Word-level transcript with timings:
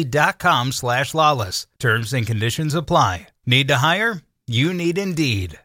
Indeed.com 0.00 0.72
slash 0.72 1.14
lawless. 1.14 1.66
Terms 1.78 2.12
and 2.14 2.26
conditions 2.26 2.74
apply. 2.74 3.28
Need 3.46 3.68
to 3.68 3.76
hire? 3.76 4.22
You 4.46 4.72
need 4.72 4.98
Indeed. 4.98 5.58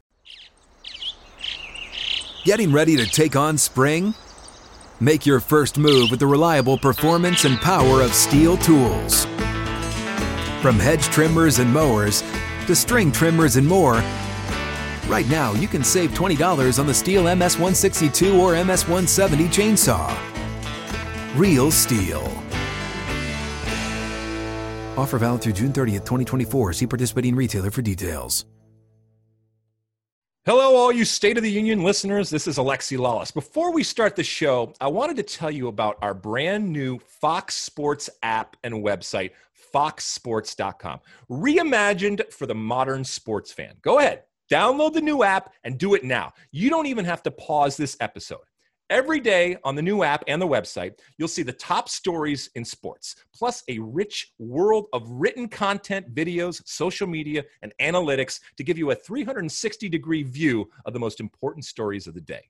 Getting 2.43 2.71
ready 2.71 2.97
to 2.97 3.07
take 3.07 3.35
on 3.35 3.57
spring? 3.57 4.13
Make 4.99 5.25
your 5.25 5.39
first 5.39 5.77
move 5.77 6.11
with 6.11 6.19
the 6.19 6.27
reliable 6.27 6.77
performance 6.77 7.45
and 7.45 7.57
power 7.59 8.01
of 8.01 8.11
STIHL 8.11 8.57
tools. 8.61 9.25
From 10.61 10.79
hedge 10.79 11.05
trimmers 11.05 11.59
and 11.59 11.73
mowers 11.73 12.21
to 12.67 12.75
string 12.75 13.11
trimmers 13.11 13.55
and 13.55 13.67
more, 13.67 14.03
right 15.07 15.27
now 15.29 15.53
you 15.53 15.67
can 15.67 15.83
save 15.83 16.11
$20 16.11 16.79
on 16.79 16.87
the 16.87 16.93
STIHL 16.93 17.35
MS-162 17.37 18.37
or 18.39 18.53
MS-170 18.63 19.47
chainsaw. 19.47 20.09
Real 21.35 21.71
STIHL. 21.71 22.44
Offer 24.97 25.19
valid 25.19 25.41
through 25.41 25.53
June 25.53 25.73
30th, 25.73 26.05
2024. 26.05 26.73
See 26.73 26.87
participating 26.87 27.35
retailer 27.35 27.71
for 27.71 27.81
details. 27.81 28.45
Hello, 30.45 30.75
all 30.75 30.91
you 30.91 31.05
State 31.05 31.37
of 31.37 31.43
the 31.43 31.49
Union 31.51 31.81
listeners. 31.81 32.29
This 32.29 32.45
is 32.45 32.59
Alexi 32.59 32.99
Lalas. 32.99 33.33
Before 33.33 33.73
we 33.73 33.81
start 33.81 34.15
the 34.15 34.23
show, 34.23 34.73
I 34.79 34.85
wanted 34.85 35.15
to 35.15 35.23
tell 35.23 35.49
you 35.49 35.69
about 35.69 35.97
our 36.03 36.13
brand 36.13 36.71
new 36.71 36.99
Fox 36.99 37.55
Sports 37.55 38.11
app 38.21 38.55
and 38.63 38.75
website, 38.75 39.31
foxsports.com. 39.73 40.99
Reimagined 41.31 42.31
for 42.31 42.45
the 42.45 42.53
modern 42.53 43.03
sports 43.03 43.51
fan. 43.51 43.73
Go 43.81 43.97
ahead, 43.97 44.25
download 44.51 44.93
the 44.93 45.01
new 45.01 45.23
app 45.23 45.51
and 45.63 45.79
do 45.79 45.95
it 45.95 46.03
now. 46.03 46.31
You 46.51 46.69
don't 46.69 46.85
even 46.85 47.05
have 47.05 47.23
to 47.23 47.31
pause 47.31 47.75
this 47.75 47.97
episode. 47.99 48.45
Every 48.91 49.19
day 49.19 49.57
on 49.63 49.73
the 49.73 49.81
new 49.81 50.03
app 50.03 50.23
and 50.27 50.39
the 50.39 50.47
website, 50.47 50.99
you'll 51.17 51.27
see 51.27 51.41
the 51.41 51.51
top 51.51 51.89
stories 51.89 52.51
in 52.53 52.63
sports, 52.63 53.15
plus 53.33 53.63
a 53.67 53.79
rich 53.79 54.31
world 54.37 54.85
of 54.93 55.09
written 55.09 55.47
content, 55.47 56.13
videos, 56.13 56.61
social 56.67 57.07
media, 57.07 57.43
and 57.63 57.73
analytics 57.81 58.39
to 58.57 58.63
give 58.63 58.77
you 58.77 58.91
a 58.91 58.95
360 58.95 59.89
degree 59.89 60.21
view 60.21 60.69
of 60.85 60.93
the 60.93 60.99
most 60.99 61.19
important 61.19 61.65
stories 61.65 62.05
of 62.05 62.13
the 62.13 62.21
day. 62.21 62.47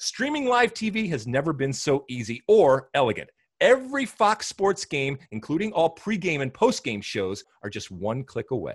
Streaming 0.00 0.46
live 0.46 0.74
TV 0.74 1.08
has 1.08 1.28
never 1.28 1.52
been 1.52 1.72
so 1.72 2.04
easy 2.08 2.42
or 2.48 2.88
elegant. 2.94 3.30
Every 3.60 4.06
Fox 4.06 4.48
Sports 4.48 4.84
game, 4.84 5.16
including 5.30 5.70
all 5.72 5.94
pregame 5.94 6.42
and 6.42 6.52
postgame 6.52 7.02
shows, 7.02 7.44
are 7.62 7.70
just 7.70 7.92
one 7.92 8.24
click 8.24 8.50
away. 8.50 8.74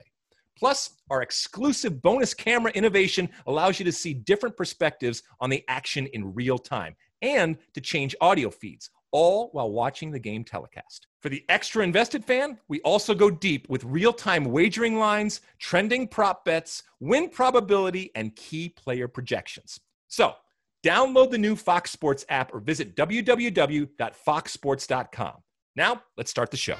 Plus, 0.62 0.92
our 1.10 1.24
exclusive 1.24 2.02
bonus 2.04 2.36
camera 2.36 2.72
innovation 2.74 3.28
allows 3.48 3.80
you 3.80 3.86
to 3.86 3.92
see 3.92 4.14
different 4.14 4.56
perspectives 4.56 5.24
on 5.40 5.50
the 5.50 5.66
action 5.68 6.06
in 6.14 6.36
real 6.36 6.60
time 6.60 6.96
and 7.24 7.58
to 7.74 7.82
change 7.82 8.16
audio 8.22 8.52
feeds, 8.52 8.92
all 9.12 9.50
while 9.54 9.72
watching 9.72 10.12
the 10.12 10.20
game 10.20 10.44
telecast. 10.44 11.08
For 11.20 11.30
the 11.30 11.44
extra 11.50 11.84
invested 11.84 12.24
fan, 12.24 12.60
we 12.68 12.80
also 12.82 13.16
go 13.16 13.32
deep 13.32 13.68
with 13.70 13.84
real 13.86 14.14
time 14.14 14.46
wagering 14.46 15.00
lines, 15.00 15.42
trending 15.58 16.08
prop 16.08 16.46
bets, 16.46 16.84
win 17.00 17.30
probability, 17.30 18.12
and 18.14 18.36
key 18.36 18.70
player 18.70 19.08
projections. 19.08 19.80
So, 20.10 20.36
download 20.86 21.32
the 21.32 21.40
new 21.40 21.56
Fox 21.56 21.90
Sports 21.90 22.24
app 22.30 22.54
or 22.54 22.60
visit 22.60 22.96
www.foxsports.com. 22.96 25.34
Now, 25.76 26.04
let's 26.18 26.30
start 26.30 26.52
the 26.52 26.58
show. 26.58 26.76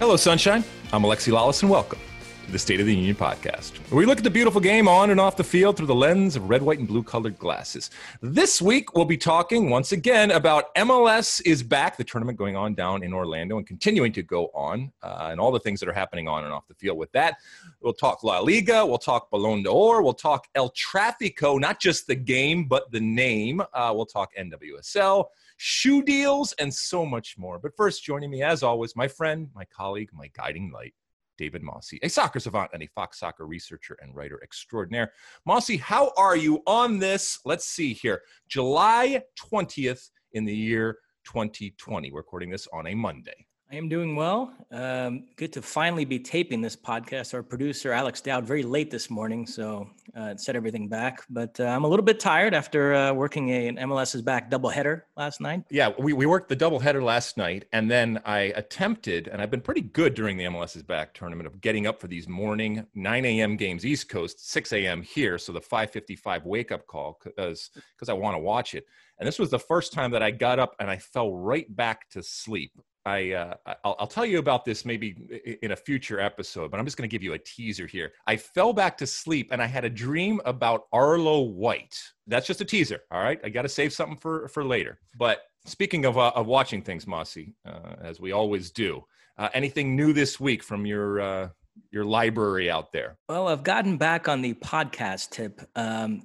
Hello, 0.00 0.16
Sunshine. 0.16 0.64
I'm 0.94 1.02
Alexi 1.02 1.30
Lalas, 1.30 1.60
and 1.60 1.70
welcome 1.70 1.98
to 2.46 2.52
the 2.52 2.58
State 2.58 2.80
of 2.80 2.86
the 2.86 2.96
Union 2.96 3.14
podcast, 3.14 3.76
where 3.90 3.98
we 3.98 4.06
look 4.06 4.16
at 4.16 4.24
the 4.24 4.30
beautiful 4.30 4.58
game 4.58 4.88
on 4.88 5.10
and 5.10 5.20
off 5.20 5.36
the 5.36 5.44
field 5.44 5.76
through 5.76 5.88
the 5.88 5.94
lens 5.94 6.36
of 6.36 6.48
red, 6.48 6.62
white, 6.62 6.78
and 6.78 6.88
blue 6.88 7.02
colored 7.02 7.38
glasses. 7.38 7.90
This 8.22 8.62
week, 8.62 8.94
we'll 8.94 9.04
be 9.04 9.18
talking 9.18 9.68
once 9.68 9.92
again 9.92 10.30
about 10.30 10.74
MLS 10.74 11.42
is 11.44 11.62
back, 11.62 11.98
the 11.98 12.04
tournament 12.04 12.38
going 12.38 12.56
on 12.56 12.72
down 12.72 13.02
in 13.02 13.12
Orlando 13.12 13.58
and 13.58 13.66
continuing 13.66 14.10
to 14.14 14.22
go 14.22 14.46
on, 14.54 14.90
uh, 15.02 15.28
and 15.32 15.38
all 15.38 15.52
the 15.52 15.60
things 15.60 15.80
that 15.80 15.88
are 15.90 15.92
happening 15.92 16.28
on 16.28 16.44
and 16.44 16.52
off 16.54 16.66
the 16.66 16.74
field 16.76 16.96
with 16.96 17.12
that. 17.12 17.36
We'll 17.82 17.92
talk 17.92 18.24
La 18.24 18.40
Liga, 18.40 18.86
we'll 18.86 18.96
talk 18.96 19.30
Ballon 19.30 19.62
d'Or, 19.62 20.02
we'll 20.02 20.14
talk 20.14 20.46
El 20.54 20.70
Trafico, 20.70 21.60
not 21.60 21.78
just 21.78 22.06
the 22.06 22.14
game, 22.14 22.64
but 22.64 22.90
the 22.90 23.00
name. 23.00 23.60
Uh, 23.74 23.92
we'll 23.94 24.06
talk 24.06 24.30
NWSL 24.34 25.26
shoe 25.62 26.02
deals, 26.02 26.54
and 26.54 26.72
so 26.72 27.04
much 27.04 27.36
more. 27.36 27.58
But 27.58 27.76
first, 27.76 28.02
joining 28.02 28.30
me 28.30 28.42
as 28.42 28.62
always, 28.62 28.96
my 28.96 29.06
friend, 29.06 29.50
my 29.54 29.66
colleague, 29.66 30.08
my 30.14 30.30
guiding 30.34 30.72
light, 30.72 30.94
David 31.36 31.62
Mosse, 31.62 31.92
a 32.02 32.08
soccer 32.08 32.40
savant 32.40 32.70
and 32.72 32.82
a 32.82 32.86
Fox 32.86 33.18
soccer 33.18 33.46
researcher 33.46 33.98
and 34.00 34.16
writer 34.16 34.40
extraordinaire. 34.42 35.12
Mossy, 35.44 35.76
how 35.76 36.12
are 36.16 36.34
you 36.34 36.62
on 36.66 36.98
this? 36.98 37.40
Let's 37.44 37.66
see 37.66 37.92
here. 37.92 38.22
July 38.48 39.22
20th 39.38 40.08
in 40.32 40.46
the 40.46 40.56
year 40.56 40.96
2020. 41.26 42.10
We're 42.10 42.20
recording 42.20 42.48
this 42.48 42.66
on 42.72 42.86
a 42.86 42.94
Monday. 42.94 43.46
I 43.72 43.76
am 43.76 43.88
doing 43.88 44.16
well. 44.16 44.52
Um, 44.72 45.26
good 45.36 45.52
to 45.52 45.62
finally 45.62 46.04
be 46.04 46.18
taping 46.18 46.60
this 46.60 46.74
podcast. 46.74 47.34
Our 47.34 47.42
producer, 47.44 47.92
Alex 47.92 48.20
Dowd, 48.20 48.44
very 48.44 48.64
late 48.64 48.90
this 48.90 49.08
morning, 49.08 49.46
so 49.46 49.88
uh, 50.16 50.34
set 50.36 50.56
everything 50.56 50.88
back. 50.88 51.22
But 51.30 51.60
uh, 51.60 51.66
I'm 51.66 51.84
a 51.84 51.88
little 51.88 52.04
bit 52.04 52.18
tired 52.18 52.52
after 52.52 52.94
uh, 52.94 53.12
working 53.12 53.50
a, 53.50 53.68
an 53.68 53.76
MLS 53.76 54.16
is 54.16 54.22
back 54.22 54.50
doubleheader 54.50 55.02
last 55.16 55.40
night. 55.40 55.62
Yeah, 55.70 55.92
we, 55.96 56.12
we 56.12 56.26
worked 56.26 56.48
the 56.48 56.56
doubleheader 56.56 57.00
last 57.00 57.36
night, 57.36 57.66
and 57.72 57.88
then 57.88 58.20
I 58.24 58.52
attempted, 58.56 59.28
and 59.28 59.40
I've 59.40 59.52
been 59.52 59.60
pretty 59.60 59.82
good 59.82 60.14
during 60.14 60.36
the 60.36 60.46
MLS's 60.46 60.82
back 60.82 61.14
tournament 61.14 61.46
of 61.46 61.60
getting 61.60 61.86
up 61.86 62.00
for 62.00 62.08
these 62.08 62.26
morning 62.26 62.84
9 62.96 63.24
a.m. 63.24 63.56
games 63.56 63.86
East 63.86 64.08
Coast, 64.08 64.50
6 64.50 64.72
a.m. 64.72 65.00
here. 65.00 65.38
So 65.38 65.52
the 65.52 65.60
5:55 65.60 66.44
wake 66.44 66.72
up 66.72 66.88
call 66.88 67.20
because 67.22 67.70
because 67.94 68.08
I 68.08 68.14
want 68.14 68.34
to 68.34 68.40
watch 68.40 68.74
it. 68.74 68.84
And 69.20 69.28
this 69.28 69.38
was 69.38 69.50
the 69.50 69.60
first 69.60 69.92
time 69.92 70.10
that 70.10 70.24
I 70.24 70.32
got 70.32 70.58
up 70.58 70.74
and 70.80 70.90
I 70.90 70.96
fell 70.96 71.32
right 71.32 71.66
back 71.76 72.08
to 72.10 72.22
sleep. 72.22 72.72
I 73.06 73.32
uh, 73.32 73.54
I'll, 73.84 73.96
I'll, 74.00 74.06
tell 74.06 74.26
you 74.26 74.38
about 74.38 74.64
this 74.64 74.84
maybe 74.84 75.58
in 75.62 75.72
a 75.72 75.76
future 75.76 76.20
episode, 76.20 76.70
but 76.70 76.78
I'm 76.78 76.84
just 76.84 76.96
going 76.96 77.08
to 77.08 77.12
give 77.12 77.22
you 77.22 77.32
a 77.32 77.38
teaser 77.38 77.86
here. 77.86 78.12
I 78.26 78.36
fell 78.36 78.72
back 78.72 78.98
to 78.98 79.06
sleep 79.06 79.48
and 79.52 79.62
I 79.62 79.66
had 79.66 79.84
a 79.84 79.90
dream 79.90 80.40
about 80.44 80.82
Arlo 80.92 81.40
White. 81.40 81.98
That's 82.26 82.46
just 82.46 82.60
a 82.60 82.64
teaser. 82.64 83.00
All 83.10 83.22
right, 83.22 83.40
I 83.42 83.48
got 83.48 83.62
to 83.62 83.68
save 83.68 83.92
something 83.92 84.18
for 84.18 84.48
for 84.48 84.64
later. 84.64 84.98
But 85.18 85.40
speaking 85.64 86.04
of 86.04 86.18
uh, 86.18 86.32
of 86.34 86.46
watching 86.46 86.82
things, 86.82 87.06
Mossy, 87.06 87.54
uh, 87.66 87.96
as 88.02 88.20
we 88.20 88.32
always 88.32 88.70
do, 88.70 89.04
uh, 89.38 89.48
anything 89.54 89.96
new 89.96 90.12
this 90.12 90.38
week 90.38 90.62
from 90.62 90.84
your 90.84 91.20
uh, 91.20 91.48
your 91.90 92.04
library 92.04 92.70
out 92.70 92.92
there? 92.92 93.16
Well, 93.28 93.48
I've 93.48 93.62
gotten 93.62 93.96
back 93.96 94.28
on 94.28 94.42
the 94.42 94.54
podcast 94.54 95.30
tip. 95.30 95.60
Um, 95.74 96.22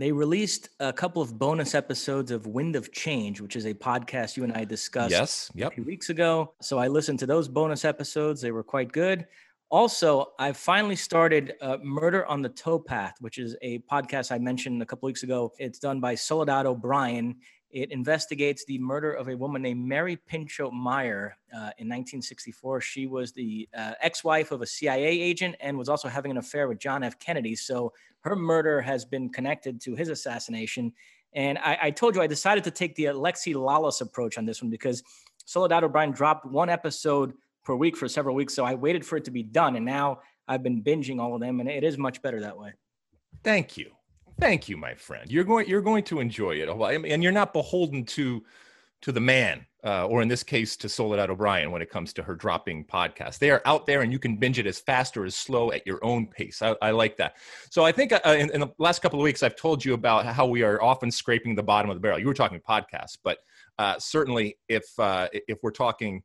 they 0.00 0.12
released 0.12 0.70
a 0.80 0.92
couple 0.92 1.20
of 1.20 1.38
bonus 1.38 1.74
episodes 1.74 2.30
of 2.30 2.46
Wind 2.46 2.74
of 2.74 2.90
Change, 2.90 3.40
which 3.40 3.54
is 3.54 3.66
a 3.66 3.74
podcast 3.74 4.36
you 4.36 4.44
and 4.44 4.52
I 4.52 4.64
discussed 4.64 5.10
yes, 5.10 5.50
yep. 5.54 5.72
a 5.72 5.74
few 5.74 5.84
weeks 5.84 6.08
ago. 6.08 6.54
So 6.62 6.78
I 6.78 6.88
listened 6.88 7.18
to 7.18 7.26
those 7.26 7.48
bonus 7.48 7.84
episodes. 7.84 8.40
They 8.40 8.50
were 8.50 8.62
quite 8.62 8.92
good. 8.92 9.26
Also, 9.70 10.32
I 10.38 10.52
finally 10.52 10.96
started 10.96 11.52
uh, 11.60 11.76
Murder 11.82 12.26
on 12.26 12.42
the 12.42 12.48
Towpath, 12.48 13.12
which 13.20 13.38
is 13.38 13.56
a 13.62 13.78
podcast 13.80 14.32
I 14.32 14.38
mentioned 14.38 14.82
a 14.82 14.86
couple 14.86 15.06
weeks 15.06 15.22
ago. 15.22 15.52
It's 15.58 15.78
done 15.78 16.00
by 16.00 16.14
Soledad 16.14 16.66
O'Brien. 16.66 17.36
It 17.70 17.92
investigates 17.92 18.64
the 18.64 18.78
murder 18.78 19.12
of 19.12 19.28
a 19.28 19.36
woman 19.36 19.62
named 19.62 19.86
Mary 19.86 20.16
Pinchot 20.16 20.72
Meyer 20.72 21.36
uh, 21.52 21.70
in 21.78 21.88
1964. 21.88 22.80
She 22.80 23.06
was 23.06 23.32
the 23.32 23.68
uh, 23.76 23.92
ex 24.00 24.24
wife 24.24 24.50
of 24.50 24.62
a 24.62 24.66
CIA 24.66 25.06
agent 25.20 25.56
and 25.60 25.78
was 25.78 25.88
also 25.88 26.08
having 26.08 26.30
an 26.30 26.38
affair 26.38 26.68
with 26.68 26.78
John 26.78 27.02
F. 27.02 27.18
Kennedy. 27.18 27.54
So 27.54 27.92
her 28.20 28.34
murder 28.34 28.80
has 28.80 29.04
been 29.04 29.28
connected 29.28 29.80
to 29.82 29.94
his 29.94 30.08
assassination. 30.08 30.92
And 31.32 31.58
I, 31.58 31.78
I 31.82 31.90
told 31.90 32.16
you 32.16 32.22
I 32.22 32.26
decided 32.26 32.64
to 32.64 32.70
take 32.70 32.96
the 32.96 33.04
Alexi 33.04 33.54
Lalas 33.54 34.00
approach 34.00 34.36
on 34.36 34.44
this 34.44 34.60
one 34.60 34.70
because 34.70 35.02
Soledad 35.44 35.84
O'Brien 35.84 36.10
dropped 36.10 36.46
one 36.46 36.68
episode 36.68 37.34
per 37.64 37.74
week 37.74 37.96
for 37.96 38.08
several 38.08 38.34
weeks. 38.34 38.54
So 38.54 38.64
I 38.64 38.74
waited 38.74 39.06
for 39.06 39.16
it 39.16 39.24
to 39.26 39.30
be 39.30 39.42
done. 39.42 39.76
And 39.76 39.84
now 39.84 40.20
I've 40.48 40.62
been 40.64 40.82
binging 40.82 41.20
all 41.20 41.34
of 41.34 41.40
them, 41.40 41.60
and 41.60 41.68
it 41.68 41.84
is 41.84 41.96
much 41.96 42.20
better 42.22 42.40
that 42.40 42.58
way. 42.58 42.72
Thank 43.44 43.76
you, 43.76 43.92
thank 44.40 44.68
you, 44.68 44.76
my 44.76 44.94
friend. 44.94 45.30
You're 45.30 45.44
going 45.44 45.68
you're 45.68 45.82
going 45.82 46.04
to 46.04 46.20
enjoy 46.20 46.56
it, 46.56 46.68
and 46.68 47.22
you're 47.22 47.32
not 47.32 47.52
beholden 47.52 48.04
to 48.06 48.42
to 49.02 49.12
the 49.12 49.20
man, 49.20 49.64
uh, 49.82 50.06
or 50.06 50.20
in 50.20 50.28
this 50.28 50.42
case, 50.42 50.76
to 50.76 50.88
Soledad 50.88 51.30
O'Brien 51.30 51.70
when 51.70 51.80
it 51.80 51.88
comes 51.90 52.12
to 52.14 52.22
her 52.22 52.34
dropping 52.34 52.84
podcast. 52.84 53.38
They 53.38 53.50
are 53.50 53.62
out 53.64 53.86
there, 53.86 54.02
and 54.02 54.12
you 54.12 54.18
can 54.18 54.36
binge 54.36 54.58
it 54.58 54.66
as 54.66 54.78
fast 54.78 55.16
or 55.16 55.24
as 55.24 55.34
slow 55.34 55.72
at 55.72 55.86
your 55.86 56.04
own 56.04 56.26
pace. 56.26 56.60
I, 56.60 56.76
I 56.82 56.90
like 56.90 57.16
that. 57.16 57.36
So 57.70 57.84
I 57.84 57.92
think 57.92 58.12
uh, 58.12 58.20
in, 58.26 58.50
in, 58.50 58.60
the 58.60 58.70
last 58.78 59.00
couple 59.00 59.18
of 59.18 59.24
weeks, 59.24 59.42
I've 59.42 59.56
told 59.56 59.84
you 59.84 59.94
about 59.94 60.26
how 60.26 60.46
we 60.46 60.62
are 60.62 60.82
often 60.82 61.10
scraping 61.10 61.54
the 61.54 61.62
bottom 61.62 61.90
of 61.90 61.96
the 61.96 62.00
barrel. 62.00 62.18
You 62.18 62.26
were 62.26 62.34
talking 62.34 62.60
podcasts, 62.60 63.16
but 63.22 63.38
uh, 63.78 63.98
certainly 63.98 64.58
if 64.68 64.84
uh, 64.98 65.28
if 65.32 65.58
we're 65.62 65.70
talking 65.70 66.22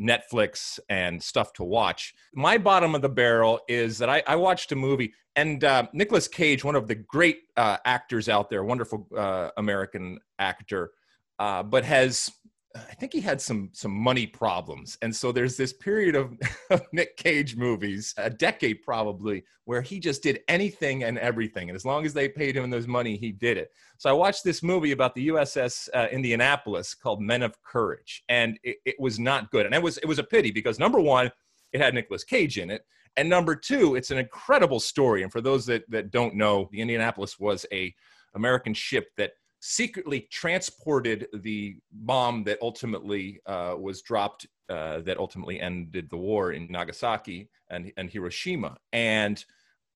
Netflix 0.00 0.78
and 0.88 1.22
stuff 1.22 1.52
to 1.54 1.64
watch. 1.64 2.14
My 2.34 2.58
bottom 2.58 2.94
of 2.94 3.02
the 3.02 3.08
barrel 3.08 3.60
is 3.68 3.98
that 3.98 4.08
I, 4.08 4.22
I 4.26 4.36
watched 4.36 4.72
a 4.72 4.76
movie, 4.76 5.12
and 5.36 5.62
uh, 5.64 5.86
Nicolas 5.92 6.28
Cage, 6.28 6.64
one 6.64 6.76
of 6.76 6.88
the 6.88 6.94
great 6.94 7.38
uh, 7.56 7.78
actors 7.84 8.28
out 8.28 8.50
there, 8.50 8.64
wonderful 8.64 9.08
uh, 9.16 9.50
American 9.56 10.18
actor, 10.38 10.90
uh, 11.38 11.62
but 11.62 11.84
has 11.84 12.30
I 12.76 12.94
think 12.94 13.12
he 13.12 13.20
had 13.20 13.40
some 13.40 13.70
some 13.72 13.92
money 13.92 14.26
problems, 14.26 14.98
and 15.00 15.14
so 15.14 15.30
there's 15.30 15.56
this 15.56 15.72
period 15.72 16.16
of, 16.16 16.36
of, 16.70 16.82
Nick 16.92 17.16
Cage 17.16 17.56
movies, 17.56 18.12
a 18.16 18.28
decade 18.28 18.82
probably, 18.82 19.44
where 19.64 19.80
he 19.80 20.00
just 20.00 20.22
did 20.22 20.40
anything 20.48 21.04
and 21.04 21.16
everything, 21.18 21.70
and 21.70 21.76
as 21.76 21.84
long 21.84 22.04
as 22.04 22.12
they 22.12 22.28
paid 22.28 22.56
him 22.56 22.68
those 22.70 22.88
money, 22.88 23.16
he 23.16 23.30
did 23.30 23.56
it. 23.58 23.70
So 23.98 24.10
I 24.10 24.12
watched 24.12 24.42
this 24.42 24.62
movie 24.62 24.90
about 24.90 25.14
the 25.14 25.28
USS 25.28 25.88
uh, 25.94 26.08
Indianapolis 26.10 26.94
called 26.94 27.20
Men 27.20 27.42
of 27.42 27.60
Courage, 27.62 28.24
and 28.28 28.58
it, 28.64 28.76
it 28.84 28.96
was 28.98 29.20
not 29.20 29.50
good, 29.52 29.66
and 29.66 29.74
it 29.74 29.82
was 29.82 29.98
it 29.98 30.06
was 30.06 30.18
a 30.18 30.24
pity 30.24 30.50
because 30.50 30.80
number 30.80 31.00
one, 31.00 31.30
it 31.72 31.80
had 31.80 31.94
Nicolas 31.94 32.24
Cage 32.24 32.58
in 32.58 32.70
it, 32.70 32.84
and 33.16 33.28
number 33.28 33.54
two, 33.54 33.94
it's 33.94 34.10
an 34.10 34.18
incredible 34.18 34.80
story. 34.80 35.22
And 35.22 35.30
for 35.30 35.40
those 35.40 35.64
that 35.66 35.88
that 35.90 36.10
don't 36.10 36.34
know, 36.34 36.68
the 36.72 36.80
Indianapolis 36.80 37.38
was 37.38 37.66
a 37.72 37.94
American 38.34 38.74
ship 38.74 39.10
that 39.16 39.32
secretly 39.66 40.28
transported 40.30 41.26
the 41.32 41.74
bomb 41.90 42.44
that 42.44 42.58
ultimately 42.60 43.40
uh, 43.46 43.74
was 43.80 44.02
dropped, 44.02 44.46
uh, 44.68 45.00
that 45.00 45.16
ultimately 45.16 45.58
ended 45.58 46.06
the 46.10 46.16
war 46.18 46.52
in 46.52 46.66
Nagasaki 46.68 47.48
and, 47.70 47.90
and 47.96 48.10
Hiroshima. 48.10 48.76
And 48.92 49.42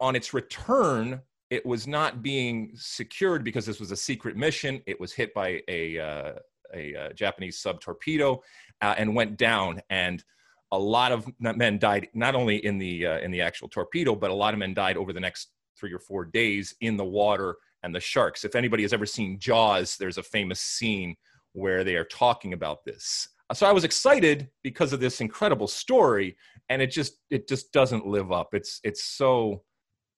on 0.01 0.17
its 0.17 0.33
return, 0.33 1.21
it 1.51 1.67
was 1.67 1.87
not 1.87 2.23
being 2.23 2.73
secured 2.77 3.45
because 3.45 3.67
this 3.67 3.79
was 3.79 3.91
a 3.91 3.97
secret 3.97 4.39
mission. 4.39 4.81
It 4.87 4.99
was 4.99 5.13
hit 5.13 5.35
by 5.35 5.61
a, 5.69 5.99
uh, 5.99 6.33
a, 6.75 6.95
a 6.95 7.01
uh, 7.01 7.13
Japanese 7.13 7.59
sub 7.59 7.79
torpedo 7.83 8.43
uh, 8.81 8.95
and 8.97 9.15
went 9.15 9.37
down. 9.37 9.83
And 9.91 10.25
a 10.73 10.79
lot 10.79 11.13
of 11.13 11.31
men 11.41 11.79
died 11.79 12.09
not 12.15 12.35
only 12.35 12.57
in 12.65 12.79
the 12.79 13.07
uh, 13.07 13.19
in 13.19 13.31
the 13.31 13.43
actual 13.43 13.69
torpedo, 13.69 14.15
but 14.15 14.31
a 14.31 14.35
lot 14.35 14.55
of 14.55 14.61
men 14.61 14.73
died 14.73 14.97
over 14.97 15.13
the 15.13 15.21
next 15.21 15.49
three 15.79 15.93
or 15.93 15.99
four 15.99 16.25
days 16.25 16.75
in 16.81 16.97
the 16.97 17.05
water 17.05 17.57
and 17.83 17.95
the 17.95 18.01
sharks. 18.01 18.45
If 18.45 18.55
anybody 18.55 18.83
has 18.83 18.93
ever 18.93 19.07
seen 19.07 19.39
Jaws, 19.39 19.97
there's 19.99 20.19
a 20.19 20.23
famous 20.23 20.61
scene 20.61 21.15
where 21.53 21.85
they 21.85 21.97
are 21.97 22.05
talking 22.05 22.53
about 22.53 22.85
this. 22.85 23.29
Uh, 23.51 23.55
so 23.55 23.67
I 23.67 23.73
was 23.73 23.85
excited 23.85 24.49
because 24.63 24.93
of 24.93 25.01
this 25.01 25.21
incredible 25.21 25.69
story, 25.69 26.37
and 26.69 26.83
it 26.83 26.91
just 26.91 27.19
it 27.31 27.49
just 27.49 27.73
doesn't 27.73 28.07
live 28.07 28.33
up. 28.33 28.49
It's 28.53 28.81
it's 28.85 29.05
so 29.05 29.63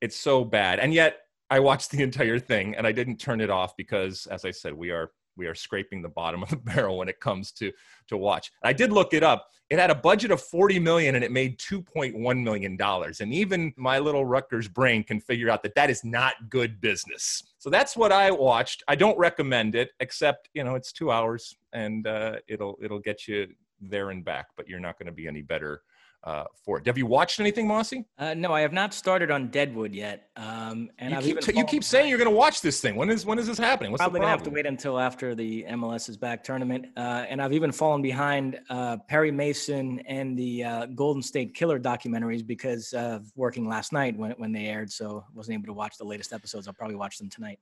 it's 0.01 0.17
so 0.17 0.45
bad, 0.45 0.79
and 0.79 0.93
yet 0.93 1.19
I 1.51 1.59
watched 1.59 1.91
the 1.91 2.03
entire 2.03 2.39
thing 2.39 2.77
and 2.77 2.87
I 2.87 2.93
didn't 2.93 3.19
turn 3.19 3.41
it 3.41 3.51
off 3.51 3.77
because, 3.77 4.27
as 4.31 4.45
I 4.45 4.51
said, 4.51 4.73
we 4.73 4.91
are 4.91 5.11
we 5.37 5.47
are 5.47 5.55
scraping 5.55 6.03
the 6.03 6.09
bottom 6.09 6.43
of 6.45 6.51
the 6.51 6.57
barrel 6.57 6.99
when 6.99 7.09
it 7.09 7.21
comes 7.21 7.53
to 7.53 7.73
to 8.09 8.17
watch. 8.17 8.51
I 8.63 8.73
did 8.73 8.93
look 8.93 9.13
it 9.13 9.23
up. 9.23 9.49
It 9.69 9.79
had 9.79 9.91
a 9.91 9.95
budget 9.95 10.33
of 10.33 10.43
40 10.43 10.81
million 10.81 11.15
and 11.15 11.23
it 11.23 11.31
made 11.31 11.59
2.1 11.59 12.43
million 12.43 12.77
dollars. 12.77 13.21
And 13.21 13.33
even 13.33 13.73
my 13.77 13.99
little 14.01 14.25
Rutgers 14.25 14.67
brain 14.67 15.05
can 15.05 15.21
figure 15.21 15.49
out 15.49 15.63
that 15.63 15.77
that 15.77 15.91
is 15.91 16.03
not 16.05 16.35
good 16.49 16.81
business. 16.81 17.45
So 17.61 17.69
that's 17.69 17.95
what 17.95 18.11
I 18.11 18.31
watched. 18.31 18.83
I 18.89 18.97
don't 18.97 19.19
recommend 19.19 19.75
it, 19.75 19.91
except 20.01 20.49
you 20.55 20.65
know 20.65 20.77
it's 20.77 20.93
two 20.93 21.11
hours 21.11 21.55
and 21.75 22.07
uh, 22.07 22.37
it'll 22.49 22.79
it'll 22.83 22.99
get 22.99 23.29
you 23.29 23.49
there 23.83 24.11
and 24.11 24.25
back, 24.25 24.47
but 24.57 24.67
you're 24.67 24.81
not 24.81 24.99
going 24.99 25.07
to 25.07 25.13
be 25.13 25.29
any 25.29 25.43
better 25.43 25.83
uh, 26.25 26.45
for 26.65 26.79
it. 26.79 26.87
Have 26.87 26.99
you 26.99 27.07
watched 27.07 27.41
anything, 27.41 27.67
Mossy? 27.67 28.05
Uh, 28.19 28.35
no, 28.35 28.53
I 28.53 28.61
have 28.61 28.73
not 28.73 28.93
started 28.93 29.31
on 29.31 29.49
Deadwood 29.49 29.95
yet. 29.95 30.29
Um, 30.37 30.91
and 30.99 31.25
you 31.25 31.35
keep, 31.35 31.57
you 31.57 31.65
keep 31.65 31.85
saying 31.85 32.09
you're 32.09 32.19
going 32.19 32.31
to 32.31 32.37
watch 32.37 32.61
this 32.61 32.81
thing. 32.81 32.97
When 32.97 33.09
is 33.11 33.25
when 33.25 33.39
is 33.39 33.47
this 33.47 33.59
happening? 33.59 33.91
What's 33.91 34.01
Probably 34.01 34.21
going 34.21 34.27
to 34.27 34.31
have 34.31 34.43
to 34.43 34.51
wait 34.51 34.67
until 34.67 34.99
after 34.99 35.35
the 35.35 35.65
MLS 35.71 36.09
is 36.09 36.17
back 36.17 36.45
tournament. 36.45 36.87
Uh, 36.97 37.25
and 37.29 37.41
I've 37.41 37.53
even 37.53 37.73
fallen 37.73 38.03
behind 38.03 38.59
uh, 38.69 38.99
Perry 39.09 39.33
Mason 39.33 40.01
and 40.01 40.37
the 40.39 40.65
uh, 40.65 40.87
Golden 40.87 41.23
State 41.23 41.55
Killer 41.55 41.81
documentaries 41.81 42.47
because 42.47 42.93
of 42.93 43.31
working 43.35 43.69
last 43.69 43.93
night 43.93 44.17
when 44.17 44.33
when 44.33 44.53
they 44.53 44.67
aired. 44.67 44.93
So 44.93 45.25
I 45.27 45.31
wasn't 45.35 45.55
able 45.55 45.67
to 45.67 45.73
watch 45.73 45.97
the 45.97 46.05
latest 46.05 46.33
episodes. 46.33 46.69
I'll 46.69 46.75
probably 46.75 46.97
watch 46.97 47.19
them 47.19 47.31
tonight. 47.31 47.59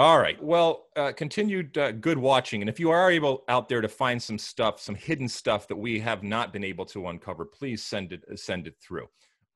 All 0.00 0.18
right. 0.18 0.42
Well, 0.42 0.86
uh, 0.96 1.12
continued 1.12 1.76
uh, 1.76 1.92
good 1.92 2.16
watching. 2.16 2.62
And 2.62 2.70
if 2.70 2.80
you 2.80 2.90
are 2.90 3.10
able 3.10 3.44
out 3.48 3.68
there 3.68 3.82
to 3.82 3.88
find 3.88 4.22
some 4.22 4.38
stuff, 4.38 4.80
some 4.80 4.94
hidden 4.94 5.28
stuff 5.28 5.68
that 5.68 5.76
we 5.76 6.00
have 6.00 6.22
not 6.22 6.54
been 6.54 6.64
able 6.64 6.86
to 6.86 7.08
uncover, 7.08 7.44
please 7.44 7.84
send 7.84 8.14
it 8.14 8.24
send 8.36 8.66
it 8.66 8.76
through. 8.80 9.06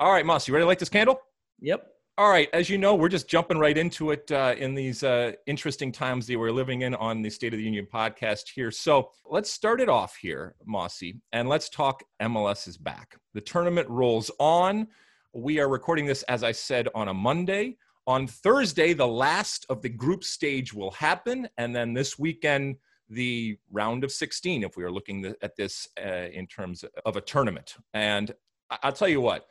All 0.00 0.12
right, 0.12 0.26
Moss, 0.26 0.46
you 0.46 0.52
ready 0.52 0.64
to 0.64 0.66
light 0.66 0.78
this 0.78 0.90
candle? 0.90 1.18
Yep. 1.60 1.86
All 2.18 2.28
right. 2.28 2.50
As 2.52 2.68
you 2.68 2.76
know, 2.76 2.94
we're 2.94 3.08
just 3.08 3.26
jumping 3.26 3.56
right 3.56 3.78
into 3.78 4.10
it 4.10 4.30
uh, 4.32 4.54
in 4.58 4.74
these 4.74 5.02
uh, 5.02 5.32
interesting 5.46 5.90
times 5.90 6.26
that 6.26 6.38
we're 6.38 6.50
living 6.50 6.82
in 6.82 6.94
on 6.96 7.22
the 7.22 7.30
State 7.30 7.54
of 7.54 7.58
the 7.58 7.64
Union 7.64 7.88
podcast 7.90 8.50
here. 8.54 8.70
So 8.70 9.12
let's 9.24 9.50
start 9.50 9.80
it 9.80 9.88
off 9.88 10.14
here, 10.14 10.56
Mossy, 10.66 11.22
and 11.32 11.48
let's 11.48 11.70
talk 11.70 12.02
MLS 12.20 12.68
is 12.68 12.76
back. 12.76 13.16
The 13.32 13.40
tournament 13.40 13.88
rolls 13.88 14.30
on. 14.38 14.88
We 15.32 15.58
are 15.58 15.70
recording 15.70 16.04
this, 16.04 16.22
as 16.24 16.44
I 16.44 16.52
said, 16.52 16.90
on 16.94 17.08
a 17.08 17.14
Monday. 17.14 17.78
On 18.06 18.26
Thursday, 18.26 18.92
the 18.92 19.06
last 19.06 19.64
of 19.70 19.80
the 19.80 19.88
group 19.88 20.24
stage 20.24 20.74
will 20.74 20.90
happen. 20.90 21.48
And 21.56 21.74
then 21.74 21.94
this 21.94 22.18
weekend, 22.18 22.76
the 23.08 23.56
round 23.70 24.04
of 24.04 24.12
16, 24.12 24.62
if 24.62 24.76
we 24.76 24.84
are 24.84 24.90
looking 24.90 25.34
at 25.42 25.56
this 25.56 25.88
uh, 26.04 26.28
in 26.32 26.46
terms 26.46 26.84
of 27.04 27.16
a 27.16 27.20
tournament. 27.20 27.76
And 27.94 28.34
I'll 28.82 28.92
tell 28.92 29.08
you 29.08 29.20
what, 29.20 29.46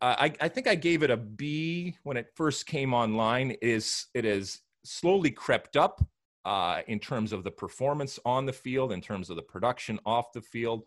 I, 0.00 0.32
I, 0.40 0.48
think 0.48 0.66
I 0.66 0.74
gave 0.74 1.02
it 1.02 1.10
a 1.10 1.16
B 1.16 1.96
when 2.04 2.16
it 2.16 2.30
first 2.34 2.66
came 2.66 2.94
online. 2.94 3.52
It 3.52 3.58
is, 3.62 4.06
it 4.14 4.24
is 4.24 4.60
slowly 4.84 5.30
crept 5.30 5.76
up 5.76 6.04
uh, 6.44 6.82
in 6.86 6.98
terms 6.98 7.32
of 7.32 7.44
the 7.44 7.50
performance 7.50 8.18
on 8.24 8.46
the 8.46 8.52
field, 8.52 8.92
in 8.92 9.00
terms 9.00 9.30
of 9.30 9.36
the 9.36 9.42
production 9.42 10.00
off 10.06 10.32
the 10.32 10.40
field. 10.40 10.84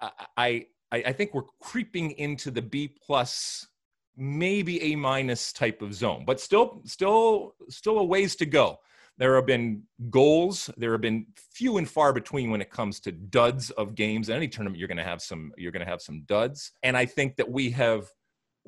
I, 0.00 0.66
I, 0.92 1.02
I 1.02 1.12
think 1.12 1.34
we're 1.34 1.42
creeping 1.60 2.12
into 2.12 2.50
the 2.50 2.62
B 2.62 2.88
plus 2.88 3.66
maybe 4.18 4.92
a 4.92 4.96
minus 4.96 5.52
type 5.52 5.80
of 5.80 5.94
zone, 5.94 6.24
but 6.26 6.40
still, 6.40 6.82
still, 6.84 7.54
still 7.70 7.98
a 7.98 8.04
ways 8.04 8.36
to 8.36 8.46
go. 8.46 8.78
There 9.16 9.34
have 9.34 9.46
been 9.46 9.82
goals. 10.10 10.70
There 10.76 10.92
have 10.92 11.00
been 11.00 11.26
few 11.52 11.78
and 11.78 11.88
far 11.88 12.12
between 12.12 12.50
when 12.50 12.60
it 12.60 12.70
comes 12.70 13.00
to 13.00 13.12
duds 13.12 13.70
of 13.70 13.94
games. 13.94 14.28
In 14.28 14.36
any 14.36 14.48
tournament, 14.48 14.78
you're 14.78 14.88
going 14.88 14.98
to 14.98 15.04
have 15.04 15.22
some. 15.22 15.52
You're 15.56 15.72
going 15.72 15.84
to 15.84 15.90
have 15.90 16.00
some 16.00 16.22
duds, 16.26 16.70
and 16.84 16.96
I 16.96 17.04
think 17.04 17.36
that 17.36 17.50
we 17.50 17.70
have 17.70 18.08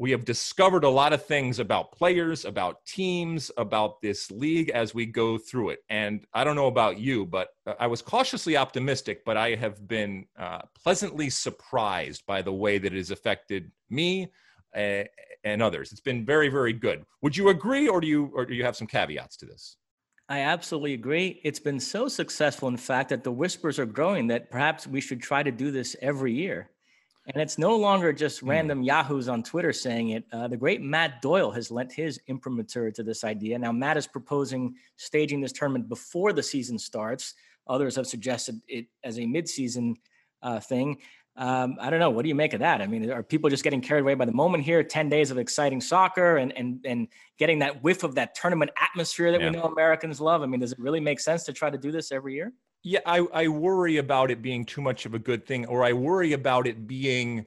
we 0.01 0.13
have 0.13 0.25
discovered 0.25 0.83
a 0.83 0.89
lot 0.89 1.13
of 1.13 1.27
things 1.27 1.59
about 1.59 1.93
players, 1.93 2.47
about 2.47 2.87
teams, 2.87 3.51
about 3.59 4.01
this 4.01 4.31
league 4.31 4.71
as 4.71 4.95
we 4.95 5.05
go 5.05 5.37
through 5.37 5.69
it. 5.69 5.81
And 5.91 6.25
I 6.33 6.43
don't 6.43 6.57
know 6.57 6.69
about 6.69 6.99
you, 6.99 7.27
but 7.27 7.49
I 7.79 7.87
was 7.87 8.01
cautiously 8.01 8.57
optimistic, 8.57 9.27
but 9.27 9.37
I 9.37 9.57
have 9.57 9.87
been 9.87 10.25
uh, 10.39 10.63
pleasantly 10.83 11.29
surprised 11.29 12.25
by 12.27 12.41
the 12.41 12.53
way 12.53 12.79
that 12.79 12.95
it 12.95 12.97
has 12.97 13.11
affected 13.11 13.73
me, 13.91 14.33
uh, 14.75 15.05
and 15.45 15.63
others. 15.63 15.93
It's 15.93 16.01
been 16.01 16.25
very, 16.25 16.49
very 16.49 16.73
good. 16.73 17.05
Would 17.23 17.37
you 17.37 17.49
agree, 17.49 17.89
or 17.89 18.01
do 18.01 18.07
you, 18.07 18.31
or 18.35 18.45
do 18.45 18.55
you 18.55 18.65
have 18.65 18.77
some 18.77 18.87
caveats 18.87 19.37
to 19.39 19.47
this? 19.47 19.77
I 20.29 20.41
absolutely 20.41 20.95
agree. 20.95 21.41
It's 21.43 21.59
been 21.59 21.81
so 21.81 22.07
successful, 22.07 22.69
in 22.69 22.77
fact, 22.77 23.09
that 23.09 23.25
the 23.25 23.33
whispers 23.33 23.79
are 23.79 23.87
growing 23.87 24.29
that 24.29 24.51
perhaps 24.51 24.87
we 24.87 25.01
should 25.01 25.21
try 25.21 25.43
to 25.43 25.51
do 25.51 25.73
this 25.73 25.97
every 26.01 26.33
year. 26.33 26.71
And 27.35 27.43
it's 27.43 27.59
no 27.59 27.77
longer 27.77 28.13
just 28.13 28.41
hmm. 28.41 28.51
random 28.51 28.83
mm. 28.83 28.87
yahoos 28.87 29.29
on 29.29 29.43
Twitter 29.43 29.73
saying 29.73 30.11
it. 30.11 30.25
Uh, 30.33 30.49
the 30.49 30.57
great 30.57 30.83
Matt 30.83 31.21
Doyle 31.21 31.51
has 31.51 31.71
lent 31.71 31.93
his 31.93 32.21
imprimatur 32.29 32.91
to 32.93 33.03
this 33.03 33.25
idea. 33.25 33.59
Now, 33.59 33.73
Matt 33.73 33.97
is 33.97 34.07
proposing 34.07 34.75
staging 34.97 35.41
this 35.41 35.53
tournament 35.53 35.89
before 35.89 36.33
the 36.33 36.43
season 36.43 36.79
starts. 36.79 37.35
Others 37.67 37.97
have 37.97 38.07
suggested 38.07 38.61
it 38.69 38.87
as 39.05 39.19
a 39.19 39.23
midseason 39.23 39.95
uh, 40.43 40.61
thing. 40.61 40.99
Um, 41.37 41.77
I 41.81 41.91
don't 41.91 42.01
know. 42.01 42.11
What 42.11 42.23
do 42.23 42.29
you 42.29 42.35
make 42.35 42.53
of 42.53 42.61
that? 42.61 42.83
I 42.83 42.87
mean, 42.87 43.11
are 43.11 43.23
people 43.23 43.49
just 43.49 43.65
getting 43.65 43.81
carried 43.81 44.03
away 44.03 44.15
by 44.15 44.25
the 44.25 44.33
moment 44.33 44.65
here? 44.65 44.83
Ten 44.83 45.09
days 45.09 45.31
of 45.31 45.39
exciting 45.39 45.81
soccer 45.81 46.37
and 46.37 46.53
and 46.57 46.81
and 46.85 47.09
getting 47.39 47.61
that 47.61 47.83
whiff 47.83 48.03
of 48.03 48.15
that 48.17 48.35
tournament 48.35 48.71
atmosphere 48.81 49.31
that 49.33 49.41
yeah. 49.41 49.51
we 49.51 49.57
know 49.57 49.63
Americans 49.63 50.21
love. 50.21 50.43
I 50.43 50.47
mean, 50.47 50.61
does 50.61 50.73
it 50.73 50.79
really 50.79 51.01
make 51.01 51.21
sense 51.21 51.45
to 51.45 51.53
try 51.53 51.71
to 51.71 51.79
do 51.79 51.93
this 51.93 52.13
every 52.13 52.35
year? 52.35 52.53
Yeah, 52.83 53.01
I, 53.05 53.27
I 53.33 53.49
worry 53.49 53.99
about 53.99 54.31
it 54.31 54.41
being 54.41 54.65
too 54.65 54.81
much 54.81 55.05
of 55.05 55.13
a 55.15 55.19
good 55.19 55.47
thing, 55.47 55.67
or 55.67 55.85
I 55.85 55.93
worry 55.93 56.33
about 56.33 56.67
it 56.67 56.87
being 56.87 57.47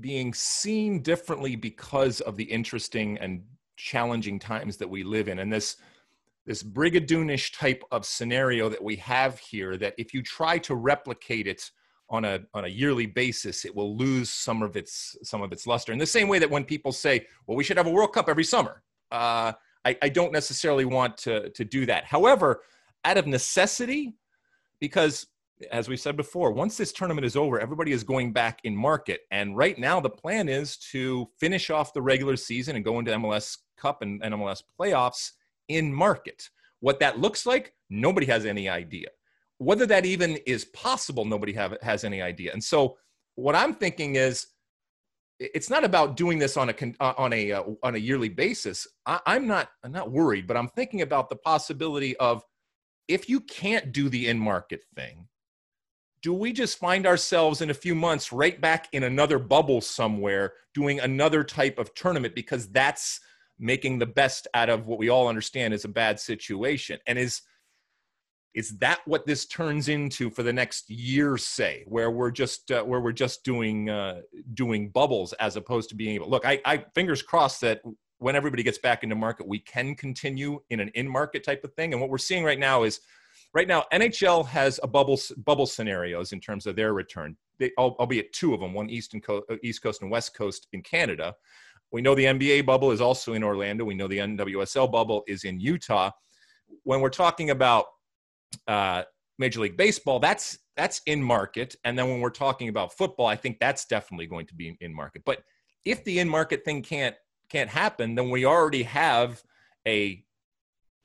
being 0.00 0.32
seen 0.34 1.02
differently 1.02 1.56
because 1.56 2.20
of 2.20 2.36
the 2.36 2.44
interesting 2.44 3.18
and 3.18 3.42
challenging 3.76 4.38
times 4.38 4.76
that 4.76 4.88
we 4.88 5.02
live 5.02 5.28
in, 5.28 5.40
and 5.40 5.52
this 5.52 5.76
this 6.46 6.62
brigadoonish 6.62 7.58
type 7.58 7.82
of 7.90 8.06
scenario 8.06 8.68
that 8.68 8.82
we 8.82 8.96
have 8.96 9.38
here. 9.38 9.76
That 9.76 9.94
if 9.98 10.14
you 10.14 10.22
try 10.22 10.58
to 10.58 10.74
replicate 10.74 11.46
it 11.46 11.70
on 12.08 12.24
a 12.24 12.40
on 12.54 12.64
a 12.64 12.68
yearly 12.68 13.06
basis, 13.06 13.64
it 13.64 13.74
will 13.74 13.96
lose 13.96 14.30
some 14.30 14.62
of 14.62 14.76
its 14.76 15.16
some 15.22 15.42
of 15.42 15.52
its 15.52 15.66
luster. 15.66 15.92
In 15.92 15.98
the 15.98 16.06
same 16.06 16.28
way 16.28 16.38
that 16.38 16.50
when 16.50 16.64
people 16.64 16.92
say, 16.92 17.26
"Well, 17.46 17.56
we 17.56 17.64
should 17.64 17.76
have 17.76 17.86
a 17.86 17.90
World 17.90 18.12
Cup 18.12 18.28
every 18.28 18.44
summer," 18.44 18.82
uh, 19.10 19.52
I, 19.84 19.96
I 20.02 20.08
don't 20.08 20.32
necessarily 20.32 20.84
want 20.84 21.16
to 21.18 21.50
to 21.50 21.64
do 21.64 21.86
that. 21.86 22.04
However, 22.04 22.62
out 23.04 23.16
of 23.16 23.26
necessity, 23.26 24.14
because 24.80 25.26
as 25.72 25.88
we 25.88 25.96
said 25.96 26.16
before, 26.16 26.52
once 26.52 26.76
this 26.76 26.92
tournament 26.92 27.24
is 27.24 27.36
over, 27.36 27.58
everybody 27.58 27.92
is 27.92 28.04
going 28.04 28.32
back 28.32 28.60
in 28.64 28.76
market. 28.76 29.22
And 29.30 29.56
right 29.56 29.78
now, 29.78 30.00
the 30.00 30.10
plan 30.10 30.48
is 30.48 30.76
to 30.92 31.28
finish 31.40 31.70
off 31.70 31.94
the 31.94 32.02
regular 32.02 32.36
season 32.36 32.76
and 32.76 32.84
go 32.84 32.98
into 32.98 33.12
MLS 33.12 33.58
Cup 33.78 34.02
and, 34.02 34.20
and 34.22 34.34
MLS 34.34 34.62
playoffs 34.78 35.32
in 35.68 35.92
market. 35.92 36.50
What 36.80 37.00
that 37.00 37.18
looks 37.18 37.46
like, 37.46 37.72
nobody 37.88 38.26
has 38.26 38.44
any 38.44 38.68
idea. 38.68 39.08
Whether 39.58 39.86
that 39.86 40.04
even 40.04 40.36
is 40.46 40.66
possible, 40.66 41.24
nobody 41.24 41.52
have, 41.54 41.76
has 41.82 42.04
any 42.04 42.20
idea. 42.20 42.52
And 42.52 42.62
so, 42.62 42.98
what 43.36 43.54
I'm 43.54 43.74
thinking 43.74 44.16
is, 44.16 44.46
it's 45.38 45.68
not 45.68 45.84
about 45.84 46.16
doing 46.16 46.38
this 46.38 46.56
on 46.56 46.70
a 46.70 46.74
uh, 47.00 47.14
on 47.18 47.32
a 47.32 47.52
uh, 47.52 47.62
on 47.82 47.94
a 47.94 47.98
yearly 47.98 48.28
basis. 48.28 48.86
I, 49.04 49.20
I'm 49.26 49.46
not 49.46 49.68
I'm 49.84 49.92
not 49.92 50.10
worried, 50.10 50.46
but 50.46 50.56
I'm 50.56 50.68
thinking 50.68 51.02
about 51.02 51.28
the 51.28 51.36
possibility 51.36 52.16
of 52.16 52.42
if 53.08 53.28
you 53.28 53.40
can't 53.40 53.92
do 53.92 54.08
the 54.08 54.28
in 54.28 54.38
market 54.38 54.84
thing, 54.94 55.28
do 56.22 56.32
we 56.32 56.52
just 56.52 56.78
find 56.78 57.06
ourselves 57.06 57.60
in 57.60 57.70
a 57.70 57.74
few 57.74 57.94
months 57.94 58.32
right 58.32 58.60
back 58.60 58.88
in 58.92 59.04
another 59.04 59.38
bubble 59.38 59.80
somewhere 59.80 60.54
doing 60.74 61.00
another 61.00 61.44
type 61.44 61.78
of 61.78 61.94
tournament 61.94 62.34
because 62.34 62.68
that's 62.68 63.20
making 63.58 63.98
the 63.98 64.06
best 64.06 64.48
out 64.54 64.68
of 64.68 64.86
what 64.86 64.98
we 64.98 65.08
all 65.08 65.28
understand 65.28 65.72
is 65.72 65.84
a 65.84 65.88
bad 65.88 66.18
situation 66.18 66.98
and 67.06 67.18
is 67.18 67.42
is 68.56 68.78
that 68.78 69.00
what 69.04 69.26
this 69.26 69.46
turns 69.46 69.88
into 69.88 70.30
for 70.30 70.42
the 70.42 70.52
next 70.52 70.90
year 70.90 71.36
say 71.36 71.84
where 71.86 72.10
we're 72.10 72.32
just 72.32 72.72
uh, 72.72 72.82
where 72.82 73.00
we're 73.00 73.12
just 73.12 73.44
doing 73.44 73.88
uh, 73.88 74.20
doing 74.54 74.88
bubbles 74.88 75.32
as 75.34 75.54
opposed 75.54 75.88
to 75.90 75.94
being 75.94 76.14
able 76.16 76.28
look 76.28 76.44
I, 76.44 76.60
I 76.64 76.84
fingers 76.94 77.22
crossed 77.22 77.60
that 77.60 77.82
when 78.18 78.34
everybody 78.34 78.62
gets 78.64 78.78
back 78.78 79.04
into 79.04 79.14
market 79.14 79.46
we 79.46 79.60
can 79.60 79.94
continue 79.94 80.58
in 80.70 80.80
an 80.80 80.90
in 80.94 81.06
market 81.06 81.44
type 81.44 81.62
of 81.62 81.72
thing 81.74 81.92
and 81.92 82.00
what 82.00 82.10
we're 82.10 82.18
seeing 82.18 82.42
right 82.42 82.58
now 82.58 82.82
is 82.82 83.00
right 83.54 83.68
now 83.68 83.84
NHL 83.92 84.46
has 84.46 84.80
a 84.82 84.86
bubble 84.86 85.18
bubble 85.44 85.66
scenarios 85.66 86.32
in 86.32 86.40
terms 86.40 86.66
of 86.66 86.76
their 86.76 86.92
return. 86.92 87.36
They, 87.58 87.70
albeit 87.78 88.32
two 88.34 88.52
of 88.52 88.60
them, 88.60 88.74
one 88.74 88.90
East 88.90 89.14
and 89.14 89.22
Co- 89.22 89.44
uh, 89.50 89.56
East 89.62 89.82
Coast 89.82 90.02
and 90.02 90.10
West 90.10 90.36
Coast 90.36 90.68
in 90.72 90.82
Canada. 90.82 91.34
We 91.90 92.02
know 92.02 92.14
the 92.14 92.24
NBA 92.24 92.66
bubble 92.66 92.90
is 92.90 93.00
also 93.00 93.32
in 93.32 93.42
Orlando. 93.42 93.84
We 93.84 93.94
know 93.94 94.08
the 94.08 94.18
NWSL 94.18 94.90
bubble 94.90 95.22
is 95.26 95.44
in 95.44 95.58
Utah. 95.58 96.10
When 96.82 97.00
we're 97.00 97.08
talking 97.08 97.50
about 97.50 97.86
uh, 98.66 99.02
Major 99.38 99.60
League 99.60 99.76
Baseball, 99.76 100.18
that's 100.18 100.58
that's 100.76 101.00
in 101.06 101.22
market. 101.22 101.76
And 101.84 101.98
then 101.98 102.08
when 102.08 102.20
we're 102.20 102.30
talking 102.30 102.68
about 102.68 102.96
football, 102.96 103.26
I 103.26 103.36
think 103.36 103.58
that's 103.58 103.86
definitely 103.86 104.26
going 104.26 104.46
to 104.46 104.54
be 104.54 104.76
in 104.80 104.94
market. 104.94 105.22
But 105.24 105.42
if 105.84 106.04
the 106.04 106.18
in 106.18 106.28
market 106.28 106.64
thing 106.64 106.82
can't 106.82 107.16
can't 107.48 107.70
happen, 107.70 108.14
then 108.14 108.30
we 108.30 108.44
already 108.44 108.82
have 108.82 109.42
a 109.86 110.22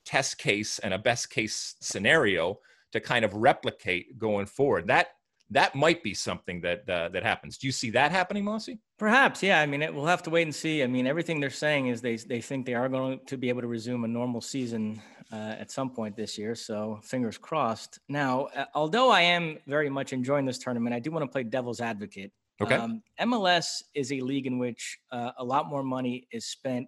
test 0.05 0.37
case 0.37 0.79
and 0.79 0.93
a 0.93 0.97
best 0.97 1.29
case 1.29 1.75
scenario 1.81 2.59
to 2.91 2.99
kind 2.99 3.23
of 3.23 3.33
replicate 3.33 4.17
going 4.17 4.45
forward. 4.45 4.87
That 4.87 5.07
that 5.51 5.75
might 5.75 6.01
be 6.01 6.13
something 6.13 6.61
that 6.61 6.89
uh, 6.89 7.09
that 7.09 7.23
happens. 7.23 7.57
Do 7.57 7.67
you 7.67 7.73
see 7.73 7.89
that 7.91 8.11
happening, 8.11 8.43
Mossy? 8.43 8.79
Perhaps, 8.97 9.43
yeah. 9.43 9.59
I 9.59 9.65
mean, 9.65 9.81
it, 9.81 9.93
we'll 9.93 10.05
have 10.05 10.23
to 10.23 10.29
wait 10.29 10.43
and 10.43 10.55
see. 10.55 10.81
I 10.81 10.87
mean, 10.87 11.07
everything 11.07 11.39
they're 11.39 11.49
saying 11.49 11.87
is 11.87 12.01
they 12.01 12.15
they 12.15 12.41
think 12.41 12.65
they 12.65 12.73
are 12.73 12.89
going 12.89 13.19
to 13.27 13.37
be 13.37 13.49
able 13.49 13.61
to 13.61 13.67
resume 13.67 14.03
a 14.03 14.07
normal 14.07 14.41
season 14.41 15.01
uh, 15.31 15.55
at 15.59 15.71
some 15.71 15.89
point 15.89 16.15
this 16.15 16.37
year. 16.37 16.55
So 16.55 16.99
fingers 17.03 17.37
crossed. 17.37 17.99
Now, 18.09 18.47
uh, 18.55 18.65
although 18.73 19.09
I 19.09 19.21
am 19.21 19.57
very 19.67 19.89
much 19.89 20.13
enjoying 20.13 20.45
this 20.45 20.57
tournament, 20.57 20.95
I 20.95 20.99
do 20.99 21.11
want 21.11 21.23
to 21.23 21.31
play 21.31 21.43
devil's 21.43 21.81
advocate. 21.81 22.31
Okay. 22.61 22.75
Um, 22.75 23.01
MLS 23.19 23.83
is 23.95 24.11
a 24.11 24.21
league 24.21 24.45
in 24.45 24.59
which 24.59 24.99
uh, 25.11 25.31
a 25.37 25.43
lot 25.43 25.67
more 25.67 25.83
money 25.83 26.27
is 26.31 26.45
spent 26.45 26.87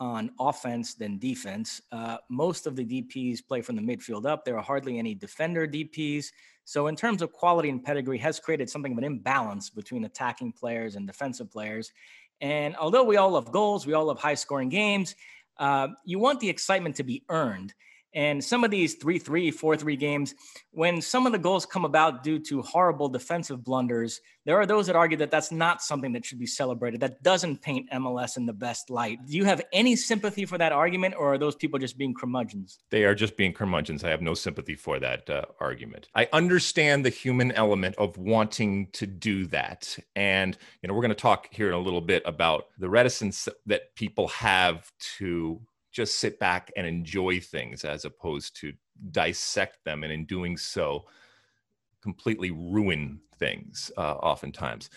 on 0.00 0.30
offense 0.40 0.94
than 0.94 1.18
defense. 1.18 1.80
Uh, 1.92 2.16
most 2.28 2.66
of 2.66 2.74
the 2.74 2.84
DPs 2.84 3.38
play 3.46 3.60
from 3.60 3.76
the 3.76 3.82
midfield 3.82 4.26
up. 4.26 4.44
There 4.44 4.56
are 4.56 4.62
hardly 4.62 4.98
any 4.98 5.14
defender 5.14 5.66
DPs. 5.68 6.26
So, 6.64 6.88
in 6.88 6.96
terms 6.96 7.22
of 7.22 7.32
quality 7.32 7.70
and 7.70 7.84
pedigree, 7.84 8.18
has 8.18 8.40
created 8.40 8.68
something 8.68 8.92
of 8.92 8.98
an 8.98 9.04
imbalance 9.04 9.70
between 9.70 10.04
attacking 10.04 10.52
players 10.52 10.96
and 10.96 11.06
defensive 11.06 11.50
players. 11.52 11.92
And 12.40 12.74
although 12.76 13.04
we 13.04 13.16
all 13.16 13.30
love 13.30 13.52
goals, 13.52 13.86
we 13.86 13.92
all 13.92 14.06
love 14.06 14.18
high 14.18 14.34
scoring 14.34 14.68
games, 14.68 15.14
uh, 15.58 15.88
you 16.04 16.18
want 16.18 16.40
the 16.40 16.48
excitement 16.48 16.96
to 16.96 17.02
be 17.02 17.24
earned. 17.28 17.74
And 18.14 18.42
some 18.44 18.64
of 18.64 18.70
these 18.70 18.94
3 18.94 19.18
3, 19.18 19.50
4 19.50 19.76
3 19.76 19.96
games, 19.96 20.34
when 20.70 21.00
some 21.00 21.26
of 21.26 21.32
the 21.32 21.38
goals 21.38 21.64
come 21.66 21.84
about 21.84 22.22
due 22.22 22.38
to 22.40 22.62
horrible 22.62 23.08
defensive 23.08 23.64
blunders, 23.64 24.20
there 24.44 24.56
are 24.56 24.66
those 24.66 24.86
that 24.88 24.96
argue 24.96 25.16
that 25.18 25.30
that's 25.30 25.52
not 25.52 25.82
something 25.82 26.12
that 26.12 26.24
should 26.24 26.38
be 26.38 26.46
celebrated. 26.46 27.00
That 27.00 27.22
doesn't 27.22 27.62
paint 27.62 27.90
MLS 27.90 28.36
in 28.36 28.46
the 28.46 28.52
best 28.52 28.90
light. 28.90 29.18
Do 29.26 29.36
you 29.36 29.44
have 29.44 29.62
any 29.72 29.96
sympathy 29.96 30.44
for 30.44 30.58
that 30.58 30.72
argument, 30.72 31.14
or 31.16 31.34
are 31.34 31.38
those 31.38 31.54
people 31.54 31.78
just 31.78 31.96
being 31.96 32.14
curmudgeons? 32.14 32.80
They 32.90 33.04
are 33.04 33.14
just 33.14 33.36
being 33.36 33.52
curmudgeons. 33.52 34.04
I 34.04 34.10
have 34.10 34.22
no 34.22 34.34
sympathy 34.34 34.74
for 34.74 34.98
that 34.98 35.30
uh, 35.30 35.44
argument. 35.60 36.08
I 36.14 36.28
understand 36.32 37.04
the 37.04 37.10
human 37.10 37.52
element 37.52 37.94
of 37.96 38.18
wanting 38.18 38.88
to 38.92 39.06
do 39.06 39.46
that. 39.46 39.96
And, 40.16 40.58
you 40.82 40.88
know, 40.88 40.94
we're 40.94 41.02
going 41.02 41.10
to 41.10 41.14
talk 41.14 41.48
here 41.52 41.68
in 41.68 41.74
a 41.74 41.78
little 41.78 42.00
bit 42.00 42.22
about 42.26 42.66
the 42.78 42.90
reticence 42.90 43.48
that 43.66 43.94
people 43.94 44.28
have 44.28 44.90
to 45.18 45.60
just 45.92 46.16
sit 46.16 46.38
back 46.38 46.72
and 46.76 46.86
enjoy 46.86 47.40
things 47.40 47.84
as 47.84 48.04
opposed 48.04 48.56
to 48.60 48.72
dissect 49.10 49.78
them 49.84 50.02
and 50.02 50.12
in 50.12 50.24
doing 50.24 50.56
so 50.56 51.04
completely 52.02 52.50
ruin 52.50 53.20
things 53.38 53.90
uh, 53.96 54.14
oftentimes. 54.14 54.90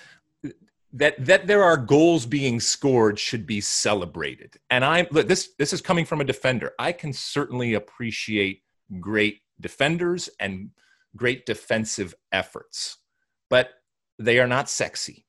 That 0.94 1.24
that 1.25 1.48
there 1.48 1.64
are 1.64 1.78
goals 1.78 2.25
being 2.25 2.60
scored 2.60 3.20
should 3.20 3.46
be 3.46 3.60
celebrated. 3.60 4.56
And 4.70 4.86
i'm 4.86 5.08
this 5.12 5.50
this 5.60 5.74
is 5.74 5.82
coming 5.82 6.06
from 6.06 6.22
a 6.22 6.25
defender. 6.25 6.72
I 6.80 6.94
can 6.94 7.12
certainly 7.12 7.74
appreciate 7.74 8.62
great 9.00 9.42
defenders 9.60 10.30
and 10.40 10.70
great 11.16 11.46
defensive 11.46 12.14
efforts 12.32 12.98
but 13.50 13.70
they 14.20 14.40
are 14.40 14.48
not 14.48 14.70
sexy 14.70 15.25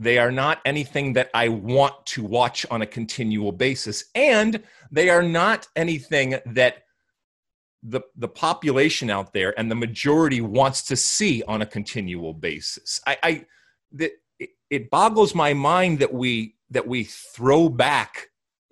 they 0.00 0.16
are 0.16 0.32
not 0.32 0.60
anything 0.64 1.12
that 1.12 1.30
I 1.34 1.48
want 1.48 2.06
to 2.06 2.24
watch 2.24 2.64
on 2.70 2.80
a 2.80 2.86
continual 2.86 3.52
basis. 3.52 4.04
And 4.14 4.62
they 4.90 5.10
are 5.10 5.22
not 5.22 5.68
anything 5.76 6.38
that 6.46 6.84
the, 7.82 8.00
the 8.16 8.28
population 8.28 9.10
out 9.10 9.34
there 9.34 9.58
and 9.58 9.70
the 9.70 9.74
majority 9.74 10.40
wants 10.40 10.82
to 10.84 10.96
see 10.96 11.42
on 11.46 11.60
a 11.60 11.66
continual 11.66 12.32
basis. 12.32 13.00
I, 13.06 13.18
I 13.22 13.44
that 13.92 14.12
it, 14.38 14.50
it 14.70 14.90
boggles 14.90 15.34
my 15.34 15.52
mind 15.52 15.98
that 15.98 16.12
we 16.12 16.56
that 16.70 16.86
we 16.86 17.04
throw 17.04 17.68
back 17.68 18.28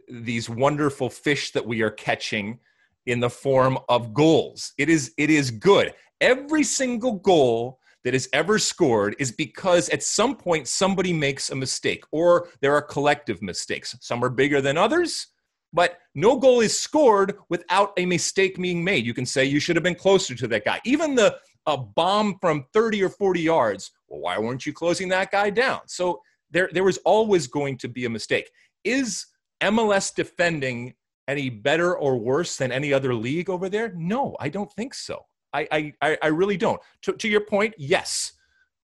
these 0.09 0.49
wonderful 0.49 1.11
fish 1.11 1.53
that 1.53 1.67
we 1.67 1.83
are 1.83 1.91
catching 1.91 2.59
in 3.05 3.21
the 3.21 3.31
form 3.31 3.79
of 3.89 4.15
goals. 4.15 4.73
It 4.79 4.89
is 4.89 5.13
it 5.19 5.29
is 5.29 5.51
good. 5.51 5.95
Every 6.21 6.65
single 6.65 7.13
goal 7.13 7.78
that 8.05 8.15
is 8.15 8.29
ever 8.33 8.59
scored 8.59 9.17
is 9.19 9.33
because 9.33 9.89
at 9.91 10.03
some 10.03 10.37
point 10.37 10.69
somebody 10.69 11.13
makes 11.13 11.51
a 11.51 11.57
mistake 11.57 12.05
or 12.13 12.49
there 12.61 12.75
are 12.75 12.83
collective 12.83 13.43
mistakes. 13.43 13.97
Some 14.01 14.25
are 14.25 14.31
bigger 14.31 14.61
than 14.61 14.79
others, 14.79 15.27
but 15.73 15.99
no 16.15 16.39
goal 16.39 16.61
is 16.61 16.79
scored 16.79 17.37
without 17.49 17.93
a 17.97 18.07
mistake 18.07 18.57
being 18.57 18.83
made. 18.83 19.05
You 19.05 19.15
can 19.15 19.27
say 19.27 19.45
you 19.45 19.61
should 19.61 19.77
have 19.77 19.83
been 19.83 19.95
closer 19.95 20.35
to 20.35 20.49
that 20.49 20.65
guy. 20.65 20.81
Even 20.85 21.15
the 21.15 21.39
a 21.67 21.77
bomb 21.77 22.39
from 22.41 22.65
30 22.73 23.03
or 23.05 23.11
40 23.11 23.41
yards, 23.43 23.91
well, 24.09 24.21
why 24.21 24.39
weren't 24.39 24.65
you 24.65 24.73
closing 24.73 25.09
that 25.11 25.31
guy 25.31 25.51
down? 25.51 25.81
So 25.87 26.23
there, 26.51 26.71
there 26.73 26.85
was 26.85 26.97
always 26.99 27.47
going 27.47 27.77
to 27.79 27.89
be 27.89 28.07
a 28.07 28.11
mistake. 28.11 28.51
Is 28.85 29.27
MLS 29.63 30.15
defending 30.15 30.95
any 31.29 31.51
better 31.51 31.95
or 31.97 32.17
worse 32.17 32.57
than 32.57 32.73
any 32.73 32.93
other 32.93 33.15
league 33.15 33.51
over 33.51 33.69
there? 33.69 33.93
No, 33.95 34.35
I 34.41 34.49
don't 34.49 34.73
think 34.73 34.95
so. 34.95 35.27
I, 35.53 35.93
I, 36.03 36.19
I 36.23 36.27
really 36.29 36.57
don't. 36.57 36.81
To, 37.03 37.13
to 37.13 37.29
your 37.29 37.41
point, 37.41 37.75
yes, 37.79 38.33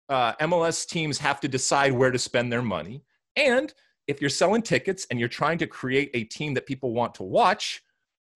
uh, 0.10 0.34
MLS 0.36 0.88
teams 0.88 1.18
have 1.20 1.39
to 1.41 1.48
decide 1.48 1.94
where 1.94 2.12
to 2.12 2.18
spend 2.18 2.51
their 2.51 2.62
money. 2.62 3.03
And 3.36 3.74
if 4.08 4.22
you're 4.22 4.29
selling 4.29 4.62
tickets 4.62 5.06
and 5.10 5.20
you're 5.20 5.29
trying 5.29 5.60
to 5.60 5.68
create 5.68 6.10
a 6.13 6.24
team 6.24 6.53
that 6.56 6.65
people 6.65 6.94
want 6.94 7.13
to 7.15 7.24
watch, 7.24 7.84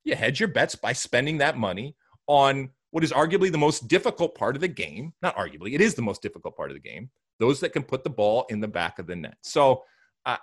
you 0.03 0.15
hedge 0.15 0.39
your 0.39 0.49
bets 0.49 0.75
by 0.75 0.93
spending 0.93 1.37
that 1.39 1.57
money 1.57 1.95
on 2.27 2.69
what 2.91 3.03
is 3.03 3.11
arguably 3.11 3.51
the 3.51 3.57
most 3.57 3.87
difficult 3.87 4.35
part 4.35 4.55
of 4.55 4.61
the 4.61 4.67
game. 4.67 5.13
Not 5.21 5.35
arguably, 5.35 5.73
it 5.73 5.81
is 5.81 5.95
the 5.95 6.01
most 6.01 6.21
difficult 6.21 6.55
part 6.55 6.69
of 6.69 6.75
the 6.75 6.81
game. 6.81 7.09
Those 7.39 7.59
that 7.61 7.73
can 7.73 7.83
put 7.83 8.03
the 8.03 8.09
ball 8.09 8.45
in 8.49 8.59
the 8.59 8.67
back 8.67 8.99
of 8.99 9.07
the 9.07 9.15
net. 9.15 9.37
So 9.41 9.83
I, 10.25 10.37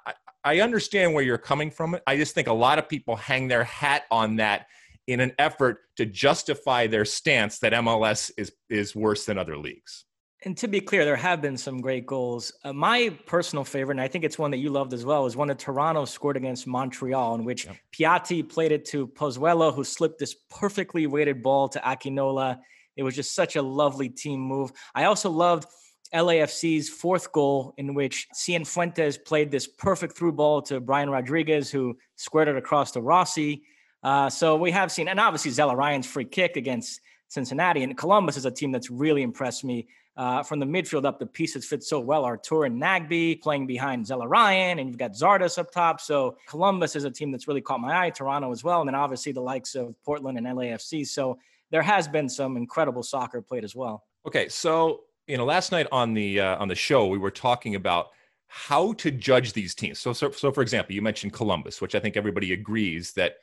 I 0.45 0.61
understand 0.61 1.15
where 1.15 1.23
you're 1.23 1.39
coming 1.39 1.71
from. 1.71 1.97
I 2.07 2.17
just 2.17 2.35
think 2.35 2.49
a 2.49 2.53
lot 2.53 2.79
of 2.79 2.89
people 2.89 3.17
hang 3.17 3.47
their 3.47 3.65
hat 3.65 4.05
on 4.11 4.37
that 4.37 4.67
in 5.11 5.21
an 5.21 5.33
effort 5.39 5.81
to 5.97 6.07
justify 6.07 6.87
their 6.87 7.05
stance 7.05 7.59
that 7.59 7.73
MLS 7.73 8.31
is 8.37 8.53
is 8.69 8.95
worse 8.95 9.27
than 9.27 9.39
other 9.39 9.57
leagues. 9.57 10.05
And 10.43 10.57
to 10.57 10.69
be 10.69 10.81
clear, 10.81 11.05
there 11.05 11.17
have 11.17 11.43
been 11.43 11.59
some 11.59 11.83
great 11.83 12.07
goals. 12.07 12.51
Uh, 12.65 12.73
my 12.73 13.15
personal 13.27 13.63
favorite, 13.63 13.97
and 13.97 14.01
I 14.01 14.09
think 14.09 14.25
it's 14.25 14.39
one 14.39 14.51
that 14.53 14.57
you 14.57 14.71
loved 14.71 14.95
as 14.95 15.05
well, 15.05 15.27
is 15.27 15.37
one 15.37 15.49
that 15.49 15.59
Toronto 15.59 16.07
scored 16.07 16.39
against 16.39 16.67
Montreal, 16.67 17.35
in 17.35 17.45
which 17.45 17.67
yep. 17.67 17.77
Piatti 17.93 18.49
played 18.49 18.73
it 18.73 18.87
to 18.87 19.07
Pozuelo, 19.09 19.75
who 19.75 19.85
slipped 19.85 20.19
this 20.19 20.35
perfectly 20.49 21.07
weighted 21.07 21.43
ball 21.43 21.69
to 21.69 21.79
Akinola. 21.81 22.59
It 22.97 23.03
was 23.03 23.15
just 23.15 23.35
such 23.35 23.57
a 23.57 23.63
lovely 23.63 24.09
team 24.09 24.41
move. 24.41 24.73
I 24.95 25.05
also 25.05 25.31
loved 25.31 25.67
LAFC's 26.15 26.89
fourth 26.89 27.33
goal, 27.33 27.75
in 27.77 27.93
which 27.93 28.27
Cifuentes 28.35 29.23
played 29.23 29.51
this 29.51 29.67
perfect 29.67 30.17
through 30.17 30.33
ball 30.33 30.63
to 30.63 30.81
Brian 30.81 31.11
Rodriguez, 31.11 31.71
who 31.71 31.99
squared 32.17 32.49
it 32.49 32.57
across 32.57 32.93
to 32.93 33.03
Rossi. 33.03 33.65
Uh, 34.03 34.31
so 34.31 34.57
we 34.57 34.71
have 34.71 34.91
seen, 34.91 35.09
and 35.09 35.21
obviously 35.21 35.51
Zelarayán's 35.51 36.07
free 36.07 36.25
kick 36.25 36.57
against 36.57 37.01
Cincinnati. 37.29 37.83
And 37.83 37.97
Columbus 37.97 38.37
is 38.37 38.45
a 38.45 38.51
team 38.51 38.73
that's 38.73 38.91
really 38.91 39.23
impressed 39.23 39.65
me. 39.65 39.87
Uh, 40.17 40.43
from 40.43 40.59
the 40.59 40.67
midfield 40.67 41.07
up, 41.07 41.19
the 41.19 41.25
pieces 41.25 41.65
fit 41.65 41.83
so 41.83 41.99
well. 41.99 42.25
Artur 42.25 42.65
and 42.65 42.83
Nagbe 42.83 43.41
playing 43.41 43.67
behind 43.67 44.05
Zelarayán, 44.05 44.79
and 44.79 44.89
you've 44.89 44.99
got 44.99 45.13
Zardes 45.13 45.57
up 45.57 45.71
top. 45.71 46.01
So 46.01 46.37
Columbus 46.47 46.97
is 46.97 47.05
a 47.05 47.11
team 47.11 47.31
that's 47.31 47.49
really 47.49 47.61
caught 47.61 47.81
my 47.81 48.07
eye. 48.07 48.11
Toronto 48.11 48.51
as 48.51 48.63
well, 48.63 48.81
and 48.81 48.89
then 48.89 48.95
obviously 48.95 49.33
the 49.33 49.41
likes 49.41 49.75
of 49.75 49.95
Portland 50.05 50.37
and 50.37 50.47
LAFC. 50.47 51.07
So 51.07 51.39
there 51.71 51.81
has 51.81 52.09
been 52.09 52.29
some 52.29 52.57
incredible 52.57 53.03
soccer 53.03 53.41
played 53.41 53.65
as 53.65 53.75
well. 53.75 54.05
Okay, 54.27 54.49
so 54.49 55.03
you 55.27 55.39
know, 55.39 55.45
last 55.45 55.73
night 55.73 55.87
on 55.93 56.13
the 56.13 56.41
uh, 56.41 56.57
on 56.59 56.69
the 56.69 56.75
show, 56.75 57.07
we 57.07 57.17
were 57.17 57.31
talking 57.31 57.77
about 57.77 58.09
how 58.49 58.93
to 58.95 59.13
judge 59.13 59.53
these 59.53 59.77
teams. 59.77 60.01
So, 60.01 60.13
so, 60.13 60.33
so 60.33 60.51
for 60.51 60.61
example, 60.61 60.93
you 60.93 61.03
mentioned 61.03 61.33
Columbus, 61.33 61.81
which 61.81 61.95
I 61.95 62.01
think 62.01 62.17
everybody 62.17 62.53
agrees 62.53 63.13
that 63.13 63.37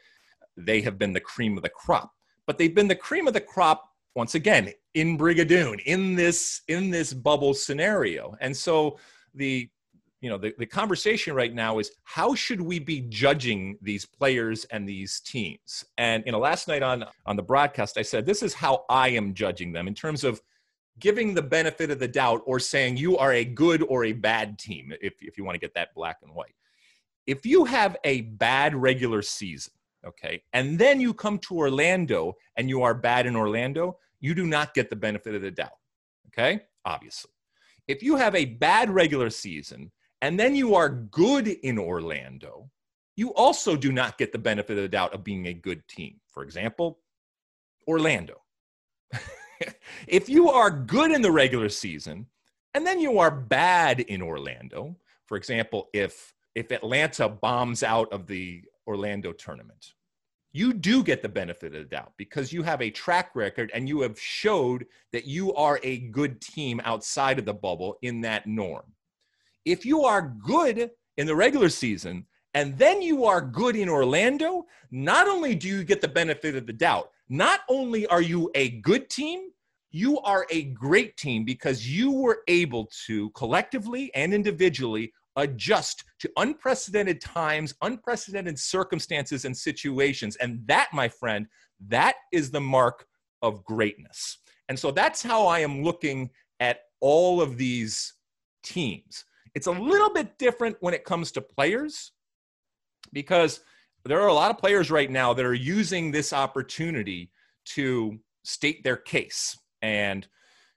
they 0.57 0.81
have 0.81 0.97
been 0.97 1.13
the 1.13 1.19
cream 1.19 1.55
of 1.57 1.63
the 1.63 1.69
crop. 1.69 2.11
But 2.45 2.57
they've 2.57 2.73
been 2.73 2.87
the 2.87 2.95
cream 2.95 3.27
of 3.27 3.33
the 3.33 3.41
crop 3.41 3.89
once 4.15 4.35
again 4.35 4.73
in 4.93 5.17
Brigadoon 5.17 5.79
in 5.85 6.15
this 6.15 6.61
in 6.67 6.89
this 6.89 7.13
bubble 7.13 7.53
scenario. 7.53 8.35
And 8.41 8.55
so 8.55 8.97
the 9.33 9.69
you 10.21 10.29
know 10.29 10.37
the, 10.37 10.53
the 10.57 10.65
conversation 10.65 11.35
right 11.35 11.53
now 11.53 11.77
is 11.77 11.91
how 12.03 12.33
should 12.33 12.59
we 12.59 12.79
be 12.79 13.01
judging 13.01 13.77
these 13.81 14.05
players 14.05 14.65
and 14.65 14.87
these 14.87 15.19
teams? 15.19 15.85
And 15.97 16.23
you 16.25 16.31
know 16.31 16.39
last 16.39 16.67
night 16.67 16.81
on 16.81 17.05
on 17.25 17.35
the 17.35 17.43
broadcast 17.43 17.97
i 17.97 18.01
said 18.01 18.25
this 18.25 18.41
is 18.41 18.53
how 18.53 18.85
i 18.89 19.09
am 19.09 19.35
judging 19.35 19.71
them 19.71 19.87
in 19.87 19.93
terms 19.93 20.23
of 20.23 20.41
giving 20.99 21.33
the 21.33 21.41
benefit 21.41 21.91
of 21.91 21.99
the 21.99 22.07
doubt 22.07 22.41
or 22.45 22.59
saying 22.59 22.97
you 22.97 23.17
are 23.17 23.33
a 23.33 23.45
good 23.45 23.83
or 23.83 24.05
a 24.05 24.13
bad 24.13 24.57
team 24.57 24.93
if, 25.01 25.13
if 25.21 25.37
you 25.37 25.43
want 25.43 25.55
to 25.55 25.59
get 25.59 25.73
that 25.75 25.93
black 25.93 26.17
and 26.23 26.33
white. 26.33 26.55
If 27.25 27.45
you 27.45 27.65
have 27.65 27.97
a 28.03 28.21
bad 28.21 28.73
regular 28.73 29.21
season 29.21 29.73
okay, 30.05 30.43
and 30.53 30.77
then 30.77 30.99
you 30.99 31.13
come 31.13 31.39
to 31.39 31.57
Orlando 31.57 32.35
and 32.55 32.69
you 32.69 32.83
are 32.83 32.93
bad 32.93 33.25
in 33.25 33.35
Orlando, 33.35 33.97
you 34.19 34.33
do 34.33 34.45
not 34.45 34.73
get 34.73 34.89
the 34.89 34.95
benefit 34.95 35.35
of 35.35 35.41
the 35.41 35.51
doubt, 35.51 35.77
okay? 36.27 36.61
Obviously. 36.85 37.31
If 37.87 38.03
you 38.03 38.15
have 38.15 38.35
a 38.35 38.45
bad 38.45 38.89
regular 38.89 39.29
season 39.29 39.91
and 40.21 40.39
then 40.39 40.55
you 40.55 40.75
are 40.75 40.89
good 40.89 41.47
in 41.47 41.77
Orlando, 41.77 42.69
you 43.15 43.33
also 43.33 43.75
do 43.75 43.91
not 43.91 44.17
get 44.17 44.31
the 44.31 44.37
benefit 44.37 44.77
of 44.77 44.83
the 44.83 44.89
doubt 44.89 45.13
of 45.13 45.23
being 45.23 45.47
a 45.47 45.53
good 45.53 45.87
team. 45.87 46.19
For 46.29 46.43
example, 46.43 46.99
Orlando. 47.87 48.41
if 50.07 50.29
you 50.29 50.49
are 50.49 50.69
good 50.69 51.11
in 51.11 51.21
the 51.21 51.31
regular 51.31 51.69
season 51.69 52.27
and 52.73 52.85
then 52.85 52.99
you 52.99 53.19
are 53.19 53.31
bad 53.31 54.01
in 54.01 54.21
Orlando, 54.21 54.95
for 55.25 55.37
example, 55.37 55.89
if 55.93 56.33
if 56.55 56.71
Atlanta 56.71 57.29
bombs 57.29 57.83
out 57.83 58.11
of 58.11 58.25
the 58.25 58.63
Orlando 58.87 59.33
tournament. 59.33 59.93
You 60.53 60.73
do 60.73 61.03
get 61.03 61.21
the 61.21 61.29
benefit 61.29 61.75
of 61.75 61.83
the 61.83 61.89
doubt 61.89 62.13
because 62.17 62.51
you 62.51 62.63
have 62.63 62.81
a 62.81 62.89
track 62.89 63.31
record 63.35 63.69
and 63.73 63.87
you 63.87 64.01
have 64.01 64.19
showed 64.19 64.85
that 65.11 65.25
you 65.25 65.53
are 65.53 65.79
a 65.83 65.99
good 65.99 66.41
team 66.41 66.81
outside 66.83 67.37
of 67.37 67.45
the 67.45 67.53
bubble 67.53 67.97
in 68.01 68.21
that 68.21 68.47
norm. 68.47 68.85
If 69.65 69.85
you 69.85 70.03
are 70.03 70.33
good 70.43 70.89
in 71.17 71.27
the 71.27 71.35
regular 71.35 71.69
season 71.69 72.25
and 72.53 72.77
then 72.77 73.01
you 73.01 73.25
are 73.25 73.41
good 73.41 73.75
in 73.75 73.89
Orlando, 73.89 74.65
not 74.89 75.27
only 75.27 75.53
do 75.53 75.67
you 75.67 75.83
get 75.83 76.01
the 76.01 76.07
benefit 76.07 76.55
of 76.55 76.65
the 76.65 76.73
doubt, 76.73 77.11
not 77.29 77.59
only 77.69 78.07
are 78.07 78.21
you 78.21 78.49
a 78.55 78.69
good 78.79 79.09
team, 79.09 79.49
you 79.91 80.19
are 80.21 80.47
a 80.49 80.63
great 80.63 81.17
team 81.17 81.43
because 81.43 81.87
you 81.87 82.11
were 82.11 82.39
able 82.47 82.89
to 83.05 83.29
collectively 83.31 84.11
and 84.15 84.33
individually 84.33 85.11
adjust 85.37 86.03
to 86.19 86.29
unprecedented 86.37 87.21
times, 87.21 87.73
unprecedented 87.81 88.59
circumstances 88.59 89.45
and 89.45 89.55
situations. 89.55 90.35
And 90.37 90.61
that, 90.67 90.89
my 90.91 91.07
friend, 91.07 91.47
that 91.87 92.15
is 92.33 92.51
the 92.51 92.59
mark 92.59 93.05
of 93.41 93.63
greatness. 93.63 94.39
And 94.67 94.77
so 94.77 94.91
that's 94.91 95.23
how 95.23 95.45
I 95.45 95.59
am 95.59 95.83
looking 95.83 96.31
at 96.59 96.79
all 96.99 97.41
of 97.41 97.57
these 97.57 98.13
teams. 98.63 99.23
It's 99.55 99.67
a 99.67 99.71
little 99.71 100.11
bit 100.11 100.37
different 100.37 100.75
when 100.81 100.93
it 100.93 101.05
comes 101.05 101.31
to 101.33 101.41
players 101.41 102.11
because 103.13 103.61
there 104.03 104.21
are 104.21 104.27
a 104.27 104.33
lot 104.33 104.51
of 104.51 104.57
players 104.57 104.91
right 104.91 105.09
now 105.09 105.33
that 105.33 105.45
are 105.45 105.53
using 105.53 106.11
this 106.11 106.33
opportunity 106.33 107.31
to 107.65 108.19
state 108.43 108.83
their 108.83 108.97
case. 108.97 109.57
And 109.81 110.27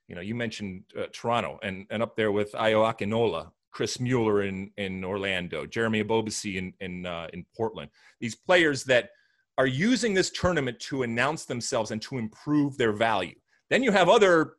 you 0.07 0.15
know, 0.15 0.21
you 0.21 0.35
mentioned 0.35 0.83
uh, 0.97 1.05
Toronto 1.13 1.57
and, 1.63 1.85
and 1.89 2.03
up 2.03 2.15
there 2.15 2.31
with 2.31 2.51
Ayo 2.51 2.93
Akinola 2.93 3.51
Chris 3.71 3.99
Mueller 3.99 4.43
in, 4.43 4.71
in 4.77 5.03
Orlando, 5.03 5.65
Jeremy 5.65 6.03
Ebobisse 6.03 6.57
in, 6.57 6.73
in, 6.79 7.05
uh, 7.05 7.27
in 7.33 7.45
Portland. 7.55 7.89
These 8.19 8.35
players 8.35 8.83
that 8.85 9.09
are 9.57 9.67
using 9.67 10.13
this 10.13 10.29
tournament 10.29 10.79
to 10.79 11.03
announce 11.03 11.45
themselves 11.45 11.91
and 11.91 12.01
to 12.03 12.17
improve 12.17 12.77
their 12.77 12.93
value. 12.93 13.35
Then 13.69 13.83
you 13.83 13.91
have 13.91 14.09
other 14.09 14.53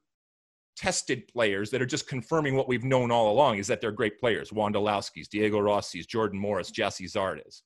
tested 0.76 1.28
players 1.28 1.70
that 1.70 1.82
are 1.82 1.86
just 1.86 2.08
confirming 2.08 2.56
what 2.56 2.68
we've 2.68 2.84
known 2.84 3.10
all 3.10 3.30
along 3.30 3.58
is 3.58 3.66
that 3.66 3.80
they're 3.80 3.92
great 3.92 4.18
players. 4.18 4.52
Wanda 4.52 4.78
Wondolowski's, 4.78 5.28
Diego 5.28 5.58
Rossi's, 5.58 6.06
Jordan 6.06 6.38
Morris, 6.38 6.70
Gyasi 6.70 7.10
Zardes. 7.10 7.62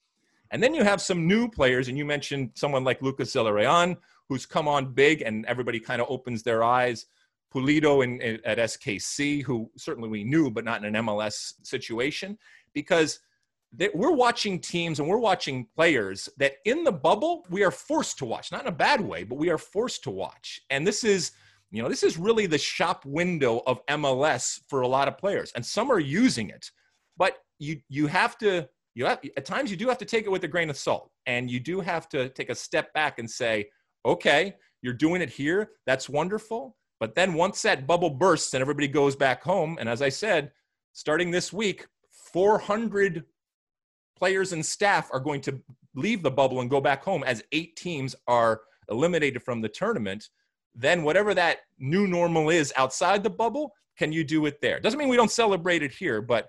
And 0.50 0.62
then 0.62 0.74
you 0.74 0.84
have 0.84 1.00
some 1.00 1.26
new 1.26 1.48
players, 1.48 1.88
and 1.88 1.98
you 1.98 2.04
mentioned 2.04 2.50
someone 2.54 2.84
like 2.84 3.02
Lucas 3.02 3.32
Zelarayán, 3.34 3.96
who's 4.28 4.46
come 4.46 4.68
on 4.68 4.92
big, 4.92 5.22
and 5.22 5.44
everybody 5.46 5.80
kind 5.80 6.00
of 6.00 6.08
opens 6.10 6.42
their 6.42 6.62
eyes 6.62 7.06
Pulido 7.54 8.04
in, 8.04 8.20
in, 8.20 8.40
at 8.44 8.58
SKC, 8.58 9.42
who 9.42 9.70
certainly 9.76 10.08
we 10.08 10.24
knew, 10.24 10.50
but 10.50 10.64
not 10.64 10.84
in 10.84 10.94
an 10.94 11.04
MLS 11.04 11.54
situation, 11.62 12.38
because 12.74 13.20
they, 13.72 13.90
we're 13.94 14.12
watching 14.12 14.58
teams 14.60 15.00
and 15.00 15.08
we're 15.08 15.18
watching 15.18 15.66
players 15.74 16.28
that 16.38 16.54
in 16.64 16.84
the 16.84 16.92
bubble 16.92 17.44
we 17.50 17.64
are 17.64 17.70
forced 17.70 18.18
to 18.18 18.24
watch, 18.24 18.52
not 18.52 18.62
in 18.62 18.68
a 18.68 18.72
bad 18.72 19.00
way, 19.00 19.24
but 19.24 19.36
we 19.38 19.50
are 19.50 19.58
forced 19.58 20.02
to 20.04 20.10
watch. 20.10 20.60
And 20.70 20.86
this 20.86 21.04
is, 21.04 21.32
you 21.70 21.82
know, 21.82 21.88
this 21.88 22.02
is 22.02 22.16
really 22.16 22.46
the 22.46 22.58
shop 22.58 23.04
window 23.04 23.62
of 23.66 23.84
MLS 23.86 24.60
for 24.68 24.82
a 24.82 24.88
lot 24.88 25.08
of 25.08 25.18
players, 25.18 25.52
and 25.54 25.64
some 25.64 25.90
are 25.90 26.00
using 26.00 26.50
it, 26.50 26.70
but 27.16 27.38
you 27.58 27.80
you 27.88 28.06
have 28.06 28.38
to 28.38 28.68
you 28.94 29.04
have 29.06 29.20
at 29.36 29.44
times 29.44 29.70
you 29.70 29.76
do 29.76 29.88
have 29.88 29.98
to 29.98 30.04
take 30.04 30.24
it 30.26 30.30
with 30.30 30.44
a 30.44 30.48
grain 30.48 30.70
of 30.70 30.76
salt, 30.76 31.10
and 31.26 31.50
you 31.50 31.60
do 31.60 31.80
have 31.80 32.08
to 32.10 32.28
take 32.30 32.50
a 32.50 32.54
step 32.54 32.92
back 32.92 33.18
and 33.18 33.28
say, 33.28 33.68
okay, 34.04 34.54
you're 34.82 34.94
doing 34.94 35.20
it 35.20 35.30
here, 35.30 35.70
that's 35.86 36.08
wonderful 36.08 36.76
but 36.98 37.14
then 37.14 37.34
once 37.34 37.62
that 37.62 37.86
bubble 37.86 38.10
bursts 38.10 38.54
and 38.54 38.60
everybody 38.60 38.88
goes 38.88 39.16
back 39.16 39.42
home, 39.42 39.76
and 39.78 39.88
as 39.88 40.02
I 40.02 40.08
said, 40.08 40.52
starting 40.92 41.30
this 41.30 41.52
week, 41.52 41.86
400 42.32 43.24
players 44.18 44.52
and 44.52 44.64
staff 44.64 45.10
are 45.12 45.20
going 45.20 45.40
to 45.42 45.60
leave 45.94 46.22
the 46.22 46.30
bubble 46.30 46.60
and 46.60 46.70
go 46.70 46.80
back 46.80 47.02
home 47.02 47.22
as 47.24 47.42
eight 47.52 47.76
teams 47.76 48.14
are 48.26 48.62
eliminated 48.90 49.42
from 49.42 49.60
the 49.60 49.68
tournament. 49.68 50.28
Then, 50.74 51.02
whatever 51.02 51.34
that 51.34 51.58
new 51.78 52.06
normal 52.06 52.50
is 52.50 52.72
outside 52.76 53.22
the 53.22 53.30
bubble, 53.30 53.72
can 53.98 54.12
you 54.12 54.24
do 54.24 54.46
it 54.46 54.60
there? 54.60 54.80
Doesn't 54.80 54.98
mean 54.98 55.08
we 55.08 55.16
don't 55.16 55.30
celebrate 55.30 55.82
it 55.82 55.92
here, 55.92 56.20
but 56.20 56.48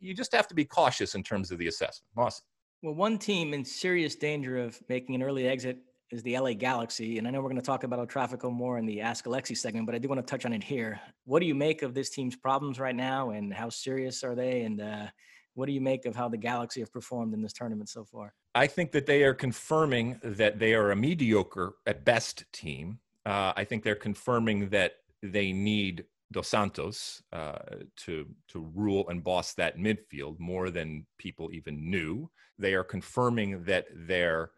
you 0.00 0.14
just 0.14 0.32
have 0.32 0.48
to 0.48 0.54
be 0.54 0.64
cautious 0.64 1.14
in 1.14 1.22
terms 1.22 1.50
of 1.50 1.58
the 1.58 1.68
assessment. 1.68 2.06
Awesome. 2.16 2.44
Well, 2.82 2.94
one 2.94 3.18
team 3.18 3.54
in 3.54 3.64
serious 3.64 4.14
danger 4.14 4.56
of 4.58 4.78
making 4.88 5.14
an 5.14 5.22
early 5.22 5.48
exit 5.48 5.78
is 6.10 6.22
the 6.22 6.38
LA 6.38 6.54
Galaxy. 6.54 7.18
And 7.18 7.26
I 7.26 7.30
know 7.30 7.40
we're 7.40 7.50
going 7.50 7.60
to 7.60 7.66
talk 7.66 7.84
about 7.84 7.98
El 7.98 8.06
Tráfico 8.06 8.52
more 8.52 8.78
in 8.78 8.86
the 8.86 9.00
Ask 9.00 9.26
Alexi 9.26 9.56
segment, 9.56 9.86
but 9.86 9.94
I 9.94 9.98
do 9.98 10.08
want 10.08 10.24
to 10.24 10.30
touch 10.30 10.46
on 10.46 10.52
it 10.52 10.62
here. 10.62 11.00
What 11.24 11.40
do 11.40 11.46
you 11.46 11.54
make 11.54 11.82
of 11.82 11.94
this 11.94 12.10
team's 12.10 12.36
problems 12.36 12.80
right 12.80 12.96
now 12.96 13.30
and 13.30 13.52
how 13.52 13.68
serious 13.68 14.24
are 14.24 14.34
they? 14.34 14.62
And 14.62 14.80
uh, 14.80 15.06
what 15.54 15.66
do 15.66 15.72
you 15.72 15.80
make 15.80 16.06
of 16.06 16.16
how 16.16 16.28
the 16.28 16.36
Galaxy 16.36 16.80
have 16.80 16.92
performed 16.92 17.34
in 17.34 17.42
this 17.42 17.52
tournament 17.52 17.88
so 17.88 18.04
far? 18.04 18.32
I 18.54 18.66
think 18.66 18.92
that 18.92 19.06
they 19.06 19.22
are 19.24 19.34
confirming 19.34 20.18
that 20.22 20.58
they 20.58 20.74
are 20.74 20.92
a 20.92 20.96
mediocre 20.96 21.74
at 21.86 22.04
best 22.04 22.44
team. 22.52 23.00
Uh, 23.26 23.52
I 23.56 23.64
think 23.64 23.84
they're 23.84 23.94
confirming 23.94 24.70
that 24.70 24.94
they 25.22 25.52
need 25.52 26.04
Dos 26.30 26.48
Santos 26.48 27.22
uh, 27.32 27.58
to 27.96 28.26
to 28.48 28.70
rule 28.74 29.08
and 29.08 29.24
boss 29.24 29.54
that 29.54 29.78
midfield 29.78 30.38
more 30.38 30.70
than 30.70 31.06
people 31.18 31.50
even 31.52 31.90
knew. 31.90 32.30
They 32.58 32.74
are 32.74 32.84
confirming 32.84 33.64
that 33.64 33.86
they're 33.94 34.50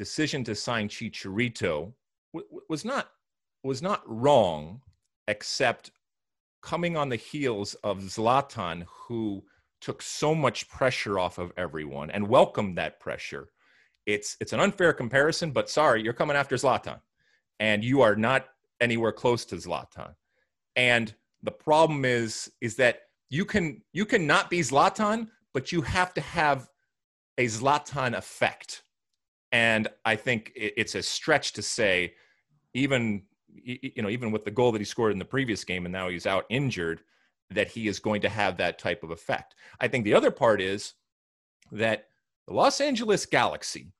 decision 0.00 0.42
to 0.42 0.54
sign 0.54 0.88
Chicharito 0.88 1.92
was 2.70 2.86
not 2.86 3.10
was 3.62 3.82
not 3.82 4.02
wrong, 4.06 4.80
except 5.28 5.90
coming 6.62 6.96
on 6.96 7.10
the 7.10 7.16
heels 7.16 7.74
of 7.84 7.98
Zlatan, 7.98 8.86
who 8.88 9.44
took 9.82 10.00
so 10.00 10.34
much 10.34 10.70
pressure 10.70 11.18
off 11.18 11.36
of 11.36 11.52
everyone 11.58 12.10
and 12.10 12.26
welcomed 12.26 12.78
that 12.78 12.98
pressure. 12.98 13.50
It's 14.06 14.38
it's 14.40 14.54
an 14.54 14.60
unfair 14.60 14.94
comparison, 14.94 15.50
but 15.50 15.68
sorry, 15.68 16.02
you're 16.02 16.14
coming 16.14 16.36
after 16.36 16.56
Zlatan, 16.56 17.00
and 17.58 17.84
you 17.84 18.00
are 18.00 18.16
not 18.16 18.46
anywhere 18.80 19.12
close 19.12 19.44
to 19.46 19.56
Zlatan. 19.56 20.14
And 20.76 21.14
the 21.42 21.56
problem 21.68 22.06
is 22.06 22.50
is 22.62 22.74
that 22.76 23.02
you 23.28 23.44
can 23.44 23.82
you 23.92 24.06
cannot 24.06 24.48
be 24.48 24.60
Zlatan, 24.60 25.28
but 25.52 25.72
you 25.72 25.82
have 25.82 26.14
to 26.14 26.22
have 26.22 26.70
a 27.36 27.44
Zlatan 27.44 28.16
effect 28.16 28.82
and 29.52 29.88
I 30.04 30.16
think 30.16 30.52
it's 30.54 30.94
a 30.94 31.02
stretch 31.02 31.52
to 31.54 31.62
say, 31.62 32.14
even 32.74 33.22
you 33.52 34.02
know, 34.02 34.08
even 34.08 34.30
with 34.30 34.44
the 34.44 34.50
goal 34.50 34.72
that 34.72 34.80
he 34.80 34.84
scored 34.84 35.12
in 35.12 35.18
the 35.18 35.24
previous 35.24 35.64
game, 35.64 35.86
and 35.86 35.92
now 35.92 36.08
he's 36.08 36.26
out 36.26 36.46
injured, 36.50 37.02
that 37.50 37.68
he 37.68 37.88
is 37.88 37.98
going 37.98 38.20
to 38.20 38.28
have 38.28 38.56
that 38.56 38.78
type 38.78 39.02
of 39.02 39.10
effect. 39.10 39.54
I 39.80 39.88
think 39.88 40.04
the 40.04 40.14
other 40.14 40.30
part 40.30 40.60
is 40.60 40.94
that 41.72 42.06
the 42.46 42.54
Los 42.54 42.80
Angeles 42.80 43.26
Galaxy, 43.26 43.92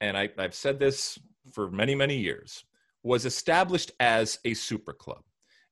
and 0.00 0.16
I, 0.16 0.30
have 0.38 0.54
said 0.54 0.78
this 0.78 1.18
for 1.52 1.70
many, 1.70 1.94
many 1.94 2.16
years, 2.16 2.64
was 3.02 3.26
established 3.26 3.92
as 4.00 4.38
a 4.44 4.54
super 4.54 4.92
club, 4.92 5.22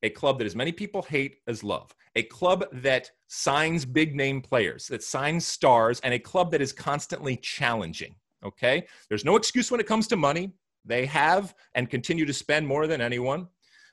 a 0.03 0.11
club 0.11 0.38
that 0.38 0.47
as 0.47 0.57
many 0.57 0.71
people 0.71 1.03
hate 1.03 1.38
as 1.47 1.65
love, 1.65 1.95
a 2.15 2.23
club 2.23 2.65
that 2.73 3.11
signs 3.27 3.85
big 3.85 4.15
name 4.15 4.41
players, 4.41 4.87
that 4.88 5.03
signs 5.03 5.47
stars, 5.47 5.99
and 6.01 6.15
a 6.15 6.19
club 6.19 6.51
that 6.53 6.61
is 6.61 6.73
constantly 6.73 7.37
challenging. 7.37 8.15
Okay? 8.44 8.87
There's 9.09 9.24
no 9.24 9.37
excuse 9.37 9.70
when 9.70 9.81
it 9.81 9.87
comes 9.87 10.07
to 10.09 10.16
money. 10.16 10.52
They 10.85 11.07
have 11.07 11.55
and 11.74 11.88
continue 11.88 12.24
to 12.26 12.33
spend 12.33 12.66
more 12.66 12.87
than 12.87 13.00
anyone. 13.00 13.48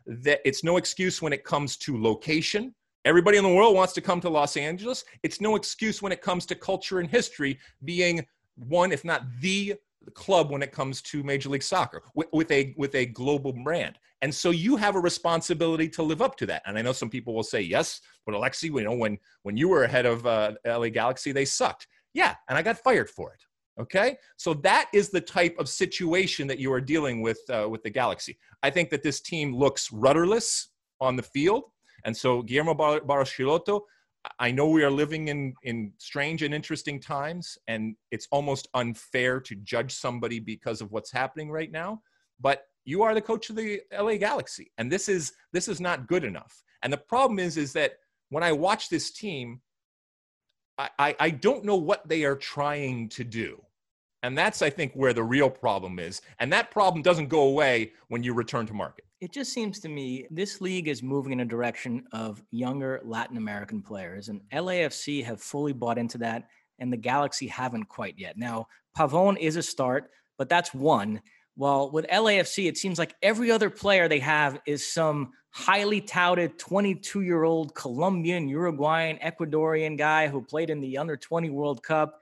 That 0.06 0.42
it's 0.46 0.64
no 0.64 0.78
excuse 0.78 1.22
when 1.22 1.34
it 1.34 1.44
comes 1.44 1.78
to 1.78 2.02
location. 2.02 2.74
Everybody 3.06 3.38
in 3.38 3.44
the 3.44 3.54
world 3.54 3.76
wants 3.76 3.94
to 3.94 4.02
come 4.02 4.20
to 4.22 4.30
Los 4.30 4.58
Angeles. 4.58 5.06
It's 5.24 5.40
no 5.40 5.56
excuse 5.56 6.02
when 6.02 6.12
it 6.12 6.22
comes 6.22 6.46
to 6.48 6.56
culture 6.56 7.00
and 7.00 7.10
history 7.10 7.60
being 7.86 8.26
one, 8.56 8.92
if 8.92 9.06
not 9.06 9.24
the 9.40 9.76
club 10.16 10.50
when 10.50 10.62
it 10.64 10.72
comes 10.72 11.02
to 11.02 11.24
Major 11.24 11.50
League 11.50 11.64
Soccer 11.64 12.02
with, 12.16 12.28
with, 12.34 12.52
a 12.52 12.74
with 12.78 12.96
a 12.96 13.06
global 13.06 13.54
brand. 13.54 14.00
And 14.22 14.34
so 14.34 14.50
you 14.50 14.76
have 14.76 14.96
a 14.96 15.00
responsibility 15.00 15.88
to 15.90 16.04
live 16.04 16.22
up 16.22 16.36
to 16.38 16.46
that. 16.48 16.64
And 16.66 16.78
I 16.78 16.82
know 16.82 16.92
some 16.92 17.10
people 17.10 17.34
will 17.34 17.44
say 17.44 17.62
yes, 17.62 18.02
but 18.26 18.36
Alexi, 18.36 18.64
you 18.64 18.84
know 18.84 18.94
when 18.94 19.18
when 19.44 19.58
you 19.58 19.70
were 19.70 19.84
ahead 19.84 20.06
of 20.06 20.26
uh, 20.26 20.54
LA 20.66 20.90
Galaxy, 20.90 21.32
they 21.32 21.46
sucked. 21.46 21.88
Yeah, 22.14 22.36
and 22.48 22.58
I 22.58 22.62
got 22.62 22.78
fired 22.80 23.10
for 23.10 23.34
it. 23.34 23.46
Okay, 23.80 24.18
so 24.36 24.54
that 24.56 24.90
is 24.94 25.10
the 25.10 25.22
type 25.22 25.56
of 25.58 25.70
situation 25.70 26.48
that 26.48 26.60
you 26.60 26.72
are 26.74 26.82
dealing 26.82 27.22
with 27.22 27.40
uh, 27.50 27.68
with 27.70 27.82
the 27.82 27.90
Galaxy. 27.90 28.38
I 28.62 28.70
think 28.70 28.90
that 28.90 29.04
this 29.04 29.22
team 29.22 29.56
looks 29.56 29.90
rudderless 29.92 30.70
on 31.00 31.16
the 31.16 31.24
field, 31.24 31.64
and 32.04 32.16
so 32.16 32.42
Guillermo 32.42 32.74
Bar- 32.74 33.02
Barros 33.02 33.30
Schelotto, 33.30 33.82
I 34.38 34.52
know 34.52 34.68
we 34.68 34.84
are 34.84 34.92
living 34.92 35.30
in 35.30 35.54
in 35.64 35.94
strange 35.98 36.44
and 36.44 36.54
interesting 36.54 37.00
times, 37.00 37.58
and 37.68 37.96
it's 38.12 38.28
almost 38.32 38.68
unfair 38.74 39.40
to 39.40 39.56
judge 39.56 39.94
somebody 39.94 40.42
because 40.42 40.82
of 40.82 40.92
what's 40.92 41.12
happening 41.12 41.50
right 41.50 41.72
now. 41.72 42.02
But 42.42 42.64
you 42.84 43.02
are 43.04 43.14
the 43.14 43.22
coach 43.22 43.50
of 43.50 43.56
the 43.56 43.82
LA 43.98 44.18
Galaxy, 44.18 44.74
and 44.78 44.92
this 44.92 45.08
is 45.08 45.32
this 45.54 45.70
is 45.70 45.80
not 45.80 46.08
good 46.08 46.26
enough. 46.26 46.64
And 46.84 46.92
the 46.92 46.98
problem 46.98 47.40
is, 47.40 47.56
is 47.56 47.72
that 47.74 47.94
when 48.28 48.44
I 48.44 48.52
watch 48.52 48.90
this 48.90 49.12
team, 49.12 49.62
I, 50.78 51.16
I 51.20 51.30
don't 51.30 51.66
know 51.66 51.76
what 51.76 52.08
they 52.08 52.24
are 52.24 52.36
trying 52.36 53.10
to 53.10 53.24
do. 53.24 53.62
And 54.24 54.38
that's, 54.38 54.62
I 54.62 54.70
think, 54.70 54.94
where 54.94 55.14
the 55.14 55.24
real 55.24 55.50
problem 55.50 56.00
is. 56.00 56.22
And 56.40 56.52
that 56.52 56.72
problem 56.72 57.02
doesn't 57.02 57.28
go 57.28 57.44
away 57.44 57.94
when 58.10 58.24
you 58.24 58.34
return 58.34 58.66
to 58.68 58.74
market. 58.74 59.06
It 59.22 59.34
just 59.34 59.52
seems 59.54 59.80
to 59.82 59.90
me 59.90 60.28
this 60.32 60.62
league 60.62 60.88
is 60.88 61.04
moving 61.04 61.34
in 61.34 61.42
a 61.42 61.46
direction 61.46 62.06
of 62.14 62.42
younger 62.52 63.02
Latin 63.04 63.38
American 63.38 63.82
players, 63.82 64.30
and 64.30 64.42
LAFC 64.54 65.24
have 65.26 65.42
fully 65.42 65.74
bought 65.74 65.98
into 65.98 66.18
that, 66.20 66.48
and 66.80 66.92
the 66.92 66.98
Galaxy 66.98 67.48
haven't 67.48 67.86
quite 67.86 68.16
yet. 68.18 68.38
Now, 68.38 68.68
Pavon 68.98 69.38
is 69.38 69.58
a 69.58 69.64
start, 69.64 70.10
but 70.38 70.48
that's 70.48 70.74
one. 70.74 71.22
Well, 71.58 71.92
with 71.92 72.08
LAFC, 72.08 72.70
it 72.70 72.78
seems 72.78 72.98
like 72.98 73.16
every 73.22 73.52
other 73.52 73.70
player 73.70 74.08
they 74.08 74.20
have 74.20 74.60
is 74.66 74.90
some 74.90 75.34
highly 75.52 76.00
touted 76.00 76.58
22 76.58 77.22
year 77.22 77.44
old 77.44 77.76
Colombian, 77.76 78.48
Uruguayan, 78.48 79.18
Ecuadorian 79.18 79.98
guy 79.98 80.28
who 80.28 80.42
played 80.42 80.70
in 80.70 80.80
the 80.80 80.98
under 80.98 81.18
20 81.18 81.50
World 81.50 81.84
Cup 81.84 82.22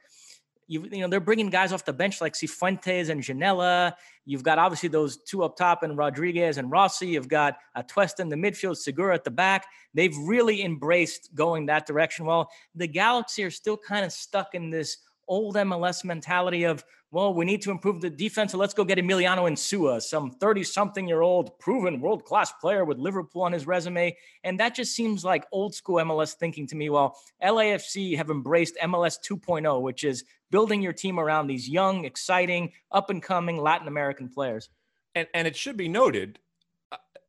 you 0.68 0.88
you 0.92 1.00
know 1.00 1.08
they're 1.08 1.20
bringing 1.20 1.50
guys 1.50 1.72
off 1.72 1.86
the 1.86 1.94
bench 1.94 2.22
like 2.22 2.34
Cifuentes 2.34 3.10
and 3.10 3.22
Ginella. 3.22 3.94
You've 4.26 4.44
got 4.44 4.60
obviously 4.60 4.90
those 4.90 5.18
two 5.18 5.44
up 5.44 5.56
top 5.56 5.84
and 5.84 5.98
Rodriguez 5.98 6.58
and 6.58 6.70
Rossi. 6.70 7.08
You've 7.08 7.30
got 7.30 7.58
Atuesta 7.76 8.20
in 8.20 8.30
the 8.30 8.36
midfield, 8.36 8.78
Segura 8.78 9.16
at 9.16 9.24
the 9.24 9.32
back. 9.32 9.66
They've 9.94 10.16
really 10.18 10.64
embraced 10.64 11.34
going 11.34 11.68
that 11.68 11.86
direction. 11.86 12.26
Well, 12.26 12.50
the 12.76 12.88
Galaxy 12.88 13.44
are 13.44 13.52
still 13.52 13.78
kind 13.78 14.06
of 14.06 14.12
stuck 14.12 14.54
in 14.54 14.70
this 14.70 14.98
old 15.28 15.56
MLS 15.56 16.04
mentality 16.04 16.64
of 16.64 16.84
well, 17.10 17.34
we 17.34 17.46
need 17.46 17.62
to 17.62 17.72
improve 17.72 18.02
the 18.02 18.10
defense, 18.10 18.52
so 18.52 18.58
let's 18.58 18.74
go 18.74 18.84
get 18.84 18.98
Emiliano 18.98 19.50
Insua, 19.50 20.02
some 20.02 20.32
30 20.32 20.64
something 20.64 21.08
year 21.08 21.22
old 21.22 21.58
proven 21.58 22.02
world 22.02 22.26
class 22.26 22.52
player 22.60 22.84
with 22.84 22.98
Liverpool 22.98 23.44
on 23.44 23.54
his 23.54 23.66
resume. 23.66 24.16
And 24.44 24.60
that 24.60 24.76
just 24.76 24.94
seems 24.94 25.24
like 25.24 25.46
old 25.54 25.74
school 25.74 25.96
MLS 25.98 26.34
thinking 26.34 26.68
to 26.68 26.76
me. 26.76 26.90
Well, 26.90 27.18
LAFC 27.42 28.18
have 28.18 28.30
embraced 28.30 28.78
MLS 28.84 29.18
2.0, 29.26 29.82
which 29.82 30.04
is 30.04 30.26
building 30.52 30.82
your 30.82 30.94
team 30.94 31.18
around 31.18 31.48
these 31.48 31.70
young, 31.70 32.04
exciting, 32.04 32.74
up 32.92 33.10
and 33.10 33.24
coming 33.24 33.58
Latin 33.58 33.88
American 33.88 34.28
players. 34.28 34.70
And, 35.16 35.28
and 35.34 35.48
it 35.48 35.56
should 35.56 35.78
be 35.78 35.88
noted 35.88 36.40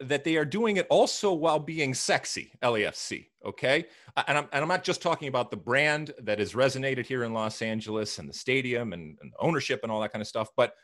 that 0.01 0.25
they 0.25 0.37
are 0.37 0.45
doing 0.45 0.77
it 0.77 0.87
also 0.91 1.33
while 1.33 1.59
being 1.59 1.93
sexy, 1.93 2.53
LAFC. 2.63 3.27
Okay. 3.45 3.87
And 4.27 4.39
I'm, 4.39 4.49
and 4.53 4.63
I'm 4.63 4.69
not 4.69 4.85
just 4.85 5.03
talking 5.03 5.29
about 5.29 5.51
the 5.51 5.57
brand 5.57 6.13
that 6.21 6.39
has 6.39 6.53
resonated 6.53 7.07
here 7.07 7.25
in 7.25 7.33
Los 7.33 7.63
Angeles 7.63 8.19
and 8.19 8.29
the 8.29 8.35
stadium 8.35 8.93
and, 8.93 9.19
and 9.21 9.33
ownership 9.41 9.81
and 9.83 9.91
all 9.91 10.01
that 10.01 10.13
kind 10.13 10.23
of 10.23 10.29
stuff, 10.29 10.49
but 10.57 10.75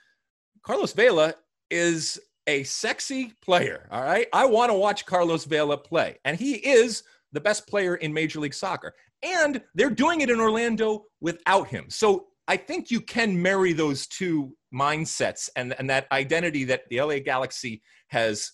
Carlos 0.63 0.93
Vela 0.93 1.35
is 1.71 2.19
a 2.47 2.63
sexy 2.65 3.33
player. 3.43 3.89
All 3.91 4.03
right. 4.03 4.27
I 4.33 4.47
want 4.47 4.71
to 4.71 4.79
watch 4.79 5.07
Carlos 5.07 5.45
Vela 5.45 5.77
play, 5.77 6.19
and 6.25 6.39
he 6.39 6.55
is 6.55 7.03
the 7.33 7.41
best 7.41 7.67
player 7.67 7.97
in 7.97 8.13
Major 8.13 8.41
League 8.41 8.55
Soccer. 8.55 8.95
And 9.23 9.63
they're 9.75 9.91
doing 9.91 10.21
it 10.21 10.31
in 10.31 10.41
Orlando 10.41 11.05
without 11.21 11.69
him. 11.69 11.87
So 11.89 12.27
I 12.47 12.57
think 12.57 12.91
you 12.91 13.01
can 13.01 13.41
marry 13.41 13.73
those 13.73 14.07
two 14.07 14.55
mindsets 14.73 15.49
and, 15.57 15.75
and 15.79 15.89
that 15.91 16.07
identity 16.13 16.65
that 16.65 16.89
the 16.91 17.01
LA 17.01 17.19
Galaxy 17.19 17.83
has 18.09 18.53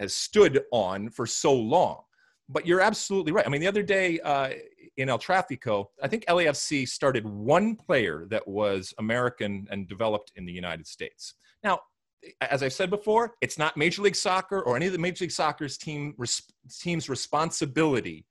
has 0.00 0.14
stood 0.14 0.62
on 0.72 1.10
for 1.10 1.26
so 1.26 1.54
long. 1.54 2.02
But 2.48 2.66
you're 2.66 2.80
absolutely 2.80 3.30
right. 3.30 3.46
I 3.46 3.48
mean, 3.48 3.60
the 3.60 3.68
other 3.68 3.84
day 3.84 4.18
uh, 4.20 4.50
in 4.96 5.08
El 5.08 5.18
Trafico, 5.18 5.86
I 6.02 6.08
think 6.08 6.24
LAFC 6.26 6.88
started 6.88 7.24
one 7.24 7.76
player 7.76 8.26
that 8.30 8.46
was 8.48 8.92
American 8.98 9.68
and 9.70 9.86
developed 9.86 10.32
in 10.34 10.44
the 10.44 10.52
United 10.52 10.86
States. 10.88 11.34
Now, 11.62 11.80
as 12.40 12.62
I've 12.62 12.72
said 12.72 12.90
before, 12.90 13.34
it's 13.40 13.56
not 13.56 13.76
Major 13.76 14.02
League 14.02 14.16
Soccer 14.16 14.62
or 14.62 14.74
any 14.74 14.86
of 14.86 14.92
the 14.92 14.98
Major 14.98 15.24
League 15.24 15.32
Soccer's 15.32 15.78
team 15.78 16.14
res- 16.18 16.42
team's 16.80 17.08
responsibility 17.08 18.26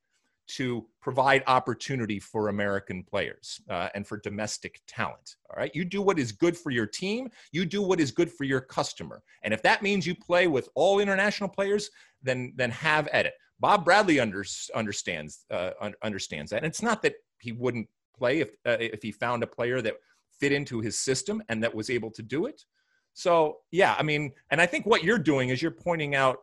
to 0.56 0.86
provide 1.00 1.42
opportunity 1.46 2.18
for 2.18 2.48
American 2.48 3.02
players 3.02 3.60
uh, 3.68 3.88
and 3.94 4.06
for 4.06 4.18
domestic 4.18 4.80
talent. 4.86 5.36
All 5.50 5.56
right. 5.58 5.74
You 5.74 5.84
do 5.84 6.02
what 6.02 6.18
is 6.18 6.32
good 6.32 6.56
for 6.56 6.70
your 6.70 6.86
team, 6.86 7.30
you 7.52 7.64
do 7.64 7.82
what 7.82 8.00
is 8.00 8.10
good 8.10 8.30
for 8.30 8.44
your 8.44 8.60
customer. 8.60 9.22
And 9.42 9.54
if 9.54 9.62
that 9.62 9.82
means 9.82 10.06
you 10.06 10.14
play 10.14 10.46
with 10.46 10.68
all 10.74 11.00
international 11.00 11.48
players, 11.48 11.90
then, 12.22 12.52
then 12.56 12.70
have 12.70 13.06
at 13.08 13.26
it. 13.26 13.34
Bob 13.58 13.84
Bradley 13.84 14.20
under, 14.20 14.44
understands, 14.74 15.44
uh, 15.50 15.70
understands 16.02 16.50
that. 16.50 16.58
And 16.58 16.66
it's 16.66 16.82
not 16.82 17.02
that 17.02 17.14
he 17.38 17.52
wouldn't 17.52 17.88
play 18.16 18.40
if, 18.40 18.50
uh, 18.66 18.76
if 18.80 19.02
he 19.02 19.12
found 19.12 19.42
a 19.42 19.46
player 19.46 19.80
that 19.82 19.94
fit 20.38 20.52
into 20.52 20.80
his 20.80 20.98
system 20.98 21.42
and 21.48 21.62
that 21.62 21.74
was 21.74 21.90
able 21.90 22.10
to 22.10 22.22
do 22.22 22.46
it. 22.46 22.64
So, 23.12 23.58
yeah, 23.70 23.94
I 23.98 24.02
mean, 24.02 24.32
and 24.50 24.60
I 24.60 24.66
think 24.66 24.86
what 24.86 25.04
you're 25.04 25.18
doing 25.18 25.50
is 25.50 25.60
you're 25.60 25.70
pointing 25.70 26.14
out 26.14 26.38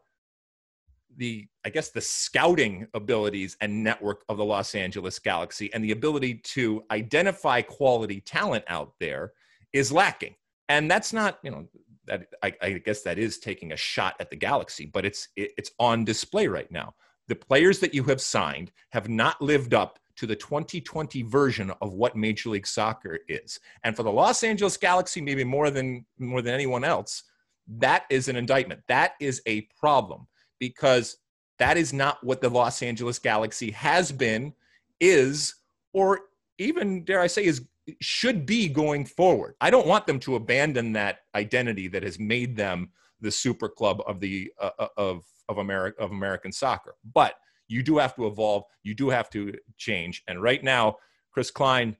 the 1.17 1.47
I 1.65 1.69
guess 1.69 1.89
the 1.89 2.01
scouting 2.01 2.87
abilities 2.93 3.57
and 3.59 3.83
network 3.83 4.23
of 4.29 4.37
the 4.37 4.45
Los 4.45 4.75
Angeles 4.75 5.19
Galaxy 5.19 5.73
and 5.73 5.83
the 5.83 5.91
ability 5.91 6.35
to 6.35 6.83
identify 6.91 7.61
quality 7.61 8.21
talent 8.21 8.63
out 8.67 8.93
there 8.99 9.33
is 9.73 9.91
lacking. 9.91 10.35
And 10.69 10.89
that's 10.89 11.11
not, 11.11 11.39
you 11.43 11.51
know, 11.51 11.67
that 12.05 12.27
I, 12.41 12.53
I 12.61 12.71
guess 12.73 13.01
that 13.01 13.17
is 13.17 13.39
taking 13.39 13.73
a 13.73 13.77
shot 13.77 14.15
at 14.19 14.29
the 14.29 14.35
Galaxy, 14.35 14.85
but 14.85 15.05
it's 15.05 15.29
it, 15.35 15.51
it's 15.57 15.71
on 15.79 16.05
display 16.05 16.47
right 16.47 16.71
now. 16.71 16.93
The 17.27 17.35
players 17.35 17.79
that 17.79 17.93
you 17.93 18.03
have 18.03 18.21
signed 18.21 18.71
have 18.91 19.09
not 19.09 19.41
lived 19.41 19.73
up 19.73 19.99
to 20.15 20.25
the 20.25 20.35
2020 20.35 21.21
version 21.23 21.71
of 21.81 21.93
what 21.93 22.15
Major 22.15 22.49
League 22.49 22.65
Soccer 22.65 23.19
is. 23.27 23.59
And 23.83 23.95
for 23.95 24.03
the 24.03 24.11
Los 24.11 24.43
Angeles 24.43 24.77
Galaxy, 24.77 25.21
maybe 25.21 25.43
more 25.43 25.69
than 25.69 26.05
more 26.17 26.41
than 26.41 26.53
anyone 26.53 26.83
else, 26.83 27.23
that 27.67 28.05
is 28.09 28.27
an 28.27 28.35
indictment. 28.35 28.81
That 28.87 29.13
is 29.19 29.41
a 29.45 29.61
problem 29.79 30.27
because 30.59 31.17
that 31.59 31.77
is 31.77 31.93
not 31.93 32.23
what 32.23 32.41
the 32.41 32.49
Los 32.49 32.81
Angeles 32.81 33.19
Galaxy 33.19 33.71
has 33.71 34.11
been, 34.11 34.53
is, 34.99 35.55
or 35.93 36.21
even 36.57 37.03
dare 37.03 37.21
I 37.21 37.27
say, 37.27 37.45
is 37.45 37.65
should 38.01 38.45
be 38.45 38.67
going 38.67 39.05
forward. 39.05 39.55
I 39.61 39.69
don't 39.69 39.87
want 39.87 40.07
them 40.07 40.19
to 40.21 40.35
abandon 40.35 40.91
that 40.93 41.19
identity 41.35 41.87
that 41.87 42.03
has 42.03 42.19
made 42.19 42.55
them 42.57 42.89
the 43.21 43.31
super 43.31 43.69
club 43.69 44.01
of 44.05 44.19
the 44.19 44.51
uh, 44.61 44.71
uh 44.77 44.87
of 44.97 45.23
of 45.47 45.57
America 45.57 46.01
of 46.01 46.11
American 46.11 46.51
soccer. 46.51 46.95
But 47.13 47.35
you 47.67 47.83
do 47.83 47.97
have 47.97 48.15
to 48.15 48.27
evolve. 48.27 48.63
You 48.83 48.93
do 48.93 49.09
have 49.09 49.29
to 49.31 49.53
change. 49.77 50.23
And 50.27 50.41
right 50.41 50.63
now, 50.63 50.97
Chris 51.31 51.51
Klein 51.51 51.95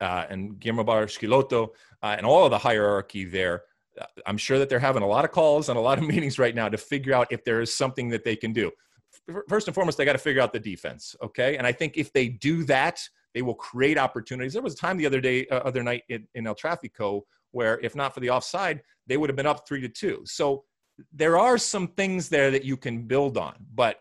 uh, 0.00 0.26
and 0.28 0.58
Guillermo 0.58 0.84
Barros 0.84 1.18
uh, 1.22 1.66
and 2.02 2.26
all 2.26 2.44
of 2.44 2.50
the 2.50 2.58
hierarchy 2.58 3.24
there 3.24 3.62
I'm 4.26 4.38
sure 4.38 4.58
that 4.58 4.68
they're 4.68 4.78
having 4.78 5.02
a 5.02 5.06
lot 5.06 5.24
of 5.24 5.30
calls 5.30 5.68
and 5.68 5.78
a 5.78 5.80
lot 5.80 5.98
of 5.98 6.04
meetings 6.08 6.38
right 6.38 6.54
now 6.54 6.68
to 6.68 6.78
figure 6.78 7.14
out 7.14 7.28
if 7.30 7.44
there 7.44 7.60
is 7.60 7.74
something 7.74 8.08
that 8.10 8.24
they 8.24 8.36
can 8.36 8.52
do. 8.52 8.70
First 9.48 9.66
and 9.66 9.74
foremost, 9.74 9.98
they 9.98 10.04
got 10.04 10.12
to 10.12 10.18
figure 10.18 10.42
out 10.42 10.52
the 10.52 10.60
defense. 10.60 11.16
Okay. 11.22 11.56
And 11.56 11.66
I 11.66 11.72
think 11.72 11.96
if 11.96 12.12
they 12.12 12.28
do 12.28 12.64
that, 12.64 13.00
they 13.34 13.42
will 13.42 13.54
create 13.54 13.98
opportunities. 13.98 14.52
There 14.52 14.62
was 14.62 14.74
a 14.74 14.76
time 14.76 14.96
the 14.96 15.06
other 15.06 15.20
day, 15.20 15.46
uh, 15.48 15.56
other 15.56 15.82
night 15.82 16.04
in, 16.08 16.26
in 16.34 16.46
El 16.46 16.54
Trafico, 16.54 17.22
where 17.50 17.78
if 17.80 17.94
not 17.94 18.14
for 18.14 18.20
the 18.20 18.30
offside, 18.30 18.82
they 19.06 19.16
would 19.16 19.28
have 19.28 19.36
been 19.36 19.46
up 19.46 19.66
three 19.66 19.80
to 19.80 19.88
two. 19.88 20.22
So 20.24 20.64
there 21.12 21.38
are 21.38 21.58
some 21.58 21.88
things 21.88 22.28
there 22.28 22.50
that 22.50 22.64
you 22.64 22.76
can 22.76 23.06
build 23.06 23.36
on, 23.36 23.54
but 23.74 24.00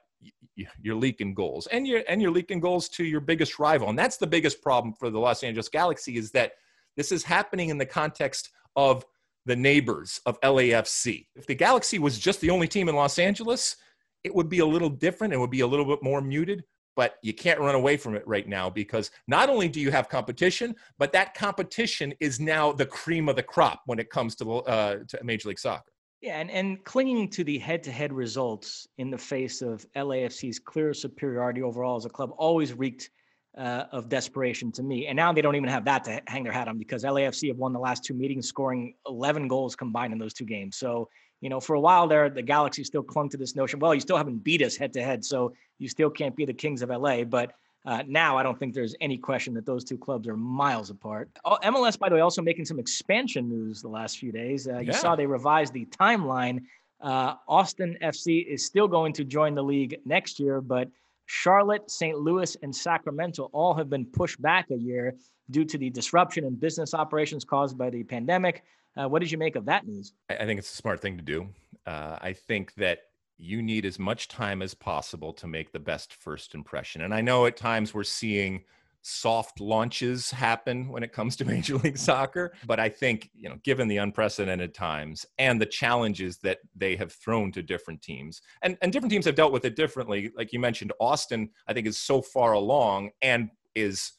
you're 0.82 0.96
leaking 0.96 1.34
goals 1.34 1.68
and 1.68 1.86
you're 1.86 2.04
and 2.08 2.22
you're 2.22 2.32
leaking 2.32 2.62
goals 2.62 2.88
to 2.88 3.04
your 3.04 3.20
biggest 3.20 3.60
rival 3.60 3.90
and 3.90 4.00
that's 4.00 4.16
the 4.16 4.28
biggest 4.28 4.62
problem 4.62 4.94
for 4.94 5.10
the 5.10 5.20
los 5.20 5.44
angeles 5.44 5.68
galaxy 5.68 6.16
is 6.16 6.32
that 6.32 6.54
this 6.96 7.12
is 7.12 7.24
happening 7.24 7.68
in 7.68 7.78
the 7.78 7.86
context 7.86 8.52
of 8.78 9.06
the 9.46 9.56
neighbors 9.56 10.20
of 10.26 10.40
lafc 10.42 11.26
if 11.36 11.46
the 11.46 11.56
galaxy 11.56 12.00
was 12.00 12.18
just 12.18 12.42
the 12.42 12.50
only 12.50 12.68
team 12.68 12.90
in 12.90 12.96
los 12.96 13.20
angeles 13.20 13.76
it 14.24 14.34
would 14.34 14.50
be 14.50 14.60
a 14.60 14.66
little 14.66 14.90
different 14.90 15.34
it 15.34 15.40
would 15.40 15.52
be 15.52 15.62
a 15.62 15.68
little 15.68 15.86
bit 15.86 16.02
more 16.02 16.22
muted 16.22 16.64
but 16.96 17.18
you 17.22 17.34
can't 17.34 17.60
run 17.60 17.76
away 17.76 17.98
from 17.98 18.16
it 18.16 18.26
right 18.26 18.48
now 18.48 18.70
because 18.70 19.12
not 19.28 19.50
only 19.50 19.68
do 19.68 19.80
you 19.80 19.92
have 19.92 20.10
competition 20.10 20.76
but 20.98 21.12
that 21.12 21.34
competition 21.34 22.14
is 22.20 22.40
now 22.40 22.72
the 22.72 22.86
cream 22.86 23.30
of 23.30 23.36
the 23.36 23.44
crop 23.44 23.82
when 23.86 24.00
it 24.00 24.10
comes 24.10 24.36
to, 24.36 24.58
uh, 24.60 24.98
to 25.08 25.24
major 25.24 25.50
league 25.50 25.60
soccer. 25.60 25.92
Yeah, 26.22 26.40
and, 26.40 26.50
and 26.50 26.84
clinging 26.86 27.30
to 27.32 27.44
the 27.44 27.60
head 27.60 27.84
to 27.84 27.92
head 27.92 28.12
results 28.12 28.88
in 28.98 29.12
the 29.12 29.18
face 29.18 29.62
of 29.62 29.86
LAFC's 29.96 30.58
clear 30.60 30.94
superiority 30.94 31.62
overall 31.62 31.98
as 31.98 32.06
a 32.06 32.10
club 32.10 32.32
always 32.38 32.74
reeked 32.74 33.12
uh, 33.58 33.86
of 33.92 34.10
desperation 34.10 34.72
to 34.74 34.84
me. 34.84 35.08
And 35.08 35.16
now 35.16 35.32
they 35.32 35.42
don't 35.42 35.56
even 35.56 35.70
have 35.70 35.86
that 35.86 36.04
to 36.06 36.22
hang 36.28 36.44
their 36.44 36.52
hat 36.52 36.68
on 36.68 36.78
because 36.78 37.04
LAFC 37.04 37.48
have 37.48 37.58
won 37.58 37.74
the 37.74 37.80
last 37.80 38.04
two 38.04 38.14
meetings, 38.14 38.48
scoring 38.48 38.96
11 39.08 39.48
goals 39.48 39.76
combined 39.76 40.14
in 40.14 40.20
those 40.20 40.34
two 40.34 40.46
games. 40.46 40.78
So, 40.78 41.10
you 41.42 41.50
know, 41.50 41.60
for 41.60 41.76
a 41.76 41.80
while 41.80 42.08
there, 42.08 42.30
the 42.30 42.42
Galaxy 42.42 42.84
still 42.84 43.04
clung 43.04 43.30
to 43.30 43.38
this 43.38 43.56
notion 43.56 43.80
well, 43.80 43.94
you 43.94 44.02
still 44.02 44.18
haven't 44.18 44.44
beat 44.44 44.62
us 44.62 44.76
head 44.76 44.94
to 44.94 45.04
head. 45.04 45.24
So 45.24 45.54
you 45.80 45.88
still 45.88 46.10
can't 46.10 46.36
be 46.36 46.46
the 46.46 46.54
Kings 46.54 46.82
of 46.82 46.90
LA. 46.90 47.24
But 47.24 47.54
uh, 47.86 48.04
now, 48.08 48.36
I 48.38 48.44
don't 48.44 48.58
think 48.58 48.74
there's 48.74 48.96
any 49.00 49.18
question 49.18 49.54
that 49.54 49.66
those 49.66 49.84
two 49.84 49.98
clubs 49.98 50.28
are 50.28 50.36
miles 50.36 50.90
apart. 50.90 51.30
Oh, 51.46 51.58
MLS, 51.64 52.00
by 52.00 52.10
the 52.10 52.16
way, 52.16 52.22
also 52.22 52.42
making 52.42 52.66
some 52.66 52.80
expansion 52.80 53.48
news 53.48 53.82
the 53.82 53.90
last 53.90 54.18
few 54.18 54.32
days. 54.32 54.68
Uh, 54.68 54.80
you 54.80 54.88
yeah. 54.88 54.98
saw 54.98 55.16
they 55.16 55.28
revised 55.28 55.72
the 55.72 55.86
timeline. 55.86 56.64
Uh, 57.00 57.36
Austin 57.48 57.96
FC 58.02 58.46
is 58.46 58.66
still 58.66 58.88
going 58.88 59.14
to 59.14 59.24
join 59.24 59.54
the 59.54 59.64
league 59.64 60.00
next 60.04 60.40
year, 60.40 60.62
but 60.62 60.90
Charlotte, 61.26 61.90
St. 61.90 62.18
Louis, 62.18 62.56
and 62.62 62.76
Sacramento 62.76 63.50
all 63.54 63.74
have 63.74 63.90
been 63.90 64.06
pushed 64.06 64.42
back 64.42 64.70
a 64.72 64.76
year 64.76 65.16
due 65.52 65.66
to 65.66 65.78
the 65.78 65.90
disruption 65.90 66.46
in 66.46 66.56
business 66.56 66.94
operations 66.94 67.44
caused 67.44 67.78
by 67.78 67.90
the 67.90 68.04
pandemic. 68.04 68.64
Uh, 68.98 69.08
what 69.08 69.20
did 69.20 69.32
you 69.32 69.38
make 69.38 69.56
of 69.56 69.66
that 69.66 69.86
news? 69.86 70.14
I 70.30 70.46
think 70.46 70.58
it's 70.58 70.72
a 70.72 70.76
smart 70.76 71.02
thing 71.02 71.18
to 71.18 71.24
do. 71.24 71.48
Uh, 71.86 72.18
I 72.22 72.34
think 72.34 72.74
that 72.76 73.00
you 73.38 73.62
need 73.62 73.86
as 73.86 74.00
much 74.00 74.28
time 74.28 74.62
as 74.62 74.74
possible 74.74 75.34
to 75.34 75.48
make 75.48 75.72
the 75.72 75.80
best 75.80 76.14
first 76.14 76.56
impression. 76.56 77.02
And 77.02 77.14
I 77.14 77.22
know 77.22 77.46
at 77.46 77.58
times 77.58 77.94
we're 77.94 78.04
seeing 78.04 78.64
soft 79.08 79.60
launches 79.60 80.32
happen 80.32 80.90
when 80.90 81.04
it 81.04 81.14
comes 81.14 81.36
to 81.36 81.46
Major 81.54 81.78
League 81.78 81.98
Soccer, 81.98 82.54
but 82.66 82.80
I 82.80 82.90
think, 82.90 83.30
you 83.36 83.48
know, 83.48 83.58
given 83.64 83.88
the 83.88 83.98
unprecedented 83.98 84.74
times 84.74 85.26
and 85.38 85.62
the 85.62 85.66
challenges 85.66 86.40
that 86.40 86.58
they 86.76 86.96
have 86.96 87.12
thrown 87.14 87.52
to 87.52 87.62
different 87.62 88.02
teams, 88.02 88.42
and, 88.64 88.78
and 88.82 88.92
different 88.92 89.12
teams 89.12 89.26
have 89.26 89.36
dealt 89.36 89.54
with 89.54 89.64
it 89.64 89.76
differently. 89.76 90.32
Like 90.36 90.52
you 90.52 90.60
mentioned, 90.60 90.92
Austin, 91.00 91.52
I 91.68 91.74
think, 91.74 91.86
is 91.86 92.00
so 92.00 92.22
far 92.22 92.54
along 92.54 93.12
and 93.22 93.50
is 93.76 94.14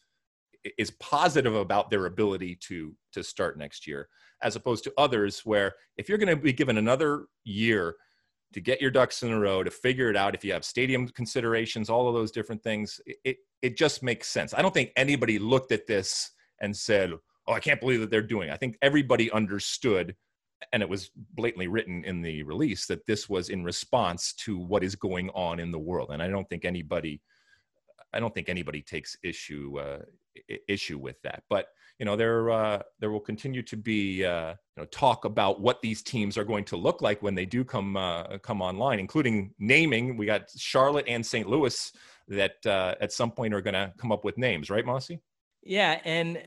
is 0.79 0.91
positive 0.93 1.55
about 1.55 1.91
their 1.91 2.07
ability 2.07 2.57
to 2.57 2.95
to 3.13 3.23
start 3.23 3.57
next 3.57 3.87
year 3.87 4.09
as 4.43 4.57
opposed 4.57 4.85
to 4.85 4.93
others 4.99 5.41
where 5.45 5.73
if 5.97 6.09
you're 6.09 6.19
going 6.19 6.29
to 6.29 6.37
be 6.37 6.53
given 6.53 6.77
another 6.77 7.27
year 7.45 7.95
to 8.57 8.61
get 8.63 8.81
your 8.81 8.91
ducks 8.91 9.23
in 9.23 9.31
a 9.31 9.39
row, 9.39 9.63
to 9.63 9.71
figure 9.71 10.09
it 10.09 10.17
out. 10.17 10.35
If 10.35 10.43
you 10.43 10.55
have 10.55 10.65
stadium 10.65 11.07
considerations, 11.09 11.91
all 11.91 12.09
of 12.09 12.15
those 12.15 12.31
different 12.31 12.63
things, 12.63 12.99
it, 13.23 13.37
it 13.61 13.77
just 13.77 14.03
makes 14.03 14.29
sense. 14.29 14.55
I 14.55 14.63
don't 14.63 14.73
think 14.73 14.93
anybody 14.97 15.39
looked 15.39 15.73
at 15.73 15.87
this 15.87 16.31
and 16.63 16.75
said, 16.75 17.13
oh, 17.47 17.53
I 17.53 17.61
can't 17.61 17.79
believe 17.79 18.01
that 18.01 18.11
they're 18.11 18.23
doing. 18.23 18.49
It. 18.49 18.55
I 18.55 18.57
think 18.57 18.79
everybody 18.81 19.31
understood, 19.31 20.17
and 20.73 20.83
it 20.83 20.89
was 20.89 21.11
blatantly 21.35 21.69
written 21.69 22.03
in 22.07 22.23
the 22.23 22.45
release 22.45 22.87
that 22.87 23.05
this 23.05 23.29
was 23.29 23.51
in 23.51 23.63
response 23.63 24.33
to 24.45 24.57
what 24.57 24.83
is 24.83 24.97
going 24.97 25.29
on 25.35 25.61
in 25.61 25.71
the 25.71 25.79
world. 25.79 26.09
And 26.11 26.23
I 26.23 26.29
don't 26.29 26.49
think 26.49 26.65
anybody, 26.65 27.21
I 28.15 28.21
don't 28.21 28.33
think 28.33 28.49
anybody 28.49 28.81
takes 28.81 29.19
issue 29.23 29.79
uh, 29.79 29.99
issue 30.69 30.99
with 30.99 31.21
that. 31.23 31.43
But 31.49 31.69
you 31.99 32.05
know, 32.05 32.17
there 32.17 32.51
uh, 32.51 32.83
there 33.01 33.11
will 33.11 33.21
continue 33.21 33.63
to 33.63 33.77
be 33.77 34.25
uh, 34.25 34.51
you 34.51 34.83
know 34.83 34.85
talk 34.87 35.25
about 35.25 35.61
what 35.61 35.81
these 35.81 36.03
teams 36.03 36.37
are 36.37 36.45
going 36.45 36.65
to 36.65 36.77
look 36.77 37.01
like 37.01 37.23
when 37.23 37.35
they 37.35 37.47
do 37.47 37.65
come 37.65 37.97
uh, 37.97 38.39
come 38.39 38.61
online, 38.61 38.99
including 38.99 39.55
naming. 39.59 40.17
We 40.17 40.27
got 40.27 40.51
Charlotte 40.57 41.07
and 41.09 41.25
St. 41.25 41.49
Louis 41.49 41.93
that 42.29 42.55
uh, 42.67 42.95
at 43.01 43.13
some 43.13 43.31
point 43.31 43.55
are 43.55 43.63
going 43.63 43.75
to 43.75 43.93
come 43.99 44.13
up 44.13 44.25
with 44.25 44.37
names, 44.37 44.69
right, 44.69 44.85
Mossy? 44.85 45.21
Yeah, 45.63 46.01
and 46.05 46.43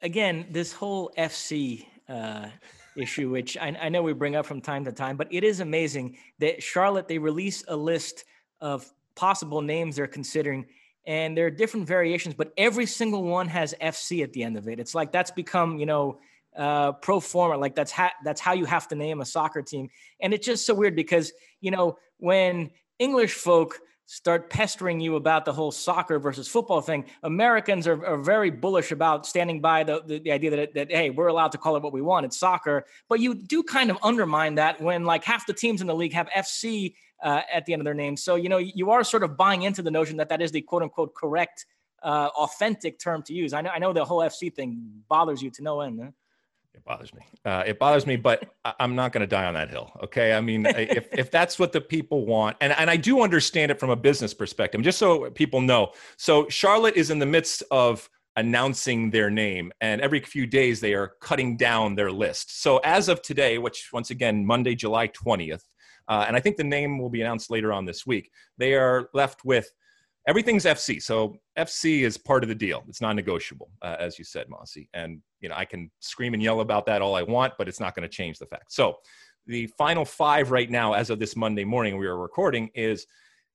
again, 0.00 0.46
this 0.50 0.72
whole 0.72 1.12
FC 1.16 1.86
uh, 2.08 2.48
issue, 2.96 3.30
which 3.30 3.56
I, 3.56 3.76
I, 3.80 3.88
know 3.88 4.02
we 4.02 4.12
bring 4.12 4.36
up 4.36 4.46
from 4.46 4.60
time 4.60 4.84
to 4.84 4.92
time, 4.92 5.16
but 5.16 5.28
it 5.30 5.44
is 5.44 5.60
amazing 5.60 6.18
that 6.38 6.62
Charlotte 6.62 7.08
they 7.08 7.18
release 7.18 7.64
a 7.68 7.76
list 7.76 8.24
of 8.60 8.90
possible 9.14 9.60
names 9.60 9.96
they're 9.96 10.06
considering 10.06 10.66
and 11.04 11.36
there 11.36 11.46
are 11.46 11.50
different 11.50 11.86
variations, 11.86 12.34
but 12.34 12.52
every 12.56 12.86
single 12.86 13.24
one 13.24 13.48
has 13.48 13.74
FC 13.80 14.22
at 14.22 14.32
the 14.32 14.44
end 14.44 14.56
of 14.56 14.68
it. 14.68 14.78
It's 14.78 14.94
like 14.94 15.12
that's 15.12 15.30
become, 15.30 15.78
you 15.78 15.86
know, 15.86 16.20
uh, 16.56 16.92
pro 16.92 17.18
forma. 17.18 17.56
Like 17.56 17.74
that's 17.74 17.92
ha- 17.92 18.12
that's 18.24 18.40
how 18.40 18.52
you 18.52 18.64
have 18.66 18.86
to 18.88 18.94
name 18.94 19.20
a 19.20 19.24
soccer 19.24 19.62
team, 19.62 19.88
and 20.20 20.32
it's 20.32 20.46
just 20.46 20.66
so 20.66 20.74
weird 20.74 20.94
because 20.94 21.32
you 21.60 21.70
know 21.70 21.98
when 22.18 22.70
English 22.98 23.34
folk 23.34 23.80
start 24.06 24.50
pestering 24.50 25.00
you 25.00 25.16
about 25.16 25.46
the 25.46 25.52
whole 25.52 25.72
soccer 25.72 26.18
versus 26.18 26.46
football 26.46 26.82
thing, 26.82 27.04
Americans 27.22 27.86
are, 27.86 28.04
are 28.04 28.18
very 28.18 28.50
bullish 28.50 28.92
about 28.92 29.26
standing 29.26 29.58
by 29.58 29.82
the, 29.82 30.02
the, 30.06 30.18
the 30.18 30.30
idea 30.30 30.50
that, 30.50 30.74
that, 30.74 30.90
hey, 30.90 31.08
we're 31.08 31.28
allowed 31.28 31.50
to 31.50 31.56
call 31.56 31.76
it 31.76 31.82
what 31.82 31.94
we 31.94 32.02
want. 32.02 32.26
It's 32.26 32.36
soccer. 32.36 32.84
But 33.08 33.20
you 33.20 33.34
do 33.34 33.62
kind 33.62 33.90
of 33.90 33.96
undermine 34.02 34.56
that 34.56 34.80
when 34.82 35.04
like 35.04 35.24
half 35.24 35.46
the 35.46 35.54
teams 35.54 35.80
in 35.80 35.86
the 35.86 35.94
league 35.94 36.12
have 36.12 36.28
FC 36.28 36.94
uh, 37.22 37.42
at 37.52 37.64
the 37.66 37.72
end 37.72 37.80
of 37.80 37.84
their 37.84 37.94
name. 37.94 38.16
So, 38.16 38.34
you 38.34 38.48
know, 38.48 38.58
you 38.58 38.90
are 38.90 39.04
sort 39.04 39.22
of 39.22 39.36
buying 39.36 39.62
into 39.62 39.82
the 39.82 39.90
notion 39.90 40.16
that 40.18 40.28
that 40.28 40.42
is 40.42 40.52
the 40.52 40.60
quote 40.60 40.82
unquote 40.82 41.14
correct, 41.14 41.66
uh, 42.02 42.28
authentic 42.36 42.98
term 42.98 43.22
to 43.24 43.32
use. 43.34 43.52
I 43.52 43.60
know, 43.60 43.70
I 43.70 43.78
know 43.78 43.92
the 43.92 44.04
whole 44.04 44.20
FC 44.20 44.52
thing 44.52 45.02
bothers 45.08 45.40
you 45.42 45.50
to 45.50 45.62
no 45.62 45.80
end. 45.80 46.00
Huh? 46.02 46.10
It 46.74 46.84
bothers 46.84 47.12
me. 47.14 47.22
Uh, 47.44 47.62
it 47.66 47.78
bothers 47.78 48.06
me, 48.06 48.16
but 48.16 48.48
I'm 48.80 48.94
not 48.94 49.12
going 49.12 49.20
to 49.20 49.26
die 49.26 49.44
on 49.44 49.54
that 49.54 49.70
hill. 49.70 49.90
Okay. 50.04 50.32
I 50.32 50.40
mean, 50.40 50.66
if, 50.66 51.08
if 51.12 51.30
that's 51.30 51.58
what 51.58 51.72
the 51.72 51.80
people 51.80 52.26
want, 52.26 52.56
and, 52.60 52.72
and 52.72 52.90
I 52.90 52.96
do 52.96 53.22
understand 53.22 53.70
it 53.70 53.78
from 53.78 53.90
a 53.90 53.96
business 53.96 54.34
perspective, 54.34 54.80
just 54.82 54.98
so 54.98 55.30
people 55.30 55.60
know. 55.60 55.92
So, 56.16 56.48
Charlotte 56.48 56.96
is 56.96 57.10
in 57.10 57.18
the 57.18 57.26
midst 57.26 57.62
of 57.70 58.08
announcing 58.36 59.10
their 59.10 59.30
name, 59.30 59.72
and 59.82 60.00
every 60.00 60.20
few 60.20 60.46
days 60.46 60.80
they 60.80 60.94
are 60.94 61.12
cutting 61.20 61.56
down 61.56 61.94
their 61.94 62.10
list. 62.10 62.62
So, 62.62 62.78
as 62.78 63.08
of 63.08 63.20
today, 63.22 63.58
which 63.58 63.90
once 63.92 64.10
again, 64.10 64.44
Monday, 64.46 64.74
July 64.74 65.08
20th, 65.08 65.64
uh, 66.12 66.26
and 66.28 66.36
I 66.36 66.40
think 66.40 66.58
the 66.58 66.64
name 66.64 66.98
will 66.98 67.08
be 67.08 67.22
announced 67.22 67.50
later 67.50 67.72
on 67.72 67.86
this 67.86 68.06
week. 68.06 68.30
They 68.58 68.74
are 68.74 69.08
left 69.14 69.46
with 69.46 69.72
everything's 70.28 70.66
FC. 70.66 71.02
So 71.02 71.38
FC 71.58 72.02
is 72.02 72.18
part 72.18 72.42
of 72.42 72.50
the 72.50 72.54
deal. 72.54 72.84
It's 72.86 73.00
non-negotiable, 73.00 73.70
uh, 73.80 73.96
as 73.98 74.18
you 74.18 74.24
said, 74.26 74.46
Mossy. 74.50 74.90
And 74.92 75.22
you 75.40 75.48
know, 75.48 75.54
I 75.56 75.64
can 75.64 75.90
scream 76.00 76.34
and 76.34 76.42
yell 76.42 76.60
about 76.60 76.84
that 76.84 77.00
all 77.00 77.14
I 77.14 77.22
want, 77.22 77.54
but 77.56 77.66
it's 77.66 77.80
not 77.80 77.94
going 77.94 78.06
to 78.06 78.14
change 78.14 78.38
the 78.38 78.44
fact. 78.44 78.74
So 78.74 78.96
the 79.46 79.68
final 79.78 80.04
five 80.04 80.50
right 80.50 80.70
now, 80.70 80.92
as 80.92 81.08
of 81.08 81.18
this 81.18 81.34
Monday 81.34 81.64
morning 81.64 81.96
we 81.96 82.06
are 82.06 82.18
recording, 82.18 82.68
is 82.74 83.06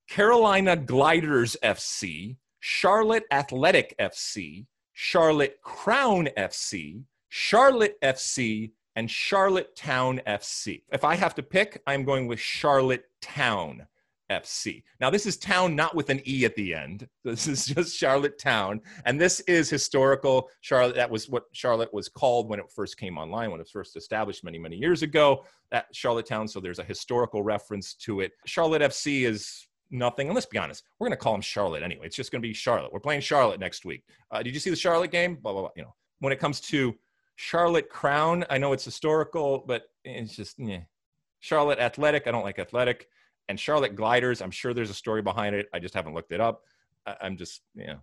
Carolina 0.09 0.75
Gliders 0.75 1.55
FC, 1.61 2.37
Charlotte 2.59 3.25
Athletic 3.29 3.93
FC, 3.99 4.65
Charlotte 4.93 5.59
Crown 5.61 6.27
FC, 6.35 7.03
Charlotte 7.29 8.01
FC, 8.03 8.71
and 8.97 9.09
Charlotte 9.09 9.75
Town 9.75 10.19
FC. 10.25 10.81
If 10.91 11.03
I 11.03 11.13
have 11.13 11.35
to 11.35 11.43
pick, 11.43 11.83
I'm 11.85 12.03
going 12.03 12.25
with 12.25 12.39
Charlotte 12.39 13.03
Town 13.21 13.85
FC. 14.31 14.81
Now, 14.99 15.11
this 15.11 15.27
is 15.27 15.37
town 15.37 15.75
not 15.75 15.93
with 15.95 16.09
an 16.09 16.19
E 16.27 16.45
at 16.45 16.55
the 16.55 16.73
end. 16.73 17.07
This 17.23 17.47
is 17.47 17.67
just 17.67 17.95
Charlotte 17.95 18.39
Town. 18.39 18.81
And 19.05 19.21
this 19.21 19.39
is 19.41 19.69
historical. 19.69 20.49
Charlotte, 20.61 20.95
that 20.95 21.11
was 21.11 21.29
what 21.29 21.43
Charlotte 21.51 21.93
was 21.93 22.09
called 22.09 22.49
when 22.49 22.59
it 22.59 22.71
first 22.71 22.97
came 22.97 23.19
online, 23.19 23.51
when 23.51 23.59
it 23.59 23.63
was 23.63 23.71
first 23.71 23.95
established 23.95 24.43
many, 24.43 24.57
many 24.57 24.77
years 24.77 25.03
ago. 25.03 25.45
That 25.69 25.85
Charlotte 25.93 26.25
Town. 26.25 26.47
So 26.47 26.59
there's 26.59 26.79
a 26.79 26.83
historical 26.83 27.43
reference 27.43 27.93
to 27.95 28.21
it. 28.21 28.31
Charlotte 28.47 28.81
FC 28.81 29.27
is 29.27 29.67
nothing. 29.91 30.27
And 30.27 30.33
let's 30.33 30.47
be 30.47 30.57
honest, 30.57 30.83
we're 30.97 31.07
going 31.07 31.17
to 31.17 31.23
call 31.23 31.33
them 31.33 31.41
Charlotte 31.41 31.83
anyway. 31.83 32.07
It's 32.07 32.15
just 32.15 32.31
going 32.31 32.41
to 32.41 32.47
be 32.47 32.53
Charlotte. 32.53 32.91
We're 32.91 32.99
playing 32.99 33.21
Charlotte 33.21 33.59
next 33.59 33.85
week. 33.85 34.03
Uh, 34.31 34.41
did 34.41 34.55
you 34.55 34.59
see 34.59 34.71
the 34.71 34.75
Charlotte 34.75 35.11
game? 35.11 35.35
Blah, 35.35 35.51
blah, 35.51 35.61
blah. 35.61 35.71
You 35.75 35.83
know, 35.83 35.93
when 36.19 36.33
it 36.33 36.39
comes 36.39 36.59
to 36.61 36.95
Charlotte 37.37 37.87
Crown. 37.87 38.43
I 38.49 38.57
know 38.57 38.73
it's 38.73 38.83
historical, 38.83 39.63
but 39.65 39.83
it's 40.03 40.35
just 40.35 40.59
yeah. 40.59 40.81
Charlotte 41.39 41.79
Athletic. 41.79 42.27
I 42.27 42.31
don't 42.31 42.43
like 42.43 42.59
athletic. 42.59 43.07
And 43.47 43.59
Charlotte 43.59 43.95
Gliders. 43.95 44.41
I'm 44.41 44.51
sure 44.51 44.73
there's 44.73 44.89
a 44.89 44.95
story 44.95 45.21
behind 45.21 45.55
it. 45.55 45.67
I 45.71 45.79
just 45.79 45.93
haven't 45.93 46.15
looked 46.15 46.31
it 46.31 46.41
up. 46.41 46.63
I'm 47.21 47.37
just 47.37 47.61
yeah, 47.75 47.97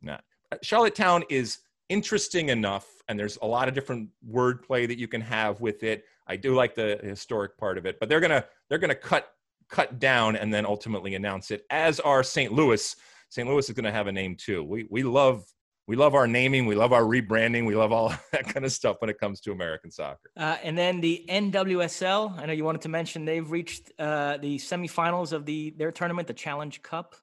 not. 0.00 0.22
Uh, 0.50 0.56
Charlotte 0.62 0.94
Town 0.94 1.24
is 1.28 1.58
interesting 1.88 2.48
enough, 2.48 2.86
and 3.08 3.18
there's 3.18 3.36
a 3.42 3.46
lot 3.46 3.68
of 3.68 3.74
different 3.74 4.08
wordplay 4.26 4.86
that 4.86 4.98
you 4.98 5.08
can 5.08 5.20
have 5.20 5.60
with 5.60 5.82
it. 5.82 6.04
I 6.28 6.36
do 6.36 6.54
like 6.54 6.74
the 6.74 6.98
historic 7.02 7.58
part 7.58 7.78
of 7.78 7.86
it, 7.86 7.98
but 8.00 8.08
they're 8.08 8.20
gonna 8.20 8.44
they're 8.70 8.78
gonna 8.78 8.94
cut 8.94 9.32
cut 9.68 9.98
down 9.98 10.36
and 10.36 10.54
then 10.54 10.64
ultimately 10.64 11.16
announce 11.16 11.50
it. 11.50 11.66
As 11.70 11.98
are 12.00 12.22
St. 12.22 12.52
Louis. 12.52 12.94
St. 13.30 13.48
Louis 13.48 13.68
is 13.68 13.74
to 13.74 13.92
have 13.92 14.06
a 14.06 14.12
name 14.12 14.36
too. 14.36 14.62
We 14.62 14.86
we 14.90 15.02
love 15.02 15.44
we 15.86 15.96
love 15.96 16.14
our 16.14 16.26
naming, 16.26 16.66
we 16.66 16.74
love 16.74 16.92
our 16.92 17.02
rebranding, 17.02 17.66
we 17.66 17.76
love 17.76 17.92
all 17.92 18.08
that 18.32 18.48
kind 18.48 18.64
of 18.64 18.72
stuff 18.72 18.96
when 19.00 19.10
it 19.10 19.18
comes 19.18 19.40
to 19.42 19.52
American 19.52 19.90
soccer. 19.90 20.30
Uh, 20.36 20.56
and 20.62 20.76
then 20.76 21.00
the 21.00 21.24
NWSL, 21.28 22.38
I 22.38 22.46
know 22.46 22.52
you 22.52 22.64
wanted 22.64 22.82
to 22.82 22.88
mention 22.88 23.24
they've 23.24 23.50
reached 23.50 23.92
uh, 23.98 24.38
the 24.38 24.56
semifinals 24.58 25.32
of 25.32 25.46
the 25.46 25.70
their 25.76 25.92
tournament, 25.92 26.28
the 26.28 26.34
Challenge 26.34 26.82
Cup. 26.82 27.14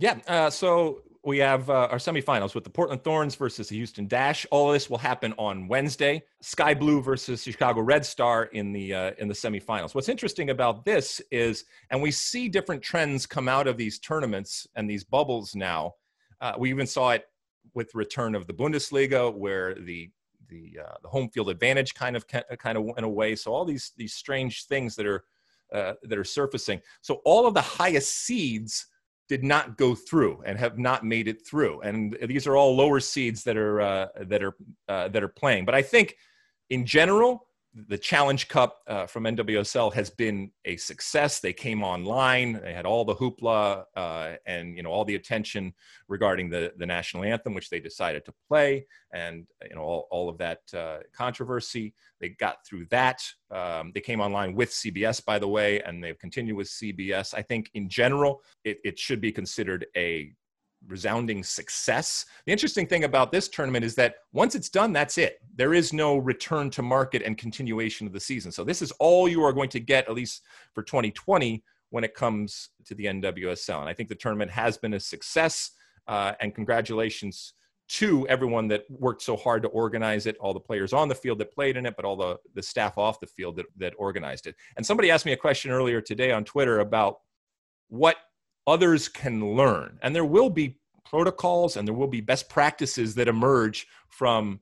Yeah, 0.00 0.18
uh, 0.28 0.50
so 0.50 1.02
we 1.24 1.38
have 1.38 1.68
uh, 1.68 1.88
our 1.90 1.98
semifinals 1.98 2.54
with 2.54 2.64
the 2.64 2.70
Portland 2.70 3.02
Thorns 3.02 3.34
versus 3.34 3.68
the 3.68 3.76
Houston 3.76 4.06
Dash. 4.06 4.46
All 4.50 4.68
of 4.68 4.72
this 4.72 4.88
will 4.88 4.98
happen 4.98 5.34
on 5.36 5.68
Wednesday. 5.68 6.22
Sky 6.40 6.74
Blue 6.74 7.02
versus 7.02 7.42
Chicago 7.42 7.80
Red 7.80 8.06
Star 8.06 8.44
in 8.44 8.72
the 8.72 8.94
uh, 8.94 9.10
in 9.18 9.28
the 9.28 9.34
semifinals. 9.34 9.94
What's 9.94 10.08
interesting 10.08 10.50
about 10.50 10.84
this 10.84 11.20
is, 11.30 11.64
and 11.90 12.00
we 12.00 12.10
see 12.10 12.48
different 12.48 12.82
trends 12.82 13.26
come 13.26 13.48
out 13.48 13.66
of 13.66 13.76
these 13.76 13.98
tournaments 13.98 14.66
and 14.74 14.88
these 14.88 15.04
bubbles 15.04 15.54
now. 15.54 15.94
Uh, 16.40 16.54
we 16.56 16.70
even 16.70 16.86
saw 16.86 17.10
it 17.10 17.24
with 17.74 17.94
return 17.94 18.34
of 18.34 18.46
the 18.46 18.54
Bundesliga, 18.54 19.34
where 19.34 19.74
the 19.74 20.10
the 20.48 20.78
uh, 20.84 20.94
the 21.02 21.08
home 21.08 21.28
field 21.28 21.50
advantage 21.50 21.94
kind 21.94 22.16
of 22.16 22.26
kind 22.26 22.78
of 22.78 22.84
went 22.84 23.04
away. 23.04 23.36
So 23.36 23.52
all 23.52 23.64
these 23.64 23.92
these 23.96 24.14
strange 24.14 24.66
things 24.66 24.96
that 24.96 25.06
are 25.06 25.24
uh, 25.72 25.94
that 26.02 26.18
are 26.18 26.24
surfacing. 26.24 26.80
So 27.02 27.20
all 27.24 27.46
of 27.46 27.54
the 27.54 27.60
highest 27.60 28.24
seeds 28.24 28.86
did 29.28 29.44
not 29.44 29.76
go 29.76 29.94
through 29.94 30.42
and 30.46 30.58
have 30.58 30.78
not 30.78 31.04
made 31.04 31.28
it 31.28 31.46
through. 31.46 31.82
And 31.82 32.16
these 32.22 32.46
are 32.46 32.56
all 32.56 32.74
lower 32.74 32.98
seeds 32.98 33.44
that 33.44 33.56
are 33.56 33.80
uh, 33.80 34.06
that 34.22 34.42
are 34.42 34.56
uh, 34.88 35.08
that 35.08 35.22
are 35.22 35.28
playing. 35.28 35.64
But 35.64 35.74
I 35.74 35.82
think 35.82 36.16
in 36.70 36.86
general, 36.86 37.47
the 37.74 37.98
Challenge 37.98 38.48
Cup 38.48 38.78
uh, 38.86 39.06
from 39.06 39.24
NWSL 39.24 39.92
has 39.92 40.10
been 40.10 40.50
a 40.64 40.76
success. 40.76 41.40
They 41.40 41.52
came 41.52 41.82
online. 41.82 42.60
They 42.62 42.72
had 42.72 42.86
all 42.86 43.04
the 43.04 43.14
hoopla 43.14 43.84
uh, 43.94 44.32
and 44.46 44.76
you 44.76 44.82
know 44.82 44.90
all 44.90 45.04
the 45.04 45.14
attention 45.14 45.74
regarding 46.08 46.50
the 46.50 46.72
the 46.76 46.86
national 46.86 47.24
anthem, 47.24 47.54
which 47.54 47.70
they 47.70 47.80
decided 47.80 48.24
to 48.24 48.32
play, 48.48 48.86
and 49.12 49.46
you 49.68 49.76
know 49.76 49.82
all, 49.82 50.08
all 50.10 50.28
of 50.28 50.38
that 50.38 50.60
uh, 50.74 50.98
controversy. 51.14 51.94
They 52.20 52.30
got 52.30 52.64
through 52.66 52.86
that. 52.90 53.22
Um, 53.50 53.92
they 53.94 54.00
came 54.00 54.20
online 54.20 54.54
with 54.54 54.70
CBS, 54.70 55.24
by 55.24 55.38
the 55.38 55.48
way, 55.48 55.80
and 55.82 56.02
they've 56.02 56.18
continued 56.18 56.56
with 56.56 56.68
CBS. 56.68 57.34
I 57.34 57.42
think 57.42 57.70
in 57.74 57.88
general, 57.88 58.42
it, 58.64 58.78
it 58.84 58.98
should 58.98 59.20
be 59.20 59.30
considered 59.30 59.86
a 59.96 60.32
resounding 60.88 61.44
success. 61.44 62.24
The 62.46 62.52
interesting 62.52 62.86
thing 62.86 63.04
about 63.04 63.30
this 63.30 63.48
tournament 63.48 63.84
is 63.84 63.94
that 63.96 64.16
once 64.32 64.54
it's 64.54 64.68
done, 64.68 64.92
that's 64.92 65.18
it. 65.18 65.38
There 65.54 65.74
is 65.74 65.92
no 65.92 66.16
return 66.16 66.70
to 66.70 66.82
market 66.82 67.22
and 67.22 67.36
continuation 67.36 68.06
of 68.06 68.12
the 68.12 68.20
season. 68.20 68.50
So 68.50 68.64
this 68.64 68.82
is 68.82 68.90
all 68.92 69.28
you 69.28 69.42
are 69.42 69.52
going 69.52 69.70
to 69.70 69.80
get, 69.80 70.08
at 70.08 70.14
least 70.14 70.42
for 70.74 70.82
2020, 70.82 71.62
when 71.90 72.04
it 72.04 72.14
comes 72.14 72.70
to 72.86 72.94
the 72.94 73.06
NWSL. 73.06 73.80
And 73.80 73.88
I 73.88 73.94
think 73.94 74.08
the 74.08 74.14
tournament 74.14 74.50
has 74.50 74.76
been 74.76 74.94
a 74.94 75.00
success. 75.00 75.70
Uh, 76.06 76.32
and 76.40 76.54
congratulations 76.54 77.52
to 77.88 78.26
everyone 78.28 78.68
that 78.68 78.84
worked 78.90 79.22
so 79.22 79.36
hard 79.36 79.62
to 79.62 79.68
organize 79.68 80.26
it, 80.26 80.36
all 80.38 80.52
the 80.52 80.60
players 80.60 80.92
on 80.92 81.08
the 81.08 81.14
field 81.14 81.38
that 81.38 81.52
played 81.52 81.76
in 81.76 81.86
it, 81.86 81.96
but 81.96 82.04
all 82.04 82.16
the, 82.16 82.36
the 82.54 82.62
staff 82.62 82.98
off 82.98 83.18
the 83.18 83.26
field 83.26 83.56
that, 83.56 83.66
that 83.76 83.94
organized 83.98 84.46
it. 84.46 84.54
And 84.76 84.84
somebody 84.84 85.10
asked 85.10 85.24
me 85.24 85.32
a 85.32 85.36
question 85.36 85.70
earlier 85.70 86.00
today 86.00 86.30
on 86.32 86.44
Twitter 86.44 86.80
about 86.80 87.20
what 87.88 88.16
others 88.68 89.08
can 89.08 89.56
learn. 89.56 89.98
And 90.02 90.14
there 90.14 90.24
will 90.24 90.50
be 90.50 90.78
protocols 91.04 91.76
and 91.76 91.88
there 91.88 91.94
will 91.94 92.06
be 92.06 92.20
best 92.20 92.48
practices 92.48 93.14
that 93.14 93.28
emerge 93.28 93.86
from 94.08 94.60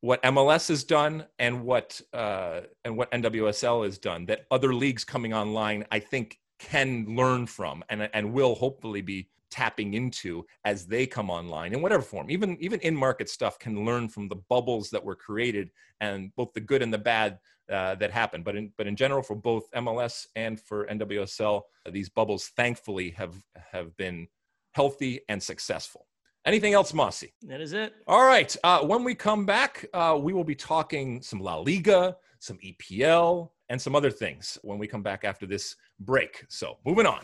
what 0.00 0.22
MLS 0.24 0.68
has 0.68 0.84
done 0.84 1.24
and 1.38 1.64
what 1.64 2.00
uh, 2.12 2.62
and 2.84 2.96
what 2.96 3.10
NWSL 3.12 3.84
has 3.84 3.98
done 3.98 4.26
that 4.26 4.46
other 4.50 4.74
leagues 4.74 5.04
coming 5.04 5.32
online, 5.32 5.86
I 5.90 6.00
think, 6.00 6.38
can 6.58 7.06
learn 7.08 7.46
from 7.46 7.82
and 7.88 8.08
and 8.12 8.32
will 8.32 8.54
hopefully 8.54 9.00
be 9.00 9.28
tapping 9.48 9.94
into 9.94 10.44
as 10.64 10.86
they 10.86 11.06
come 11.06 11.30
online 11.30 11.72
in 11.72 11.80
whatever 11.80 12.02
form. 12.02 12.30
Even 12.30 12.56
even 12.60 12.80
in 12.80 12.94
market 12.94 13.30
stuff 13.30 13.58
can 13.58 13.84
learn 13.84 14.08
from 14.08 14.28
the 14.28 14.36
bubbles 14.48 14.90
that 14.90 15.04
were 15.04 15.16
created 15.16 15.70
and 16.00 16.34
both 16.36 16.52
the 16.52 16.60
good 16.60 16.82
and 16.82 16.92
the 16.92 16.98
bad 16.98 17.38
uh, 17.70 17.94
that 17.96 18.10
happened. 18.10 18.44
But 18.44 18.56
in 18.56 18.72
but 18.76 18.86
in 18.86 18.96
general, 18.96 19.22
for 19.22 19.34
both 19.36 19.70
MLS 19.72 20.26
and 20.36 20.60
for 20.60 20.86
NWSL, 20.86 21.62
these 21.90 22.08
bubbles 22.08 22.48
thankfully 22.56 23.10
have 23.10 23.34
have 23.72 23.96
been 23.96 24.28
healthy 24.72 25.20
and 25.28 25.42
successful. 25.42 26.06
Anything 26.44 26.74
else, 26.74 26.92
Mossy? 26.92 27.32
That 27.42 27.60
is 27.60 27.72
it. 27.72 27.92
All 28.06 28.24
right. 28.24 28.54
Uh, 28.62 28.80
when 28.80 29.02
we 29.02 29.16
come 29.16 29.46
back, 29.46 29.84
uh, 29.92 30.16
we 30.20 30.32
will 30.32 30.44
be 30.44 30.54
talking 30.54 31.20
some 31.20 31.40
La 31.40 31.56
Liga, 31.56 32.16
some 32.38 32.58
EPL, 32.58 33.50
and 33.68 33.82
some 33.82 33.96
other 33.96 34.12
things 34.12 34.56
when 34.62 34.78
we 34.78 34.86
come 34.86 35.02
back 35.02 35.24
after 35.24 35.44
this 35.44 35.74
break. 35.98 36.44
So, 36.48 36.78
moving 36.86 37.04
on. 37.04 37.20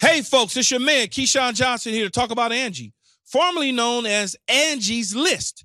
Hey, 0.00 0.22
folks, 0.22 0.56
it's 0.56 0.68
your 0.68 0.80
man, 0.80 1.06
Keyshawn 1.06 1.54
Johnson, 1.54 1.92
here 1.92 2.06
to 2.06 2.10
talk 2.10 2.32
about 2.32 2.50
Angie, 2.50 2.92
formerly 3.24 3.70
known 3.70 4.04
as 4.04 4.34
Angie's 4.48 5.14
List 5.14 5.64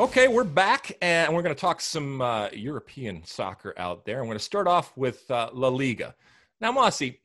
Okay, 0.00 0.26
we're 0.26 0.42
back 0.42 0.98
and 1.02 1.32
we're 1.32 1.42
going 1.42 1.54
to 1.54 1.60
talk 1.60 1.80
some 1.80 2.20
uh, 2.20 2.48
European 2.52 3.24
soccer 3.24 3.72
out 3.76 4.04
there. 4.04 4.18
I'm 4.18 4.26
going 4.26 4.36
to 4.36 4.42
start 4.42 4.66
off 4.66 4.92
with 4.96 5.30
uh, 5.30 5.50
La 5.52 5.68
Liga. 5.68 6.16
Now, 6.60 6.72
Mossy, 6.72 7.20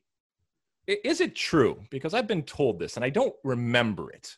is 0.86 1.20
it 1.20 1.34
true? 1.34 1.82
Because 1.90 2.14
I've 2.14 2.28
been 2.28 2.44
told 2.44 2.78
this 2.78 2.94
and 2.94 3.04
I 3.04 3.10
don't 3.10 3.34
remember 3.42 4.12
it, 4.12 4.36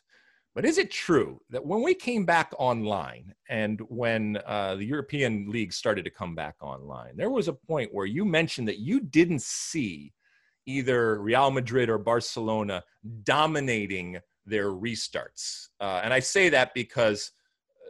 but 0.55 0.65
is 0.65 0.79
it 0.79 0.89
true 0.89 1.41
that 1.51 1.63
when 1.63 1.83
we 1.83 1.93
came 1.93 2.25
back 2.25 2.51
online 2.57 3.35
and 3.49 3.79
when 3.87 4.39
uh, 4.47 4.77
the 4.77 4.85
European 4.85 5.51
League 5.51 5.71
started 5.71 6.03
to 6.05 6.11
come 6.11 6.33
back 6.33 6.55
online, 6.59 7.15
there 7.15 7.29
was 7.29 7.47
a 7.47 7.53
point 7.53 7.93
where 7.93 8.07
you 8.07 8.25
mentioned 8.25 8.67
that 8.67 8.79
you 8.79 8.99
didn't 8.99 9.43
see 9.43 10.11
either 10.65 11.21
Real 11.21 11.51
Madrid 11.51 11.87
or 11.87 11.99
Barcelona 11.99 12.83
dominating 13.25 14.17
their 14.47 14.71
restarts? 14.71 15.67
Uh, 15.79 16.01
and 16.03 16.11
I 16.11 16.19
say 16.19 16.49
that 16.49 16.73
because 16.73 17.31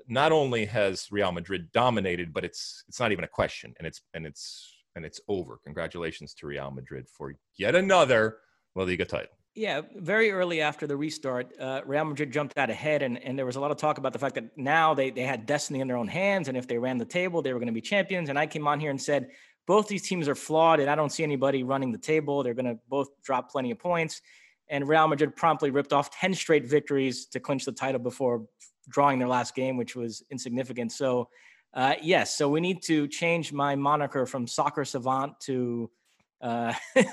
not 0.07 0.31
only 0.31 0.65
has 0.65 1.07
Real 1.11 1.31
Madrid 1.31 1.71
dominated, 1.71 2.33
but 2.33 2.43
it's 2.43 2.83
it's 2.87 2.99
not 2.99 3.11
even 3.11 3.23
a 3.23 3.27
question, 3.27 3.73
and 3.77 3.87
it's 3.87 4.01
and 4.13 4.25
it's 4.25 4.73
and 4.95 5.05
it's 5.05 5.19
over. 5.27 5.59
Congratulations 5.63 6.33
to 6.35 6.47
Real 6.47 6.71
Madrid 6.71 7.07
for 7.09 7.33
yet 7.57 7.75
another 7.75 8.37
La 8.75 8.83
Liga 8.83 9.05
title. 9.05 9.35
Yeah, 9.55 9.81
very 9.95 10.31
early 10.31 10.61
after 10.61 10.87
the 10.87 10.97
restart, 10.97 11.53
uh, 11.59 11.81
Real 11.85 12.05
Madrid 12.05 12.31
jumped 12.31 12.57
out 12.57 12.71
ahead, 12.71 13.03
and, 13.03 13.21
and 13.23 13.37
there 13.37 13.45
was 13.45 13.55
a 13.55 13.59
lot 13.59 13.69
of 13.69 13.77
talk 13.77 13.99
about 13.99 14.11
the 14.11 14.17
fact 14.17 14.33
that 14.33 14.57
now 14.57 14.95
they, 14.95 15.11
they 15.11 15.21
had 15.21 15.45
destiny 15.45 15.79
in 15.79 15.87
their 15.87 15.97
own 15.97 16.07
hands, 16.07 16.47
and 16.47 16.57
if 16.57 16.67
they 16.67 16.79
ran 16.79 16.97
the 16.97 17.05
table, 17.05 17.43
they 17.43 17.53
were 17.53 17.59
going 17.59 17.67
to 17.67 17.73
be 17.73 17.81
champions. 17.81 18.29
And 18.29 18.39
I 18.39 18.47
came 18.47 18.67
on 18.67 18.79
here 18.79 18.89
and 18.89 18.99
said 18.99 19.27
both 19.67 19.87
these 19.87 20.07
teams 20.07 20.27
are 20.27 20.33
flawed, 20.33 20.79
and 20.79 20.89
I 20.89 20.95
don't 20.95 21.11
see 21.11 21.23
anybody 21.23 21.63
running 21.63 21.91
the 21.91 21.99
table. 21.99 22.41
They're 22.41 22.55
going 22.55 22.65
to 22.65 22.79
both 22.89 23.09
drop 23.23 23.51
plenty 23.51 23.69
of 23.69 23.77
points. 23.77 24.21
and 24.69 24.87
Real 24.87 25.07
Madrid 25.07 25.35
promptly 25.35 25.69
ripped 25.69 25.93
off 25.93 26.09
10 26.09 26.33
straight 26.33 26.65
victories 26.65 27.27
to 27.27 27.39
clinch 27.39 27.65
the 27.65 27.71
title 27.71 27.99
before 27.99 28.45
drawing 28.89 29.19
their 29.19 29.27
last 29.27 29.55
game, 29.55 29.77
which 29.77 29.95
was 29.95 30.23
insignificant. 30.31 30.91
So, 30.91 31.29
uh, 31.73 31.95
yes, 32.01 32.35
so 32.37 32.49
we 32.49 32.61
need 32.61 32.81
to 32.83 33.07
change 33.07 33.51
my 33.51 33.75
moniker 33.75 34.25
from 34.25 34.47
soccer 34.47 34.85
savant 34.85 35.39
to 35.41 35.89
uh, 36.43 36.73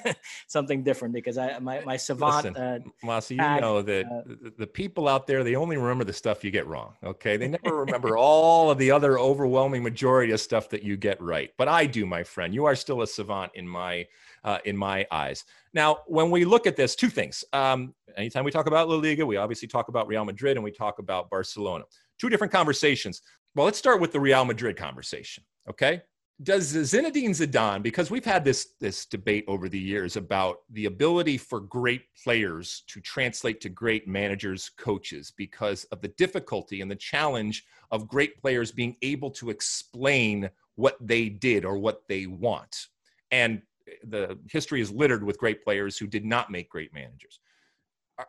something 0.48 0.82
different 0.82 1.14
because 1.14 1.38
I 1.38 1.58
my 1.60 1.80
my 1.82 1.96
savant. 1.96 2.46
Listen, 2.46 2.56
uh, 2.56 2.78
Mossy, 3.02 3.36
you 3.36 3.60
know 3.60 3.80
that 3.80 4.04
uh, 4.04 4.50
the 4.58 4.66
people 4.66 5.08
out 5.08 5.26
there 5.26 5.44
they 5.44 5.54
only 5.54 5.76
remember 5.76 6.04
the 6.04 6.12
stuff 6.12 6.44
you 6.44 6.50
get 6.50 6.66
wrong. 6.66 6.94
Okay, 7.02 7.36
they 7.36 7.48
never 7.48 7.76
remember 7.84 8.18
all 8.18 8.70
of 8.70 8.78
the 8.78 8.90
other 8.90 9.18
overwhelming 9.18 9.82
majority 9.82 10.32
of 10.32 10.40
stuff 10.40 10.68
that 10.70 10.82
you 10.82 10.96
get 10.96 11.20
right. 11.22 11.50
But 11.56 11.68
I 11.68 11.86
do, 11.86 12.04
my 12.04 12.24
friend. 12.24 12.52
You 12.52 12.66
are 12.66 12.74
still 12.74 13.02
a 13.02 13.06
savant 13.06 13.52
in 13.54 13.66
my 13.66 14.06
uh, 14.44 14.58
in 14.64 14.76
my 14.76 15.06
eyes. 15.10 15.44
Now, 15.74 15.98
when 16.06 16.30
we 16.30 16.44
look 16.44 16.66
at 16.66 16.76
this, 16.76 16.94
two 16.94 17.10
things. 17.10 17.44
Um, 17.52 17.94
anytime 18.16 18.44
we 18.44 18.50
talk 18.50 18.66
about 18.66 18.88
La 18.88 18.96
Liga, 18.96 19.24
we 19.24 19.36
obviously 19.36 19.68
talk 19.68 19.88
about 19.88 20.06
Real 20.06 20.24
Madrid 20.24 20.56
and 20.56 20.64
we 20.64 20.70
talk 20.70 20.98
about 20.98 21.30
Barcelona. 21.30 21.84
Two 22.18 22.28
different 22.28 22.52
conversations. 22.52 23.22
Well, 23.54 23.66
let's 23.66 23.78
start 23.78 24.00
with 24.00 24.12
the 24.12 24.20
Real 24.20 24.44
Madrid 24.44 24.76
conversation. 24.76 25.44
Okay, 25.68 26.02
does 26.42 26.72
Zinedine 26.72 27.30
Zidane, 27.30 27.82
because 27.82 28.10
we've 28.10 28.24
had 28.24 28.44
this 28.44 28.74
this 28.80 29.04
debate 29.04 29.44
over 29.46 29.68
the 29.68 29.78
years 29.78 30.16
about 30.16 30.58
the 30.70 30.86
ability 30.86 31.36
for 31.36 31.60
great 31.60 32.02
players 32.22 32.82
to 32.88 33.00
translate 33.00 33.60
to 33.60 33.68
great 33.68 34.08
managers, 34.08 34.70
coaches, 34.78 35.32
because 35.36 35.84
of 35.84 36.00
the 36.00 36.08
difficulty 36.08 36.80
and 36.80 36.90
the 36.90 36.96
challenge 36.96 37.64
of 37.90 38.08
great 38.08 38.40
players 38.40 38.72
being 38.72 38.96
able 39.02 39.30
to 39.32 39.50
explain 39.50 40.48
what 40.76 40.96
they 41.00 41.28
did 41.28 41.64
or 41.66 41.76
what 41.76 42.02
they 42.08 42.26
want. 42.26 42.86
And 43.30 43.60
the 44.04 44.38
history 44.50 44.80
is 44.80 44.90
littered 44.90 45.24
with 45.24 45.38
great 45.38 45.62
players 45.62 45.98
who 45.98 46.06
did 46.06 46.24
not 46.24 46.50
make 46.50 46.68
great 46.68 46.92
managers. 46.92 47.40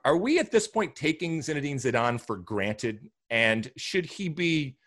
Are 0.06 0.18
we 0.18 0.40
at 0.40 0.52
this 0.52 0.68
point 0.68 0.96
taking 0.96 1.40
Zinedine 1.42 1.76
Zidane 1.76 2.20
for 2.20 2.38
granted? 2.38 3.10
And 3.30 3.72
should 3.78 4.06
he 4.06 4.30
be 4.30 4.78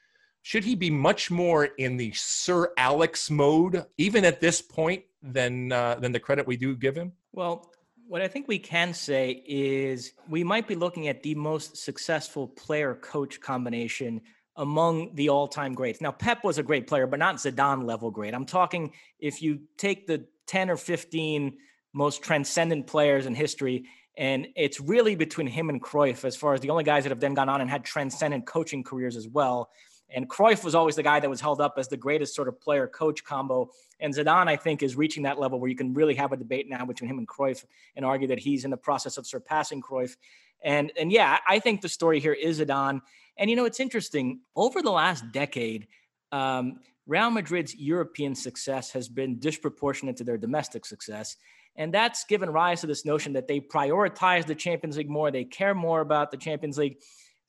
should 0.42 0.64
he 0.64 0.74
be 0.74 0.90
much 0.90 1.30
more 1.30 1.64
in 1.64 1.96
the 1.96 2.12
Sir 2.12 2.70
Alex 2.76 3.30
mode, 3.30 3.86
even 3.96 4.26
at 4.26 4.42
this 4.42 4.60
point, 4.60 5.02
than 5.22 5.72
uh, 5.72 5.96
than 5.96 6.12
the 6.12 6.20
credit 6.20 6.46
we 6.46 6.56
do 6.56 6.76
give 6.76 6.94
him? 6.94 7.12
Well, 7.32 7.70
what 8.06 8.20
I 8.20 8.28
think 8.28 8.46
we 8.46 8.58
can 8.58 8.92
say 8.92 9.42
is 9.46 10.12
we 10.28 10.44
might 10.44 10.68
be 10.68 10.74
looking 10.74 11.08
at 11.08 11.22
the 11.22 11.34
most 11.34 11.76
successful 11.78 12.48
player 12.48 12.94
coach 12.94 13.40
combination 13.40 14.20
among 14.56 15.14
the 15.14 15.30
all 15.30 15.48
time 15.48 15.74
greats. 15.74 16.00
Now, 16.00 16.12
Pep 16.12 16.44
was 16.44 16.58
a 16.58 16.62
great 16.62 16.86
player, 16.86 17.06
but 17.06 17.18
not 17.18 17.36
Zidane 17.36 17.84
level 17.84 18.10
great. 18.10 18.34
I'm 18.34 18.44
talking 18.44 18.92
if 19.18 19.42
you 19.42 19.60
take 19.78 20.06
the 20.06 20.26
10 20.46 20.70
or 20.70 20.76
15 20.76 21.56
most 21.92 22.22
transcendent 22.22 22.86
players 22.86 23.26
in 23.26 23.34
history, 23.34 23.84
and 24.16 24.48
it's 24.56 24.80
really 24.80 25.16
between 25.16 25.46
him 25.46 25.68
and 25.68 25.82
Cruyff 25.82 26.24
as 26.24 26.36
far 26.36 26.54
as 26.54 26.60
the 26.60 26.70
only 26.70 26.84
guys 26.84 27.04
that 27.04 27.10
have 27.10 27.20
then 27.20 27.34
gone 27.34 27.48
on 27.48 27.60
and 27.60 27.70
had 27.70 27.84
transcendent 27.84 28.46
coaching 28.46 28.82
careers 28.84 29.16
as 29.16 29.28
well. 29.28 29.70
And 30.10 30.28
Cruyff 30.28 30.62
was 30.62 30.74
always 30.74 30.94
the 30.94 31.02
guy 31.02 31.18
that 31.18 31.28
was 31.28 31.40
held 31.40 31.60
up 31.60 31.74
as 31.78 31.88
the 31.88 31.96
greatest 31.96 32.34
sort 32.34 32.46
of 32.46 32.60
player 32.60 32.86
coach 32.86 33.24
combo. 33.24 33.70
And 33.98 34.14
Zidane, 34.14 34.46
I 34.46 34.56
think, 34.56 34.82
is 34.82 34.96
reaching 34.96 35.24
that 35.24 35.40
level 35.40 35.58
where 35.58 35.68
you 35.68 35.76
can 35.76 35.94
really 35.94 36.14
have 36.14 36.32
a 36.32 36.36
debate 36.36 36.68
now 36.68 36.84
between 36.84 37.10
him 37.10 37.18
and 37.18 37.26
Cruyff 37.26 37.64
and 37.96 38.04
argue 38.04 38.28
that 38.28 38.38
he's 38.38 38.64
in 38.64 38.70
the 38.70 38.76
process 38.76 39.16
of 39.16 39.26
surpassing 39.26 39.82
Cruyff. 39.82 40.16
And, 40.62 40.92
and 40.98 41.10
yeah, 41.10 41.38
I 41.48 41.58
think 41.58 41.80
the 41.80 41.88
story 41.88 42.20
here 42.20 42.32
is 42.32 42.60
Zidane. 42.60 43.00
And, 43.36 43.50
you 43.50 43.56
know, 43.56 43.64
it's 43.64 43.80
interesting. 43.80 44.40
Over 44.54 44.82
the 44.82 44.90
last 44.90 45.32
decade, 45.32 45.88
um, 46.30 46.80
Real 47.06 47.30
Madrid's 47.30 47.74
European 47.74 48.34
success 48.34 48.90
has 48.92 49.08
been 49.08 49.38
disproportionate 49.38 50.16
to 50.16 50.24
their 50.24 50.38
domestic 50.38 50.86
success. 50.86 51.36
And 51.76 51.92
that's 51.92 52.24
given 52.24 52.50
rise 52.50 52.80
to 52.80 52.86
this 52.86 53.04
notion 53.04 53.32
that 53.34 53.48
they 53.48 53.60
prioritize 53.60 54.46
the 54.46 54.54
Champions 54.54 54.96
League 54.96 55.10
more, 55.10 55.30
they 55.30 55.44
care 55.44 55.74
more 55.74 56.00
about 56.00 56.30
the 56.30 56.36
Champions 56.36 56.78
League. 56.78 56.96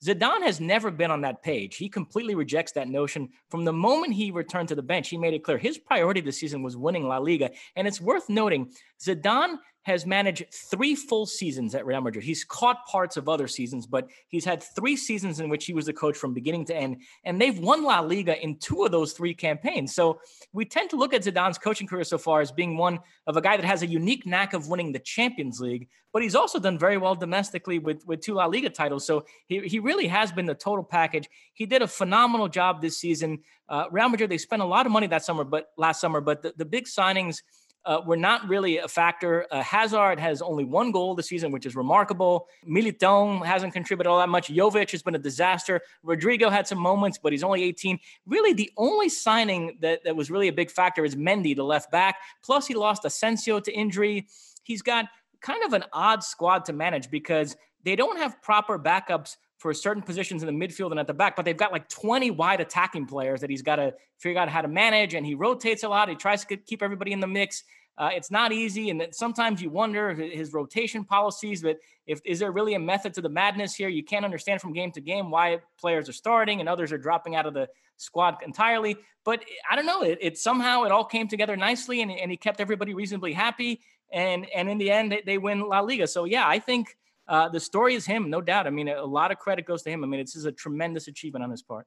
Zidane 0.04 0.42
has 0.42 0.60
never 0.60 0.90
been 0.90 1.10
on 1.10 1.22
that 1.22 1.42
page. 1.42 1.76
He 1.76 1.88
completely 1.88 2.34
rejects 2.34 2.72
that 2.72 2.88
notion. 2.88 3.30
From 3.50 3.64
the 3.64 3.72
moment 3.72 4.12
he 4.12 4.30
returned 4.30 4.68
to 4.68 4.74
the 4.74 4.82
bench, 4.82 5.08
he 5.08 5.16
made 5.16 5.32
it 5.32 5.42
clear 5.42 5.56
his 5.56 5.78
priority 5.78 6.20
this 6.20 6.38
season 6.38 6.62
was 6.62 6.76
winning 6.76 7.08
La 7.08 7.16
Liga. 7.16 7.50
And 7.76 7.88
it's 7.88 8.00
worth 8.00 8.28
noting 8.28 8.72
Zidane 9.00 9.58
has 9.86 10.04
managed 10.04 10.44
three 10.52 10.96
full 10.96 11.26
seasons 11.26 11.72
at 11.72 11.86
Real 11.86 12.00
Madrid. 12.00 12.24
He's 12.24 12.42
caught 12.42 12.84
parts 12.86 13.16
of 13.16 13.28
other 13.28 13.46
seasons, 13.46 13.86
but 13.86 14.08
he's 14.26 14.44
had 14.44 14.60
three 14.60 14.96
seasons 14.96 15.38
in 15.38 15.48
which 15.48 15.64
he 15.64 15.72
was 15.72 15.86
the 15.86 15.92
coach 15.92 16.16
from 16.16 16.34
beginning 16.34 16.64
to 16.64 16.74
end. 16.74 17.02
And 17.24 17.40
they've 17.40 17.56
won 17.56 17.84
La 17.84 18.00
Liga 18.00 18.36
in 18.42 18.58
two 18.58 18.82
of 18.84 18.90
those 18.90 19.12
three 19.12 19.32
campaigns. 19.32 19.94
So 19.94 20.18
we 20.52 20.64
tend 20.64 20.90
to 20.90 20.96
look 20.96 21.14
at 21.14 21.22
Zidane's 21.22 21.56
coaching 21.56 21.86
career 21.86 22.02
so 22.02 22.18
far 22.18 22.40
as 22.40 22.50
being 22.50 22.76
one 22.76 22.98
of 23.28 23.36
a 23.36 23.40
guy 23.40 23.56
that 23.56 23.64
has 23.64 23.82
a 23.82 23.86
unique 23.86 24.26
knack 24.26 24.54
of 24.54 24.66
winning 24.66 24.90
the 24.90 24.98
Champions 24.98 25.60
League, 25.60 25.86
but 26.12 26.20
he's 26.20 26.34
also 26.34 26.58
done 26.58 26.80
very 26.80 26.96
well 26.96 27.14
domestically 27.14 27.78
with, 27.78 28.04
with 28.06 28.20
two 28.20 28.34
La 28.34 28.46
Liga 28.46 28.70
titles. 28.70 29.06
So 29.06 29.24
he, 29.46 29.60
he 29.60 29.78
really 29.78 30.08
has 30.08 30.32
been 30.32 30.46
the 30.46 30.54
total 30.56 30.82
package. 30.82 31.28
He 31.54 31.64
did 31.64 31.82
a 31.82 31.86
phenomenal 31.86 32.48
job 32.48 32.82
this 32.82 32.98
season. 32.98 33.38
Uh, 33.68 33.84
Real 33.92 34.08
Madrid, 34.08 34.30
they 34.30 34.38
spent 34.38 34.62
a 34.62 34.66
lot 34.66 34.84
of 34.84 34.90
money 34.90 35.06
that 35.06 35.24
summer, 35.24 35.44
but 35.44 35.68
last 35.76 36.00
summer, 36.00 36.20
but 36.20 36.42
the, 36.42 36.54
the 36.56 36.64
big 36.64 36.86
signings– 36.86 37.42
uh, 37.86 38.02
were 38.04 38.16
not 38.16 38.46
really 38.48 38.78
a 38.78 38.88
factor. 38.88 39.46
Uh, 39.50 39.62
Hazard 39.62 40.18
has 40.18 40.42
only 40.42 40.64
one 40.64 40.90
goal 40.90 41.14
this 41.14 41.28
season, 41.28 41.52
which 41.52 41.64
is 41.64 41.76
remarkable. 41.76 42.48
Militão 42.68 43.44
hasn't 43.46 43.72
contributed 43.72 44.10
all 44.10 44.18
that 44.18 44.28
much. 44.28 44.48
Jovic 44.48 44.90
has 44.90 45.02
been 45.02 45.14
a 45.14 45.18
disaster. 45.18 45.80
Rodrigo 46.02 46.50
had 46.50 46.66
some 46.66 46.78
moments, 46.78 47.18
but 47.22 47.32
he's 47.32 47.44
only 47.44 47.62
18. 47.62 47.98
Really, 48.26 48.52
the 48.52 48.70
only 48.76 49.08
signing 49.08 49.78
that, 49.80 50.02
that 50.04 50.16
was 50.16 50.30
really 50.30 50.48
a 50.48 50.52
big 50.52 50.70
factor 50.70 51.04
is 51.04 51.14
Mendy, 51.14 51.54
the 51.54 51.64
left 51.64 51.90
back. 51.92 52.16
Plus, 52.42 52.66
he 52.66 52.74
lost 52.74 53.04
Asensio 53.04 53.60
to 53.60 53.72
injury. 53.72 54.26
He's 54.64 54.82
got 54.82 55.06
kind 55.40 55.64
of 55.64 55.72
an 55.72 55.84
odd 55.92 56.24
squad 56.24 56.64
to 56.64 56.72
manage 56.72 57.08
because 57.08 57.56
they 57.84 57.94
don't 57.94 58.18
have 58.18 58.42
proper 58.42 58.78
backups 58.78 59.36
for 59.58 59.72
certain 59.72 60.02
positions 60.02 60.42
in 60.42 60.46
the 60.46 60.66
midfield 60.66 60.90
and 60.90 61.00
at 61.00 61.06
the 61.06 61.14
back, 61.14 61.34
but 61.34 61.44
they've 61.44 61.56
got 61.56 61.72
like 61.72 61.88
20 61.88 62.30
wide 62.30 62.60
attacking 62.60 63.06
players 63.06 63.40
that 63.40 63.50
he's 63.50 63.62
got 63.62 63.76
to 63.76 63.94
figure 64.18 64.40
out 64.40 64.48
how 64.48 64.60
to 64.60 64.68
manage. 64.68 65.14
And 65.14 65.24
he 65.24 65.34
rotates 65.34 65.82
a 65.82 65.88
lot. 65.88 66.08
He 66.08 66.14
tries 66.14 66.44
to 66.44 66.56
keep 66.56 66.82
everybody 66.82 67.12
in 67.12 67.20
the 67.20 67.26
mix. 67.26 67.64
Uh, 67.98 68.10
it's 68.12 68.30
not 68.30 68.52
easy, 68.52 68.90
and 68.90 69.06
sometimes 69.12 69.62
you 69.62 69.70
wonder 69.70 70.12
his 70.12 70.52
rotation 70.52 71.02
policies. 71.02 71.62
But 71.62 71.78
if 72.06 72.20
is 72.26 72.38
there 72.38 72.52
really 72.52 72.74
a 72.74 72.78
method 72.78 73.14
to 73.14 73.22
the 73.22 73.30
madness 73.30 73.74
here? 73.74 73.88
You 73.88 74.04
can't 74.04 74.22
understand 74.22 74.60
from 74.60 74.74
game 74.74 74.92
to 74.92 75.00
game 75.00 75.30
why 75.30 75.60
players 75.80 76.06
are 76.06 76.12
starting 76.12 76.60
and 76.60 76.68
others 76.68 76.92
are 76.92 76.98
dropping 76.98 77.36
out 77.36 77.46
of 77.46 77.54
the 77.54 77.70
squad 77.96 78.36
entirely. 78.44 78.96
But 79.24 79.42
I 79.70 79.76
don't 79.76 79.86
know. 79.86 80.02
It, 80.02 80.18
it 80.20 80.36
somehow 80.36 80.82
it 80.82 80.92
all 80.92 81.06
came 81.06 81.26
together 81.26 81.56
nicely, 81.56 82.02
and, 82.02 82.10
and 82.10 82.30
he 82.30 82.36
kept 82.36 82.60
everybody 82.60 82.92
reasonably 82.92 83.32
happy. 83.32 83.80
And 84.12 84.46
and 84.54 84.68
in 84.68 84.76
the 84.76 84.90
end, 84.90 85.12
they, 85.12 85.22
they 85.24 85.38
win 85.38 85.60
La 85.60 85.80
Liga. 85.80 86.06
So 86.06 86.24
yeah, 86.24 86.46
I 86.46 86.58
think 86.58 86.98
uh, 87.28 87.48
the 87.48 87.60
story 87.60 87.94
is 87.94 88.06
him, 88.06 88.30
no 88.30 88.40
doubt. 88.40 88.66
I 88.66 88.70
mean, 88.70 88.88
a 88.88 89.04
lot 89.04 89.32
of 89.32 89.38
credit 89.38 89.66
goes 89.66 89.82
to 89.82 89.90
him. 89.90 90.04
I 90.04 90.06
mean, 90.06 90.20
this 90.20 90.36
is 90.36 90.44
a 90.44 90.52
tremendous 90.52 91.08
achievement 91.08 91.44
on 91.44 91.50
his 91.50 91.62
part. 91.62 91.86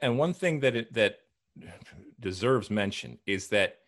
And 0.00 0.18
one 0.18 0.32
thing 0.32 0.60
that 0.60 0.76
it, 0.76 0.92
that 0.94 1.18
deserves 2.20 2.70
mention 2.70 3.18
is 3.26 3.48
that 3.48 3.78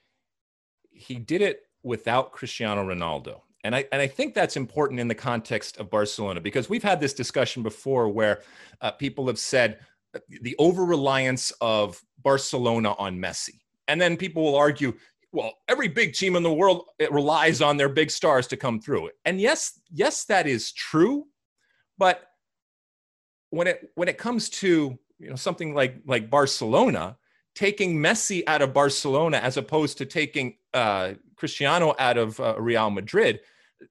he 0.90 1.16
did 1.16 1.42
it 1.42 1.62
without 1.82 2.32
Cristiano 2.32 2.84
Ronaldo. 2.84 3.40
And 3.64 3.74
I, 3.74 3.86
and 3.92 4.02
I 4.02 4.06
think 4.06 4.34
that's 4.34 4.56
important 4.56 5.00
in 5.00 5.08
the 5.08 5.14
context 5.14 5.78
of 5.78 5.90
Barcelona 5.90 6.40
because 6.40 6.68
we've 6.68 6.82
had 6.82 7.00
this 7.00 7.14
discussion 7.14 7.62
before 7.62 8.08
where 8.08 8.42
uh, 8.80 8.90
people 8.90 9.26
have 9.26 9.38
said 9.38 9.78
uh, 10.14 10.18
the 10.42 10.54
over 10.58 10.84
reliance 10.84 11.50
of 11.60 12.00
Barcelona 12.22 12.94
on 12.98 13.18
Messi. 13.18 13.60
And 13.88 14.00
then 14.00 14.16
people 14.16 14.42
will 14.42 14.56
argue, 14.56 14.94
well, 15.34 15.52
every 15.66 15.88
big 15.88 16.14
team 16.14 16.36
in 16.36 16.44
the 16.44 16.52
world 16.52 16.86
it 17.00 17.10
relies 17.12 17.60
on 17.60 17.76
their 17.76 17.88
big 17.88 18.10
stars 18.10 18.46
to 18.46 18.56
come 18.56 18.80
through. 18.80 19.10
And 19.24 19.40
yes, 19.40 19.80
yes, 19.92 20.24
that 20.26 20.46
is 20.46 20.72
true. 20.72 21.26
But 21.98 22.22
when 23.50 23.66
it 23.66 23.90
when 23.96 24.08
it 24.08 24.16
comes 24.16 24.48
to 24.50 24.96
you 25.18 25.28
know 25.28 25.34
something 25.34 25.74
like 25.74 25.96
like 26.06 26.30
Barcelona, 26.30 27.16
taking 27.56 27.96
Messi 27.96 28.44
out 28.46 28.62
of 28.62 28.72
Barcelona 28.72 29.38
as 29.38 29.56
opposed 29.56 29.98
to 29.98 30.06
taking 30.06 30.56
uh, 30.72 31.14
Cristiano 31.34 31.96
out 31.98 32.16
of 32.16 32.38
uh, 32.38 32.54
Real 32.60 32.90
Madrid, 32.90 33.40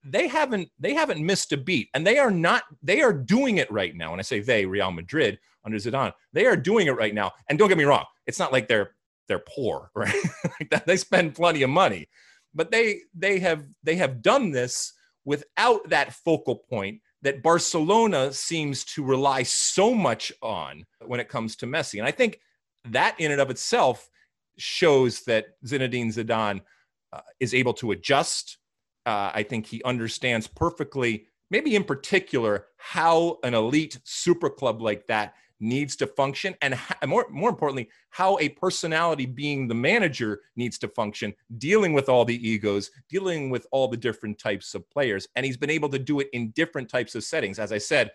they 0.05 0.29
haven't 0.29 0.69
they 0.79 0.93
haven't 0.93 1.25
missed 1.25 1.51
a 1.51 1.57
beat, 1.57 1.89
and 1.93 2.07
they 2.07 2.19
are 2.19 2.31
not 2.31 2.63
they 2.81 3.01
are 3.01 3.13
doing 3.13 3.57
it 3.57 3.69
right 3.69 3.95
now. 3.95 4.11
When 4.11 4.19
I 4.19 4.23
say 4.23 4.39
they, 4.39 4.65
Real 4.65 4.91
Madrid 4.91 5.39
under 5.65 5.77
Zidane, 5.77 6.13
they 6.31 6.45
are 6.45 6.55
doing 6.55 6.87
it 6.87 6.95
right 6.95 7.13
now. 7.13 7.33
And 7.49 7.59
don't 7.59 7.67
get 7.67 7.77
me 7.77 7.83
wrong, 7.83 8.05
it's 8.27 8.39
not 8.39 8.53
like 8.53 8.69
they're 8.69 8.95
they're 9.27 9.43
poor, 9.47 9.91
right? 9.95 10.13
they 10.85 10.97
spend 10.97 11.35
plenty 11.35 11.63
of 11.63 11.69
money, 11.69 12.07
but 12.53 12.71
they 12.71 13.01
they 13.13 13.39
have 13.39 13.65
they 13.83 13.95
have 13.95 14.21
done 14.21 14.51
this 14.51 14.93
without 15.25 15.89
that 15.89 16.13
focal 16.13 16.55
point 16.55 16.99
that 17.21 17.41
Barcelona 17.41 18.33
seems 18.33 18.83
to 18.83 19.03
rely 19.03 19.43
so 19.43 19.93
much 19.93 20.31
on 20.41 20.85
when 21.05 21.21
it 21.21 21.29
comes 21.29 21.55
to 21.55 21.65
Messi. 21.65 21.97
And 21.97 22.07
I 22.07 22.11
think 22.11 22.39
that 22.85 23.15
in 23.17 23.31
and 23.31 23.39
of 23.39 23.49
itself 23.49 24.09
shows 24.57 25.21
that 25.21 25.45
Zinedine 25.65 26.13
Zidane 26.13 26.61
uh, 27.13 27.21
is 27.39 27.53
able 27.53 27.73
to 27.75 27.91
adjust. 27.91 28.57
Uh, 29.05 29.31
I 29.33 29.43
think 29.43 29.65
he 29.65 29.81
understands 29.83 30.47
perfectly, 30.47 31.27
maybe 31.49 31.75
in 31.75 31.85
particular, 31.85 32.65
how 32.77 33.37
an 33.43 33.53
elite 33.53 33.99
super 34.03 34.49
club 34.49 34.81
like 34.81 35.07
that 35.07 35.35
needs 35.63 35.95
to 35.95 36.05
function 36.05 36.53
and 36.61 36.77
more, 37.07 37.25
more 37.29 37.49
importantly 37.49 37.89
how 38.09 38.37
a 38.39 38.49
personality 38.49 39.25
being 39.25 39.67
the 39.67 39.73
manager 39.73 40.41
needs 40.55 40.77
to 40.77 40.87
function 40.89 41.33
dealing 41.57 41.93
with 41.93 42.09
all 42.09 42.25
the 42.25 42.47
egos 42.47 42.91
dealing 43.09 43.49
with 43.49 43.65
all 43.71 43.87
the 43.87 43.97
different 43.97 44.37
types 44.37 44.75
of 44.75 44.87
players. 44.89 45.27
And 45.35 45.45
he's 45.45 45.57
been 45.57 45.69
able 45.69 45.89
to 45.89 45.99
do 45.99 46.19
it 46.19 46.27
in 46.33 46.51
different 46.51 46.89
types 46.89 47.15
of 47.15 47.23
settings. 47.23 47.59
As 47.59 47.71
i 47.71 47.77
said 47.77 48.11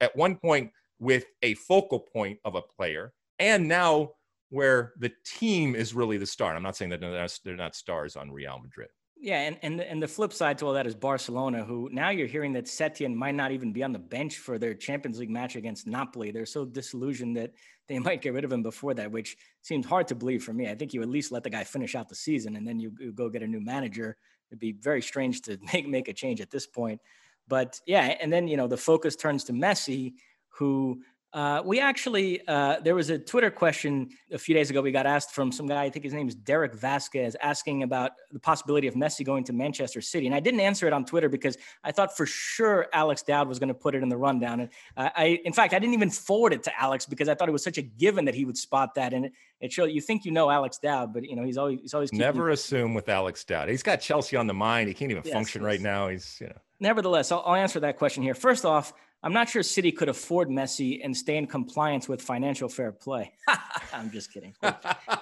at 0.00 0.14
one 0.16 0.36
point 0.36 0.70
with 0.98 1.24
a 1.42 1.54
focal 1.54 2.00
point 2.00 2.38
of 2.44 2.54
a 2.56 2.62
player 2.62 3.12
and 3.38 3.66
now 3.66 4.10
where 4.50 4.92
the 4.98 5.12
team 5.24 5.76
is 5.76 5.94
really 5.94 6.18
the 6.18 6.26
star. 6.26 6.54
I'm 6.54 6.62
not 6.62 6.76
saying 6.76 6.90
that 6.90 7.00
they're 7.44 7.56
not 7.56 7.76
stars 7.76 8.16
on 8.16 8.30
real 8.30 8.58
madrid 8.58 8.88
yeah, 9.20 9.40
and, 9.42 9.58
and 9.62 9.80
and 9.80 10.02
the 10.02 10.08
flip 10.08 10.32
side 10.32 10.56
to 10.58 10.66
all 10.66 10.72
that 10.72 10.86
is 10.86 10.94
Barcelona, 10.94 11.62
who 11.62 11.90
now 11.92 12.08
you're 12.08 12.26
hearing 12.26 12.54
that 12.54 12.64
Setien 12.64 13.14
might 13.14 13.34
not 13.34 13.52
even 13.52 13.70
be 13.70 13.82
on 13.82 13.92
the 13.92 13.98
bench 13.98 14.38
for 14.38 14.58
their 14.58 14.72
Champions 14.72 15.18
League 15.18 15.30
match 15.30 15.56
against 15.56 15.86
Napoli. 15.86 16.30
They're 16.30 16.46
so 16.46 16.64
disillusioned 16.64 17.36
that 17.36 17.52
they 17.86 17.98
might 17.98 18.22
get 18.22 18.32
rid 18.32 18.44
of 18.44 18.52
him 18.52 18.62
before 18.62 18.94
that, 18.94 19.10
which 19.10 19.36
seems 19.60 19.84
hard 19.84 20.08
to 20.08 20.14
believe 20.14 20.42
for 20.42 20.54
me. 20.54 20.68
I 20.70 20.74
think 20.74 20.94
you 20.94 21.02
at 21.02 21.08
least 21.08 21.32
let 21.32 21.42
the 21.42 21.50
guy 21.50 21.64
finish 21.64 21.94
out 21.94 22.08
the 22.08 22.14
season 22.14 22.56
and 22.56 22.66
then 22.66 22.80
you, 22.80 22.92
you 22.98 23.12
go 23.12 23.28
get 23.28 23.42
a 23.42 23.46
new 23.46 23.60
manager. 23.60 24.16
It'd 24.50 24.58
be 24.58 24.72
very 24.72 25.02
strange 25.02 25.42
to 25.42 25.58
make 25.72 25.86
make 25.86 26.08
a 26.08 26.14
change 26.14 26.40
at 26.40 26.50
this 26.50 26.66
point. 26.66 27.00
But 27.46 27.78
yeah, 27.86 28.16
and 28.20 28.32
then 28.32 28.48
you 28.48 28.56
know 28.56 28.68
the 28.68 28.76
focus 28.78 29.16
turns 29.16 29.44
to 29.44 29.52
Messi, 29.52 30.14
who 30.48 31.02
uh, 31.32 31.62
we 31.64 31.78
actually, 31.78 32.40
uh, 32.48 32.80
there 32.80 32.94
was 32.94 33.08
a 33.08 33.18
Twitter 33.18 33.50
question 33.50 34.08
a 34.32 34.38
few 34.38 34.54
days 34.54 34.68
ago. 34.68 34.82
We 34.82 34.90
got 34.90 35.06
asked 35.06 35.32
from 35.32 35.52
some 35.52 35.66
guy, 35.66 35.84
I 35.84 35.90
think 35.90 36.04
his 36.04 36.12
name 36.12 36.26
is 36.26 36.34
Derek 36.34 36.74
Vasquez, 36.74 37.36
asking 37.40 37.84
about 37.84 38.12
the 38.32 38.40
possibility 38.40 38.88
of 38.88 38.94
Messi 38.94 39.24
going 39.24 39.44
to 39.44 39.52
Manchester 39.52 40.00
City. 40.00 40.26
And 40.26 40.34
I 40.34 40.40
didn't 40.40 40.60
answer 40.60 40.88
it 40.88 40.92
on 40.92 41.04
Twitter 41.04 41.28
because 41.28 41.56
I 41.84 41.92
thought 41.92 42.16
for 42.16 42.26
sure 42.26 42.88
Alex 42.92 43.22
Dowd 43.22 43.46
was 43.46 43.60
going 43.60 43.68
to 43.68 43.74
put 43.74 43.94
it 43.94 44.02
in 44.02 44.08
the 44.08 44.16
rundown. 44.16 44.60
And 44.60 44.70
uh, 44.96 45.10
I, 45.14 45.40
in 45.44 45.52
fact, 45.52 45.72
I 45.72 45.78
didn't 45.78 45.94
even 45.94 46.10
forward 46.10 46.52
it 46.52 46.64
to 46.64 46.80
Alex 46.80 47.06
because 47.06 47.28
I 47.28 47.34
thought 47.36 47.48
it 47.48 47.52
was 47.52 47.62
such 47.62 47.78
a 47.78 47.82
given 47.82 48.24
that 48.24 48.34
he 48.34 48.44
would 48.44 48.56
spot 48.56 48.96
that. 48.96 49.12
And 49.12 49.26
it, 49.26 49.32
it 49.60 49.72
showed 49.72 49.86
you 49.86 50.00
think 50.00 50.24
you 50.24 50.32
know 50.32 50.50
Alex 50.50 50.78
Dowd, 50.78 51.14
but 51.14 51.24
you 51.24 51.36
know 51.36 51.44
he's 51.44 51.58
always 51.58 51.80
he's 51.80 51.94
always 51.94 52.12
never 52.12 52.50
assume 52.50 52.94
with 52.94 53.08
Alex 53.08 53.44
Dowd. 53.44 53.68
He's 53.68 53.82
got 53.82 54.00
Chelsea 54.00 54.36
on 54.36 54.46
the 54.46 54.54
mind. 54.54 54.88
He 54.88 54.94
can't 54.94 55.10
even 55.10 55.22
yes, 55.24 55.32
function 55.32 55.62
yes. 55.62 55.66
right 55.66 55.80
now. 55.80 56.08
He's 56.08 56.38
you 56.40 56.48
know. 56.48 56.56
Nevertheless, 56.80 57.30
I'll, 57.30 57.42
I'll 57.44 57.54
answer 57.54 57.78
that 57.80 57.98
question 57.98 58.22
here. 58.22 58.34
First 58.34 58.64
off, 58.64 58.94
I'm 59.22 59.32
not 59.34 59.50
sure 59.50 59.62
City 59.62 59.92
could 59.92 60.08
afford 60.08 60.48
Messi 60.48 61.00
and 61.04 61.14
stay 61.14 61.36
in 61.36 61.46
compliance 61.46 62.08
with 62.08 62.22
financial 62.22 62.68
fair 62.68 62.90
play. 62.90 63.32
I'm 63.92 64.10
just 64.10 64.32
kidding. 64.32 64.54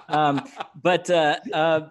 um, 0.07 0.41
but 0.81 1.09
uh, 1.09 1.37
uh, 1.53 1.89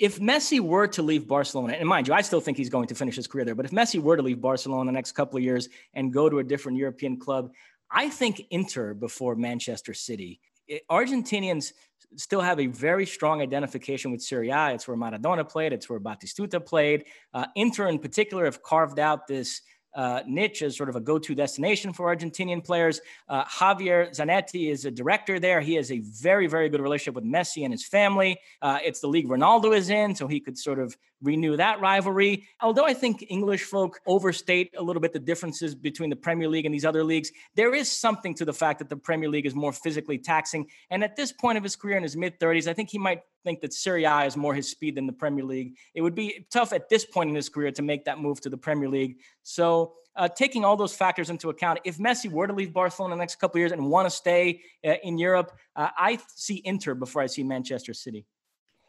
if 0.00 0.18
Messi 0.18 0.58
were 0.58 0.88
to 0.88 1.02
leave 1.02 1.28
Barcelona, 1.28 1.74
and 1.74 1.88
mind 1.88 2.08
you, 2.08 2.14
I 2.14 2.22
still 2.22 2.40
think 2.40 2.56
he's 2.56 2.70
going 2.70 2.88
to 2.88 2.94
finish 2.96 3.14
his 3.14 3.28
career 3.28 3.44
there, 3.44 3.54
but 3.54 3.66
if 3.66 3.70
Messi 3.70 4.00
were 4.00 4.16
to 4.16 4.22
leave 4.22 4.40
Barcelona 4.40 4.88
the 4.88 4.92
next 4.92 5.12
couple 5.12 5.36
of 5.36 5.44
years 5.44 5.68
and 5.94 6.12
go 6.12 6.28
to 6.28 6.40
a 6.40 6.44
different 6.44 6.78
European 6.78 7.18
club, 7.18 7.52
I 7.88 8.08
think 8.08 8.42
Inter 8.50 8.94
before 8.94 9.36
Manchester 9.36 9.94
City. 9.94 10.40
It, 10.66 10.82
Argentinians 10.90 11.72
still 12.16 12.40
have 12.40 12.58
a 12.58 12.66
very 12.66 13.06
strong 13.06 13.40
identification 13.42 14.10
with 14.10 14.22
Serie 14.22 14.50
A. 14.50 14.70
It's 14.70 14.88
where 14.88 14.96
Maradona 14.96 15.48
played. 15.48 15.72
It's 15.72 15.88
where 15.88 16.00
Batistuta 16.00 16.64
played. 16.64 17.04
Uh, 17.32 17.46
Inter, 17.54 17.88
in 17.88 17.98
particular, 17.98 18.44
have 18.44 18.62
carved 18.62 18.98
out 18.98 19.26
this 19.26 19.62
uh, 19.94 20.22
niche 20.26 20.62
as 20.62 20.76
sort 20.76 20.88
of 20.88 20.96
a 20.96 21.00
go-to 21.00 21.34
destination 21.34 21.92
for 21.92 22.14
Argentinian 22.14 22.64
players. 22.64 23.00
Uh, 23.28 23.44
Javier 23.44 24.10
Zanetti 24.10 24.70
is 24.70 24.84
a 24.84 24.90
director 24.90 25.38
there. 25.38 25.60
He 25.60 25.74
has 25.74 25.90
a 25.90 26.00
very, 26.00 26.46
very 26.46 26.68
good 26.68 26.80
relationship 26.80 27.14
with 27.14 27.24
Messi 27.24 27.64
and 27.64 27.72
his 27.72 27.84
family. 27.84 28.38
Uh, 28.60 28.78
it's 28.84 29.00
the 29.00 29.06
league 29.08 29.28
Ronaldo 29.28 29.76
is 29.76 29.90
in, 29.90 30.14
so 30.14 30.26
he 30.26 30.40
could 30.40 30.58
sort 30.58 30.78
of 30.78 30.96
renew 31.22 31.56
that 31.56 31.80
rivalry. 31.80 32.46
Although 32.60 32.84
I 32.84 32.94
think 32.94 33.24
English 33.28 33.62
folk 33.64 34.00
overstate 34.06 34.74
a 34.76 34.82
little 34.82 35.00
bit 35.00 35.12
the 35.12 35.18
differences 35.18 35.74
between 35.74 36.10
the 36.10 36.16
Premier 36.16 36.48
League 36.48 36.66
and 36.66 36.74
these 36.74 36.84
other 36.84 37.04
leagues, 37.04 37.30
there 37.54 37.74
is 37.74 37.90
something 37.90 38.34
to 38.34 38.44
the 38.44 38.52
fact 38.52 38.78
that 38.80 38.88
the 38.88 38.96
Premier 38.96 39.28
League 39.28 39.46
is 39.46 39.54
more 39.54 39.72
physically 39.72 40.18
taxing. 40.18 40.66
And 40.90 41.02
at 41.04 41.16
this 41.16 41.32
point 41.32 41.58
of 41.58 41.64
his 41.64 41.76
career 41.76 41.96
in 41.96 42.02
his 42.02 42.16
mid 42.16 42.38
30s, 42.38 42.66
I 42.66 42.72
think 42.72 42.90
he 42.90 42.98
might 42.98 43.22
think 43.44 43.60
that 43.60 43.72
Serie 43.72 44.04
A 44.04 44.24
is 44.24 44.36
more 44.36 44.54
his 44.54 44.70
speed 44.70 44.96
than 44.96 45.06
the 45.06 45.12
Premier 45.12 45.44
League. 45.44 45.76
It 45.94 46.02
would 46.02 46.14
be 46.14 46.46
tough 46.50 46.72
at 46.72 46.88
this 46.88 47.04
point 47.04 47.30
in 47.30 47.36
his 47.36 47.48
career 47.48 47.70
to 47.72 47.82
make 47.82 48.04
that 48.04 48.18
move 48.18 48.40
to 48.42 48.50
the 48.50 48.58
Premier 48.58 48.88
League. 48.88 49.18
So, 49.42 49.94
uh, 50.14 50.28
taking 50.28 50.62
all 50.62 50.76
those 50.76 50.94
factors 50.94 51.30
into 51.30 51.48
account, 51.48 51.80
if 51.84 51.96
Messi 51.96 52.30
were 52.30 52.46
to 52.46 52.52
leave 52.52 52.72
Barcelona 52.72 53.14
in 53.14 53.18
the 53.18 53.22
next 53.22 53.36
couple 53.36 53.58
years 53.58 53.72
and 53.72 53.86
want 53.86 54.04
to 54.04 54.10
stay 54.10 54.60
uh, 54.86 54.94
in 55.02 55.16
Europe, 55.16 55.56
uh, 55.74 55.88
I 55.96 56.18
see 56.34 56.60
Inter 56.64 56.94
before 56.94 57.22
I 57.22 57.26
see 57.26 57.42
Manchester 57.42 57.94
City. 57.94 58.26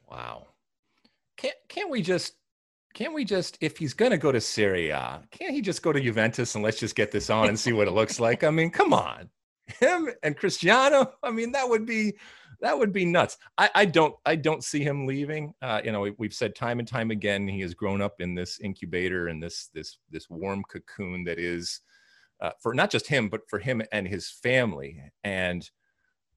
Wow. 0.10 0.48
Can't 1.38 1.56
can't 1.68 1.90
we 1.90 2.02
just 2.02 2.34
can't 2.94 3.14
we 3.14 3.26
just 3.26 3.58
if 3.62 3.78
he's 3.78 3.94
going 3.94 4.12
to 4.12 4.18
go 4.18 4.32
to 4.32 4.40
Serie 4.40 4.90
A, 4.90 5.22
can't 5.32 5.54
he 5.54 5.62
just 5.62 5.82
go 5.82 5.92
to 5.92 6.00
Juventus 6.00 6.56
and 6.56 6.64
let's 6.64 6.80
just 6.80 6.96
get 6.96 7.12
this 7.12 7.30
on 7.30 7.50
and 7.50 7.60
see 7.60 7.74
what 7.74 7.88
it 7.88 7.92
looks 7.92 8.20
like? 8.20 8.44
I 8.44 8.50
mean, 8.52 8.70
come 8.70 8.94
on. 8.94 9.30
Him 9.66 10.10
and 10.24 10.36
Cristiano, 10.36 11.14
I 11.24 11.32
mean, 11.32 11.54
that 11.54 11.68
would 11.68 11.86
be 11.86 12.14
that 12.62 12.78
would 12.78 12.94
be 12.94 13.06
nuts. 13.06 13.38
I, 13.58 13.70
I 13.76 13.86
don't 13.86 14.16
I 14.26 14.36
don't 14.36 14.64
see 14.64 14.84
him 14.84 15.06
leaving. 15.06 15.54
Uh, 15.62 15.82
you 15.84 15.92
know, 15.92 16.02
we, 16.18 16.28
have 16.28 16.34
said 16.34 16.56
time 16.56 16.80
and 16.80 16.88
time 16.88 17.12
again 17.12 17.48
he 17.48 17.62
has 17.62 17.74
grown 17.74 18.02
up 18.02 18.16
in 18.20 18.36
this 18.36 18.60
incubator 18.60 19.28
and 19.28 19.42
this 19.42 19.70
this 19.74 19.98
this 20.10 20.30
warm 20.30 20.64
cocoon 20.70 21.24
that 21.26 21.40
is 21.40 21.82
uh, 22.42 22.52
for 22.62 22.74
not 22.74 22.90
just 22.90 23.08
him 23.08 23.28
but 23.28 23.42
for 23.50 23.60
him 23.60 23.82
and 23.92 24.08
his 24.08 24.30
family. 24.30 25.02
And 25.24 25.70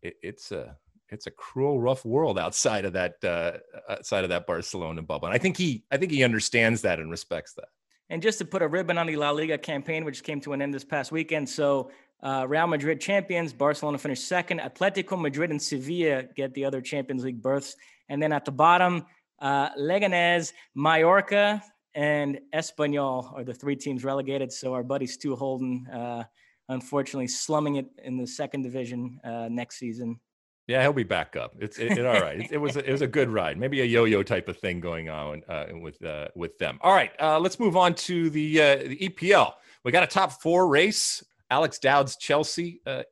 it, 0.02 0.14
it's 0.22 0.52
a 0.52 0.76
it's 1.10 1.26
a 1.26 1.30
cruel, 1.30 1.80
rough 1.80 2.04
world 2.04 2.38
outside 2.38 2.84
of 2.84 2.92
that 2.94 3.22
uh, 3.24 3.58
outside 3.88 4.24
of 4.24 4.30
that 4.30 4.46
Barcelona 4.46 5.02
bubble. 5.02 5.26
And 5.26 5.34
I 5.34 5.38
think 5.38 5.56
he 5.56 5.84
I 5.90 5.96
think 5.96 6.12
he 6.12 6.24
understands 6.24 6.82
that 6.82 6.98
and 6.98 7.10
respects 7.10 7.54
that. 7.54 7.68
And 8.08 8.22
just 8.22 8.38
to 8.38 8.44
put 8.44 8.62
a 8.62 8.68
ribbon 8.68 8.98
on 8.98 9.06
the 9.06 9.16
La 9.16 9.30
Liga 9.30 9.58
campaign, 9.58 10.04
which 10.04 10.22
came 10.22 10.40
to 10.42 10.52
an 10.52 10.62
end 10.62 10.72
this 10.72 10.84
past 10.84 11.10
weekend, 11.10 11.48
so 11.48 11.90
uh, 12.22 12.46
Real 12.48 12.66
Madrid 12.66 13.00
champions, 13.00 13.52
Barcelona 13.52 13.98
finished 13.98 14.26
second. 14.26 14.60
Atletico 14.60 15.20
Madrid 15.20 15.50
and 15.50 15.60
Sevilla 15.60 16.24
get 16.34 16.54
the 16.54 16.64
other 16.64 16.80
Champions 16.80 17.24
League 17.24 17.42
berths, 17.42 17.76
and 18.08 18.22
then 18.22 18.32
at 18.32 18.44
the 18.44 18.52
bottom, 18.52 19.04
uh, 19.40 19.70
Leganés, 19.74 20.52
Mallorca, 20.74 21.62
and 21.94 22.38
Espanyol 22.54 23.34
are 23.34 23.44
the 23.44 23.54
three 23.54 23.76
teams 23.76 24.04
relegated. 24.04 24.52
So 24.52 24.74
our 24.74 24.82
buddy 24.82 25.06
Stu 25.06 25.34
Holden, 25.34 25.86
uh, 25.88 26.24
unfortunately, 26.68 27.26
slumming 27.26 27.76
it 27.76 27.86
in 28.02 28.16
the 28.16 28.26
second 28.26 28.62
division 28.62 29.18
uh, 29.24 29.48
next 29.50 29.78
season. 29.78 30.20
Yeah, 30.66 30.82
he'll 30.82 30.92
be 30.92 31.04
back 31.04 31.36
up. 31.36 31.54
It's 31.60 31.78
it, 31.78 31.92
it 31.92 32.06
all 32.06 32.20
right. 32.20 32.40
It, 32.40 32.52
it, 32.52 32.58
was 32.58 32.76
it 32.76 32.90
was 32.90 33.02
a 33.02 33.06
good 33.06 33.28
ride. 33.28 33.56
Maybe 33.56 33.82
a 33.82 33.84
yo-yo 33.84 34.22
type 34.22 34.48
of 34.48 34.58
thing 34.58 34.80
going 34.80 35.08
on 35.08 35.42
uh, 35.48 35.66
with 35.80 36.04
uh, 36.04 36.28
with 36.34 36.58
them. 36.58 36.78
All 36.80 36.92
right, 36.92 37.12
uh, 37.20 37.38
let's 37.38 37.60
move 37.60 37.76
on 37.76 37.94
to 37.94 38.30
the 38.30 38.60
uh, 38.60 38.76
the 38.76 38.96
EPL. 38.96 39.52
We 39.84 39.92
got 39.92 40.02
a 40.02 40.08
top 40.08 40.42
four 40.42 40.66
race. 40.66 41.24
Alex 41.48 41.78
Dowd's 41.78 42.16
Chelsea 42.16 42.80
uh, 42.86 43.04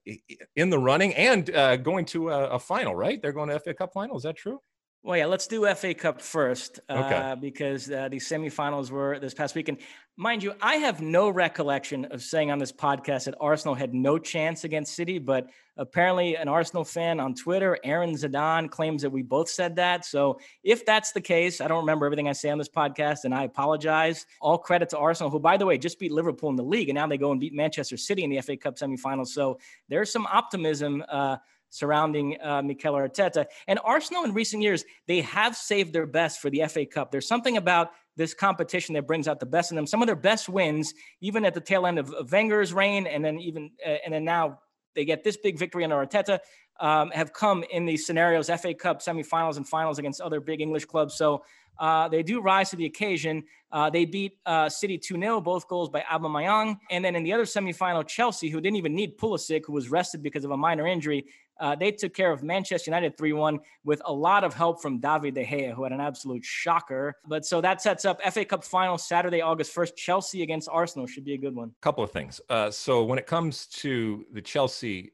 in 0.56 0.68
the 0.68 0.78
running 0.78 1.14
and 1.14 1.48
uh, 1.54 1.76
going 1.76 2.04
to 2.06 2.30
a, 2.30 2.48
a, 2.50 2.58
final. 2.58 2.92
Right? 2.92 3.22
They're 3.22 3.32
going 3.32 3.48
to 3.48 3.60
FA 3.60 3.72
Cup 3.74 3.92
final. 3.92 4.16
Is 4.16 4.24
that 4.24 4.36
true? 4.36 4.60
Well, 5.04 5.18
yeah, 5.18 5.26
let's 5.26 5.46
do 5.46 5.66
FA 5.74 5.92
Cup 5.92 6.22
first 6.22 6.80
okay. 6.88 7.14
uh, 7.14 7.36
because 7.36 7.90
uh, 7.90 8.08
the 8.08 8.16
semifinals 8.16 8.90
were 8.90 9.18
this 9.18 9.34
past 9.34 9.54
weekend. 9.54 9.80
Mind 10.16 10.42
you, 10.42 10.54
I 10.62 10.76
have 10.76 11.02
no 11.02 11.28
recollection 11.28 12.06
of 12.06 12.22
saying 12.22 12.50
on 12.50 12.58
this 12.58 12.72
podcast 12.72 13.26
that 13.26 13.34
Arsenal 13.38 13.74
had 13.74 13.92
no 13.92 14.16
chance 14.16 14.64
against 14.64 14.94
City, 14.94 15.18
but 15.18 15.50
apparently 15.76 16.36
an 16.36 16.48
Arsenal 16.48 16.84
fan 16.84 17.20
on 17.20 17.34
Twitter, 17.34 17.76
Aaron 17.84 18.14
Zidane, 18.14 18.70
claims 18.70 19.02
that 19.02 19.10
we 19.10 19.20
both 19.20 19.50
said 19.50 19.76
that. 19.76 20.06
So 20.06 20.38
if 20.62 20.86
that's 20.86 21.12
the 21.12 21.20
case, 21.20 21.60
I 21.60 21.68
don't 21.68 21.80
remember 21.80 22.06
everything 22.06 22.28
I 22.28 22.32
say 22.32 22.48
on 22.48 22.56
this 22.56 22.70
podcast, 22.70 23.24
and 23.24 23.34
I 23.34 23.44
apologize. 23.44 24.24
All 24.40 24.56
credit 24.56 24.88
to 24.90 24.98
Arsenal, 24.98 25.30
who, 25.30 25.38
by 25.38 25.58
the 25.58 25.66
way, 25.66 25.76
just 25.76 25.98
beat 25.98 26.12
Liverpool 26.12 26.48
in 26.48 26.56
the 26.56 26.64
league, 26.64 26.88
and 26.88 26.96
now 26.96 27.06
they 27.06 27.18
go 27.18 27.30
and 27.30 27.38
beat 27.38 27.52
Manchester 27.52 27.98
City 27.98 28.24
in 28.24 28.30
the 28.30 28.40
FA 28.40 28.56
Cup 28.56 28.76
semifinals. 28.76 29.28
So 29.28 29.58
there's 29.90 30.10
some 30.10 30.24
optimism. 30.24 31.04
Uh, 31.10 31.36
surrounding 31.74 32.36
uh, 32.40 32.62
Mikel 32.62 32.94
Arteta. 32.94 33.46
And 33.66 33.80
Arsenal 33.82 34.24
in 34.24 34.32
recent 34.32 34.62
years, 34.62 34.84
they 35.08 35.20
have 35.22 35.56
saved 35.56 35.92
their 35.92 36.06
best 36.06 36.40
for 36.40 36.48
the 36.48 36.62
FA 36.68 36.86
Cup. 36.86 37.10
There's 37.10 37.26
something 37.26 37.56
about 37.56 37.90
this 38.16 38.32
competition 38.32 38.94
that 38.94 39.08
brings 39.08 39.26
out 39.26 39.40
the 39.40 39.46
best 39.46 39.72
in 39.72 39.76
them. 39.76 39.86
Some 39.86 40.00
of 40.00 40.06
their 40.06 40.14
best 40.14 40.48
wins, 40.48 40.94
even 41.20 41.44
at 41.44 41.52
the 41.52 41.60
tail 41.60 41.84
end 41.84 41.98
of, 41.98 42.14
Wenger's 42.30 42.72
reign, 42.72 43.08
and 43.08 43.24
then 43.24 43.40
even 43.40 43.72
uh, 43.84 43.96
and 44.04 44.14
then 44.14 44.24
now 44.24 44.60
they 44.94 45.04
get 45.04 45.24
this 45.24 45.36
big 45.36 45.58
victory 45.58 45.82
under 45.82 45.96
Arteta. 45.96 46.38
Um, 46.80 47.10
have 47.10 47.32
come 47.32 47.64
in 47.70 47.86
these 47.86 48.06
scenarios, 48.06 48.46
FA 48.48 48.74
Cup 48.74 49.00
semifinals 49.00 49.56
and 49.56 49.68
finals 49.68 49.98
against 49.98 50.20
other 50.20 50.40
big 50.40 50.60
English 50.60 50.84
clubs. 50.84 51.16
So 51.16 51.44
uh, 51.78 52.08
they 52.08 52.22
do 52.22 52.40
rise 52.40 52.70
to 52.70 52.76
the 52.76 52.86
occasion. 52.86 53.44
Uh, 53.72 53.90
they 53.90 54.04
beat 54.04 54.38
uh, 54.46 54.68
City 54.68 54.98
2 54.98 55.18
0, 55.18 55.40
both 55.40 55.68
goals 55.68 55.88
by 55.88 56.00
Aubameyang. 56.02 56.78
And 56.90 57.04
then 57.04 57.16
in 57.16 57.22
the 57.22 57.32
other 57.32 57.44
semifinal, 57.44 58.06
Chelsea, 58.06 58.48
who 58.48 58.60
didn't 58.60 58.76
even 58.76 58.94
need 58.94 59.18
Pulisic, 59.18 59.62
who 59.66 59.72
was 59.72 59.88
rested 59.88 60.22
because 60.22 60.44
of 60.44 60.50
a 60.52 60.56
minor 60.56 60.86
injury, 60.86 61.24
uh, 61.60 61.74
they 61.74 61.92
took 61.92 62.14
care 62.14 62.32
of 62.32 62.42
Manchester 62.42 62.90
United 62.90 63.16
3 63.16 63.32
1 63.32 63.58
with 63.84 64.02
a 64.04 64.12
lot 64.12 64.44
of 64.44 64.54
help 64.54 64.82
from 64.82 64.98
David 64.98 65.34
De 65.34 65.44
Gea, 65.44 65.72
who 65.72 65.84
had 65.84 65.92
an 65.92 66.00
absolute 66.00 66.44
shocker. 66.44 67.14
But 67.26 67.46
so 67.46 67.60
that 67.60 67.80
sets 67.80 68.04
up 68.04 68.20
FA 68.22 68.44
Cup 68.44 68.64
final 68.64 68.98
Saturday, 68.98 69.40
August 69.40 69.74
1st. 69.74 69.96
Chelsea 69.96 70.42
against 70.42 70.68
Arsenal 70.70 71.06
should 71.06 71.24
be 71.24 71.34
a 71.34 71.38
good 71.38 71.54
one. 71.54 71.72
Couple 71.80 72.02
of 72.02 72.10
things. 72.10 72.40
Uh, 72.48 72.70
so 72.70 73.04
when 73.04 73.18
it 73.18 73.26
comes 73.26 73.66
to 73.66 74.26
the 74.32 74.42
Chelsea, 74.42 75.12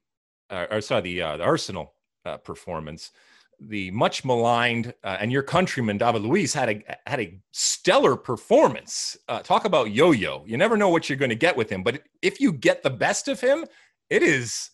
uh, 0.49 0.67
or 0.71 0.81
sorry, 0.81 1.03
the, 1.03 1.23
uh, 1.23 1.37
the 1.37 1.45
Arsenal 1.45 1.93
uh, 2.25 2.39
performance, 2.39 3.13
the 3.63 3.91
much 3.91 4.25
maligned 4.25 4.95
uh, 5.05 5.19
and 5.21 5.31
your 5.31 5.43
countryman 5.43 5.99
David 5.99 6.23
Luiz 6.23 6.55
had 6.55 6.71
a 6.71 6.97
had 7.07 7.21
a 7.21 7.39
stellar 7.53 8.17
performance. 8.17 9.19
Talk 9.43 9.67
about 9.67 9.91
yo-yo. 9.91 10.43
You 10.47 10.57
never 10.57 10.79
know 10.79 10.89
what 10.89 11.11
you're 11.11 11.19
going 11.19 11.29
to 11.29 11.35
get 11.35 11.59
with 11.59 11.69
him, 11.69 11.83
but 11.83 12.03
if 12.23 12.41
you 12.41 12.53
get 12.53 12.83
the 12.83 12.89
best 12.89 13.29
of 13.29 13.39
him, 13.39 13.67
it 14.09 14.23
is 14.23 14.71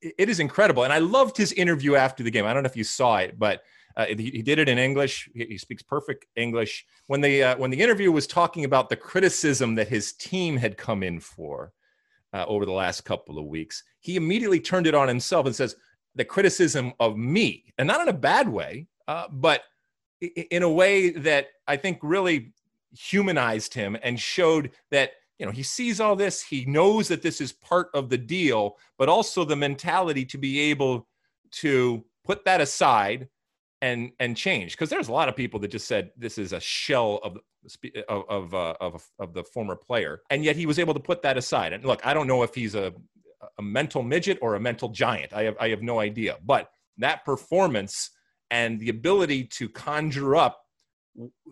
it 0.00 0.28
is 0.28 0.40
incredible. 0.40 0.84
And 0.84 0.92
I 0.92 0.98
loved 0.98 1.36
his 1.36 1.52
interview 1.52 1.94
after 1.94 2.22
the 2.22 2.30
game. 2.30 2.44
I 2.44 2.52
don't 2.52 2.62
know 2.62 2.68
if 2.68 2.76
you 2.76 2.84
saw 2.84 3.18
it, 3.18 3.38
but 3.38 3.62
uh, 3.96 4.06
he, 4.06 4.30
he, 4.30 4.42
did 4.42 4.58
it 4.58 4.68
in 4.68 4.78
English. 4.78 5.28
He, 5.34 5.44
he 5.46 5.58
speaks 5.58 5.82
perfect 5.82 6.26
English. 6.36 6.84
When 7.06 7.20
the 7.20 7.42
uh, 7.42 7.56
when 7.56 7.70
the 7.70 7.80
interview 7.80 8.12
was 8.12 8.26
talking 8.26 8.64
about 8.64 8.88
the 8.88 8.96
criticism 8.96 9.74
that 9.76 9.88
his 9.88 10.12
team 10.12 10.56
had 10.56 10.76
come 10.76 11.02
in 11.02 11.18
for 11.18 11.72
uh, 12.32 12.44
over 12.46 12.66
the 12.66 12.72
last 12.72 13.02
couple 13.04 13.38
of 13.38 13.46
weeks, 13.46 13.82
he 14.00 14.16
immediately 14.16 14.60
turned 14.60 14.86
it 14.86 14.94
on 14.94 15.08
himself 15.08 15.46
and 15.46 15.56
says, 15.56 15.76
"The 16.14 16.26
criticism 16.26 16.92
of 17.00 17.16
me, 17.16 17.72
and 17.78 17.88
not 17.88 18.02
in 18.02 18.08
a 18.08 18.12
bad 18.12 18.48
way, 18.48 18.86
uh, 19.08 19.28
but 19.30 19.62
in 20.20 20.62
a 20.62 20.70
way 20.70 21.10
that 21.10 21.48
I 21.66 21.76
think 21.76 21.98
really 22.02 22.52
humanized 22.92 23.72
him 23.74 23.96
and 24.02 24.20
showed 24.20 24.72
that." 24.90 25.12
You 25.38 25.46
know 25.46 25.52
he 25.52 25.62
sees 25.62 26.00
all 26.00 26.16
this 26.16 26.42
he 26.42 26.64
knows 26.64 27.08
that 27.08 27.22
this 27.22 27.40
is 27.40 27.52
part 27.52 27.88
of 27.94 28.08
the 28.08 28.18
deal 28.18 28.76
but 28.98 29.08
also 29.08 29.44
the 29.44 29.56
mentality 29.56 30.24
to 30.24 30.38
be 30.38 30.60
able 30.60 31.06
to 31.50 32.04
put 32.24 32.44
that 32.44 32.60
aside 32.60 33.28
and 33.82 34.10
and 34.18 34.36
change. 34.36 34.72
Because 34.72 34.90
there's 34.90 35.08
a 35.08 35.12
lot 35.12 35.28
of 35.28 35.36
people 35.36 35.60
that 35.60 35.68
just 35.68 35.86
said 35.86 36.10
this 36.16 36.38
is 36.38 36.52
a 36.52 36.60
shell 36.60 37.20
of 37.22 37.38
of 38.08 38.24
of, 38.28 38.54
uh, 38.54 38.74
of 38.80 39.04
of 39.18 39.34
the 39.34 39.44
former 39.44 39.76
player 39.76 40.20
and 40.30 40.44
yet 40.44 40.56
he 40.56 40.66
was 40.66 40.78
able 40.78 40.94
to 40.94 41.00
put 41.00 41.22
that 41.22 41.36
aside. 41.36 41.72
And 41.72 41.84
look 41.84 42.04
i 42.04 42.14
don't 42.14 42.26
know 42.26 42.42
if 42.42 42.54
he's 42.54 42.74
a 42.74 42.92
a 43.58 43.62
mental 43.62 44.02
midget 44.02 44.38
or 44.42 44.54
a 44.54 44.60
mental 44.60 44.88
giant. 44.88 45.32
I 45.32 45.42
have 45.44 45.56
i 45.60 45.68
have 45.68 45.82
no 45.82 46.00
idea. 46.00 46.36
But 46.44 46.70
that 46.98 47.24
performance 47.24 48.10
and 48.50 48.80
the 48.80 48.88
ability 48.88 49.44
to 49.44 49.68
conjure 49.68 50.36
up 50.36 50.62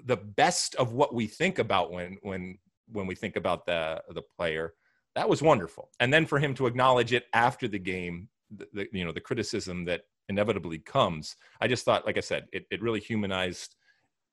the 0.04 0.16
best 0.16 0.74
of 0.76 0.92
what 0.92 1.14
we 1.14 1.26
think 1.26 1.58
about 1.58 1.90
when 1.90 2.18
when 2.22 2.58
when 2.90 3.06
we 3.06 3.14
think 3.14 3.36
about 3.36 3.66
the 3.66 4.02
the 4.10 4.22
player 4.22 4.74
that 5.14 5.28
was 5.28 5.42
wonderful 5.42 5.90
and 6.00 6.12
then 6.12 6.26
for 6.26 6.38
him 6.38 6.54
to 6.54 6.66
acknowledge 6.66 7.12
it 7.12 7.26
after 7.32 7.68
the 7.68 7.78
game 7.78 8.28
the, 8.50 8.66
the 8.72 8.88
you 8.92 9.04
know 9.04 9.12
the 9.12 9.20
criticism 9.20 9.84
that 9.84 10.02
inevitably 10.28 10.78
comes. 10.78 11.36
I 11.60 11.68
just 11.68 11.84
thought, 11.84 12.06
like 12.06 12.16
I 12.16 12.20
said, 12.20 12.46
it, 12.52 12.66
it 12.70 12.82
really 12.82 13.00
humanized 13.00 13.76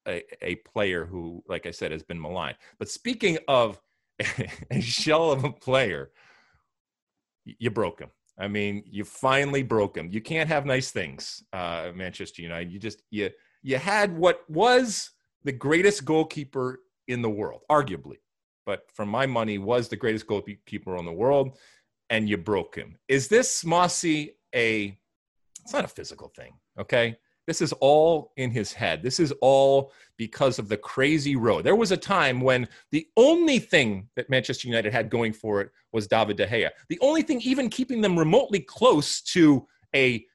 a, 0.07 0.23
a 0.41 0.55
player 0.55 1.05
who, 1.05 1.43
like 1.47 1.65
I 1.65 1.71
said, 1.71 1.91
has 1.91 2.03
been 2.03 2.21
maligned. 2.21 2.57
But 2.79 2.89
speaking 2.89 3.37
of 3.47 3.79
a 4.71 4.81
shell 4.81 5.31
of 5.31 5.43
a 5.43 5.51
player, 5.51 6.11
you 7.45 7.69
broke 7.71 7.99
him. 7.99 8.09
I 8.37 8.47
mean, 8.47 8.83
you 8.85 9.03
finally 9.03 9.63
broke 9.63 9.97
him. 9.97 10.09
You 10.11 10.21
can't 10.21 10.49
have 10.49 10.65
nice 10.65 10.91
things, 10.91 11.43
uh, 11.53 11.91
Manchester 11.93 12.41
United. 12.41 12.71
You 12.71 12.79
just 12.79 13.03
you 13.11 13.29
you 13.61 13.77
had 13.77 14.17
what 14.17 14.49
was 14.49 15.11
the 15.43 15.51
greatest 15.51 16.05
goalkeeper 16.05 16.79
in 17.07 17.21
the 17.21 17.29
world, 17.29 17.61
arguably, 17.69 18.17
but 18.65 18.89
from 18.93 19.09
my 19.09 19.25
money, 19.25 19.57
was 19.57 19.87
the 19.87 19.95
greatest 19.95 20.27
goalkeeper 20.27 20.95
in 20.97 21.05
the 21.05 21.11
world, 21.11 21.57
and 22.09 22.29
you 22.29 22.37
broke 22.37 22.75
him. 22.75 22.97
Is 23.07 23.27
this 23.27 23.65
Mossy 23.65 24.37
a 24.53 24.97
it's 25.63 25.73
not 25.73 25.85
a 25.85 25.89
physical 25.89 26.29
thing, 26.29 26.53
okay? 26.79 27.15
This 27.47 27.61
is 27.61 27.73
all 27.73 28.31
in 28.37 28.51
his 28.51 28.71
head. 28.71 29.01
This 29.03 29.19
is 29.19 29.33
all 29.41 29.91
because 30.17 30.59
of 30.59 30.69
the 30.69 30.77
crazy 30.77 31.35
road. 31.35 31.63
There 31.63 31.75
was 31.75 31.91
a 31.91 31.97
time 31.97 32.41
when 32.41 32.67
the 32.91 33.07
only 33.17 33.59
thing 33.59 34.07
that 34.15 34.29
Manchester 34.29 34.67
United 34.67 34.93
had 34.93 35.09
going 35.09 35.33
for 35.33 35.61
it 35.61 35.71
was 35.91 36.07
David 36.07 36.37
De 36.37 36.47
Gea. 36.47 36.69
The 36.89 36.99
only 37.01 37.23
thing 37.23 37.41
even 37.41 37.69
keeping 37.69 38.01
them 38.01 38.17
remotely 38.17 38.59
close 38.59 39.21
to 39.21 39.67
a 39.95 40.25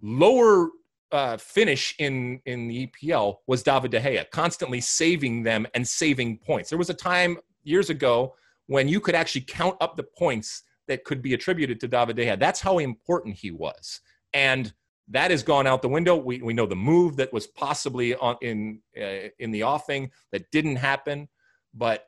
lower 0.00 0.70
uh, 1.10 1.36
finish 1.36 1.94
in 1.98 2.40
in 2.46 2.68
the 2.68 2.86
EPL 2.86 3.36
was 3.46 3.62
David 3.62 3.90
De 3.90 4.00
Gea, 4.00 4.30
constantly 4.30 4.80
saving 4.80 5.42
them 5.42 5.66
and 5.74 5.86
saving 5.86 6.38
points. 6.38 6.70
There 6.70 6.78
was 6.78 6.90
a 6.90 6.94
time 6.94 7.38
years 7.64 7.90
ago 7.90 8.34
when 8.66 8.88
you 8.88 9.00
could 9.00 9.14
actually 9.14 9.42
count 9.42 9.76
up 9.80 9.96
the 9.96 10.02
points 10.02 10.62
that 10.88 11.04
could 11.04 11.22
be 11.22 11.34
attributed 11.34 11.80
to 11.80 11.88
David 11.88 12.16
De 12.16 12.26
Gea. 12.26 12.38
That's 12.38 12.60
how 12.60 12.78
important 12.78 13.36
he 13.36 13.50
was. 13.50 14.00
And 14.32 14.72
that 15.08 15.30
has 15.30 15.42
gone 15.42 15.66
out 15.66 15.82
the 15.82 15.88
window. 15.88 16.16
We, 16.16 16.40
we 16.40 16.54
know 16.54 16.66
the 16.66 16.76
move 16.76 17.16
that 17.16 17.32
was 17.32 17.46
possibly 17.46 18.14
on, 18.14 18.36
in 18.40 18.80
uh, 19.00 19.28
in 19.38 19.50
the 19.50 19.64
offing 19.64 20.10
that 20.30 20.50
didn't 20.50 20.76
happen, 20.76 21.28
but 21.74 22.06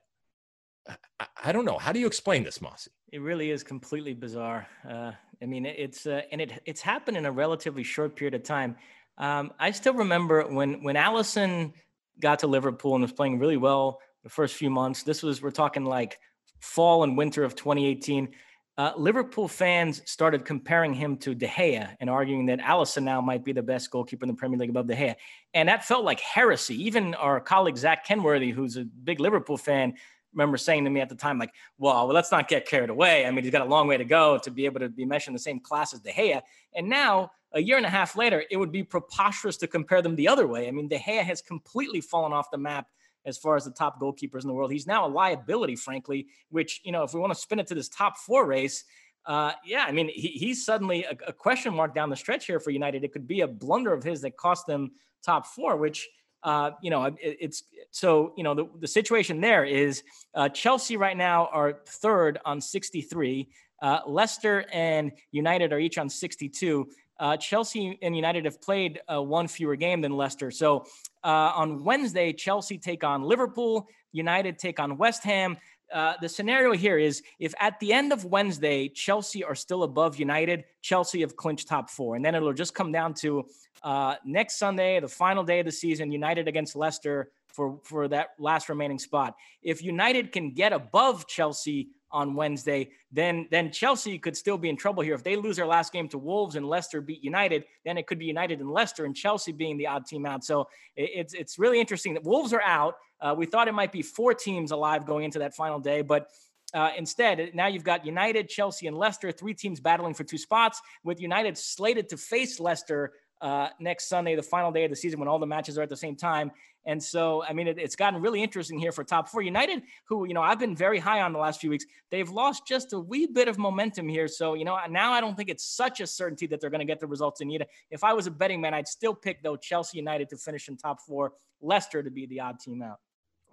I, 0.89 1.27
I, 1.45 1.53
don't 1.53 1.65
know. 1.65 1.79
How 1.79 1.93
do 1.93 1.99
you 1.99 2.07
explain 2.07 2.45
this, 2.45 2.61
Mossy? 2.61 2.91
It 3.13 3.21
really 3.21 3.51
is 3.51 3.63
completely 3.63 4.15
bizarre. 4.15 4.67
Uh, 4.89 5.13
I 5.43 5.47
mean, 5.47 5.67
it's 5.67 6.07
uh, 6.07 6.23
and 6.31 6.41
it 6.41 6.63
it's 6.65 6.81
happened 6.81 7.17
in 7.17 7.27
a 7.27 7.33
relatively 7.33 7.83
short 7.83 8.17
period 8.17 8.35
of 8.35 8.43
time. 8.43 8.77
Um, 9.19 9.53
I 9.59 9.73
still 9.73 9.95
remember 9.95 10.43
when 10.47 10.83
when 10.83 10.97
Alisson 10.97 11.73
got 12.21 12.41
to 12.41 12.47
Liverpool 12.47 12.95
and 12.95 13.03
was 13.03 13.13
playing 13.13 13.39
really 13.39 13.57
well 13.57 13.99
the 14.25 14.29
first 14.29 14.57
few 14.57 14.71
months. 14.71 15.05
This 15.05 15.23
was 15.23 15.41
we're 15.41 15.53
talking 15.53 15.85
like 15.85 16.19
fall 16.59 17.05
and 17.05 17.17
winter 17.17 17.45
of 17.45 17.55
2018 17.55 18.35
uh, 18.77 18.93
Liverpool 18.97 19.47
fans 19.47 20.03
started 20.05 20.45
comparing 20.45 20.93
him 20.93 21.17
to 21.17 21.35
De 21.35 21.47
Gea 21.47 21.95
and 22.01 22.11
arguing 22.11 22.47
that 22.47 22.59
Alisson 22.59 23.05
now 23.05 23.21
might 23.21 23.45
be 23.45 23.53
the 23.53 23.63
best 23.63 23.91
goalkeeper 23.91 24.25
in 24.25 24.29
the 24.29 24.35
Premier 24.35 24.59
League 24.59 24.71
above 24.71 24.89
De 24.89 24.97
Gea. 24.97 25.15
And 25.53 25.69
that 25.69 25.85
felt 25.85 26.05
like 26.05 26.19
heresy. 26.19 26.75
Even 26.83 27.15
our 27.15 27.41
colleague 27.41 27.77
Zach 27.77 28.05
Kenworthy, 28.05 28.51
who's 28.51 28.77
a 28.77 28.85
big 28.85 29.21
Liverpool 29.21 29.57
fan, 29.57 29.95
remember 30.33 30.57
saying 30.57 30.83
to 30.85 30.91
me 30.91 31.01
at 31.01 31.09
the 31.09 31.15
time, 31.15 31.39
like, 31.39 31.53
well, 31.79 32.07
well, 32.07 32.15
let's 32.15 32.33
not 32.33 32.49
get 32.49 32.67
carried 32.67 32.91
away. 32.91 33.25
I 33.25 33.31
mean, 33.31 33.45
he's 33.45 33.53
got 33.53 33.63
a 33.65 33.71
long 33.71 33.87
way 33.87 33.97
to 33.97 34.05
go 34.05 34.39
to 34.39 34.51
be 34.51 34.65
able 34.65 34.81
to 34.81 34.89
be 34.89 35.05
mentioned 35.05 35.35
in 35.35 35.37
the 35.37 35.43
same 35.43 35.61
class 35.61 35.95
as 35.95 36.01
De 36.01 36.11
Gea. 36.11 36.43
And 36.75 36.89
now, 36.89 37.31
a 37.53 37.63
year 37.63 37.77
and 37.77 37.87
a 37.87 37.91
half 37.91 38.17
later, 38.17 38.43
it 38.51 38.57
would 38.57 38.73
be 38.73 38.83
preposterous 38.83 39.57
to 39.59 39.69
compare 39.69 40.03
them 40.03 40.17
the 40.17 40.27
other 40.27 40.49
way. 40.49 40.67
I 40.67 40.73
mean, 40.73 40.89
De 40.89 40.99
Gea 40.99 41.23
has 41.23 41.41
completely 41.41 42.01
fallen 42.01 42.33
off 42.33 42.51
the 42.51 42.59
map 42.59 42.89
as 43.27 43.39
far 43.39 43.57
as 43.57 43.65
the 43.65 43.71
top 43.71 44.01
goalkeepers 44.01 44.43
in 44.43 44.49
the 44.49 44.55
world. 44.55 44.73
He's 44.73 44.87
now 44.87 45.07
a 45.07 45.09
liability, 45.09 45.77
frankly, 45.77 46.27
which, 46.51 46.81
you 46.85 46.93
know, 46.93 47.03
if 47.03 47.15
we 47.15 47.21
want 47.21 47.33
to 47.33 47.39
spin 47.39 47.59
it 47.59 47.67
to 47.69 47.75
this 47.75 47.89
top 47.89 48.19
four 48.19 48.47
race, 48.47 48.85
uh, 49.27 49.53
yeah, 49.65 49.85
I 49.87 49.93
mean, 49.93 50.09
he, 50.09 50.29
he's 50.29 50.65
suddenly 50.65 51.05
a, 51.05 51.17
a, 51.29 51.33
question 51.33 51.75
mark 51.75 51.95
down 51.95 52.11
the 52.11 52.17
stretch 52.17 52.47
here 52.47 52.61
for 52.61 52.71
United. 52.71 53.05
It 53.05 53.13
could 53.13 53.27
be 53.27 53.41
a 53.41 53.49
blunder 53.49 53.93
of 53.93 54.05
his 54.05 54.21
that 54.21 54.37
cost 54.37 54.67
them 54.67 54.91
top 55.25 55.47
four, 55.47 55.79
which, 55.79 56.09
uh, 56.43 56.73
you 56.83 56.91
know, 56.91 57.05
it, 57.05 57.17
it's 57.23 57.63
so, 57.91 58.35
you 58.37 58.45
know, 58.45 58.55
the, 58.55 58.69
the 58.81 58.87
situation 58.87 59.41
there 59.41 59.65
is 59.65 60.03
uh, 60.35 60.51
Chelsea 60.51 60.99
right 60.99 61.17
now 61.17 61.47
are 61.47 61.81
third 61.87 62.39
on 62.45 62.61
63. 62.61 63.49
Uh, 63.81 64.01
Leicester 64.07 64.67
and 64.71 65.13
United 65.33 65.73
are 65.73 65.79
each 65.79 65.97
on 65.97 66.11
62. 66.11 66.87
Uh, 67.19 67.37
Chelsea 67.37 67.99
and 68.03 68.15
United 68.15 68.45
have 68.45 68.61
played 68.61 69.01
uh, 69.13 69.23
one 69.23 69.49
fewer 69.49 69.77
game 69.77 70.03
than 70.03 70.17
Leicester. 70.17 70.51
So 70.51 70.85
uh, 71.25 71.53
on 71.57 71.83
Wednesday, 71.83 72.33
Chelsea 72.33 72.79
take 72.79 73.03
on 73.03 73.23
Liverpool, 73.23 73.89
United 74.13 74.59
take 74.59 74.79
on 74.79 74.97
West 74.99 75.25
Ham. 75.25 75.57
Uh, 75.93 76.15
the 76.21 76.29
scenario 76.29 76.73
here 76.73 76.99
is 76.99 77.23
if 77.39 77.55
at 77.61 77.79
the 77.81 77.93
end 77.93 78.13
of 78.13 78.25
Wednesday, 78.25 78.89
Chelsea 78.89 79.43
are 79.43 79.55
still 79.55 79.83
above 79.85 80.19
United, 80.19 80.65
Chelsea 80.83 81.21
have 81.21 81.37
clinched 81.37 81.69
top 81.69 81.89
four. 81.89 82.17
And 82.17 82.25
then 82.25 82.35
it'll 82.35 82.53
just 82.53 82.75
come 82.75 82.93
down 82.93 83.15
to 83.15 83.47
uh, 83.83 84.17
next 84.25 84.59
Sunday, 84.59 85.01
the 85.01 85.09
final 85.09 85.45
day 85.45 85.61
of 85.61 85.67
the 85.67 85.73
season, 85.73 86.11
United 86.11 86.49
against 86.49 86.77
Leicester 86.77 87.31
for, 87.47 87.79
for 87.85 88.09
that 88.09 88.31
last 88.39 88.69
remaining 88.69 88.99
spot. 88.99 89.37
If 89.63 89.83
United 89.83 90.33
can 90.33 90.53
get 90.53 90.73
above 90.73 91.27
Chelsea 91.27 91.89
on 92.15 92.35
Wednesday, 92.35 92.89
then 93.13 93.47
then 93.51 93.71
Chelsea 93.71 94.19
could 94.19 94.37
still 94.37 94.57
be 94.57 94.71
in 94.71 94.77
trouble 94.77 95.03
here. 95.03 95.15
If 95.15 95.25
they 95.25 95.37
lose 95.37 95.57
their 95.57 95.67
last 95.67 95.93
game 95.93 96.09
to 96.11 96.19
Wolves 96.19 96.55
and 96.55 96.67
Leicester 96.67 97.01
beat 97.01 97.23
United, 97.23 97.65
then 97.85 97.99
it 97.99 98.07
could 98.07 98.19
be 98.19 98.25
United 98.25 98.61
and 98.61 98.71
Leicester 98.71 99.05
and 99.05 99.15
Chelsea 99.15 99.53
being 99.53 99.77
the 99.77 99.89
odd 99.89 100.07
team 100.07 100.25
out. 100.25 100.45
So 100.45 100.69
it's 100.97 101.35
it's 101.35 101.59
really 101.59 101.81
interesting 101.81 102.15
that 102.15 102.25
Wolves 102.25 102.53
are 102.55 102.63
out. 102.63 102.95
Uh, 103.21 103.35
we 103.37 103.47
thought 103.47 103.69
it 103.69 103.75
might 103.75 103.93
be 103.93 104.03
four 104.03 104.33
teams 104.33 104.71
alive 104.71 105.05
going 105.05 105.25
into 105.25 105.41
that 105.41 105.55
final 105.55 105.81
day, 105.81 106.03
but 106.03 106.29
uh, 106.73 106.91
instead, 106.97 107.51
now 107.55 107.69
you've 107.69 107.85
got 107.85 108.05
United, 108.05 108.49
Chelsea, 108.49 108.89
and 108.89 108.97
Leicester, 108.97 109.31
three 109.31 109.55
teams 109.55 109.81
battling 109.81 110.13
for 110.13 110.25
two 110.25 110.39
spots, 110.39 110.81
with 111.05 111.21
United 111.21 111.57
slated 111.57 112.09
to 112.09 112.17
face 112.17 112.59
Leicester 112.59 113.13
uh, 113.45 113.69
next 113.79 114.09
Sunday, 114.09 114.35
the 114.35 114.43
final 114.43 114.73
day 114.73 114.85
of 114.85 114.91
the 114.91 114.97
season 114.97 115.21
when 115.21 115.29
all 115.29 115.39
the 115.39 115.47
matches 115.47 115.77
are 115.77 115.83
at 115.83 115.91
the 115.91 115.97
same 115.97 116.17
time. 116.17 116.51
And 116.87 117.03
so, 117.03 117.45
I 117.45 117.53
mean, 117.53 117.69
it, 117.69 117.79
it's 117.79 117.95
gotten 117.95 118.21
really 118.21 118.43
interesting 118.43 118.79
here 118.79 118.91
for 118.91 119.05
top 119.05 119.29
four. 119.29 119.43
United, 119.43 119.83
who, 120.09 120.27
you 120.27 120.33
know, 120.33 120.41
I've 120.41 120.59
been 120.59 120.75
very 120.75 120.99
high 120.99 121.21
on 121.21 121.35
the 121.35 121.39
last 121.39 121.61
few 121.61 121.69
weeks, 121.69 121.85
they've 122.11 122.29
lost 122.29 122.67
just 122.67 122.95
a 122.95 122.99
wee 122.99 123.27
bit 123.27 123.47
of 123.47 123.59
momentum 123.59 124.09
here. 124.09 124.29
So, 124.29 124.55
you 124.55 124.65
know, 124.65 124.79
now 124.89 125.13
I 125.13 125.21
don't 125.21 125.37
think 125.37 125.51
it's 125.51 125.65
such 125.65 126.01
a 126.01 126.07
certainty 126.07 126.47
that 126.47 126.61
they're 126.61 126.71
going 126.71 126.81
to 126.81 126.87
get 126.87 127.01
the 127.01 127.07
results 127.07 127.41
they 127.41 127.45
need. 127.45 127.67
If 127.91 128.03
I 128.03 128.15
was 128.15 128.27
a 128.27 128.31
betting 128.31 128.63
man, 128.63 128.73
I'd 128.73 128.89
still 128.89 129.15
pick, 129.15 129.43
though, 129.43 129.57
Chelsea 129.57 129.99
United 129.99 130.31
to 130.31 130.39
finish 130.39 130.69
in 130.69 130.79
top 130.79 131.03
four, 131.03 131.35
Leicester 131.61 132.03
to 132.03 132.11
be 132.11 132.25
the 132.25 132.41
odd 132.41 132.59
team 132.61 132.81
out. 132.81 133.01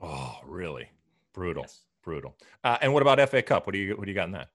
Oh, 0.01 0.39
really? 0.45 0.89
Brutal. 1.33 1.63
Yes. 1.63 1.81
Brutal. 2.01 2.35
Uh, 2.63 2.77
and 2.81 2.93
what 2.93 3.01
about 3.01 3.29
FA 3.29 3.41
Cup? 3.41 3.67
What 3.67 3.73
do 3.73 3.79
you 3.79 3.95
what 3.95 4.05
do 4.05 4.11
you 4.11 4.15
got 4.15 4.25
in 4.25 4.31
that? 4.31 4.49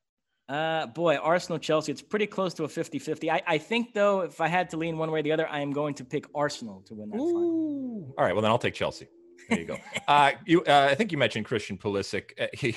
Uh, 0.48 0.86
boy, 0.86 1.16
Arsenal 1.16 1.58
Chelsea, 1.58 1.90
it's 1.90 2.02
pretty 2.02 2.26
close 2.26 2.54
to 2.54 2.64
a 2.64 2.68
50 2.68 2.98
50. 2.98 3.30
I, 3.30 3.42
I 3.46 3.58
think, 3.58 3.94
though, 3.94 4.20
if 4.20 4.40
I 4.40 4.46
had 4.46 4.70
to 4.70 4.76
lean 4.76 4.96
one 4.96 5.10
way 5.10 5.20
or 5.20 5.22
the 5.22 5.32
other, 5.32 5.48
I 5.48 5.60
am 5.60 5.72
going 5.72 5.94
to 5.94 6.04
pick 6.04 6.26
Arsenal 6.34 6.82
to 6.86 6.94
win 6.94 7.10
that 7.10 7.16
Ooh. 7.16 7.32
final. 7.32 8.14
All 8.16 8.24
right, 8.24 8.32
well, 8.32 8.42
then 8.42 8.50
I'll 8.50 8.58
take 8.58 8.74
Chelsea. 8.74 9.08
There 9.48 9.58
you 9.58 9.66
go. 9.66 9.78
uh, 10.08 10.32
you, 10.44 10.62
uh, 10.62 10.88
I 10.90 10.94
think 10.94 11.10
you 11.10 11.18
mentioned 11.18 11.46
Christian 11.46 11.76
Pulisic. 11.76 12.30
Uh, 12.40 12.46
he, 12.52 12.76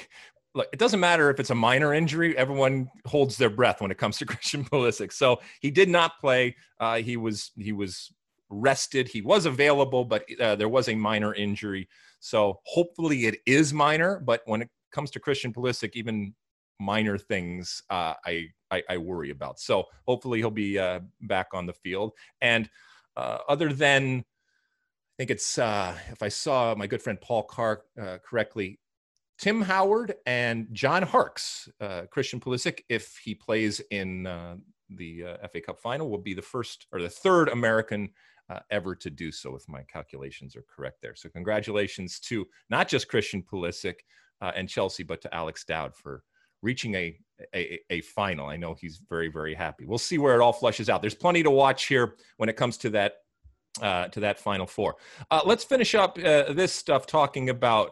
look, 0.56 0.68
it 0.74 0.80
doesn't 0.80 1.00
matter 1.00 1.30
if 1.30 1.40
it's 1.40 1.52
a 1.52 1.56
minor 1.56 1.94
injury. 1.94 2.36
Everyone 2.38 2.90
holds 3.06 3.38
their 3.38 3.52
breath 3.52 3.82
when 3.82 3.92
it 3.92 3.98
comes 3.98 4.18
to 4.18 4.26
Christian 4.28 4.64
Pulisic. 4.64 5.14
So 5.14 5.40
he 5.62 5.70
did 5.70 5.90
not 5.90 6.20
play. 6.20 6.56
Uh, 6.80 6.98
he 6.98 7.18
was 7.18 7.52
he 7.58 7.72
was 7.72 8.12
rested. 8.50 9.08
He 9.08 9.22
was 9.22 9.46
available, 9.46 10.06
but 10.06 10.26
uh, 10.40 10.56
there 10.56 10.70
was 10.70 10.90
a 10.90 10.96
minor 10.96 11.36
injury. 11.36 11.88
So 12.20 12.60
hopefully 12.66 13.26
it 13.26 13.38
is 13.46 13.74
minor. 13.74 14.20
But 14.20 14.42
when 14.46 14.64
it 14.64 14.70
comes 14.92 15.12
to 15.12 15.20
Christian 15.20 15.54
Pulisic, 15.54 15.92
even 15.94 16.34
minor 16.80 17.18
things, 17.18 17.84
uh, 17.90 18.14
I 18.26 18.48
I, 18.72 18.84
I 18.90 18.98
worry 18.98 19.32
about. 19.32 19.60
So 19.60 19.86
hopefully 20.08 20.40
he'll 20.40 20.52
be 20.52 20.78
uh, 20.78 21.00
back 21.22 21.48
on 21.54 21.66
the 21.66 21.74
field. 21.74 22.14
And 22.42 22.70
uh, 23.18 23.40
other 23.48 23.74
than, 23.74 24.20
I 24.20 25.14
think 25.18 25.32
it's 25.32 25.58
uh, 25.58 25.98
if 26.12 26.22
I 26.22 26.30
saw 26.30 26.76
my 26.76 26.88
good 26.88 27.02
friend 27.02 27.20
Paul 27.20 27.44
Carr 27.44 27.82
uh, 28.00 28.18
correctly, 28.24 28.80
Tim 29.40 29.62
Howard 29.62 30.16
and 30.26 30.68
John 30.72 31.02
Harkes, 31.02 31.68
uh, 31.82 32.04
Christian 32.12 32.40
Pulisic, 32.40 32.82
if 32.90 33.18
he 33.24 33.34
plays 33.34 33.82
in 33.92 34.24
the 34.90 35.24
FA 35.52 35.62
Cup 35.62 35.80
final, 35.80 36.10
will 36.10 36.18
be 36.18 36.34
the 36.34 36.42
first 36.42 36.88
or 36.92 37.02
the 37.02 37.10
third 37.10 37.50
American 37.50 38.10
uh, 38.50 38.60
ever 38.72 38.96
to 38.96 39.10
do 39.10 39.32
so, 39.32 39.56
if 39.56 39.68
my 39.68 39.84
calculations 39.84 40.56
are 40.56 40.66
correct 40.74 41.02
there. 41.02 41.16
So, 41.16 41.30
congratulations 41.30 42.20
to 42.22 42.48
not 42.70 42.88
just 42.88 43.08
Christian 43.08 43.44
Pulisic 43.44 43.96
uh, 44.42 44.52
and 44.56 44.68
Chelsea, 44.68 45.04
but 45.04 45.22
to 45.22 45.34
Alex 45.34 45.64
Dowd 45.64 45.96
for 45.96 46.24
reaching 46.62 46.96
a, 46.96 47.18
a, 47.56 47.80
a 47.90 48.02
final. 48.02 48.48
I 48.48 48.58
know 48.58 48.76
he's 48.80 49.02
very 49.10 49.30
very 49.30 49.54
happy. 49.54 49.86
We'll 49.86 49.98
see 49.98 50.18
where 50.18 50.36
it 50.36 50.42
all 50.42 50.54
flushes 50.54 50.90
out. 50.90 51.02
There's 51.02 51.16
plenty 51.16 51.44
to 51.44 51.52
watch 51.52 51.86
here 51.86 52.16
when 52.38 52.50
it 52.50 52.58
comes 52.58 52.78
to 52.80 52.90
that 52.92 53.14
uh, 53.82 54.08
to 54.10 54.20
that 54.22 54.40
final 54.40 54.66
four. 54.66 54.96
let's 55.46 55.64
finish 55.64 55.96
up 55.96 56.16
this 56.16 56.74
stuff 56.74 57.06
talking 57.06 57.50
about 57.50 57.92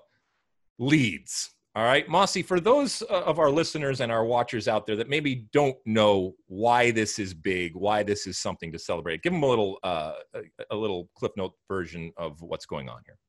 Leeds. 0.80 1.52
All 1.78 1.84
right, 1.84 2.10
Mossy, 2.10 2.42
for 2.42 2.60
those 2.60 3.04
uh, 3.04 3.22
of 3.22 3.38
our 3.38 3.52
listeners 3.52 4.02
and 4.02 4.12
our 4.12 4.26
watchers 4.26 4.68
out 4.68 4.88
there 4.88 4.96
that 4.96 5.10
maybe 5.10 5.48
don't 5.54 5.78
know 5.86 6.34
why 6.48 6.90
this 6.90 7.20
is 7.20 7.36
big, 7.36 7.76
why 7.76 8.02
this 8.02 8.26
is 8.26 8.40
something 8.40 8.72
to 8.72 8.80
celebrate, 8.80 9.22
give 9.22 9.32
them 9.32 9.44
a 9.44 9.48
little 9.48 9.78
uh, 9.84 10.14
a, 10.72 10.76
little 10.76 11.08
cliff 11.14 11.34
note 11.38 11.54
version 11.68 12.12
of 12.18 12.42
what's 12.42 12.66
going 12.66 12.90
on 12.90 13.02
here. 13.06 13.20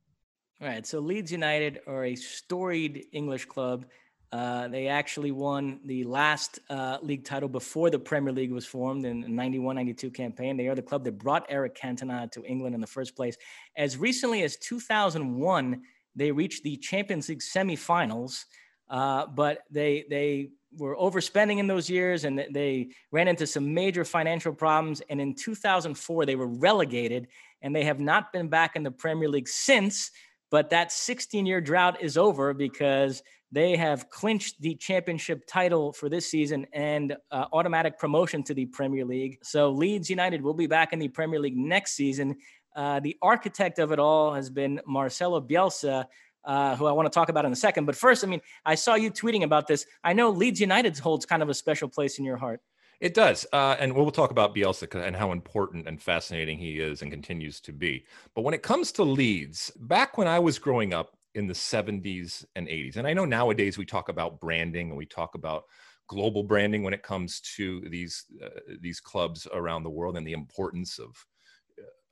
All 0.63 0.69
right, 0.75 0.87
so 0.87 0.99
Leeds 0.99 1.31
United 1.31 1.81
are 1.87 2.07
a 2.07 2.17
storied 2.17 3.09
English 3.13 3.45
club. 3.45 3.85
Uh, 4.31 4.69
they 4.69 4.89
actually 4.89 5.31
won 5.31 5.81
the 5.87 6.05
last 6.05 6.59
uh, 6.69 6.99
league 7.01 7.25
title 7.25 7.49
before 7.49 7.89
the 7.89 7.99
Premier 7.99 8.33
League 8.33 8.53
was 8.53 8.67
formed 8.67 9.07
in 9.07 9.23
the 9.23 9.29
91 9.29 9.77
92 9.77 10.11
campaign. 10.11 10.57
They 10.57 10.69
are 10.69 10.75
the 10.75 10.83
club 10.83 11.05
that 11.05 11.19
brought 11.19 11.47
Eric 11.49 11.75
Cantona 11.75 12.31
to 12.33 12.45
England 12.45 12.75
in 12.75 12.81
the 12.81 12.87
first 12.87 13.17
place. 13.17 13.37
As 13.77 13.97
recently 13.97 14.43
as 14.43 14.57
2001, 14.57 15.83
they 16.15 16.31
reached 16.31 16.63
the 16.63 16.77
Champions 16.77 17.29
League 17.29 17.41
semifinals, 17.41 18.45
uh, 18.91 19.27
but 19.27 19.61
they 19.71 20.05
they 20.11 20.51
were 20.77 20.97
overspending 20.97 21.59
in 21.59 21.67
those 21.67 21.89
years 21.89 22.25
and 22.25 22.45
they 22.51 22.91
ran 23.11 23.29
into 23.29 23.47
some 23.47 23.73
major 23.73 24.05
financial 24.05 24.53
problems. 24.53 25.01
And 25.09 25.21
in 25.21 25.35
2004, 25.35 26.27
they 26.27 26.37
were 26.37 26.47
relegated 26.47 27.29
and 27.63 27.75
they 27.75 27.85
have 27.85 28.01
not 28.01 28.33
been 28.33 28.49
back 28.49 28.77
in 28.77 28.83
the 28.83 28.91
Premier 28.91 29.29
League 29.29 29.49
since. 29.49 30.11
But 30.51 30.71
that 30.71 30.93
16 30.93 31.47
year 31.47 31.61
drought 31.61 32.03
is 32.03 32.17
over 32.17 32.55
because 32.55 33.23
they 33.51 33.77
have 33.77 34.11
clinched 34.11 34.61
the 34.61 34.75
championship 34.75 35.45
title 35.47 35.93
for 35.93 36.09
this 36.09 36.31
season 36.31 36.67
and 36.73 37.17
uh, 37.31 37.47
automatic 37.53 37.99
promotion 37.99 38.43
to 38.45 38.55
the 38.55 38.67
Premier 38.67 39.05
League. 39.05 39.39
So 39.43 39.71
Leeds 39.71 40.11
United 40.11 40.43
will 40.43 40.55
be 40.55 40.67
back 40.67 40.93
in 40.93 40.99
the 40.99 41.09
Premier 41.09 41.41
League 41.41 41.57
next 41.57 41.93
season. 41.93 42.37
Uh, 42.77 43.01
the 43.01 43.17
architect 43.23 43.79
of 43.79 43.91
it 43.91 43.99
all 43.99 44.35
has 44.35 44.51
been 44.51 44.81
Marcelo 44.87 45.41
Bielsa, 45.41 46.05
uh, 46.45 46.77
who 46.77 46.87
I 46.87 46.93
want 46.93 47.07
to 47.07 47.11
talk 47.11 47.29
about 47.29 47.45
in 47.45 47.53
a 47.53 47.57
second. 47.57 47.87
But 47.87 47.97
first, 47.97 48.23
I 48.23 48.27
mean, 48.27 48.41
I 48.65 48.75
saw 48.75 48.95
you 48.95 49.11
tweeting 49.11 49.43
about 49.43 49.67
this. 49.67 49.87
I 50.05 50.13
know 50.13 50.31
Leeds 50.31 50.61
United 50.61 50.99
holds 50.99 51.25
kind 51.27 51.43
of 51.43 51.49
a 51.49 51.55
special 51.55 51.89
place 51.89 52.19
in 52.19 52.25
your 52.25 52.37
heart. 52.37 52.61
It 53.01 53.15
does. 53.15 53.47
Uh, 53.53 53.77
and 53.79 53.95
we'll 53.95 54.11
talk 54.11 54.31
about 54.31 54.55
Bielsa 54.55 54.93
and 54.95 55.15
how 55.15 55.33
important 55.33 55.87
and 55.87 56.03
fascinating 56.03 56.59
he 56.59 56.81
is 56.81 57.03
and 57.03 57.11
continues 57.11 57.61
to 57.61 57.73
be. 57.73 58.05
But 58.35 58.43
when 58.43 58.55
it 58.55 58.63
comes 58.63 58.93
to 58.93 59.05
Leeds, 59.05 59.71
back 59.77 60.19
when 60.19 60.27
I 60.27 60.39
was 60.39 60.59
growing 60.59 60.93
up 60.93 61.18
in 61.35 61.47
the 61.47 61.55
70s 61.55 62.45
and 62.57 62.67
80s, 62.67 62.97
and 62.97 63.07
I 63.07 63.13
know 63.13 63.25
nowadays 63.25 63.79
we 63.79 63.87
talk 63.87 64.09
about 64.09 64.41
branding 64.41 64.89
and 64.89 64.99
we 64.99 65.07
talk 65.07 65.35
about 65.35 65.65
global 66.09 66.43
branding 66.43 66.83
when 66.83 66.95
it 66.95 67.03
comes 67.03 67.41
to 67.57 67.83
these 67.91 68.25
uh, 68.43 68.61
these 68.81 68.99
clubs 68.99 69.47
around 69.53 69.83
the 69.83 69.91
world 69.91 70.17
and 70.17 70.27
the 70.27 70.33
importance 70.33 70.99
of 70.99 71.15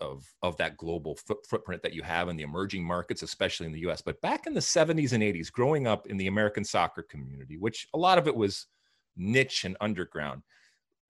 of 0.01 0.25
of 0.43 0.57
that 0.59 0.77
global 0.77 1.19
footprint 1.49 1.83
that 1.83 1.95
you 1.95 2.03
have 2.03 2.29
in 2.29 2.37
the 2.37 2.43
emerging 2.43 2.85
markets, 2.85 3.23
especially 3.23 3.67
in 3.67 3.73
the 3.73 3.81
U.S. 3.81 4.03
But 4.03 4.21
back 4.21 4.47
in 4.47 4.55
the 4.55 4.61
70s 4.61 5.13
and 5.13 5.23
80s, 5.23 5.51
growing 5.51 5.87
up 5.87 6.07
in 6.07 6.17
the 6.17 6.27
American 6.27 6.65
soccer 6.65 7.03
community, 7.03 7.57
which 7.57 7.89
a 7.95 7.99
lot 7.99 8.19
of 8.19 8.27
it 8.27 8.37
was 8.37 8.67
niche 9.17 9.65
and 9.65 9.77
underground, 9.81 10.43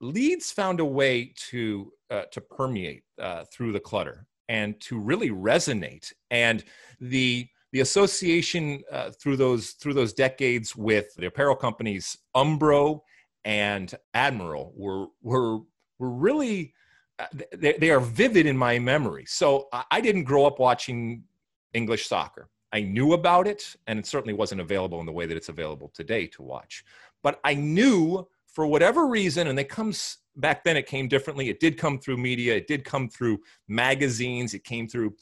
Leeds 0.00 0.52
found 0.52 0.80
a 0.80 0.84
way 0.84 1.32
to 1.50 1.92
uh, 2.10 2.22
to 2.32 2.40
permeate 2.40 3.02
uh, 3.20 3.44
through 3.52 3.72
the 3.72 3.80
clutter 3.80 4.26
and 4.48 4.80
to 4.80 4.98
really 4.98 5.30
resonate. 5.30 6.12
And 6.30 6.62
the 7.00 7.48
the 7.72 7.80
association 7.80 8.82
uh, 8.92 9.10
through 9.10 9.36
those 9.36 9.72
through 9.72 9.94
those 9.94 10.12
decades 10.12 10.76
with 10.76 11.14
the 11.16 11.26
apparel 11.26 11.56
companies 11.56 12.16
Umbro 12.34 13.00
and 13.44 13.94
Admiral 14.14 14.72
were 14.76 15.06
were 15.22 15.58
were 15.98 16.10
really 16.10 16.74
uh, 17.18 17.26
they, 17.56 17.74
they 17.74 17.90
are 17.90 18.00
vivid 18.00 18.46
in 18.46 18.56
my 18.56 18.78
memory. 18.78 19.24
So 19.26 19.68
I 19.90 20.00
didn't 20.00 20.24
grow 20.24 20.44
up 20.44 20.58
watching 20.58 21.24
English 21.72 22.06
soccer. 22.08 22.48
I 22.72 22.82
knew 22.82 23.14
about 23.14 23.46
it, 23.46 23.74
and 23.86 23.98
it 23.98 24.06
certainly 24.06 24.34
wasn't 24.34 24.60
available 24.60 25.00
in 25.00 25.06
the 25.06 25.12
way 25.12 25.24
that 25.24 25.36
it's 25.36 25.48
available 25.48 25.90
today 25.94 26.26
to 26.28 26.42
watch. 26.42 26.84
But 27.22 27.40
I 27.44 27.54
knew 27.54 28.26
for 28.46 28.66
whatever 28.66 29.06
reason, 29.06 29.46
and 29.46 29.58
it 29.58 29.68
comes 29.68 30.18
back 30.36 30.62
then, 30.64 30.76
it 30.76 30.86
came 30.86 31.08
differently. 31.08 31.48
It 31.48 31.60
did 31.60 31.78
come 31.78 31.98
through 31.98 32.18
media, 32.18 32.56
it 32.56 32.66
did 32.66 32.84
come 32.84 33.08
through 33.08 33.38
magazines, 33.68 34.52
it 34.52 34.64
came 34.64 34.88
through 34.88 35.14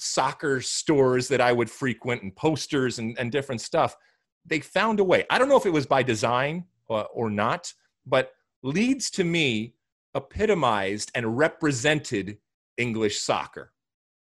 soccer 0.00 0.60
stores 0.60 1.28
that 1.28 1.40
I 1.40 1.52
would 1.52 1.70
frequent 1.70 2.22
and 2.22 2.34
posters 2.34 2.98
and, 2.98 3.18
and 3.18 3.30
different 3.30 3.60
stuff. 3.60 3.96
They 4.46 4.60
found 4.60 5.00
a 5.00 5.04
way. 5.04 5.26
I 5.30 5.38
don't 5.38 5.48
know 5.48 5.56
if 5.56 5.66
it 5.66 5.72
was 5.72 5.86
by 5.86 6.02
design 6.02 6.64
or, 6.86 7.00
uh, 7.00 7.02
or 7.12 7.30
not, 7.30 7.72
but 8.06 8.32
Leeds 8.62 9.10
to 9.10 9.24
me 9.24 9.74
epitomized 10.14 11.12
and 11.14 11.38
represented 11.38 12.38
English 12.76 13.20
soccer. 13.20 13.72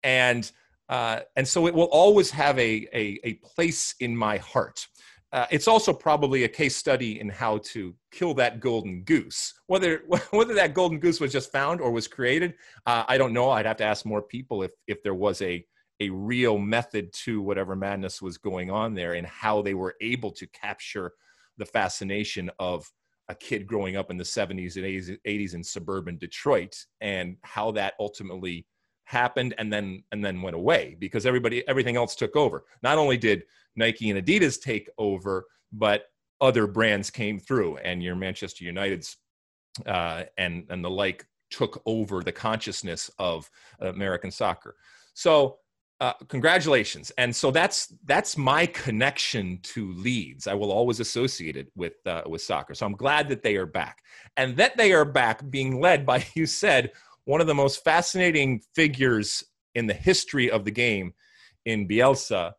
And 0.03 0.49
uh, 0.89 1.19
and 1.35 1.47
so 1.47 1.67
it 1.67 1.73
will 1.75 1.83
always 1.91 2.31
have 2.31 2.57
a, 2.57 2.87
a, 2.93 3.19
a 3.23 3.33
place 3.35 3.93
in 3.99 4.17
my 4.17 4.37
heart. 4.37 4.87
Uh, 5.31 5.45
it's 5.51 5.67
also 5.67 5.93
probably 5.93 6.43
a 6.43 6.49
case 6.49 6.75
study 6.75 7.19
in 7.19 7.29
how 7.29 7.59
to 7.59 7.93
kill 8.11 8.33
that 8.33 8.59
golden 8.59 9.03
goose. 9.03 9.53
Whether 9.67 10.03
whether 10.31 10.53
that 10.55 10.73
golden 10.73 10.99
goose 10.99 11.19
was 11.19 11.31
just 11.31 11.51
found 11.51 11.81
or 11.81 11.91
was 11.91 12.07
created, 12.07 12.55
uh, 12.85 13.03
I 13.07 13.17
don't 13.17 13.33
know. 13.33 13.51
I'd 13.51 13.65
have 13.65 13.77
to 13.77 13.83
ask 13.83 14.05
more 14.05 14.21
people 14.21 14.63
if 14.63 14.71
if 14.87 15.03
there 15.03 15.15
was 15.15 15.41
a 15.41 15.65
a 16.01 16.09
real 16.09 16.57
method 16.57 17.11
to 17.11 17.41
whatever 17.41 17.75
madness 17.75 18.21
was 18.21 18.37
going 18.37 18.71
on 18.71 18.93
there 18.93 19.13
and 19.13 19.27
how 19.27 19.61
they 19.61 19.73
were 19.73 19.95
able 20.01 20.31
to 20.31 20.47
capture 20.47 21.11
the 21.57 21.65
fascination 21.65 22.49
of 22.57 22.89
a 23.27 23.35
kid 23.35 23.67
growing 23.67 23.95
up 23.95 24.09
in 24.09 24.17
the 24.17 24.23
70s 24.23 24.75
and 24.75 25.19
80s 25.27 25.53
in 25.53 25.63
suburban 25.63 26.17
Detroit 26.17 26.73
and 27.01 27.35
how 27.43 27.71
that 27.71 27.93
ultimately 27.99 28.65
happened 29.09 29.55
and 29.57 29.73
then 29.73 30.03
and 30.11 30.23
then 30.23 30.39
went 30.39 30.55
away 30.55 30.95
because 30.99 31.25
everybody 31.25 31.67
everything 31.67 31.97
else 31.97 32.15
took 32.15 32.35
over. 32.35 32.63
Not 32.83 32.99
only 32.99 33.17
did 33.17 33.43
Nike 33.75 34.11
and 34.11 34.23
Adidas 34.23 34.61
take 34.61 34.87
over, 34.99 35.45
but 35.71 36.03
other 36.39 36.67
brands 36.67 37.09
came 37.09 37.39
through 37.39 37.77
and 37.77 38.03
your 38.03 38.15
Manchester 38.15 38.63
United's 38.65 39.17
uh, 39.87 40.25
and 40.37 40.65
and 40.69 40.85
the 40.85 40.89
like 40.91 41.25
took 41.49 41.81
over 41.87 42.21
the 42.21 42.31
consciousness 42.31 43.09
of 43.17 43.49
American 43.79 44.29
soccer. 44.29 44.75
So 45.15 45.57
uh, 46.01 46.13
congratulations 46.29 47.11
and 47.17 47.35
so 47.35 47.51
that's 47.51 47.93
that's 48.05 48.37
my 48.37 48.65
connection 48.67 49.59
to 49.63 49.91
leeds 49.95 50.47
i 50.47 50.53
will 50.53 50.71
always 50.71 51.01
associate 51.01 51.57
it 51.57 51.69
with 51.75 51.95
uh, 52.05 52.21
with 52.25 52.41
soccer 52.41 52.73
so 52.73 52.85
i'm 52.85 52.95
glad 52.95 53.27
that 53.27 53.43
they 53.43 53.57
are 53.57 53.65
back 53.65 54.01
and 54.37 54.55
that 54.55 54.77
they 54.77 54.93
are 54.93 55.03
back 55.03 55.41
being 55.49 55.81
led 55.81 56.05
by 56.11 56.25
you 56.35 56.45
said 56.45 56.89
one 57.25 57.41
of 57.41 57.47
the 57.47 57.55
most 57.55 57.83
fascinating 57.83 58.61
figures 58.75 59.43
in 59.75 59.87
the 59.87 59.93
history 59.93 60.49
of 60.49 60.65
the 60.65 60.71
game 60.71 61.13
in 61.65 61.87
bielsa 61.87 62.51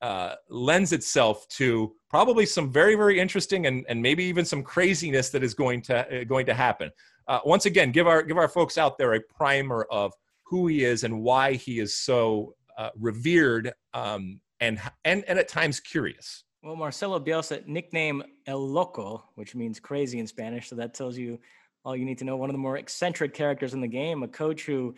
uh, 0.00 0.34
lends 0.48 0.92
itself 0.92 1.46
to 1.48 1.92
probably 2.08 2.46
some 2.46 2.72
very 2.72 2.94
very 2.94 3.18
interesting 3.18 3.66
and, 3.66 3.84
and 3.88 4.00
maybe 4.00 4.24
even 4.24 4.44
some 4.44 4.62
craziness 4.62 5.30
that 5.30 5.42
is 5.42 5.54
going 5.54 5.82
to 5.82 6.20
uh, 6.20 6.24
going 6.24 6.46
to 6.46 6.54
happen 6.54 6.90
uh, 7.26 7.40
once 7.44 7.66
again 7.66 7.90
give 7.90 8.06
our 8.06 8.22
give 8.22 8.36
our 8.36 8.48
folks 8.48 8.78
out 8.78 8.98
there 8.98 9.14
a 9.14 9.20
primer 9.20 9.86
of 9.90 10.12
who 10.44 10.66
he 10.66 10.84
is 10.84 11.04
and 11.04 11.22
why 11.22 11.54
he 11.54 11.78
is 11.78 11.96
so 11.96 12.54
uh, 12.78 12.90
revered 12.98 13.72
um, 13.92 14.40
and, 14.60 14.80
and, 15.04 15.24
and 15.28 15.38
at 15.38 15.48
times 15.48 15.80
curious. 15.80 16.44
Well, 16.62 16.76
Marcelo 16.76 17.20
Bielsa, 17.20 17.66
nickname 17.66 18.22
El 18.46 18.66
Loco, 18.66 19.24
which 19.34 19.54
means 19.54 19.78
crazy 19.78 20.18
in 20.18 20.26
Spanish. 20.26 20.68
So 20.68 20.76
that 20.76 20.94
tells 20.94 21.16
you 21.16 21.38
all 21.88 21.96
you 21.96 22.04
need 22.04 22.18
to 22.18 22.24
know. 22.24 22.36
One 22.36 22.50
of 22.50 22.54
the 22.54 22.58
more 22.58 22.76
eccentric 22.76 23.32
characters 23.32 23.72
in 23.72 23.80
the 23.80 23.88
game, 23.88 24.22
a 24.22 24.28
coach 24.28 24.66
who 24.66 24.94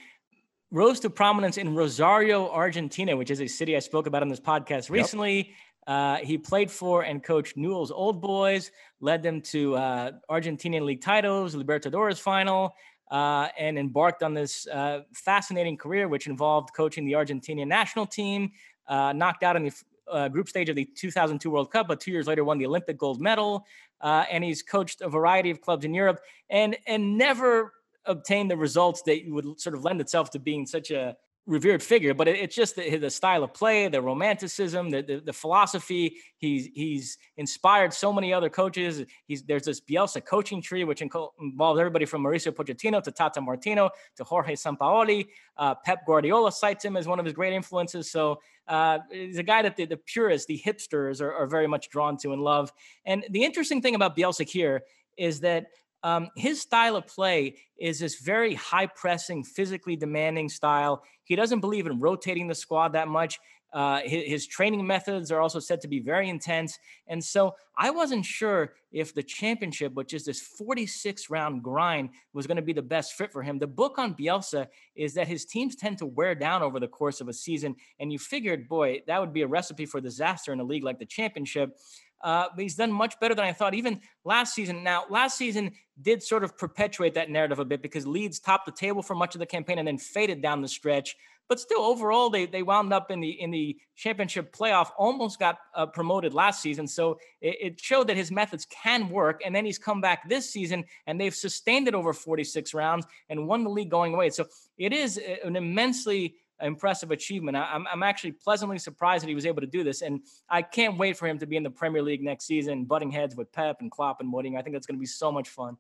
rose 0.73 0.99
to 1.01 1.09
prominence 1.09 1.57
in 1.57 1.73
Rosario, 1.73 2.51
Argentina, 2.51 3.17
which 3.17 3.31
is 3.31 3.41
a 3.41 3.47
city 3.47 3.77
I 3.77 3.79
spoke 3.79 4.09
about 4.09 4.23
on 4.23 4.29
this 4.29 4.41
podcast 4.41 4.91
recently. 4.91 5.37
Yep. 5.37 5.47
Uh, 5.87 6.17
he 6.17 6.37
played 6.37 6.69
for 6.69 7.03
and 7.03 7.23
coached 7.23 7.57
Newell's 7.57 7.93
Old 7.93 8.21
Boys, 8.21 8.73
led 9.01 9.23
them 9.23 9.41
to 9.43 9.77
uh, 9.77 10.11
Argentinian 10.29 10.83
league 10.83 11.01
titles, 11.01 11.55
Libertadores 11.55 12.19
final, 12.19 12.75
uh, 13.13 13.47
and 13.57 13.79
embarked 13.79 14.25
on 14.25 14.35
this 14.35 14.67
uh, 14.67 15.03
fascinating 15.15 15.77
career, 15.77 16.09
which 16.09 16.27
involved 16.27 16.71
coaching 16.77 17.05
the 17.05 17.13
Argentinian 17.13 17.69
national 17.69 18.05
team, 18.05 18.51
uh, 18.89 19.13
knocked 19.13 19.45
out 19.45 19.55
in 19.55 19.63
the 19.63 19.73
uh, 20.11 20.29
group 20.29 20.49
stage 20.49 20.69
of 20.69 20.75
the 20.75 20.85
2002 20.97 21.51
World 21.51 21.71
Cup, 21.71 21.87
but 21.87 22.01
two 22.01 22.11
years 22.11 22.27
later 22.27 22.43
won 22.43 22.59
the 22.59 22.67
Olympic 22.67 22.99
gold 22.99 23.21
medal. 23.21 23.65
Uh, 24.01 24.25
and 24.31 24.43
he's 24.43 24.63
coached 24.63 25.01
a 25.01 25.09
variety 25.09 25.51
of 25.51 25.61
clubs 25.61 25.85
in 25.85 25.93
Europe 25.93 26.21
and 26.49 26.77
and 26.87 27.19
never 27.19 27.73
obtained 28.07 28.51
the 28.51 28.57
results 28.57 29.03
that 29.03 29.21
would 29.27 29.61
sort 29.61 29.75
of 29.75 29.85
lend 29.85 30.01
itself 30.01 30.31
to 30.31 30.39
being 30.39 30.67
such 30.67 30.91
a 30.91 31.17
revered 31.51 31.83
figure, 31.83 32.15
but 32.15 32.29
it, 32.29 32.37
it's 32.37 32.55
just 32.55 32.77
the, 32.77 32.97
the, 32.97 33.11
style 33.11 33.43
of 33.43 33.53
play, 33.53 33.89
the 33.89 34.01
romanticism, 34.01 34.89
the, 34.89 35.03
the, 35.03 35.17
the, 35.17 35.33
philosophy. 35.33 36.17
He's 36.37 36.69
he's 36.73 37.19
inspired 37.37 37.93
so 37.93 38.13
many 38.13 38.33
other 38.33 38.49
coaches. 38.49 39.05
He's 39.27 39.43
there's 39.43 39.65
this 39.65 39.81
Bielsa 39.81 40.25
coaching 40.25 40.63
tree, 40.63 40.85
which 40.85 41.03
involves 41.03 41.81
everybody 41.81 42.05
from 42.07 42.23
Mauricio 42.23 42.53
Pochettino 42.53 43.03
to 43.03 43.11
Tata 43.11 43.41
Martino 43.41 43.91
to 44.17 44.25
Jorge 44.25 44.55
Sampaoli. 44.55 45.27
Uh, 45.57 45.75
Pep 45.85 46.07
Guardiola 46.07 46.53
cites 46.53 46.85
him 46.85 46.97
as 46.97 47.09
one 47.09 47.19
of 47.19 47.25
his 47.25 47.35
great 47.35 47.53
influences. 47.53 48.11
So 48.11 48.41
uh, 48.69 49.01
he's 49.11 49.39
a 49.39 49.43
guy 49.43 49.63
that 49.63 49.77
the, 49.77 49.87
the 49.87 49.97
purists, 49.97 50.47
the 50.47 50.63
hipsters, 50.65 51.21
are, 51.21 51.35
are 51.35 51.49
very 51.49 51.67
much 51.67 51.91
drawn 51.91 52.17
to 52.19 52.33
and 52.33 52.43
love. 52.43 52.73
And 53.05 53.27
the 53.31 53.45
interesting 53.45 53.83
thing 53.83 53.97
about 53.97 54.17
Bielsa 54.17 54.49
here 54.49 54.83
is 55.19 55.41
that 55.41 55.67
um, 56.03 56.29
his 56.37 56.61
style 56.61 56.97
of 56.97 57.07
play 57.07 57.57
is 57.79 57.99
this 57.99 58.21
very 58.21 58.55
high 58.55 58.87
pressing, 58.87 59.45
physically 59.45 59.97
demanding 59.97 60.49
style. 60.49 61.03
He 61.25 61.37
doesn't 61.37 61.61
believe 61.61 61.87
in 61.87 62.01
rotating 62.01 62.49
the 62.49 62.55
squad 62.55 62.93
that 62.95 63.09
much. 63.09 63.39
Uh, 63.73 64.01
his, 64.01 64.25
his, 64.27 64.47
training 64.49 64.85
methods 64.85 65.31
are 65.31 65.41
also 65.41 65.61
said 65.61 65.81
to 65.81 65.87
be 65.87 66.01
very 66.01 66.29
intense. 66.29 66.77
And 67.07 67.23
so 67.23 67.55
I 67.79 67.91
wasn't 67.91 68.25
sure 68.25 68.73
if 68.91 69.15
the 69.15 69.23
championship, 69.23 69.93
which 69.95 70.13
is 70.13 70.25
this 70.25 70.41
46 70.41 71.31
round 71.31 71.63
grind, 71.63 72.11
was 72.33 72.49
going 72.49 72.57
to 72.57 72.63
be 72.63 72.73
the 72.73 72.83
best 72.83 73.13
fit 73.13 73.33
for 73.33 73.45
him. 73.45 73.61
The 73.61 73.69
book 73.69 73.97
on 73.97 74.15
Bielsa 74.17 74.67
is 74.97 75.15
that 75.15 75.29
his 75.29 75.45
teams 75.45 75.77
tend 75.77 75.99
to 75.99 76.07
wear 76.07 76.35
down 76.35 76.63
over 76.63 76.81
the 76.81 76.89
course 76.89 77.21
of 77.21 77.29
a 77.29 77.33
season. 77.33 77.77
And 78.01 78.13
you 78.13 78.19
figured, 78.19 78.69
boy, 78.69 79.03
that 79.07 79.21
would 79.21 79.33
be 79.33 79.43
a 79.43 79.47
recipe 79.47 79.87
for 79.87 80.01
disaster 80.01 80.53
in 80.53 80.59
a 80.59 80.65
league 80.65 80.85
like 80.85 80.99
the 80.99 81.07
championship. 81.07 81.79
Uh, 82.23 82.49
he's 82.57 82.77
done 82.77 82.93
much 82.93 83.19
better 83.21 83.35
than 83.35 83.45
I 83.45 83.53
thought, 83.53 83.75
even 83.75 84.01
last 84.25 84.55
season. 84.55 84.83
Now, 84.83 85.05
last 85.09 85.39
season 85.39 85.73
did 86.01 86.23
sort 86.23 86.45
of 86.45 86.57
perpetuate 86.57 87.15
that 87.15 87.31
narrative 87.31 87.59
a 87.59 87.65
bit 87.65 87.83
because 87.83 88.07
Leeds 88.07 88.41
topped 88.41 88.67
the 88.67 88.73
table 88.73 89.03
for 89.03 89.15
much 89.15 89.35
of 89.35 89.39
the 89.39 89.47
campaign 89.47 89.79
and 89.79 89.89
then 89.89 89.99
faded 89.99 90.43
down 90.43 90.61
the 90.61 90.69
stretch. 90.69 91.17
But 91.51 91.59
still, 91.59 91.81
overall, 91.81 92.31
they 92.31 92.47
they 92.47 92.63
wound 92.63 92.93
up 92.93 93.11
in 93.11 93.19
the 93.19 93.29
in 93.29 93.51
the 93.51 93.77
championship 93.97 94.55
playoff. 94.55 94.91
Almost 94.97 95.41
got 95.41 95.59
uh, 95.75 95.87
promoted 95.87 96.33
last 96.33 96.63
season, 96.63 96.87
so 96.87 97.19
it, 97.41 97.57
it, 97.61 97.81
showed 97.81 98.07
that 98.07 98.17
his 98.17 98.31
methods 98.31 98.65
can 98.67 99.09
work. 99.09 99.41
And 99.45 99.53
then 99.53 99.65
he's 99.65 99.77
come 99.77 100.01
back 100.01 100.29
this 100.29 100.49
season, 100.49 100.85
and 101.09 101.21
they've 101.21 101.35
sustained 101.35 101.89
it 101.89 101.95
over 101.95 102.13
46 102.13 102.73
rounds 102.73 103.05
and 103.29 103.49
won 103.49 103.65
the 103.65 103.71
league 103.71 103.91
going 103.91 104.15
away. 104.15 104.31
So 104.31 104.47
it 104.79 104.93
is 104.93 105.19
an 105.45 105.57
immensely 105.57 106.37
impressive 106.63 107.11
achievement. 107.11 107.57
I, 107.57 107.75
am 107.75 107.87
I'm 107.91 108.03
actually 108.03 108.33
pleasantly 108.33 108.79
surprised 108.79 109.23
that 109.23 109.29
he 109.29 109.35
was 109.35 109.47
able 109.47 109.61
to 109.61 109.67
do 109.67 109.85
this, 109.85 110.03
and 110.03 110.21
I 110.49 110.63
can't 110.63 110.99
wait 110.99 111.17
for 111.17 111.27
him 111.27 111.39
to 111.39 111.47
be 111.47 111.57
in 111.57 111.63
the 111.63 111.71
Premier 111.71 112.03
League 112.03 112.23
next 112.23 112.47
season, 112.47 112.85
butting 112.85 113.11
heads 113.11 113.37
with 113.37 113.53
Pep 113.53 113.79
and 113.81 113.91
Klopp 113.91 114.21
and 114.21 114.33
Wooding. 114.33 114.57
I 114.57 114.63
think 114.63 114.75
that's 114.75 114.87
going 114.87 114.97
to 114.97 115.01
be 115.01 115.07
so 115.07 115.31
much 115.31 115.49
fun. 115.49 115.77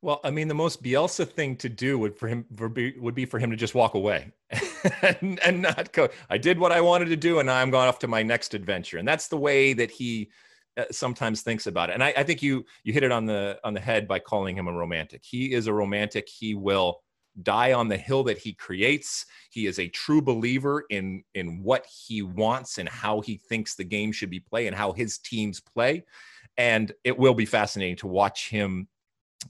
Well, 0.00 0.20
I 0.22 0.30
mean, 0.30 0.46
the 0.46 0.54
most 0.54 0.82
Bielsa 0.82 1.28
thing 1.28 1.56
to 1.56 1.68
do 1.68 1.98
would 1.98 2.16
for 2.16 2.28
him 2.28 2.44
for 2.54 2.68
be, 2.68 2.94
would 2.98 3.16
be 3.16 3.24
for 3.24 3.40
him 3.40 3.50
to 3.50 3.56
just 3.56 3.74
walk 3.74 3.94
away 3.94 4.32
and, 5.02 5.40
and, 5.44 5.62
not 5.62 5.92
go. 5.92 6.08
I 6.30 6.38
did 6.38 6.58
what 6.58 6.70
I 6.70 6.80
wanted 6.80 7.06
to 7.06 7.16
do, 7.16 7.40
and 7.40 7.46
now 7.46 7.56
I'm 7.56 7.70
going 7.70 7.88
off 7.88 7.98
to 8.00 8.08
my 8.08 8.22
next 8.22 8.54
adventure. 8.54 8.98
And 8.98 9.08
that's 9.08 9.26
the 9.26 9.36
way 9.36 9.72
that 9.72 9.90
he 9.90 10.30
uh, 10.76 10.84
sometimes 10.92 11.42
thinks 11.42 11.66
about 11.66 11.90
it. 11.90 11.94
And 11.94 12.04
I, 12.04 12.14
I 12.16 12.22
think 12.22 12.42
you 12.42 12.64
you 12.84 12.92
hit 12.92 13.02
it 13.02 13.10
on 13.10 13.26
the 13.26 13.58
on 13.64 13.74
the 13.74 13.80
head 13.80 14.06
by 14.06 14.20
calling 14.20 14.56
him 14.56 14.68
a 14.68 14.72
romantic. 14.72 15.22
He 15.24 15.52
is 15.52 15.66
a 15.66 15.72
romantic. 15.72 16.28
He 16.28 16.54
will 16.54 17.00
die 17.42 17.72
on 17.72 17.88
the 17.88 17.96
hill 17.96 18.24
that 18.24 18.38
he 18.38 18.52
creates. 18.52 19.26
He 19.50 19.66
is 19.66 19.78
a 19.78 19.88
true 19.88 20.22
believer 20.22 20.84
in 20.90 21.24
in 21.34 21.62
what 21.62 21.86
he 21.86 22.22
wants 22.22 22.78
and 22.78 22.88
how 22.88 23.20
he 23.20 23.36
thinks 23.36 23.74
the 23.74 23.84
game 23.84 24.12
should 24.12 24.30
be 24.30 24.40
played 24.40 24.66
and 24.66 24.76
how 24.76 24.92
his 24.92 25.18
teams 25.18 25.60
play. 25.60 26.04
And 26.56 26.92
it 27.04 27.16
will 27.16 27.34
be 27.34 27.46
fascinating 27.46 27.96
to 27.96 28.08
watch 28.08 28.48
him 28.48 28.88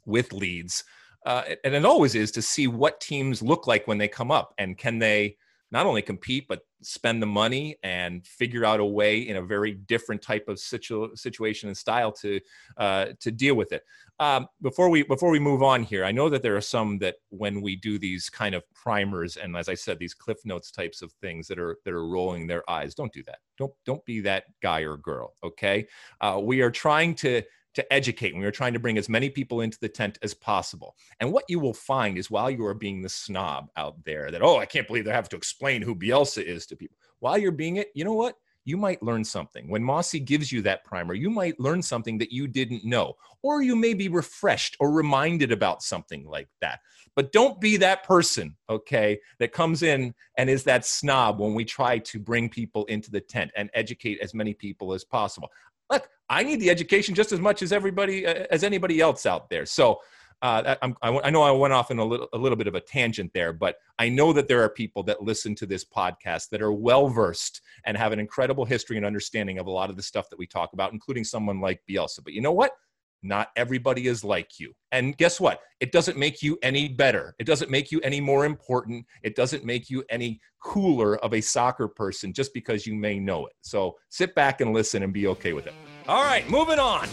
with 0.04 0.32
Leeds. 0.32 0.84
Uh, 1.24 1.42
and 1.64 1.74
it 1.74 1.84
always 1.84 2.14
is 2.14 2.30
to 2.32 2.42
see 2.42 2.66
what 2.66 3.00
teams 3.00 3.42
look 3.42 3.66
like 3.66 3.86
when 3.86 3.98
they 3.98 4.08
come 4.08 4.30
up 4.30 4.54
and 4.58 4.78
can 4.78 4.98
they 4.98 5.36
not 5.70 5.86
only 5.86 6.02
compete 6.02 6.46
but 6.48 6.60
spend 6.80 7.20
the 7.20 7.26
money 7.26 7.76
and 7.82 8.26
figure 8.26 8.64
out 8.64 8.80
a 8.80 8.84
way 8.84 9.18
in 9.18 9.36
a 9.36 9.42
very 9.42 9.72
different 9.72 10.22
type 10.22 10.48
of 10.48 10.58
situ- 10.58 11.14
situation 11.14 11.68
and 11.68 11.76
style 11.76 12.12
to 12.12 12.40
uh, 12.76 13.06
to 13.20 13.30
deal 13.30 13.54
with 13.54 13.72
it. 13.72 13.82
Um, 14.20 14.48
before 14.62 14.88
we 14.88 15.04
before 15.04 15.30
we 15.30 15.38
move 15.38 15.62
on 15.62 15.82
here, 15.84 16.04
I 16.04 16.12
know 16.12 16.28
that 16.28 16.42
there 16.42 16.56
are 16.56 16.60
some 16.60 16.98
that 16.98 17.16
when 17.30 17.62
we 17.62 17.76
do 17.76 17.98
these 17.98 18.28
kind 18.28 18.54
of 18.54 18.64
primers 18.74 19.36
and 19.36 19.56
as 19.56 19.68
I 19.68 19.74
said, 19.74 19.98
these 19.98 20.14
cliff 20.14 20.38
notes 20.44 20.70
types 20.72 21.02
of 21.02 21.12
things 21.20 21.46
that 21.48 21.58
are 21.58 21.78
that 21.84 21.94
are 21.94 22.06
rolling 22.06 22.46
their 22.46 22.68
eyes. 22.68 22.94
Don't 22.94 23.12
do 23.12 23.22
that. 23.24 23.38
Don't 23.56 23.72
don't 23.84 24.04
be 24.04 24.20
that 24.20 24.44
guy 24.60 24.80
or 24.80 24.96
girl. 24.96 25.34
Okay, 25.44 25.86
uh, 26.20 26.40
we 26.42 26.62
are 26.62 26.70
trying 26.70 27.14
to 27.16 27.42
to 27.74 27.92
educate. 27.92 28.36
We 28.36 28.44
are 28.44 28.50
trying 28.50 28.72
to 28.72 28.80
bring 28.80 28.98
as 28.98 29.08
many 29.08 29.30
people 29.30 29.60
into 29.60 29.78
the 29.80 29.88
tent 29.88 30.18
as 30.22 30.34
possible. 30.34 30.96
And 31.20 31.32
what 31.32 31.44
you 31.48 31.60
will 31.60 31.74
find 31.74 32.18
is 32.18 32.28
while 32.28 32.50
you 32.50 32.64
are 32.66 32.74
being 32.74 33.02
the 33.02 33.08
snob 33.08 33.68
out 33.76 34.02
there, 34.04 34.32
that, 34.32 34.42
oh, 34.42 34.58
I 34.58 34.66
can't 34.66 34.86
believe 34.88 35.04
they 35.04 35.12
have 35.12 35.28
to 35.28 35.36
explain 35.36 35.82
who 35.82 35.94
Bielsa 35.94 36.42
is 36.42 36.66
to 36.66 36.76
people. 36.76 36.96
While 37.20 37.38
you're 37.38 37.52
being 37.52 37.76
it, 37.76 37.88
you 37.94 38.04
know 38.04 38.14
what? 38.14 38.34
You 38.68 38.76
might 38.76 39.02
learn 39.02 39.24
something. 39.24 39.70
When 39.70 39.82
Mossy 39.82 40.20
gives 40.20 40.52
you 40.52 40.60
that 40.62 40.84
primer, 40.84 41.14
you 41.14 41.30
might 41.30 41.58
learn 41.58 41.80
something 41.80 42.18
that 42.18 42.30
you 42.30 42.46
didn't 42.46 42.84
know, 42.84 43.14
or 43.42 43.62
you 43.62 43.74
may 43.74 43.94
be 43.94 44.08
refreshed 44.08 44.76
or 44.78 44.92
reminded 44.92 45.52
about 45.52 45.82
something 45.82 46.26
like 46.26 46.48
that. 46.60 46.80
But 47.16 47.32
don't 47.32 47.58
be 47.62 47.78
that 47.78 48.04
person, 48.04 48.56
okay, 48.68 49.18
that 49.38 49.52
comes 49.52 49.82
in 49.82 50.14
and 50.36 50.50
is 50.50 50.64
that 50.64 50.84
snob 50.84 51.40
when 51.40 51.54
we 51.54 51.64
try 51.64 51.96
to 51.98 52.18
bring 52.18 52.50
people 52.50 52.84
into 52.84 53.10
the 53.10 53.22
tent 53.22 53.50
and 53.56 53.70
educate 53.72 54.20
as 54.20 54.34
many 54.34 54.52
people 54.52 54.92
as 54.92 55.02
possible 55.02 55.48
look, 55.90 56.08
I 56.28 56.42
need 56.42 56.60
the 56.60 56.70
education 56.70 57.14
just 57.14 57.32
as 57.32 57.40
much 57.40 57.62
as 57.62 57.72
everybody 57.72 58.26
uh, 58.26 58.44
as 58.50 58.62
anybody 58.62 59.00
else 59.00 59.26
out 59.26 59.48
there. 59.48 59.64
So 59.66 60.00
uh, 60.42 60.76
I, 60.82 61.18
I, 61.24 61.30
know 61.30 61.42
I 61.42 61.50
went 61.50 61.72
off 61.72 61.90
in 61.90 61.98
a 61.98 62.04
little, 62.04 62.28
a 62.32 62.38
little 62.38 62.56
bit 62.56 62.68
of 62.68 62.74
a 62.74 62.80
tangent 62.80 63.32
there, 63.34 63.52
but 63.52 63.76
I 63.98 64.08
know 64.08 64.32
that 64.32 64.46
there 64.46 64.62
are 64.62 64.68
people 64.68 65.02
that 65.04 65.22
listen 65.22 65.54
to 65.56 65.66
this 65.66 65.84
podcast 65.84 66.50
that 66.50 66.62
are 66.62 66.72
well 66.72 67.08
versed 67.08 67.60
and 67.84 67.96
have 67.96 68.12
an 68.12 68.20
incredible 68.20 68.64
history 68.64 68.96
and 68.96 69.04
understanding 69.04 69.58
of 69.58 69.66
a 69.66 69.70
lot 69.70 69.90
of 69.90 69.96
the 69.96 70.02
stuff 70.02 70.30
that 70.30 70.38
we 70.38 70.46
talk 70.46 70.74
about, 70.74 70.92
including 70.92 71.24
someone 71.24 71.60
like 71.60 71.82
Bielsa. 71.90 72.22
But 72.22 72.34
you 72.34 72.40
know 72.40 72.52
what? 72.52 72.72
Not 73.22 73.48
everybody 73.56 74.06
is 74.06 74.22
like 74.22 74.60
you. 74.60 74.74
And 74.92 75.16
guess 75.16 75.40
what? 75.40 75.60
It 75.80 75.90
doesn't 75.90 76.16
make 76.16 76.40
you 76.40 76.56
any 76.62 76.88
better. 76.88 77.34
It 77.40 77.46
doesn't 77.46 77.70
make 77.70 77.90
you 77.90 78.00
any 78.02 78.20
more 78.20 78.44
important. 78.44 79.06
It 79.24 79.34
doesn't 79.34 79.64
make 79.64 79.90
you 79.90 80.04
any 80.08 80.40
cooler 80.62 81.16
of 81.16 81.34
a 81.34 81.40
soccer 81.40 81.88
person 81.88 82.32
just 82.32 82.54
because 82.54 82.86
you 82.86 82.94
may 82.94 83.18
know 83.18 83.46
it. 83.46 83.54
So 83.60 83.96
sit 84.08 84.36
back 84.36 84.60
and 84.60 84.72
listen 84.72 85.02
and 85.02 85.12
be 85.12 85.26
okay 85.26 85.52
with 85.52 85.66
it. 85.66 85.74
All 86.06 86.22
right, 86.22 86.48
moving 86.48 86.78
on. 86.78 87.08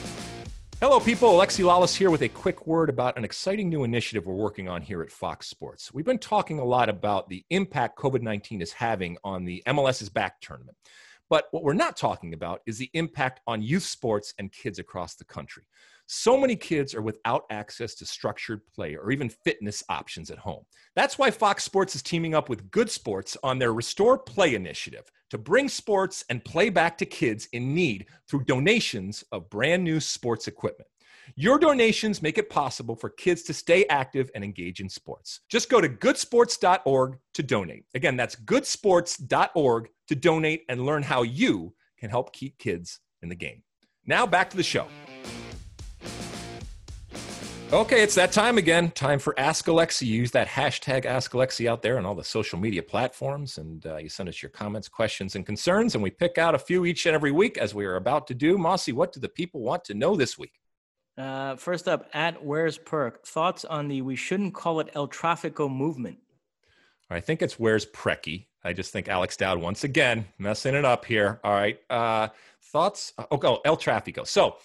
Hello, 0.82 1.00
people. 1.00 1.32
Alexi 1.32 1.64
Lalas 1.64 1.96
here 1.96 2.12
with 2.12 2.22
a 2.22 2.28
quick 2.28 2.68
word 2.68 2.90
about 2.90 3.18
an 3.18 3.24
exciting 3.24 3.70
new 3.70 3.86
initiative 3.86 4.26
we're 4.26 4.34
working 4.34 4.68
on 4.68 4.82
here 4.82 5.02
at 5.02 5.10
Fox 5.10 5.48
Sports. 5.48 5.94
We've 5.94 6.06
been 6.06 6.20
talking 6.20 6.60
a 6.60 6.66
lot 6.66 6.90
about 6.90 7.30
the 7.30 7.46
impact 7.50 7.98
COVID 7.98 8.22
19 8.22 8.62
is 8.62 8.74
having 8.74 9.18
on 9.24 9.46
the 9.46 9.64
MLS 9.68 10.02
is 10.02 10.10
Back 10.10 10.42
tournament. 10.42 10.76
But 11.30 11.46
what 11.52 11.64
we're 11.64 11.74
not 11.74 11.96
talking 11.96 12.34
about 12.34 12.60
is 12.66 12.78
the 12.78 12.90
impact 12.94 13.40
on 13.48 13.62
youth 13.62 13.84
sports 13.84 14.34
and 14.38 14.52
kids 14.52 14.78
across 14.78 15.16
the 15.16 15.24
country. 15.24 15.64
So 16.08 16.38
many 16.38 16.56
kids 16.56 16.94
are 16.94 17.02
without 17.02 17.46
access 17.50 17.96
to 17.96 18.06
structured 18.06 18.62
play 18.74 18.96
or 18.96 19.12
even 19.12 19.30
fitness 19.30 19.84
options 19.90 20.30
at 20.30 20.38
home. 20.38 20.64
That's 20.96 21.18
why 21.18 21.32
Fox 21.32 21.64
Sports 21.64 21.96
is 21.96 22.04
teaming 22.04 22.36
up 22.36 22.48
with 22.48 22.70
Good 22.70 22.92
Sports 22.92 23.36
on 23.44 23.58
their 23.58 23.74
Restore 23.74 24.18
Play 24.20 24.54
initiative 24.54 25.12
to 25.32 25.38
bring 25.38 25.68
sports 25.68 26.24
and 26.30 26.46
play 26.46 26.70
back 26.70 26.98
to 27.00 27.06
kids 27.06 27.48
in 27.54 27.74
need 27.74 28.06
through 28.30 28.44
donations 28.44 29.24
of 29.32 29.50
brand 29.50 29.84
new 29.84 30.00
sports 30.00 30.48
equipment. 30.48 30.88
Your 31.36 31.58
donations 31.58 32.22
make 32.22 32.38
it 32.38 32.52
possible 32.52 32.96
for 32.96 33.10
kids 33.10 33.42
to 33.44 33.54
stay 33.54 33.86
active 33.86 34.30
and 34.36 34.44
engage 34.44 34.80
in 34.80 34.90
sports. 34.90 35.42
Just 35.50 35.70
go 35.70 35.82
to 35.82 35.90
goodsports.org 35.90 37.18
to 37.34 37.44
donate. 37.44 37.86
Again, 37.96 38.16
that's 38.16 38.36
goodsports.org 38.36 39.90
to 40.08 40.16
donate 40.16 40.66
and 40.70 40.86
learn 40.86 41.02
how 41.02 41.24
you 41.24 41.74
can 41.98 42.12
help 42.12 42.32
keep 42.32 42.60
kids 42.60 43.00
in 43.24 43.30
the 43.30 43.36
game. 43.36 43.64
Now 44.06 44.28
back 44.28 44.52
to 44.52 44.58
the 44.58 44.64
show. 44.64 44.88
Okay, 47.76 48.02
it's 48.02 48.16
that 48.16 48.32
time 48.32 48.58
again. 48.58 48.90
Time 48.92 49.20
for 49.20 49.38
Ask 49.38 49.66
Alexi. 49.66 50.08
use 50.08 50.32
that 50.32 50.48
hashtag 50.48 51.04
Ask 51.04 51.34
Alexi 51.34 51.68
out 51.68 51.82
there 51.82 51.98
on 51.98 52.06
all 52.06 52.16
the 52.16 52.24
social 52.24 52.58
media 52.58 52.82
platforms, 52.82 53.58
and 53.58 53.86
uh, 53.86 53.98
you 53.98 54.08
send 54.08 54.30
us 54.30 54.42
your 54.42 54.50
comments, 54.50 54.88
questions, 54.88 55.36
and 55.36 55.46
concerns, 55.46 55.94
and 55.94 56.02
we 56.02 56.10
pick 56.10 56.38
out 56.38 56.56
a 56.56 56.58
few 56.58 56.86
each 56.86 57.06
and 57.06 57.14
every 57.14 57.34
week, 57.34 57.58
as 57.58 57.76
we 57.76 57.84
are 57.84 57.98
about 57.98 58.28
to 58.28 58.34
do. 58.34 58.58
Mossy, 58.58 58.94
what 58.94 59.12
do 59.12 59.20
the 59.20 59.28
people 59.28 59.60
want 59.60 59.84
to 59.84 59.94
know 59.94 60.16
this 60.16 60.38
week? 60.38 60.54
Uh, 61.18 61.58
first 61.58 61.90
up, 61.90 62.10
at 62.14 62.42
Where's 62.42 62.78
Perk, 62.78 63.26
thoughts 63.26 63.66
on 63.66 63.90
the 63.90 64.02
we 64.02 64.16
shouldn't 64.16 64.54
call 64.54 64.80
it 64.80 64.88
El 64.94 65.10
Trafico 65.10 65.70
movement? 65.70 66.20
I 67.10 67.20
think 67.20 67.42
it's 67.42 67.60
Where's 67.60 67.86
Precky. 67.88 68.46
I 68.64 68.72
just 68.72 68.94
think 68.94 69.10
Alex 69.10 69.36
Dowd 69.36 69.60
once 69.60 69.84
again 69.84 70.28
messing 70.38 70.76
it 70.76 70.86
up 70.86 71.04
here. 71.04 71.42
All 71.44 71.52
right, 71.52 71.78
uh, 71.90 72.30
thoughts? 72.62 73.12
Oh, 73.18 73.28
oh, 73.32 73.60
El 73.66 73.76
Trafico. 73.76 74.26
So 74.26 74.56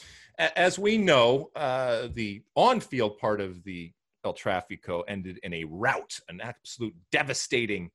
as 0.41 0.79
we 0.79 0.97
know, 0.97 1.51
uh, 1.55 2.09
the 2.15 2.43
on-field 2.55 3.19
part 3.19 3.41
of 3.41 3.63
the 3.65 3.93
El 4.25 4.35
Trafico 4.35 5.03
ended 5.07 5.39
in 5.43 5.53
a 5.53 5.65
rout, 5.65 6.19
an 6.29 6.41
absolute 6.41 6.95
devastating 7.13 7.91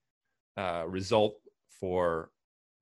uh, 0.58 0.84
result 0.88 1.36
for 1.80 2.30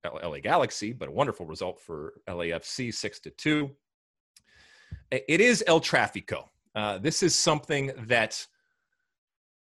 LA 0.05 0.39
Galaxy, 0.39 0.91
but 0.91 1.07
a 1.07 1.11
wonderful 1.11 1.45
result 1.45 1.79
for 1.79 2.13
LAFC, 2.27 2.93
six 2.93 3.19
to 3.21 3.29
two. 3.31 3.71
It 5.11 5.41
is 5.41 5.63
El 5.65 5.79
Trafico. 5.79 6.45
Uh, 6.75 6.97
this 6.97 7.23
is 7.23 7.35
something 7.35 7.91
that 8.07 8.45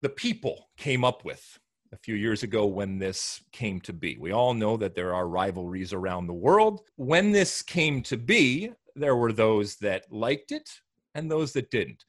the 0.01 0.09
people 0.09 0.69
came 0.77 1.03
up 1.03 1.23
with 1.23 1.59
a 1.93 1.97
few 1.97 2.15
years 2.15 2.43
ago 2.43 2.65
when 2.65 2.97
this 2.97 3.41
came 3.51 3.79
to 3.81 3.93
be. 3.93 4.17
We 4.17 4.31
all 4.31 4.53
know 4.53 4.75
that 4.77 4.95
there 4.95 5.13
are 5.13 5.27
rivalries 5.27 5.93
around 5.93 6.27
the 6.27 6.33
world. 6.33 6.81
When 6.95 7.31
this 7.31 7.61
came 7.61 8.01
to 8.03 8.17
be, 8.17 8.71
there 8.95 9.15
were 9.15 9.33
those 9.33 9.75
that 9.77 10.11
liked 10.11 10.51
it 10.51 10.69
and 11.15 11.29
those 11.29 11.53
that 11.53 11.71
didn't. 11.71 12.05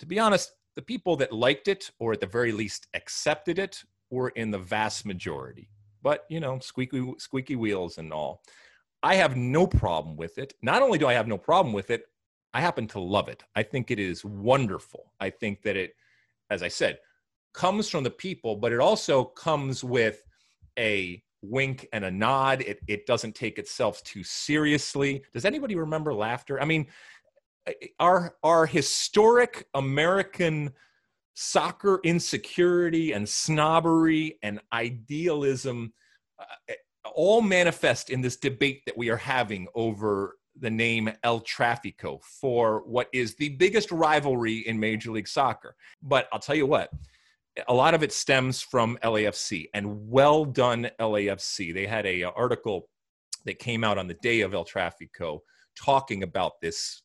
To 0.00 0.06
be 0.06 0.18
honest, 0.18 0.52
the 0.74 0.82
people 0.82 1.16
that 1.16 1.32
liked 1.32 1.68
it, 1.68 1.90
or 1.98 2.12
at 2.12 2.20
the 2.20 2.26
very 2.26 2.52
least 2.52 2.86
accepted 2.94 3.58
it, 3.58 3.82
were 4.10 4.30
in 4.30 4.50
the 4.50 4.58
vast 4.58 5.04
majority. 5.06 5.68
But, 6.02 6.24
you 6.28 6.40
know, 6.40 6.58
squeaky, 6.58 7.14
squeaky 7.18 7.56
wheels 7.56 7.98
and 7.98 8.12
all. 8.12 8.42
I 9.02 9.14
have 9.16 9.36
no 9.36 9.66
problem 9.66 10.16
with 10.16 10.38
it. 10.38 10.54
Not 10.62 10.82
only 10.82 10.98
do 10.98 11.06
I 11.06 11.12
have 11.12 11.28
no 11.28 11.38
problem 11.38 11.72
with 11.72 11.90
it, 11.90 12.04
I 12.54 12.60
happen 12.60 12.86
to 12.88 13.00
love 13.00 13.28
it. 13.28 13.42
I 13.56 13.62
think 13.62 13.90
it 13.90 13.98
is 13.98 14.24
wonderful. 14.24 15.12
I 15.20 15.30
think 15.30 15.62
that 15.62 15.76
it, 15.76 15.94
as 16.50 16.62
I 16.62 16.68
said, 16.68 16.98
comes 17.54 17.88
from 17.88 18.04
the 18.04 18.10
people, 18.10 18.56
but 18.56 18.72
it 18.72 18.80
also 18.80 19.24
comes 19.24 19.82
with 19.82 20.22
a 20.78 21.22
wink 21.42 21.88
and 21.92 22.04
a 22.04 22.10
nod. 22.10 22.62
It, 22.62 22.80
it 22.86 23.06
doesn't 23.06 23.34
take 23.34 23.58
itself 23.58 24.02
too 24.04 24.24
seriously. 24.24 25.22
Does 25.32 25.44
anybody 25.44 25.74
remember 25.74 26.14
laughter? 26.14 26.60
I 26.60 26.64
mean, 26.64 26.86
eh, 27.66 27.72
eh, 27.82 27.86
our, 27.98 28.36
our 28.42 28.66
historic 28.66 29.66
American 29.74 30.72
soccer 31.34 32.00
insecurity 32.04 33.12
and 33.12 33.28
snobbery 33.28 34.38
and 34.42 34.60
idealism 34.72 35.92
uh, 36.38 36.44
eh, 36.68 36.74
all 37.14 37.42
manifest 37.42 38.10
in 38.10 38.20
this 38.20 38.36
debate 38.36 38.82
that 38.86 38.96
we 38.96 39.10
are 39.10 39.16
having 39.16 39.66
over 39.74 40.36
the 40.60 40.70
name 40.70 41.10
El 41.22 41.40
Trafico 41.40 42.22
for 42.22 42.82
what 42.86 43.08
is 43.12 43.34
the 43.36 43.50
biggest 43.50 43.90
rivalry 43.90 44.58
in 44.58 44.78
Major 44.78 45.10
League 45.10 45.28
Soccer. 45.28 45.74
But 46.02 46.28
I'll 46.32 46.38
tell 46.38 46.54
you 46.54 46.66
what, 46.66 46.90
a 47.68 47.74
lot 47.74 47.94
of 47.94 48.02
it 48.02 48.12
stems 48.12 48.62
from 48.62 48.98
LAFC 49.02 49.66
and 49.74 50.08
well 50.08 50.44
done 50.44 50.90
LAFC. 50.98 51.74
They 51.74 51.86
had 51.86 52.06
a, 52.06 52.22
a 52.22 52.30
article 52.30 52.88
that 53.44 53.58
came 53.58 53.84
out 53.84 53.98
on 53.98 54.06
the 54.06 54.14
day 54.14 54.40
of 54.40 54.54
El 54.54 54.64
Trafico 54.64 55.40
talking 55.76 56.22
about 56.22 56.60
this 56.60 57.02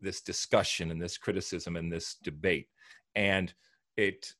this 0.00 0.20
discussion 0.20 0.90
and 0.90 1.02
this 1.02 1.18
criticism 1.18 1.76
and 1.76 1.92
this 1.92 2.16
debate 2.22 2.68
and 3.16 3.52
it, 3.96 4.32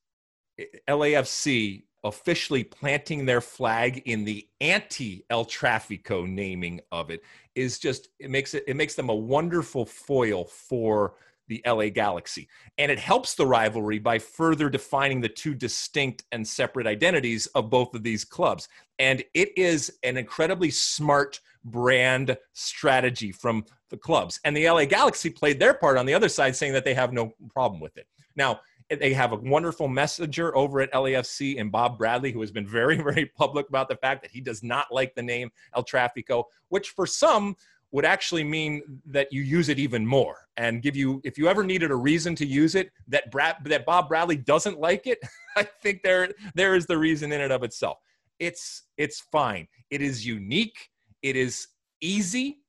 it 0.56 0.80
LAFC 0.88 1.84
officially 2.04 2.62
planting 2.62 3.26
their 3.26 3.40
flag 3.40 4.02
in 4.06 4.24
the 4.24 4.46
anti 4.60 5.24
El 5.30 5.44
Trafico 5.44 6.26
naming 6.26 6.80
of 6.92 7.10
it 7.10 7.22
is 7.54 7.78
just 7.78 8.08
it 8.20 8.30
makes 8.30 8.54
it 8.54 8.64
it 8.68 8.76
makes 8.76 8.94
them 8.94 9.08
a 9.08 9.14
wonderful 9.14 9.84
foil 9.84 10.44
for 10.44 11.14
the 11.48 11.62
LA 11.66 11.88
Galaxy. 11.88 12.48
And 12.76 12.92
it 12.92 12.98
helps 12.98 13.34
the 13.34 13.46
rivalry 13.46 13.98
by 13.98 14.18
further 14.18 14.70
defining 14.70 15.20
the 15.20 15.28
two 15.28 15.54
distinct 15.54 16.24
and 16.32 16.46
separate 16.46 16.86
identities 16.86 17.46
of 17.48 17.70
both 17.70 17.94
of 17.94 18.02
these 18.02 18.24
clubs. 18.24 18.68
And 18.98 19.24
it 19.34 19.56
is 19.56 19.98
an 20.02 20.16
incredibly 20.16 20.70
smart 20.70 21.40
brand 21.64 22.36
strategy 22.52 23.32
from 23.32 23.64
the 23.90 23.96
clubs. 23.96 24.40
And 24.44 24.56
the 24.56 24.68
LA 24.68 24.84
Galaxy 24.84 25.30
played 25.30 25.58
their 25.58 25.74
part 25.74 25.96
on 25.96 26.06
the 26.06 26.14
other 26.14 26.28
side, 26.28 26.54
saying 26.54 26.72
that 26.74 26.84
they 26.84 26.94
have 26.94 27.12
no 27.12 27.32
problem 27.50 27.80
with 27.80 27.96
it. 27.96 28.06
Now, 28.36 28.60
they 28.88 29.12
have 29.12 29.32
a 29.32 29.36
wonderful 29.36 29.86
messenger 29.86 30.56
over 30.56 30.80
at 30.80 30.92
LAFC 30.92 31.60
and 31.60 31.70
Bob 31.70 31.98
Bradley, 31.98 32.32
who 32.32 32.40
has 32.40 32.50
been 32.50 32.66
very, 32.66 32.96
very 33.02 33.26
public 33.26 33.68
about 33.68 33.88
the 33.88 33.96
fact 33.96 34.22
that 34.22 34.30
he 34.30 34.40
does 34.40 34.62
not 34.62 34.86
like 34.90 35.14
the 35.14 35.22
name 35.22 35.50
El 35.74 35.84
Trafico, 35.84 36.44
which 36.68 36.90
for 36.90 37.06
some 37.06 37.56
would 37.90 38.04
actually 38.04 38.44
mean 38.44 39.00
that 39.06 39.32
you 39.32 39.42
use 39.42 39.68
it 39.68 39.78
even 39.78 40.06
more 40.06 40.36
and 40.56 40.82
give 40.82 40.94
you 40.94 41.20
if 41.24 41.38
you 41.38 41.48
ever 41.48 41.64
needed 41.64 41.90
a 41.90 41.96
reason 41.96 42.34
to 42.34 42.44
use 42.44 42.74
it 42.74 42.90
that 43.06 43.30
Brad, 43.30 43.56
that 43.64 43.86
Bob 43.86 44.08
Bradley 44.08 44.36
doesn't 44.36 44.78
like 44.78 45.06
it 45.06 45.18
I 45.56 45.62
think 45.82 46.02
there 46.02 46.28
there 46.54 46.74
is 46.74 46.86
the 46.86 46.98
reason 46.98 47.32
in 47.32 47.40
and 47.40 47.52
of 47.52 47.62
itself. 47.62 47.98
It's 48.38 48.84
it's 48.96 49.20
fine. 49.32 49.66
It 49.90 50.02
is 50.02 50.24
unique. 50.24 50.90
It 51.22 51.34
is 51.34 51.68
easy 52.00 52.60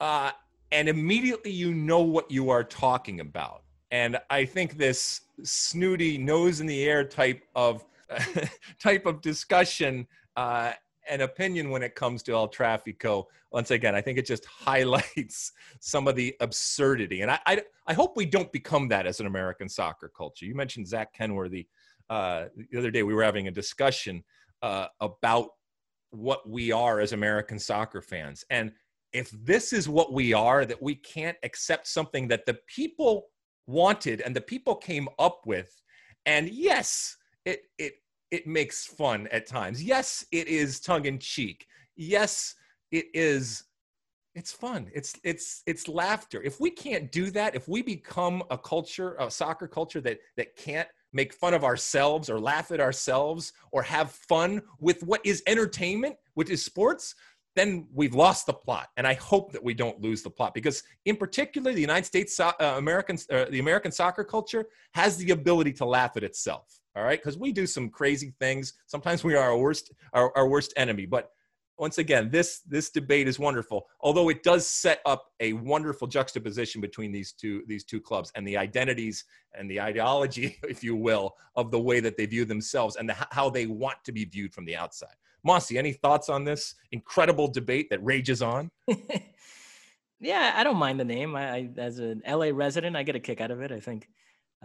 uh, 0.00 0.32
and 0.72 0.88
immediately 0.88 1.50
you 1.50 1.74
know 1.74 2.00
what 2.00 2.30
you 2.30 2.50
are 2.50 2.64
talking 2.64 3.20
about. 3.20 3.62
And 3.90 4.18
I 4.30 4.44
think 4.44 4.76
this 4.76 5.22
snooty 5.42 6.18
nose 6.18 6.60
in 6.60 6.66
the 6.66 6.84
air 6.84 7.04
type 7.04 7.42
of 7.54 7.84
type 8.80 9.06
of 9.06 9.20
discussion 9.20 10.06
uh, 10.36 10.72
and 11.08 11.22
opinion 11.22 11.70
when 11.70 11.82
it 11.82 11.94
comes 11.94 12.22
to 12.24 12.32
El 12.32 12.48
Trafico. 12.48 13.24
Once 13.50 13.70
again, 13.70 13.94
I 13.94 14.00
think 14.00 14.18
it 14.18 14.26
just 14.26 14.44
highlights 14.46 15.52
some 15.80 16.08
of 16.08 16.16
the 16.16 16.34
absurdity, 16.40 17.22
and 17.22 17.30
I, 17.30 17.38
I, 17.46 17.62
I 17.86 17.94
hope 17.94 18.16
we 18.16 18.26
don't 18.26 18.52
become 18.52 18.88
that 18.88 19.06
as 19.06 19.20
an 19.20 19.26
American 19.26 19.68
soccer 19.68 20.10
culture. 20.14 20.46
You 20.46 20.54
mentioned 20.54 20.88
Zach 20.88 21.12
Kenworthy 21.12 21.68
uh, 22.10 22.46
the 22.70 22.78
other 22.78 22.90
day. 22.90 23.02
We 23.02 23.14
were 23.14 23.24
having 23.24 23.48
a 23.48 23.52
discussion 23.52 24.24
uh, 24.62 24.86
about 25.00 25.50
what 26.10 26.48
we 26.48 26.72
are 26.72 27.00
as 27.00 27.12
American 27.12 27.58
soccer 27.58 28.00
fans, 28.00 28.44
and 28.50 28.72
if 29.12 29.30
this 29.30 29.72
is 29.72 29.88
what 29.88 30.12
we 30.12 30.34
are, 30.34 30.66
that 30.66 30.82
we 30.82 30.94
can't 30.94 31.36
accept 31.42 31.86
something 31.86 32.28
that 32.28 32.44
the 32.44 32.58
people 32.66 33.28
wanted 33.66 34.20
and 34.20 34.34
the 34.34 34.40
people 34.40 34.74
came 34.74 35.08
up 35.18 35.40
with. 35.46 35.82
And 36.26 36.48
yes, 36.48 37.16
it 37.44 37.62
it 37.78 37.94
it 38.30 38.46
makes 38.46 38.86
fun 38.86 39.28
at 39.32 39.46
times. 39.46 39.82
Yes, 39.82 40.24
it 40.32 40.48
is 40.48 40.80
tongue 40.80 41.06
in 41.06 41.18
cheek. 41.18 41.66
Yes, 41.96 42.54
it 42.90 43.06
is 43.14 43.64
it's 44.34 44.52
fun. 44.52 44.90
It's 44.94 45.14
it's 45.24 45.62
it's 45.66 45.88
laughter. 45.88 46.42
If 46.42 46.60
we 46.60 46.70
can't 46.70 47.10
do 47.10 47.30
that, 47.30 47.54
if 47.54 47.68
we 47.68 47.80
become 47.80 48.42
a 48.50 48.58
culture, 48.58 49.16
a 49.18 49.30
soccer 49.30 49.66
culture 49.66 50.00
that 50.02 50.18
that 50.36 50.56
can't 50.56 50.88
make 51.12 51.32
fun 51.32 51.54
of 51.54 51.64
ourselves 51.64 52.28
or 52.28 52.38
laugh 52.38 52.70
at 52.70 52.80
ourselves 52.80 53.54
or 53.72 53.82
have 53.82 54.10
fun 54.10 54.60
with 54.78 55.02
what 55.02 55.24
is 55.24 55.42
entertainment, 55.46 56.16
which 56.34 56.50
is 56.50 56.62
sports, 56.62 57.14
then 57.54 57.88
we've 57.94 58.14
lost 58.14 58.44
the 58.44 58.52
plot. 58.52 58.88
And 58.98 59.06
I 59.06 59.14
hope 59.14 59.52
that 59.52 59.64
we 59.64 59.72
don't 59.72 60.00
lose 60.02 60.22
the 60.22 60.30
plot 60.30 60.52
because, 60.52 60.82
in 61.06 61.16
particular, 61.16 61.72
the 61.72 61.80
United 61.80 62.04
States, 62.04 62.38
uh, 62.38 62.52
uh, 62.60 62.78
the 62.78 63.58
American 63.58 63.90
soccer 63.90 64.24
culture 64.24 64.66
has 64.92 65.16
the 65.16 65.30
ability 65.30 65.72
to 65.74 65.86
laugh 65.86 66.16
at 66.18 66.22
itself. 66.22 66.78
All 66.96 67.04
right, 67.04 67.18
because 67.18 67.36
we 67.36 67.52
do 67.52 67.66
some 67.66 67.90
crazy 67.90 68.32
things. 68.40 68.72
Sometimes 68.86 69.22
we 69.22 69.34
are 69.34 69.50
our 69.50 69.58
worst, 69.58 69.92
our, 70.14 70.34
our 70.34 70.48
worst 70.48 70.72
enemy. 70.78 71.04
But 71.04 71.30
once 71.78 71.98
again, 71.98 72.30
this 72.30 72.60
this 72.60 72.88
debate 72.88 73.28
is 73.28 73.38
wonderful. 73.38 73.86
Although 74.00 74.30
it 74.30 74.42
does 74.42 74.66
set 74.66 75.00
up 75.04 75.26
a 75.40 75.52
wonderful 75.52 76.08
juxtaposition 76.08 76.80
between 76.80 77.12
these 77.12 77.32
two 77.32 77.62
these 77.66 77.84
two 77.84 78.00
clubs 78.00 78.32
and 78.34 78.48
the 78.48 78.56
identities 78.56 79.24
and 79.52 79.70
the 79.70 79.78
ideology, 79.78 80.58
if 80.68 80.82
you 80.82 80.96
will, 80.96 81.34
of 81.54 81.70
the 81.70 81.78
way 81.78 82.00
that 82.00 82.16
they 82.16 82.24
view 82.24 82.46
themselves 82.46 82.96
and 82.96 83.10
the, 83.10 83.16
how 83.30 83.50
they 83.50 83.66
want 83.66 83.98
to 84.04 84.12
be 84.12 84.24
viewed 84.24 84.54
from 84.54 84.64
the 84.64 84.74
outside. 84.74 85.14
Mossy, 85.44 85.76
any 85.76 85.92
thoughts 85.92 86.30
on 86.30 86.44
this 86.44 86.74
incredible 86.92 87.46
debate 87.46 87.88
that 87.90 88.02
rages 88.02 88.40
on? 88.40 88.70
yeah, 90.18 90.54
I 90.56 90.64
don't 90.64 90.78
mind 90.78 90.98
the 90.98 91.04
name. 91.04 91.36
I, 91.36 91.50
I, 91.50 91.70
as 91.76 91.98
an 91.98 92.22
LA 92.26 92.50
resident, 92.52 92.96
I 92.96 93.02
get 93.02 93.16
a 93.16 93.20
kick 93.20 93.42
out 93.42 93.50
of 93.50 93.60
it. 93.60 93.70
I 93.70 93.80
think. 93.80 94.08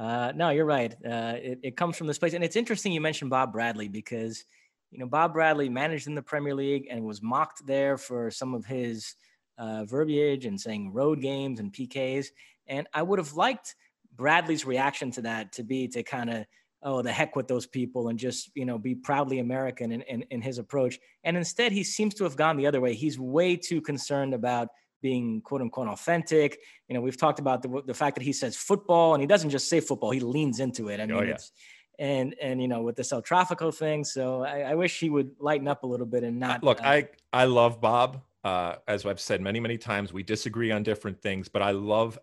Uh, 0.01 0.31
no, 0.35 0.49
you're 0.49 0.65
right. 0.65 0.93
Uh, 1.05 1.35
it, 1.35 1.59
it 1.61 1.77
comes 1.77 1.95
from 1.95 2.07
this 2.07 2.17
place, 2.17 2.33
and 2.33 2.43
it's 2.43 2.55
interesting 2.55 2.91
you 2.91 2.99
mentioned 2.99 3.29
Bob 3.29 3.51
Bradley 3.51 3.87
because 3.87 4.45
you 4.89 4.97
know 4.97 5.05
Bob 5.05 5.33
Bradley 5.33 5.69
managed 5.69 6.07
in 6.07 6.15
the 6.15 6.23
Premier 6.23 6.55
League 6.55 6.87
and 6.89 7.03
was 7.03 7.21
mocked 7.21 7.67
there 7.67 7.99
for 7.99 8.31
some 8.31 8.55
of 8.55 8.65
his 8.65 9.13
uh, 9.59 9.85
verbiage 9.85 10.45
and 10.45 10.59
saying 10.59 10.91
road 10.91 11.21
games 11.21 11.59
and 11.59 11.71
PKs. 11.71 12.29
And 12.65 12.87
I 12.95 13.03
would 13.03 13.19
have 13.19 13.33
liked 13.33 13.75
Bradley's 14.15 14.65
reaction 14.65 15.11
to 15.11 15.21
that 15.21 15.51
to 15.53 15.63
be 15.63 15.87
to 15.89 16.01
kind 16.01 16.31
of 16.31 16.45
oh 16.81 17.03
the 17.03 17.11
heck 17.11 17.35
with 17.35 17.47
those 17.47 17.67
people 17.67 18.07
and 18.07 18.17
just 18.17 18.49
you 18.55 18.65
know 18.65 18.79
be 18.79 18.95
proudly 18.95 19.37
american 19.37 19.91
in, 19.91 20.01
in, 20.01 20.23
in, 20.31 20.41
his 20.41 20.57
approach 20.57 20.97
and 21.23 21.37
instead 21.37 21.71
he 21.71 21.83
seems 21.83 22.15
to 22.15 22.23
have 22.23 22.35
gone 22.35 22.57
the 22.57 22.65
other 22.65 22.81
way 22.81 22.95
he's 22.95 23.19
way 23.19 23.55
too 23.55 23.79
concerned 23.79 24.33
about 24.33 24.67
being 25.01 25.41
quote 25.41 25.61
unquote 25.61 25.87
authentic. 25.87 26.59
You 26.87 26.95
know 26.95 27.01
we've 27.01 27.17
talked 27.17 27.39
about 27.39 27.61
the, 27.61 27.81
the 27.85 27.93
fact 27.93 28.15
that 28.15 28.23
he 28.23 28.33
says 28.33 28.55
football 28.55 29.13
and 29.13 29.21
he 29.21 29.27
doesn't 29.27 29.49
just 29.49 29.69
say 29.69 29.79
football 29.79 30.11
he 30.11 30.19
leans 30.19 30.59
into 30.59 30.89
it. 30.89 30.99
I 30.99 31.03
oh, 31.03 31.07
mean 31.07 31.17
oh, 31.17 31.21
yeah. 31.21 31.31
it's 31.31 31.51
and 31.99 32.35
and 32.41 32.61
you 32.61 32.67
know 32.67 32.81
with 32.81 32.95
the 32.95 33.07
El 33.11 33.21
Trafico 33.21 33.73
thing 33.73 34.03
so 34.03 34.43
I, 34.43 34.61
I, 34.61 34.75
wish 34.75 34.99
he 34.99 35.09
would 35.09 35.31
lighten 35.39 35.67
up 35.67 35.83
a 35.83 35.87
little 35.87 36.05
bit 36.05 36.23
and 36.23 36.39
not 36.39 36.63
look 36.63 36.81
uh, 36.81 36.87
i 36.87 37.07
i 37.31 37.45
love 37.45 37.79
bob. 37.79 38.21
Uh, 38.43 38.77
as 38.87 39.05
I've 39.05 39.19
said 39.19 39.39
many, 39.39 39.59
many 39.59 39.77
times, 39.77 40.11
we 40.11 40.23
disagree 40.23 40.71
on 40.71 40.81
different 40.81 41.21
things, 41.21 41.47
but 41.47 41.61
I 41.61 41.69
love 41.69 42.17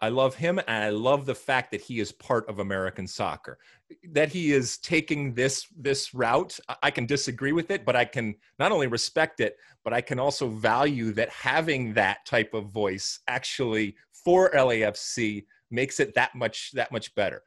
I 0.00 0.08
love 0.08 0.34
him, 0.34 0.58
and 0.58 0.84
I 0.84 0.88
love 0.90 1.26
the 1.26 1.34
fact 1.34 1.70
that 1.70 1.80
he 1.80 2.00
is 2.00 2.10
part 2.12 2.48
of 2.48 2.58
American 2.58 3.06
soccer. 3.06 3.58
That 4.12 4.30
he 4.30 4.52
is 4.52 4.78
taking 4.78 5.34
this 5.34 5.66
this 5.76 6.14
route, 6.14 6.58
I 6.82 6.90
can 6.90 7.06
disagree 7.06 7.52
with 7.52 7.70
it, 7.70 7.84
but 7.84 7.96
I 7.96 8.04
can 8.04 8.34
not 8.58 8.72
only 8.72 8.86
respect 8.86 9.40
it, 9.40 9.56
but 9.84 9.92
I 9.92 10.00
can 10.00 10.18
also 10.18 10.48
value 10.48 11.12
that 11.12 11.28
having 11.28 11.94
that 11.94 12.24
type 12.26 12.54
of 12.54 12.70
voice 12.70 13.20
actually 13.28 13.96
for 14.12 14.50
LAFC 14.50 15.44
makes 15.70 16.00
it 16.00 16.14
that 16.14 16.34
much 16.34 16.72
that 16.72 16.90
much 16.90 17.14
better. 17.14 17.42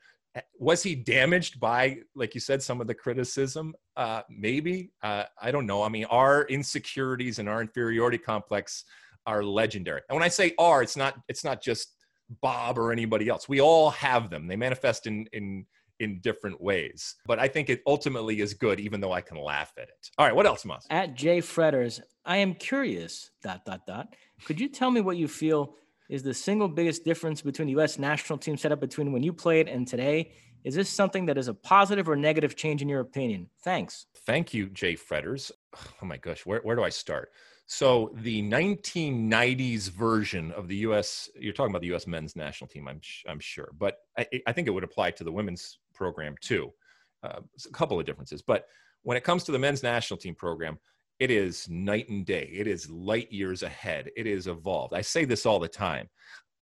was 0.59 0.83
he 0.83 0.95
damaged 0.95 1.59
by, 1.59 1.97
like 2.15 2.35
you 2.35 2.39
said, 2.39 2.61
some 2.61 2.79
of 2.79 2.87
the 2.87 2.93
criticism? 2.93 3.73
Uh, 3.97 4.21
maybe. 4.29 4.91
Uh, 5.01 5.23
I 5.41 5.51
don't 5.51 5.65
know. 5.65 5.81
I 5.83 5.89
mean, 5.89 6.05
our 6.05 6.43
insecurities 6.43 7.39
and 7.39 7.49
our 7.49 7.61
inferiority 7.61 8.19
complex 8.19 8.85
are 9.25 9.43
legendary. 9.43 10.01
And 10.07 10.15
when 10.15 10.23
I 10.23 10.29
say 10.29 10.53
"are," 10.57 10.81
it's 10.81 10.95
not 10.95 11.15
it's 11.27 11.43
not 11.43 11.61
just 11.61 11.95
Bob 12.41 12.77
or 12.77 12.91
anybody 12.91 13.27
else. 13.29 13.49
We 13.49 13.61
all 13.61 13.89
have 13.91 14.29
them. 14.29 14.47
They 14.47 14.55
manifest 14.55 15.07
in 15.07 15.27
in 15.33 15.65
in 15.99 16.19
different 16.21 16.61
ways. 16.61 17.15
But 17.25 17.39
I 17.39 17.47
think 17.47 17.69
it 17.69 17.81
ultimately 17.85 18.39
is 18.39 18.53
good, 18.53 18.79
even 18.79 19.01
though 19.01 19.11
I 19.11 19.21
can 19.21 19.37
laugh 19.37 19.73
at 19.77 19.89
it. 19.89 20.09
All 20.17 20.25
right, 20.25 20.35
what 20.35 20.45
else, 20.45 20.63
Moss? 20.63 20.85
At 20.89 21.15
Jay 21.15 21.39
Fretters, 21.39 21.99
I 22.25 22.37
am 22.37 22.53
curious. 22.53 23.31
Dot 23.43 23.65
dot 23.65 23.81
dot. 23.85 24.15
Could 24.45 24.59
you 24.59 24.69
tell 24.69 24.91
me 24.91 25.01
what 25.01 25.17
you 25.17 25.27
feel 25.27 25.75
is 26.09 26.23
the 26.23 26.33
single 26.33 26.67
biggest 26.67 27.03
difference 27.03 27.41
between 27.41 27.67
the 27.67 27.73
U.S. 27.73 27.99
national 27.99 28.39
team 28.39 28.57
setup 28.57 28.79
between 28.79 29.11
when 29.11 29.23
you 29.23 29.33
played 29.33 29.67
and 29.67 29.87
today? 29.87 30.31
Is 30.63 30.75
this 30.75 30.89
something 30.89 31.25
that 31.27 31.37
is 31.37 31.47
a 31.47 31.53
positive 31.53 32.09
or 32.09 32.15
negative 32.17 32.55
change 32.55 32.81
in 32.81 32.89
your 32.89 32.99
opinion? 32.99 33.49
Thanks. 33.63 34.07
Thank 34.25 34.53
you, 34.53 34.67
Jay 34.69 34.95
Fretters. 34.95 35.51
Oh 36.01 36.05
my 36.05 36.17
gosh, 36.17 36.45
where, 36.45 36.61
where 36.61 36.75
do 36.75 36.83
I 36.83 36.89
start? 36.89 37.29
So 37.71 38.11
the 38.15 38.41
1990s 38.41 39.91
version 39.91 40.51
of 40.53 40.67
the 40.67 40.77
U.S. 40.77 41.29
You're 41.35 41.53
talking 41.53 41.71
about 41.71 41.81
the 41.81 41.89
U.S. 41.89 42.07
men's 42.07 42.35
national 42.35 42.67
team, 42.67 42.87
I'm 42.87 42.99
I'm 43.27 43.39
sure, 43.39 43.69
but 43.77 43.99
I, 44.17 44.25
I 44.47 44.53
think 44.53 44.67
it 44.67 44.71
would 44.71 44.83
apply 44.83 45.11
to 45.11 45.23
the 45.23 45.31
women's 45.31 45.77
program 45.93 46.33
too. 46.41 46.73
Uh, 47.21 47.41
a 47.63 47.71
couple 47.71 47.99
of 47.99 48.07
differences, 48.07 48.41
but 48.41 48.65
when 49.03 49.17
it 49.17 49.23
comes 49.23 49.43
to 49.43 49.51
the 49.51 49.59
men's 49.59 49.83
national 49.83 50.17
team 50.17 50.33
program, 50.33 50.79
it 51.19 51.29
is 51.29 51.69
night 51.69 52.09
and 52.09 52.25
day. 52.25 52.49
It 52.51 52.65
is 52.65 52.89
light 52.89 53.31
years 53.31 53.61
ahead. 53.61 54.09
It 54.17 54.25
is 54.25 54.47
evolved. 54.47 54.95
I 54.95 55.01
say 55.01 55.25
this 55.25 55.45
all 55.45 55.59
the 55.59 55.67
time. 55.67 56.09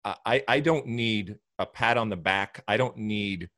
I, 0.04 0.42
I 0.48 0.60
don't 0.60 0.86
need 0.86 1.36
a 1.58 1.66
pat 1.66 1.98
on 1.98 2.08
the 2.08 2.16
back. 2.16 2.64
I 2.66 2.78
don't 2.78 2.96
need 2.96 3.50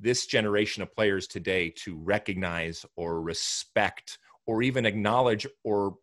this 0.00 0.26
generation 0.26 0.82
of 0.82 0.94
players 0.94 1.26
today 1.26 1.70
to 1.84 1.96
recognize 1.96 2.86
or 2.96 3.20
respect 3.20 4.18
or 4.46 4.62
even 4.62 4.86
acknowledge 4.86 5.46
or 5.64 5.96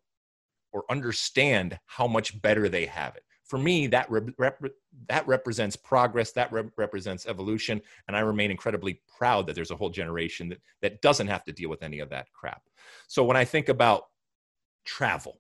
or 0.75 0.83
understand 0.91 1.79
how 1.85 2.05
much 2.05 2.39
better 2.41 2.67
they 2.67 2.85
have 2.85 3.15
it. 3.15 3.23
For 3.45 3.57
me, 3.57 3.87
that 3.87 4.11
rep- 4.11 4.73
that 5.07 5.25
represents 5.25 5.75
progress. 5.75 6.31
That 6.33 6.51
represents 6.51 7.27
evolution, 7.27 7.81
and 8.07 8.17
I 8.17 8.19
remain 8.19 8.51
incredibly 8.51 9.01
proud 9.17 9.47
that 9.47 9.53
there's 9.53 9.71
a 9.71 9.75
whole 9.75 9.89
generation 9.89 10.49
that 10.49 10.59
that 10.81 11.01
doesn't 11.01 11.27
have 11.27 11.45
to 11.45 11.53
deal 11.53 11.69
with 11.69 11.81
any 11.81 11.99
of 11.99 12.09
that 12.09 12.27
crap. 12.33 12.63
So 13.07 13.23
when 13.23 13.37
I 13.37 13.45
think 13.45 13.69
about 13.69 14.07
travel, 14.83 15.39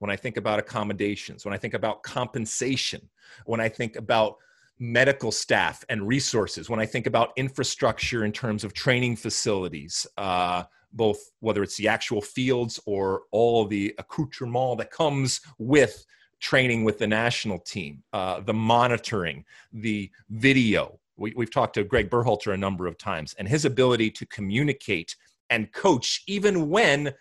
when 0.00 0.10
I 0.10 0.16
think 0.16 0.36
about 0.36 0.58
accommodations, 0.58 1.44
when 1.44 1.54
I 1.54 1.58
think 1.58 1.74
about 1.74 2.02
compensation, 2.02 3.08
when 3.44 3.60
I 3.60 3.68
think 3.68 3.96
about 3.96 4.36
medical 4.80 5.30
staff 5.30 5.84
and 5.90 6.08
resources, 6.08 6.68
when 6.68 6.80
I 6.80 6.86
think 6.86 7.06
about 7.06 7.32
infrastructure 7.36 8.24
in 8.24 8.32
terms 8.32 8.64
of 8.64 8.72
training 8.72 9.14
facilities, 9.16 10.06
uh, 10.16 10.64
both 10.92 11.18
whether 11.40 11.62
it's 11.62 11.76
the 11.76 11.88
actual 11.88 12.20
fields 12.20 12.80
or 12.86 13.22
all 13.30 13.64
the 13.64 13.94
accoutrement 13.98 14.78
that 14.78 14.90
comes 14.90 15.40
with 15.58 16.04
training 16.40 16.84
with 16.84 16.98
the 16.98 17.06
national 17.06 17.58
team, 17.60 18.02
uh, 18.12 18.40
the 18.40 18.52
monitoring, 18.52 19.44
the 19.72 20.10
video. 20.30 20.98
We, 21.16 21.32
have 21.38 21.50
talked 21.50 21.74
to 21.74 21.84
Greg 21.84 22.10
Berhalter 22.10 22.52
a 22.52 22.56
number 22.56 22.86
of 22.86 22.98
times, 22.98 23.34
and 23.38 23.46
his 23.46 23.64
ability 23.64 24.10
to 24.10 24.26
communicate 24.26 25.14
and 25.50 25.70
coach 25.72 26.22
even 26.26 26.68
when 26.68 27.12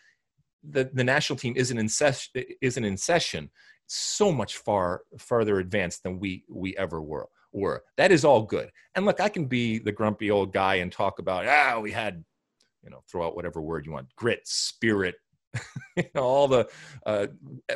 the, 0.63 0.89
the 0.93 1.03
national 1.03 1.37
team 1.37 1.53
isn't 1.55 1.77
in, 1.77 1.89
ses- 1.89 2.29
isn't 2.61 2.85
in 2.85 2.97
session 2.97 3.49
so 3.87 4.31
much 4.31 4.57
far 4.57 5.01
farther 5.17 5.59
advanced 5.59 6.01
than 6.03 6.17
we 6.17 6.45
we 6.49 6.75
ever 6.77 7.01
were 7.01 7.27
were 7.51 7.83
that 7.97 8.09
is 8.09 8.23
all 8.23 8.41
good 8.41 8.71
and 8.95 9.05
look 9.05 9.19
i 9.19 9.27
can 9.27 9.45
be 9.47 9.79
the 9.79 9.91
grumpy 9.91 10.31
old 10.31 10.53
guy 10.53 10.75
and 10.75 10.93
talk 10.93 11.19
about 11.19 11.45
ah 11.45 11.77
we 11.77 11.91
had 11.91 12.23
you 12.83 12.89
know 12.89 13.01
throw 13.09 13.25
out 13.25 13.35
whatever 13.35 13.61
word 13.61 13.85
you 13.85 13.91
want 13.91 14.07
grit 14.15 14.41
spirit 14.45 15.15
you 15.97 16.03
know 16.15 16.21
all 16.21 16.47
the 16.47 16.67
uh, 17.05 17.27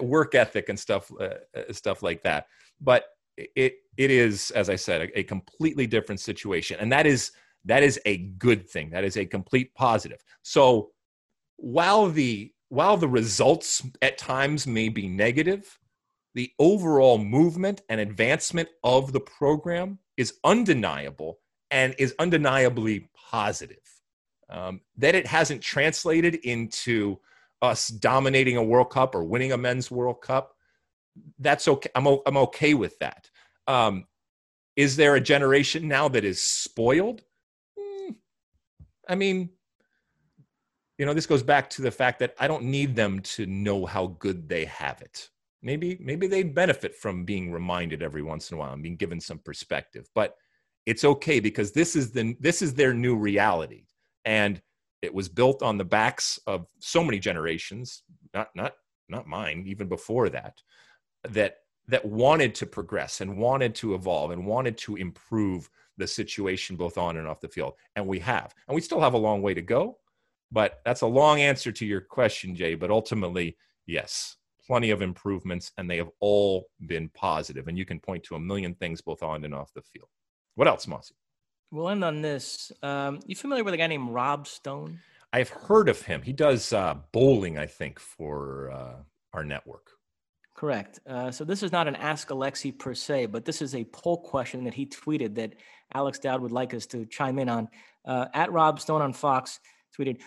work 0.01 0.35
ethic 0.35 0.69
and 0.69 0.79
stuff 0.79 1.11
uh, 1.19 1.35
uh, 1.55 1.71
stuff 1.71 2.03
like 2.03 2.23
that. 2.23 2.47
But 2.81 3.05
it 3.37 3.75
it 3.97 4.11
is 4.11 4.51
as 4.51 4.69
i 4.69 4.77
said 4.77 5.01
a, 5.01 5.19
a 5.19 5.23
completely 5.23 5.87
different 5.87 6.21
situation. 6.21 6.77
And 6.79 6.91
that 6.91 7.05
is 7.05 7.31
that 7.65 7.83
is 7.83 7.99
a 8.05 8.17
good 8.17 8.69
thing. 8.69 8.91
That 8.91 9.03
is 9.03 9.17
a 9.17 9.25
complete 9.25 9.73
positive. 9.75 10.23
So 10.43 10.91
while 11.57 12.09
the 12.09 12.51
while 12.69 12.97
the 12.97 13.07
results 13.07 13.83
at 14.01 14.17
times 14.17 14.65
may 14.67 14.89
be 14.89 15.07
negative 15.07 15.77
the 16.33 16.51
overall 16.59 17.17
movement 17.17 17.81
and 17.87 18.01
advancement 18.01 18.67
of 18.83 19.13
the 19.13 19.21
program 19.21 19.99
is 20.17 20.33
undeniable 20.43 21.39
and 21.71 21.95
is 21.97 22.13
undeniably 22.19 23.09
positive 23.15 23.94
um, 24.49 24.81
that 24.97 25.15
it 25.15 25.27
hasn't 25.27 25.61
translated 25.61 26.35
into 26.35 27.19
us 27.61 27.87
dominating 27.87 28.57
a 28.57 28.63
World 28.63 28.89
Cup 28.89 29.15
or 29.15 29.23
winning 29.23 29.51
a 29.51 29.57
men's 29.57 29.89
World 29.89 30.21
Cup, 30.21 30.55
that's 31.39 31.67
okay. 31.67 31.89
I'm, 31.95 32.07
I'm 32.25 32.37
okay 32.37 32.73
with 32.73 32.97
that. 32.99 33.29
Um, 33.67 34.05
is 34.75 34.95
there 34.95 35.15
a 35.15 35.21
generation 35.21 35.87
now 35.87 36.07
that 36.09 36.25
is 36.25 36.41
spoiled? 36.41 37.21
Mm, 37.79 38.15
I 39.07 39.15
mean, 39.15 39.49
you 40.97 41.05
know, 41.05 41.13
this 41.13 41.25
goes 41.25 41.43
back 41.43 41.69
to 41.71 41.81
the 41.81 41.91
fact 41.91 42.19
that 42.19 42.35
I 42.39 42.47
don't 42.47 42.63
need 42.63 42.95
them 42.95 43.21
to 43.21 43.45
know 43.45 43.85
how 43.85 44.07
good 44.07 44.47
they 44.47 44.65
have 44.65 45.01
it. 45.01 45.29
Maybe, 45.61 45.97
maybe 45.99 46.27
they'd 46.27 46.53
benefit 46.53 46.95
from 46.95 47.25
being 47.25 47.51
reminded 47.51 48.03
every 48.03 48.21
once 48.21 48.51
in 48.51 48.57
a 48.57 48.59
while 48.59 48.73
and 48.73 48.83
being 48.83 48.97
given 48.97 49.19
some 49.19 49.39
perspective. 49.39 50.07
But 50.13 50.35
it's 50.85 51.03
okay 51.03 51.39
because 51.39 51.71
this 51.71 51.95
is 51.95 52.11
the 52.11 52.35
this 52.39 52.61
is 52.61 52.75
their 52.75 52.93
new 52.93 53.15
reality 53.15 53.85
and 54.25 54.61
it 55.01 55.13
was 55.13 55.29
built 55.29 55.61
on 55.61 55.77
the 55.77 55.85
backs 55.85 56.39
of 56.47 56.65
so 56.79 57.03
many 57.03 57.19
generations 57.19 58.03
not 58.33 58.49
not 58.55 58.73
not 59.07 59.27
mine 59.27 59.63
even 59.67 59.87
before 59.87 60.29
that 60.29 60.61
that 61.29 61.57
that 61.87 62.03
wanted 62.03 62.55
to 62.55 62.65
progress 62.65 63.21
and 63.21 63.37
wanted 63.37 63.75
to 63.75 63.93
evolve 63.93 64.31
and 64.31 64.45
wanted 64.45 64.75
to 64.75 64.95
improve 64.95 65.69
the 65.97 66.07
situation 66.07 66.75
both 66.75 66.97
on 66.97 67.17
and 67.17 67.27
off 67.27 67.39
the 67.39 67.47
field. 67.47 67.73
And 67.95 68.07
we 68.07 68.19
have 68.19 68.53
and 68.67 68.75
we 68.75 68.81
still 68.81 68.99
have 68.99 69.13
a 69.13 69.17
long 69.17 69.41
way 69.41 69.53
to 69.53 69.61
go 69.61 69.97
but 70.51 70.79
that's 70.85 71.01
a 71.01 71.07
long 71.07 71.39
answer 71.39 71.71
to 71.71 71.85
your 71.85 72.01
question 72.01 72.55
jay 72.55 72.75
but 72.75 72.91
ultimately 72.91 73.57
yes 73.87 74.37
plenty 74.65 74.89
of 74.89 75.01
improvements 75.01 75.71
and 75.77 75.89
they 75.89 75.97
have 75.97 76.09
all 76.19 76.67
been 76.87 77.09
positive 77.09 77.67
and 77.67 77.77
you 77.77 77.85
can 77.85 77.99
point 77.99 78.23
to 78.23 78.35
a 78.35 78.39
million 78.39 78.73
things 78.75 79.01
both 79.01 79.21
on 79.21 79.45
and 79.45 79.53
off 79.53 79.73
the 79.73 79.81
field. 79.81 80.09
What 80.55 80.67
else 80.67 80.87
mossy 80.87 81.15
We'll 81.75 81.89
end 81.89 82.05
on 82.05 82.21
this. 82.21 82.71
Um, 82.81 83.19
you 83.25 83.35
familiar 83.35 83.65
with 83.65 83.73
a 83.73 83.77
guy 83.77 83.87
named 83.87 84.11
Rob 84.11 84.47
Stone? 84.47 85.01
I've 85.33 85.49
heard 85.49 85.89
of 85.89 86.01
him. 86.03 86.21
He 86.21 86.31
does 86.31 86.71
uh, 86.71 86.95
bowling, 87.11 87.57
I 87.57 87.65
think, 87.65 87.99
for 87.99 88.71
uh, 88.71 88.95
our 89.33 89.43
network. 89.43 89.89
Correct. 90.55 91.01
Uh, 91.05 91.31
so 91.31 91.43
this 91.43 91.63
is 91.63 91.73
not 91.73 91.89
an 91.89 91.97
Ask 91.97 92.29
Alexi 92.29 92.79
per 92.79 92.93
se, 92.93 93.25
but 93.25 93.43
this 93.43 93.61
is 93.61 93.75
a 93.75 93.83
poll 93.83 94.15
question 94.21 94.63
that 94.63 94.73
he 94.73 94.85
tweeted 94.85 95.35
that 95.35 95.55
Alex 95.93 96.17
Dowd 96.17 96.39
would 96.39 96.53
like 96.53 96.73
us 96.73 96.85
to 96.85 97.05
chime 97.07 97.39
in 97.39 97.49
on. 97.49 97.67
Uh, 98.05 98.27
at 98.33 98.53
Rob 98.53 98.79
Stone 98.79 99.01
on 99.01 99.11
Fox 99.11 99.59
tweeted, 99.99 100.21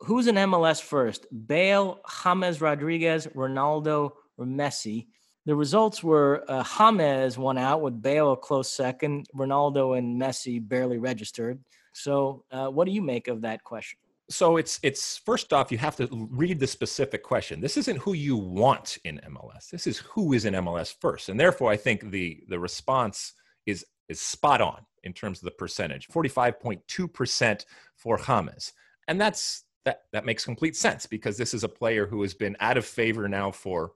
"Who's 0.00 0.26
in 0.26 0.34
MLS 0.34 0.82
first? 0.82 1.26
Bale, 1.46 2.00
James 2.24 2.60
Rodriguez, 2.60 3.28
Ronaldo, 3.28 4.10
or 4.36 4.46
Messi?" 4.46 5.06
The 5.48 5.56
results 5.56 6.04
were 6.04 6.44
uh, 6.46 6.62
James 6.62 7.38
won 7.38 7.56
out 7.56 7.80
with 7.80 8.02
Bale 8.02 8.32
a 8.32 8.36
close 8.36 8.70
second. 8.70 9.26
Ronaldo 9.34 9.96
and 9.96 10.20
Messi 10.20 10.60
barely 10.60 10.98
registered. 10.98 11.58
So, 11.94 12.44
uh, 12.52 12.66
what 12.66 12.84
do 12.84 12.92
you 12.92 13.00
make 13.00 13.28
of 13.28 13.40
that 13.40 13.64
question? 13.64 13.98
So 14.28 14.58
it's 14.58 14.78
it's 14.82 15.16
first 15.16 15.54
off, 15.54 15.72
you 15.72 15.78
have 15.78 15.96
to 15.96 16.28
read 16.30 16.60
the 16.60 16.66
specific 16.66 17.22
question. 17.22 17.62
This 17.62 17.78
isn't 17.78 17.96
who 17.96 18.12
you 18.12 18.36
want 18.36 18.98
in 19.06 19.22
MLS. 19.26 19.70
This 19.70 19.86
is 19.86 19.96
who 20.00 20.34
is 20.34 20.44
in 20.44 20.52
MLS 20.52 20.94
first, 21.00 21.30
and 21.30 21.40
therefore, 21.40 21.70
I 21.70 21.78
think 21.78 22.10
the 22.10 22.44
the 22.50 22.58
response 22.58 23.32
is 23.64 23.86
is 24.10 24.20
spot 24.20 24.60
on 24.60 24.84
in 25.04 25.14
terms 25.14 25.38
of 25.38 25.46
the 25.46 25.52
percentage. 25.52 26.08
Forty 26.08 26.28
five 26.28 26.60
point 26.60 26.82
two 26.88 27.08
percent 27.08 27.64
for 27.96 28.18
James, 28.18 28.74
and 29.08 29.18
that's 29.18 29.64
that 29.86 30.02
that 30.12 30.26
makes 30.26 30.44
complete 30.44 30.76
sense 30.76 31.06
because 31.06 31.38
this 31.38 31.54
is 31.54 31.64
a 31.64 31.68
player 31.70 32.06
who 32.06 32.20
has 32.20 32.34
been 32.34 32.54
out 32.60 32.76
of 32.76 32.84
favor 32.84 33.26
now 33.30 33.50
for 33.50 33.92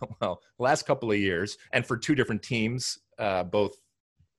well, 0.20 0.40
last 0.58 0.86
couple 0.86 1.10
of 1.10 1.18
years, 1.18 1.56
and 1.72 1.84
for 1.84 1.96
two 1.96 2.14
different 2.14 2.42
teams, 2.42 2.98
uh, 3.18 3.42
both 3.44 3.76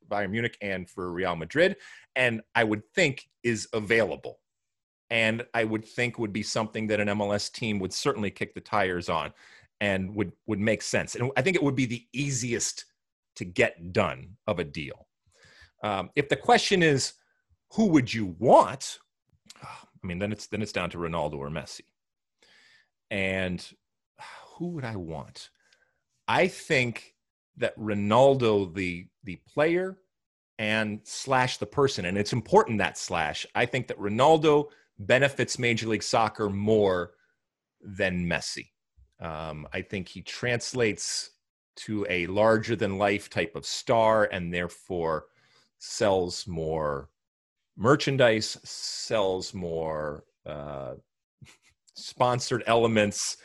Bayern 0.10 0.32
Munich 0.32 0.58
and 0.62 0.90
for 0.90 1.12
Real 1.12 1.36
Madrid, 1.36 1.76
and 2.16 2.42
I 2.56 2.64
would 2.64 2.84
think 2.94 3.28
is 3.44 3.68
available, 3.74 4.40
and 5.10 5.46
I 5.54 5.64
would 5.64 5.86
think 5.86 6.18
would 6.18 6.34
be 6.34 6.44
something 6.44 6.88
that 6.88 7.00
an 7.00 7.08
MLS 7.10 7.52
team 7.52 7.80
would 7.80 7.94
certainly 7.94 8.32
kick 8.32 8.54
the 8.54 8.62
tires 8.62 9.10
on, 9.10 9.34
and 9.82 10.14
would 10.16 10.32
would 10.48 10.60
make 10.60 10.82
sense, 10.82 11.16
and 11.16 11.32
I 11.38 11.42
think 11.42 11.56
it 11.56 11.64
would 11.64 11.76
be 11.76 11.86
the 11.86 12.06
easiest 12.14 12.86
to 13.36 13.46
get 13.46 13.94
done 13.94 14.38
of 14.48 14.60
a 14.60 14.64
deal. 14.64 15.08
Um, 15.84 16.10
if 16.16 16.28
the 16.28 16.36
question 16.36 16.82
is, 16.82 17.14
who 17.74 17.86
would 17.88 18.12
you 18.12 18.36
want? 18.40 19.00
I 19.64 20.08
mean, 20.08 20.20
then 20.20 20.32
it's 20.32 20.48
then 20.48 20.62
it's 20.62 20.72
down 20.72 20.90
to 20.92 20.98
Ronaldo 20.98 21.36
or 21.36 21.50
Messi, 21.50 21.82
and 23.12 23.66
who 24.58 24.70
would 24.70 24.86
I 24.86 24.96
want? 24.96 25.50
I 26.28 26.48
think 26.48 27.16
that 27.58 27.78
Ronaldo, 27.78 28.74
the 28.74 29.08
the 29.24 29.40
player, 29.48 29.98
and 30.60 31.00
slash 31.04 31.58
the 31.58 31.66
person. 31.66 32.06
And 32.06 32.18
it's 32.18 32.34
important 32.34 32.80
that 32.80 32.98
slash. 32.98 33.46
I 33.56 33.66
think 33.66 33.88
that 33.88 34.00
Ronaldo 34.00 34.66
benefits 35.00 35.60
Major 35.60 35.88
League 35.88 36.04
Soccer 36.04 36.50
more 36.50 37.12
than 37.82 38.26
Messi. 38.26 38.70
Um, 39.20 39.68
I 39.74 39.82
think 39.82 40.08
he 40.08 40.22
translates 40.22 41.32
to 41.78 42.06
a 42.10 42.26
larger 42.28 42.76
than 42.76 42.98
life 42.98 43.30
type 43.30 43.56
of 43.56 43.66
star 43.66 44.30
and 44.32 44.52
therefore 44.52 45.26
sells 45.78 46.48
more 46.48 47.10
merchandise, 47.76 48.58
sells 48.64 49.54
more 49.54 50.24
uh, 50.46 50.94
sponsored 51.94 52.64
elements, 52.66 53.38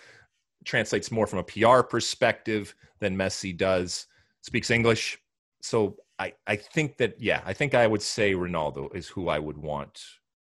translates 0.65 1.11
more 1.11 1.27
from 1.27 1.41
a 1.41 1.45
PR 1.45 1.83
perspective 1.83 2.75
than 3.01 3.17
Messi 3.17 3.57
does, 3.57 4.07
speaks 4.41 4.71
English. 4.71 5.19
So 5.61 5.97
I, 6.19 6.35
I 6.47 6.57
think 6.57 6.97
that, 6.99 7.21
yeah, 7.21 7.43
I 7.45 7.53
think 7.53 7.75
I 7.75 7.87
would 7.87 8.03
say 8.03 8.35
Ronaldo 8.35 8.95
is 8.95 9.09
who 9.09 9.29
I 9.29 9.39
would 9.39 9.59
want 9.59 10.03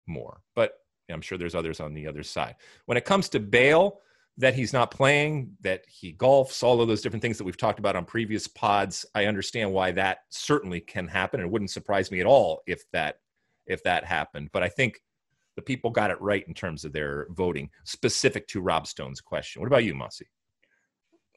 more. 0.08 0.42
But 0.56 0.74
I'm 1.10 1.22
sure 1.22 1.38
there's 1.38 1.56
others 1.56 1.80
on 1.80 1.94
the 1.94 2.08
other 2.08 2.24
side. 2.24 2.56
When 2.86 2.98
it 2.98 3.06
comes 3.06 3.30
to 3.30 3.40
Bale, 3.40 4.02
that 4.38 4.54
he's 4.54 4.72
not 4.72 4.90
playing, 4.90 5.52
that 5.62 5.84
he 5.86 6.14
golfs, 6.14 6.64
all 6.64 6.82
of 6.82 6.88
those 6.88 7.02
different 7.02 7.22
things 7.22 7.38
that 7.38 7.44
we've 7.44 7.58
talked 7.58 7.78
about 7.78 7.98
on 7.98 8.06
previous 8.06 8.48
pods. 8.48 9.06
I 9.14 9.26
understand 9.26 9.74
why 9.74 9.92
that 9.92 10.20
certainly 10.30 10.80
can 10.80 11.10
happen. 11.10 11.42
It 11.42 11.50
wouldn't 11.50 11.72
surprise 11.72 12.10
me 12.10 12.22
at 12.22 12.26
all 12.26 12.62
if 12.66 12.90
that 12.92 13.20
if 13.68 13.84
that 13.84 14.06
happened. 14.06 14.50
But 14.54 14.64
I 14.64 14.70
think 14.70 15.02
the 15.60 15.66
people 15.66 15.92
got 15.92 16.10
it 16.10 16.22
right 16.22 16.48
in 16.48 16.54
terms 16.54 16.86
of 16.86 16.94
their 16.94 17.28
voting, 17.32 17.70
specific 17.84 18.48
to 18.48 18.62
Rob 18.62 18.88
Stone's 18.88 19.22
question. 19.22 19.62
What 19.62 19.68
about 19.68 19.84
you, 19.84 19.94
Mossy? 19.94 20.26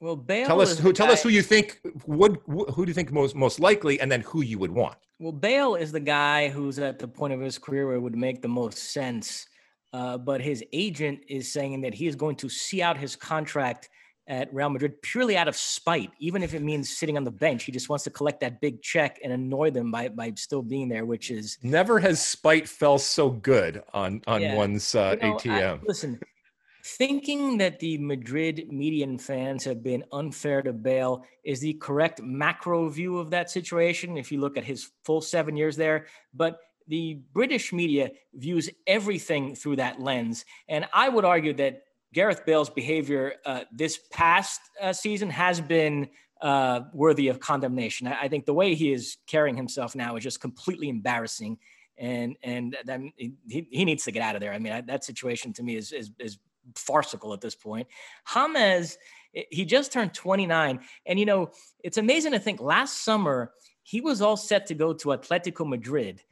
Well, 0.01 0.16
Bale 0.16 0.47
tell 0.47 0.61
us 0.61 0.78
who 0.78 0.93
tell 0.93 1.09
guy, 1.09 1.12
us 1.12 1.23
who 1.23 1.28
you 1.28 1.43
think 1.43 1.81
would 2.07 2.39
who 2.47 2.85
do 2.85 2.90
you 2.90 2.94
think 2.94 3.12
most 3.12 3.36
most 3.36 3.61
likely, 3.61 4.01
and 4.01 4.11
then 4.11 4.20
who 4.23 4.43
you 4.43 4.59
would 4.59 4.73
want. 4.73 4.97
Well, 5.20 5.32
Bale 5.32 5.77
is 5.77 5.93
the 5.93 6.01
guy 6.01 6.49
who's 6.49 6.78
at 6.78 6.99
the 6.99 7.07
point 7.07 7.32
of 7.32 7.40
his 7.40 7.57
career 7.59 7.86
where 7.86 7.97
it 7.97 8.01
would 8.01 8.16
make 8.16 8.43
the 8.43 8.49
most 8.49 8.78
sense 8.93 9.47
uh, 9.93 10.16
but 10.16 10.40
his 10.40 10.65
agent 10.73 11.20
is 11.28 11.53
saying 11.53 11.82
that 11.82 11.94
he 11.94 12.07
is 12.07 12.16
going 12.16 12.36
to 12.36 12.49
see 12.49 12.81
out 12.81 12.97
his 12.97 13.15
contract 13.15 13.90
at 14.28 14.53
Real 14.55 14.70
Madrid 14.70 15.01
purely 15.03 15.36
out 15.36 15.49
of 15.49 15.57
spite, 15.57 16.11
even 16.20 16.43
if 16.43 16.55
it 16.55 16.62
means 16.62 16.97
sitting 16.97 17.16
on 17.16 17.24
the 17.24 17.31
bench. 17.31 17.65
He 17.65 17.73
just 17.73 17.89
wants 17.89 18.05
to 18.05 18.11
collect 18.11 18.40
that 18.40 18.61
big 18.61 18.82
check 18.82 19.19
and 19.23 19.32
annoy 19.32 19.70
them 19.70 19.90
by 19.90 20.09
by 20.09 20.32
still 20.36 20.62
being 20.62 20.89
there, 20.89 21.05
which 21.05 21.31
is 21.31 21.59
never 21.62 21.99
has 21.99 22.24
spite 22.24 22.69
felt 22.69 23.01
so 23.01 23.31
good 23.31 23.82
on 23.93 24.23
on 24.27 24.43
yeah. 24.43 24.55
one's 24.55 24.94
uh, 24.94 25.16
you 25.20 25.28
know, 25.28 25.36
ATM. 25.36 25.81
I, 25.81 25.82
listen, 25.85 26.20
thinking 26.85 27.59
that 27.59 27.78
the 27.81 27.99
Madrid 27.99 28.66
median 28.70 29.19
fans 29.19 29.65
have 29.65 29.82
been 29.82 30.05
unfair 30.12 30.62
to 30.62 30.73
Bale 30.73 31.24
is 31.44 31.61
the 31.61 31.74
correct 31.74 32.20
macro 32.23 32.89
view 32.89 33.19
of 33.19 33.31
that 33.31 33.51
situation. 33.51 34.16
If 34.16 34.32
you 34.32 34.40
look 34.40 34.57
at 34.57 34.65
his 34.65 34.90
full 35.05 35.20
seven 35.20 35.57
years 35.57 35.77
there, 35.77 36.07
but 36.35 36.59
the 36.89 37.20
British 37.32 37.73
media 37.73 38.11
views 38.35 38.69
everything 38.86 39.55
through 39.55 39.77
that 39.77 40.01
lens. 40.01 40.44
And 40.69 40.86
I 40.93 41.09
would 41.09 41.24
argue 41.24 41.55
that 41.55 41.82
Gareth 42.13 42.45
Bale's 42.45 42.71
behavior 42.71 43.35
uh, 43.45 43.65
this 43.73 43.99
past 44.11 44.61
uh, 44.81 44.93
season 44.93 45.31
has 45.31 45.61
been 45.61 46.09
uh, 46.41 46.81
worthy 46.93 47.29
of 47.29 47.41
condemnation. 47.41 48.07
I, 48.07 48.23
I, 48.23 48.29
think 48.29 48.47
the 48.47 48.55
way 48.55 48.75
he 48.75 48.93
is 48.93 49.17
carrying 49.29 49.57
himself 49.57 49.95
now 49.95 50.17
is 50.17 50.25
just 50.25 50.41
completely 50.41 50.89
embarrassing. 50.89 51.59
And 51.97 52.37
and 52.43 52.77
he, 53.17 53.35
he 53.47 53.85
needs 53.85 54.05
to 54.05 54.11
get 54.11 54.23
out 54.23 54.35
of 54.35 54.41
there. 54.41 54.53
I 54.53 54.59
mean, 54.59 54.73
I, 54.73 54.81
that 54.81 55.05
situation 55.05 55.53
to 55.53 55.63
me 55.63 55.77
is, 55.77 55.93
is, 55.93 56.11
is 56.19 56.39
farcical 56.75 57.33
at 57.33 57.41
this 57.41 57.55
point. 57.55 57.87
James, 58.35 58.99
he 59.51 59.65
just 59.65 59.93
turned 59.93 60.15
29. 60.15 60.81
And, 61.07 61.19
you 61.19 61.27
know, 61.27 61.51
it's 61.83 61.99
amazing 61.99 62.33
to 62.33 62.39
think 62.39 62.61
last 62.61 63.05
summer 63.05 63.53
he 63.83 64.01
was 64.01 64.21
all 64.21 64.37
set 64.37 64.67
to 64.67 64.75
go 64.75 64.93
to 64.93 65.09
Atletico 65.09 65.67
Madrid 65.67 66.23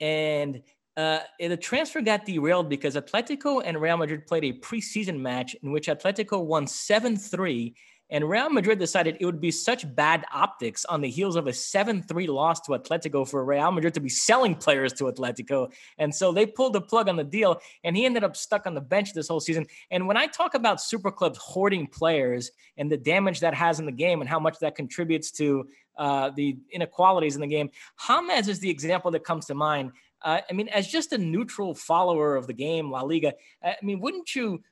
and 0.00 0.62
uh, 0.98 1.20
the 1.38 1.56
transfer 1.56 2.00
got 2.00 2.26
derailed 2.26 2.68
because 2.68 2.96
Atletico 2.96 3.62
and 3.64 3.80
Real 3.80 3.96
Madrid 3.96 4.26
played 4.26 4.44
a 4.44 4.52
preseason 4.54 5.20
match 5.20 5.54
in 5.62 5.70
which 5.70 5.86
Atletico 5.86 6.44
won 6.44 6.66
7 6.66 7.16
3. 7.16 7.72
And 8.10 8.28
Real 8.28 8.48
Madrid 8.50 8.80
decided 8.80 9.18
it 9.20 9.26
would 9.26 9.40
be 9.40 9.50
such 9.52 9.94
bad 9.94 10.24
optics 10.32 10.84
on 10.86 11.02
the 11.02 11.10
heels 11.10 11.36
of 11.36 11.46
a 11.46 11.52
7 11.52 12.02
3 12.02 12.26
loss 12.26 12.58
to 12.62 12.72
Atletico 12.72 13.28
for 13.28 13.44
Real 13.44 13.70
Madrid 13.70 13.94
to 13.94 14.00
be 14.00 14.08
selling 14.08 14.56
players 14.56 14.92
to 14.94 15.04
Atletico. 15.04 15.70
And 15.98 16.12
so 16.12 16.32
they 16.32 16.46
pulled 16.46 16.72
the 16.72 16.80
plug 16.80 17.08
on 17.08 17.14
the 17.14 17.22
deal, 17.22 17.60
and 17.84 17.96
he 17.96 18.04
ended 18.04 18.24
up 18.24 18.34
stuck 18.34 18.66
on 18.66 18.74
the 18.74 18.80
bench 18.80 19.12
this 19.12 19.28
whole 19.28 19.40
season. 19.40 19.66
And 19.92 20.08
when 20.08 20.16
I 20.16 20.26
talk 20.26 20.54
about 20.54 20.80
super 20.80 21.12
clubs 21.12 21.38
hoarding 21.38 21.86
players 21.86 22.50
and 22.76 22.90
the 22.90 22.96
damage 22.96 23.38
that 23.40 23.54
has 23.54 23.78
in 23.78 23.86
the 23.86 23.92
game 23.92 24.20
and 24.20 24.28
how 24.28 24.40
much 24.40 24.58
that 24.60 24.74
contributes 24.74 25.30
to 25.32 25.68
uh, 25.98 26.30
the 26.30 26.56
inequalities 26.70 27.34
in 27.34 27.40
the 27.40 27.46
game. 27.46 27.70
James 28.06 28.48
is 28.48 28.60
the 28.60 28.70
example 28.70 29.10
that 29.10 29.24
comes 29.24 29.46
to 29.46 29.54
mind. 29.54 29.90
Uh, 30.22 30.40
I 30.48 30.52
mean, 30.52 30.68
as 30.68 30.88
just 30.88 31.12
a 31.12 31.18
neutral 31.18 31.74
follower 31.74 32.36
of 32.36 32.46
the 32.46 32.52
game, 32.52 32.90
La 32.90 33.02
Liga, 33.02 33.34
I 33.62 33.76
mean, 33.82 34.00
wouldn't 34.00 34.34
you 34.34 34.62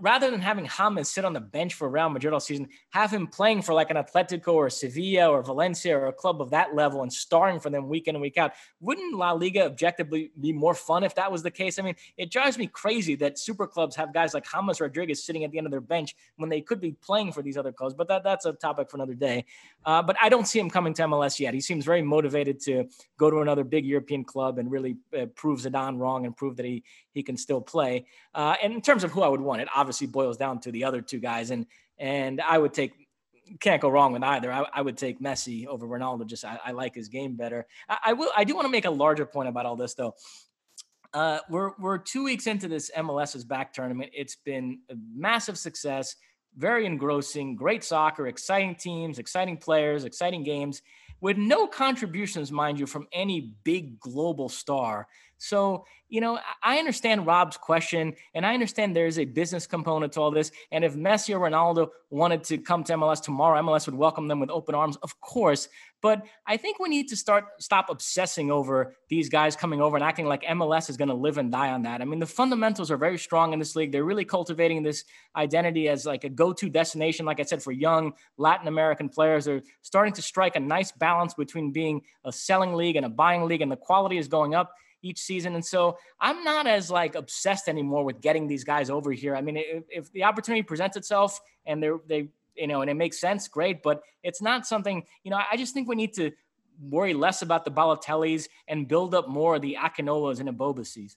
rather 0.00 0.30
than 0.30 0.40
having 0.40 0.64
James 0.64 1.08
sit 1.08 1.24
on 1.24 1.32
the 1.32 1.40
bench 1.40 1.74
for 1.74 1.88
Real 1.88 2.08
Madrid 2.08 2.32
all 2.32 2.40
season, 2.40 2.68
have 2.90 3.10
him 3.10 3.26
playing 3.26 3.62
for 3.62 3.74
like 3.74 3.90
an 3.90 3.96
Atletico 3.96 4.54
or 4.54 4.70
Sevilla 4.70 5.28
or 5.28 5.42
Valencia 5.42 5.96
or 5.96 6.06
a 6.06 6.12
club 6.12 6.40
of 6.40 6.50
that 6.50 6.74
level 6.74 7.02
and 7.02 7.12
starring 7.12 7.60
for 7.60 7.70
them 7.70 7.88
week 7.88 8.08
in 8.08 8.14
and 8.14 8.22
week 8.22 8.38
out. 8.38 8.52
Wouldn't 8.80 9.14
La 9.14 9.32
Liga 9.32 9.64
objectively 9.64 10.30
be 10.40 10.52
more 10.52 10.74
fun 10.74 11.04
if 11.04 11.14
that 11.16 11.30
was 11.30 11.42
the 11.42 11.50
case? 11.50 11.78
I 11.78 11.82
mean, 11.82 11.96
it 12.16 12.30
drives 12.30 12.58
me 12.58 12.66
crazy 12.66 13.14
that 13.16 13.38
super 13.38 13.66
clubs 13.66 13.96
have 13.96 14.14
guys 14.14 14.34
like 14.34 14.46
James 14.50 14.80
Rodriguez 14.80 15.24
sitting 15.24 15.44
at 15.44 15.50
the 15.50 15.58
end 15.58 15.66
of 15.66 15.70
their 15.70 15.80
bench 15.80 16.14
when 16.36 16.48
they 16.48 16.60
could 16.60 16.80
be 16.80 16.92
playing 16.92 17.32
for 17.32 17.42
these 17.42 17.56
other 17.56 17.72
clubs. 17.72 17.94
But 17.94 18.08
that, 18.08 18.24
that's 18.24 18.46
a 18.46 18.52
topic 18.52 18.90
for 18.90 18.96
another 18.96 19.14
day. 19.14 19.44
Uh, 19.84 20.02
but 20.02 20.16
I 20.20 20.28
don't 20.28 20.46
see 20.46 20.58
him 20.58 20.70
coming 20.70 20.94
to 20.94 21.02
MLS 21.02 21.38
yet. 21.38 21.54
He 21.54 21.60
seems 21.60 21.84
very 21.84 22.02
motivated 22.02 22.60
to 22.60 22.88
go 23.18 23.30
to 23.30 23.40
another 23.40 23.64
big 23.64 23.84
European 23.84 24.24
club 24.24 24.58
and 24.58 24.70
really 24.70 24.96
uh, 25.16 25.26
prove 25.26 25.60
Zidane 25.60 25.98
wrong 25.98 26.24
and 26.24 26.36
prove 26.36 26.56
that 26.56 26.66
he 26.66 26.82
he 27.16 27.22
can 27.22 27.36
still 27.38 27.62
play. 27.62 28.04
Uh, 28.34 28.54
and 28.62 28.74
in 28.74 28.82
terms 28.82 29.02
of 29.02 29.10
who 29.10 29.22
I 29.22 29.28
would 29.28 29.40
want, 29.40 29.62
it 29.62 29.65
obviously 29.74 30.06
boils 30.06 30.36
down 30.36 30.60
to 30.60 30.72
the 30.72 30.84
other 30.84 31.00
two 31.00 31.18
guys, 31.18 31.50
and 31.50 31.66
and 31.98 32.40
I 32.40 32.58
would 32.58 32.74
take 32.74 32.92
can't 33.60 33.80
go 33.80 33.88
wrong 33.88 34.12
with 34.12 34.22
either. 34.22 34.52
I, 34.52 34.64
I 34.72 34.82
would 34.82 34.96
take 34.96 35.20
Messi 35.20 35.66
over 35.66 35.86
Ronaldo. 35.86 36.26
Just 36.26 36.44
I, 36.44 36.58
I 36.64 36.72
like 36.72 36.94
his 36.94 37.08
game 37.08 37.36
better. 37.36 37.66
I, 37.88 37.98
I, 38.06 38.12
will. 38.12 38.30
I 38.36 38.44
do 38.44 38.54
want 38.54 38.66
to 38.66 38.70
make 38.70 38.84
a 38.84 38.90
larger 38.90 39.26
point 39.26 39.48
about 39.48 39.66
all 39.66 39.76
this 39.76 39.94
though. 39.94 40.14
Uh, 41.14 41.38
we're 41.48 41.70
we're 41.78 41.98
two 41.98 42.24
weeks 42.24 42.46
into 42.46 42.68
this 42.68 42.90
MLS's 42.96 43.44
back 43.44 43.72
tournament. 43.72 44.10
It's 44.12 44.36
been 44.36 44.80
a 44.90 44.94
massive 45.14 45.56
success, 45.56 46.16
very 46.56 46.86
engrossing, 46.86 47.56
great 47.56 47.84
soccer, 47.84 48.26
exciting 48.26 48.74
teams, 48.74 49.18
exciting 49.18 49.56
players, 49.56 50.04
exciting 50.04 50.42
games, 50.42 50.82
with 51.20 51.36
no 51.36 51.66
contributions, 51.66 52.52
mind 52.52 52.78
you, 52.78 52.86
from 52.86 53.06
any 53.12 53.54
big 53.64 53.98
global 53.98 54.48
star. 54.48 55.06
So, 55.38 55.84
you 56.08 56.20
know, 56.20 56.38
I 56.62 56.78
understand 56.78 57.26
Rob's 57.26 57.56
question, 57.56 58.14
and 58.34 58.46
I 58.46 58.54
understand 58.54 58.94
there's 58.94 59.18
a 59.18 59.24
business 59.24 59.66
component 59.66 60.12
to 60.12 60.20
all 60.20 60.30
this. 60.30 60.52
And 60.70 60.84
if 60.84 60.94
Messi 60.94 61.34
or 61.34 61.40
Ronaldo 61.40 61.88
wanted 62.10 62.44
to 62.44 62.58
come 62.58 62.84
to 62.84 62.94
MLS 62.94 63.20
tomorrow, 63.20 63.60
MLS 63.60 63.86
would 63.86 63.96
welcome 63.96 64.28
them 64.28 64.38
with 64.38 64.50
open 64.50 64.74
arms, 64.74 64.96
of 65.02 65.20
course. 65.20 65.68
But 66.02 66.24
I 66.46 66.56
think 66.56 66.78
we 66.78 66.88
need 66.88 67.08
to 67.08 67.16
start 67.16 67.44
stop 67.58 67.90
obsessing 67.90 68.50
over 68.50 68.94
these 69.08 69.28
guys 69.28 69.56
coming 69.56 69.80
over 69.80 69.96
and 69.96 70.04
acting 70.04 70.26
like 70.26 70.42
MLS 70.44 70.88
is 70.88 70.96
going 70.96 71.08
to 71.08 71.14
live 71.14 71.38
and 71.38 71.50
die 71.50 71.70
on 71.70 71.82
that. 71.82 72.00
I 72.00 72.04
mean, 72.04 72.20
the 72.20 72.26
fundamentals 72.26 72.90
are 72.90 72.96
very 72.96 73.18
strong 73.18 73.52
in 73.52 73.58
this 73.58 73.74
league. 73.74 73.90
They're 73.90 74.04
really 74.04 74.24
cultivating 74.24 74.82
this 74.82 75.04
identity 75.34 75.88
as 75.88 76.06
like 76.06 76.22
a 76.22 76.28
go-to 76.28 76.68
destination, 76.68 77.26
like 77.26 77.40
I 77.40 77.42
said, 77.42 77.62
for 77.62 77.72
young 77.72 78.12
Latin 78.36 78.68
American 78.68 79.08
players. 79.08 79.46
They're 79.46 79.62
starting 79.82 80.12
to 80.14 80.22
strike 80.22 80.54
a 80.54 80.60
nice 80.60 80.92
balance 80.92 81.34
between 81.34 81.72
being 81.72 82.02
a 82.24 82.32
selling 82.32 82.74
league 82.74 82.96
and 82.96 83.04
a 83.04 83.10
buying 83.10 83.44
league, 83.44 83.62
and 83.62 83.72
the 83.72 83.76
quality 83.76 84.18
is 84.18 84.28
going 84.28 84.54
up 84.54 84.72
each 85.06 85.18
season. 85.18 85.54
And 85.54 85.64
so 85.64 85.98
I'm 86.20 86.42
not 86.44 86.66
as 86.66 86.90
like 86.90 87.14
obsessed 87.14 87.68
anymore 87.68 88.04
with 88.04 88.20
getting 88.20 88.46
these 88.46 88.64
guys 88.64 88.90
over 88.90 89.12
here. 89.12 89.36
I 89.36 89.40
mean, 89.40 89.56
if, 89.56 89.84
if 89.88 90.12
the 90.12 90.24
opportunity 90.24 90.62
presents 90.62 90.96
itself 90.96 91.40
and 91.64 91.82
they're, 91.82 91.98
they, 92.06 92.28
you 92.54 92.66
know, 92.66 92.80
and 92.80 92.90
it 92.90 92.94
makes 92.94 93.20
sense, 93.20 93.48
great. 93.48 93.82
But 93.82 94.02
it's 94.22 94.42
not 94.42 94.66
something, 94.66 95.04
you 95.22 95.30
know, 95.30 95.40
I 95.50 95.56
just 95.56 95.74
think 95.74 95.88
we 95.88 95.96
need 95.96 96.14
to 96.14 96.32
worry 96.80 97.14
less 97.14 97.42
about 97.42 97.64
the 97.64 97.70
Balotellis 97.70 98.48
and 98.68 98.88
build 98.88 99.14
up 99.14 99.28
more 99.28 99.56
of 99.56 99.62
the 99.62 99.76
Akinolas 99.80 100.40
and 100.40 100.48
Ebobisses. 100.48 101.16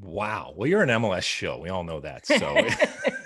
Wow. 0.00 0.52
Well, 0.56 0.68
you're 0.68 0.82
an 0.82 0.90
MLS 0.90 1.22
show. 1.22 1.58
We 1.58 1.70
all 1.70 1.84
know 1.84 2.00
that. 2.00 2.26
So 2.26 2.36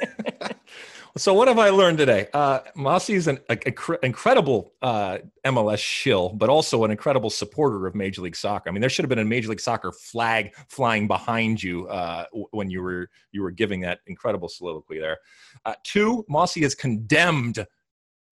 So 1.18 1.34
what 1.34 1.46
have 1.48 1.58
I 1.58 1.68
learned 1.68 1.98
today? 1.98 2.28
Uh, 2.32 2.60
Mossy 2.74 3.12
is 3.12 3.26
an 3.26 3.38
a, 3.50 3.58
a, 3.66 3.98
incredible 4.02 4.72
uh, 4.80 5.18
MLS 5.44 5.78
shill, 5.78 6.30
but 6.30 6.48
also 6.48 6.84
an 6.84 6.90
incredible 6.90 7.28
supporter 7.28 7.86
of 7.86 7.94
Major 7.94 8.22
League 8.22 8.34
Soccer. 8.34 8.70
I 8.70 8.72
mean, 8.72 8.80
there 8.80 8.88
should 8.88 9.02
have 9.02 9.10
been 9.10 9.18
a 9.18 9.24
Major 9.24 9.50
League 9.50 9.60
Soccer 9.60 9.92
flag 9.92 10.54
flying 10.70 11.06
behind 11.06 11.62
you 11.62 11.86
uh, 11.88 12.24
when 12.52 12.70
you 12.70 12.80
were 12.80 13.10
you 13.30 13.42
were 13.42 13.50
giving 13.50 13.80
that 13.80 14.00
incredible 14.06 14.48
soliloquy 14.48 14.98
there. 14.98 15.18
Uh, 15.66 15.74
two, 15.84 16.24
Mossy 16.30 16.62
has 16.62 16.74
condemned 16.74 17.66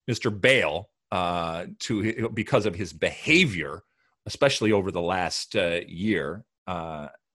Mr. 0.09 0.41
Bale 0.41 0.89
uh, 1.11 1.67
to 1.81 2.29
because 2.29 2.65
of 2.65 2.73
his 2.73 2.93
behavior, 2.93 3.83
especially 4.25 4.71
over 4.71 4.89
the 4.89 5.01
last 5.01 5.55
uh, 5.55 5.81
year, 5.87 6.45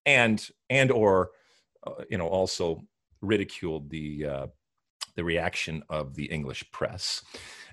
and 0.05 0.49
and 0.69 0.91
or 0.91 1.29
you 2.09 2.17
know 2.17 2.27
also 2.27 2.83
ridiculed 3.21 3.89
the 3.89 4.49
the 5.17 5.25
reaction 5.25 5.83
of 5.89 6.15
the 6.15 6.25
English 6.25 6.63
press. 6.71 7.21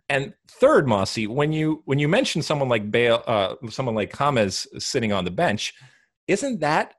And 0.09 0.35
third, 0.49 0.89
Mossy, 0.89 1.27
when 1.27 1.53
you 1.53 1.83
when 1.85 1.99
you 1.99 2.09
mention 2.09 2.43
someone 2.43 2.69
like 2.69 2.91
Bale, 2.91 3.23
uh, 3.27 3.55
someone 3.71 3.95
like 3.95 4.17
James 4.19 4.67
sitting 4.79 5.13
on 5.13 5.25
the 5.25 5.31
bench, 5.31 5.73
isn't 6.27 6.61
that 6.61 6.95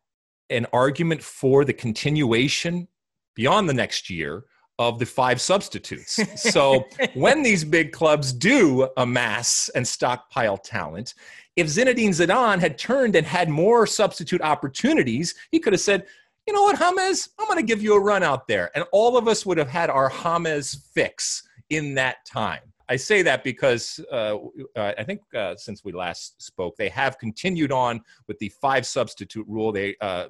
an 0.49 0.65
argument 0.71 1.21
for 1.21 1.65
the 1.65 1.73
continuation 1.73 2.87
beyond 3.35 3.67
the 3.67 3.73
next 3.73 4.09
year 4.09 4.45
of 4.79 4.97
the 4.99 5.05
five 5.05 5.39
substitutes? 5.39 6.19
so 6.41 6.85
when 7.13 7.43
these 7.43 7.63
big 7.63 7.91
clubs 7.91 8.33
do 8.33 8.87
amass 8.97 9.69
and 9.75 9.87
stockpile 9.87 10.57
talent, 10.57 11.13
if 11.55 11.67
Zinedine 11.67 12.09
Zidane 12.09 12.59
had 12.59 12.77
turned 12.77 13.15
and 13.15 13.25
had 13.25 13.49
more 13.49 13.85
substitute 13.85 14.41
opportunities, 14.41 15.35
he 15.51 15.59
could 15.59 15.73
have 15.73 15.81
said, 15.81 16.05
you 16.47 16.53
know 16.53 16.61
what, 16.63 16.77
James, 16.77 17.29
I'm 17.39 17.47
going 17.47 17.57
to 17.59 17.65
give 17.65 17.81
you 17.81 17.95
a 17.95 17.99
run 17.99 18.23
out 18.23 18.47
there. 18.47 18.71
And 18.75 18.85
all 18.91 19.17
of 19.17 19.27
us 19.27 19.45
would 19.45 19.57
have 19.57 19.69
had 19.69 19.89
our 19.89 20.09
James 20.09 20.87
fix 20.93 21.43
in 21.69 21.95
that 21.95 22.25
time. 22.25 22.61
I 22.87 22.97
say 22.97 23.23
that 23.23 23.43
because 23.43 23.99
uh, 24.11 24.37
uh, 24.75 24.93
I 24.97 25.03
think 25.03 25.21
uh, 25.33 25.55
since 25.55 25.83
we 25.83 25.91
last 25.91 26.41
spoke, 26.41 26.75
they 26.77 26.89
have 26.89 27.17
continued 27.17 27.71
on 27.71 28.01
with 28.27 28.37
the 28.37 28.49
five 28.61 28.85
substitute 28.85 29.45
rule. 29.47 29.71
They 29.71 29.95
uh, 30.01 30.27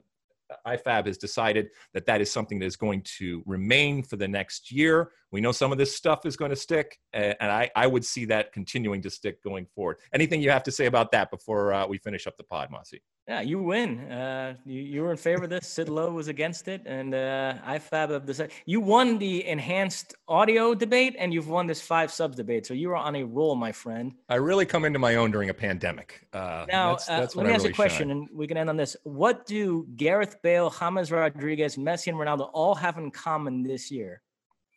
IFAB 0.66 1.08
has 1.08 1.18
decided 1.18 1.70
that 1.94 2.06
that 2.06 2.22
is 2.22 2.32
something 2.32 2.60
that 2.60 2.66
is 2.66 2.76
going 2.76 3.02
to 3.18 3.44
remain 3.46 4.04
for 4.04 4.16
the 4.16 4.28
next 4.28 4.72
year. 4.72 5.12
We 5.32 5.42
know 5.42 5.52
some 5.52 5.72
of 5.72 5.78
this 5.78 5.96
stuff 5.96 6.26
is 6.26 6.38
going 6.38 6.52
to 6.52 6.56
stick, 6.56 7.00
and 7.14 7.36
I, 7.42 7.70
I 7.76 7.88
would 7.88 8.06
see 8.06 8.26
that 8.26 8.54
continuing 8.54 9.02
to 9.02 9.10
stick 9.10 9.44
going 9.44 9.66
forward. 9.66 9.98
Anything 10.14 10.42
you 10.42 10.52
have 10.52 10.64
to 10.64 10.72
say 10.72 10.86
about 10.86 11.12
that 11.12 11.32
before 11.32 11.74
uh, 11.74 11.88
we 11.88 11.98
finish 11.98 12.28
up 12.28 12.38
the 12.38 12.44
pod, 12.44 12.70
Mosse? 12.72 12.94
Yeah, 13.28 13.42
you 13.42 13.60
win. 13.60 14.00
Uh, 14.12 14.56
you, 14.66 14.82
you 14.82 15.02
were 15.02 15.10
in 15.10 15.18
favor 15.18 15.46
of 15.46 15.50
this. 15.50 15.68
Sid 15.68 15.90
Lowe 15.90 16.12
was 16.12 16.28
against 16.28 16.68
it, 16.68 16.84
and 16.86 17.16
uh, 17.16 17.56
IFAB 17.68 18.12
have 18.12 18.26
decided. 18.26 18.54
You 18.68 18.82
won 18.82 19.18
the 19.18 19.48
enhanced 19.48 20.14
audio 20.28 20.76
debate, 20.76 21.16
and 21.18 21.34
you've 21.34 21.50
won 21.50 21.66
this 21.66 21.82
five 21.82 22.12
subs 22.12 22.36
debate. 22.36 22.68
So 22.68 22.76
you 22.76 22.92
are 22.92 22.96
on 22.96 23.16
a 23.16 23.24
roll, 23.24 23.56
my 23.56 23.72
friend. 23.72 24.14
I 24.30 24.36
really 24.36 24.68
come 24.68 24.86
into 24.86 25.00
my 25.00 25.16
own 25.16 25.32
during 25.32 25.50
a 25.50 25.56
pandemic. 25.56 26.28
Uh, 26.34 26.66
now, 26.70 26.92
that's, 26.92 27.10
uh, 27.10 27.28
let 27.34 27.48
me 27.48 27.52
ask 27.52 27.64
really 27.64 27.70
you 27.70 27.74
a 27.74 27.76
question, 27.76 28.10
shine. 28.10 28.18
and 28.18 28.30
we 28.32 28.46
can 28.46 28.58
end 28.58 28.70
on 28.70 28.78
this. 28.78 28.96
What 29.04 29.48
do 29.48 29.88
Gareth 29.96 30.38
Bale, 30.44 30.70
James 30.70 31.12
Rodriguez, 31.12 31.78
Messi, 31.78 32.08
and 32.08 32.18
Ronaldo 32.18 32.52
all 32.54 32.76
have 32.76 33.00
in 33.00 33.10
common 33.10 33.64
this 33.64 33.90
year? 33.90 34.22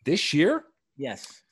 This 0.05 0.33
year? 0.33 0.63
Yes 0.97 1.43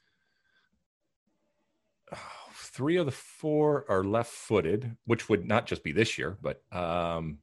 three 2.78 2.98
of 2.98 3.08
the 3.08 3.12
four 3.12 3.86
are 3.90 4.04
left 4.04 4.30
footed, 4.30 4.96
which 5.06 5.28
would 5.28 5.48
not 5.48 5.66
just 5.66 5.84
be 5.84 5.92
this 5.92 6.16
year, 6.20 6.38
but 6.40 6.62
um, 6.72 7.40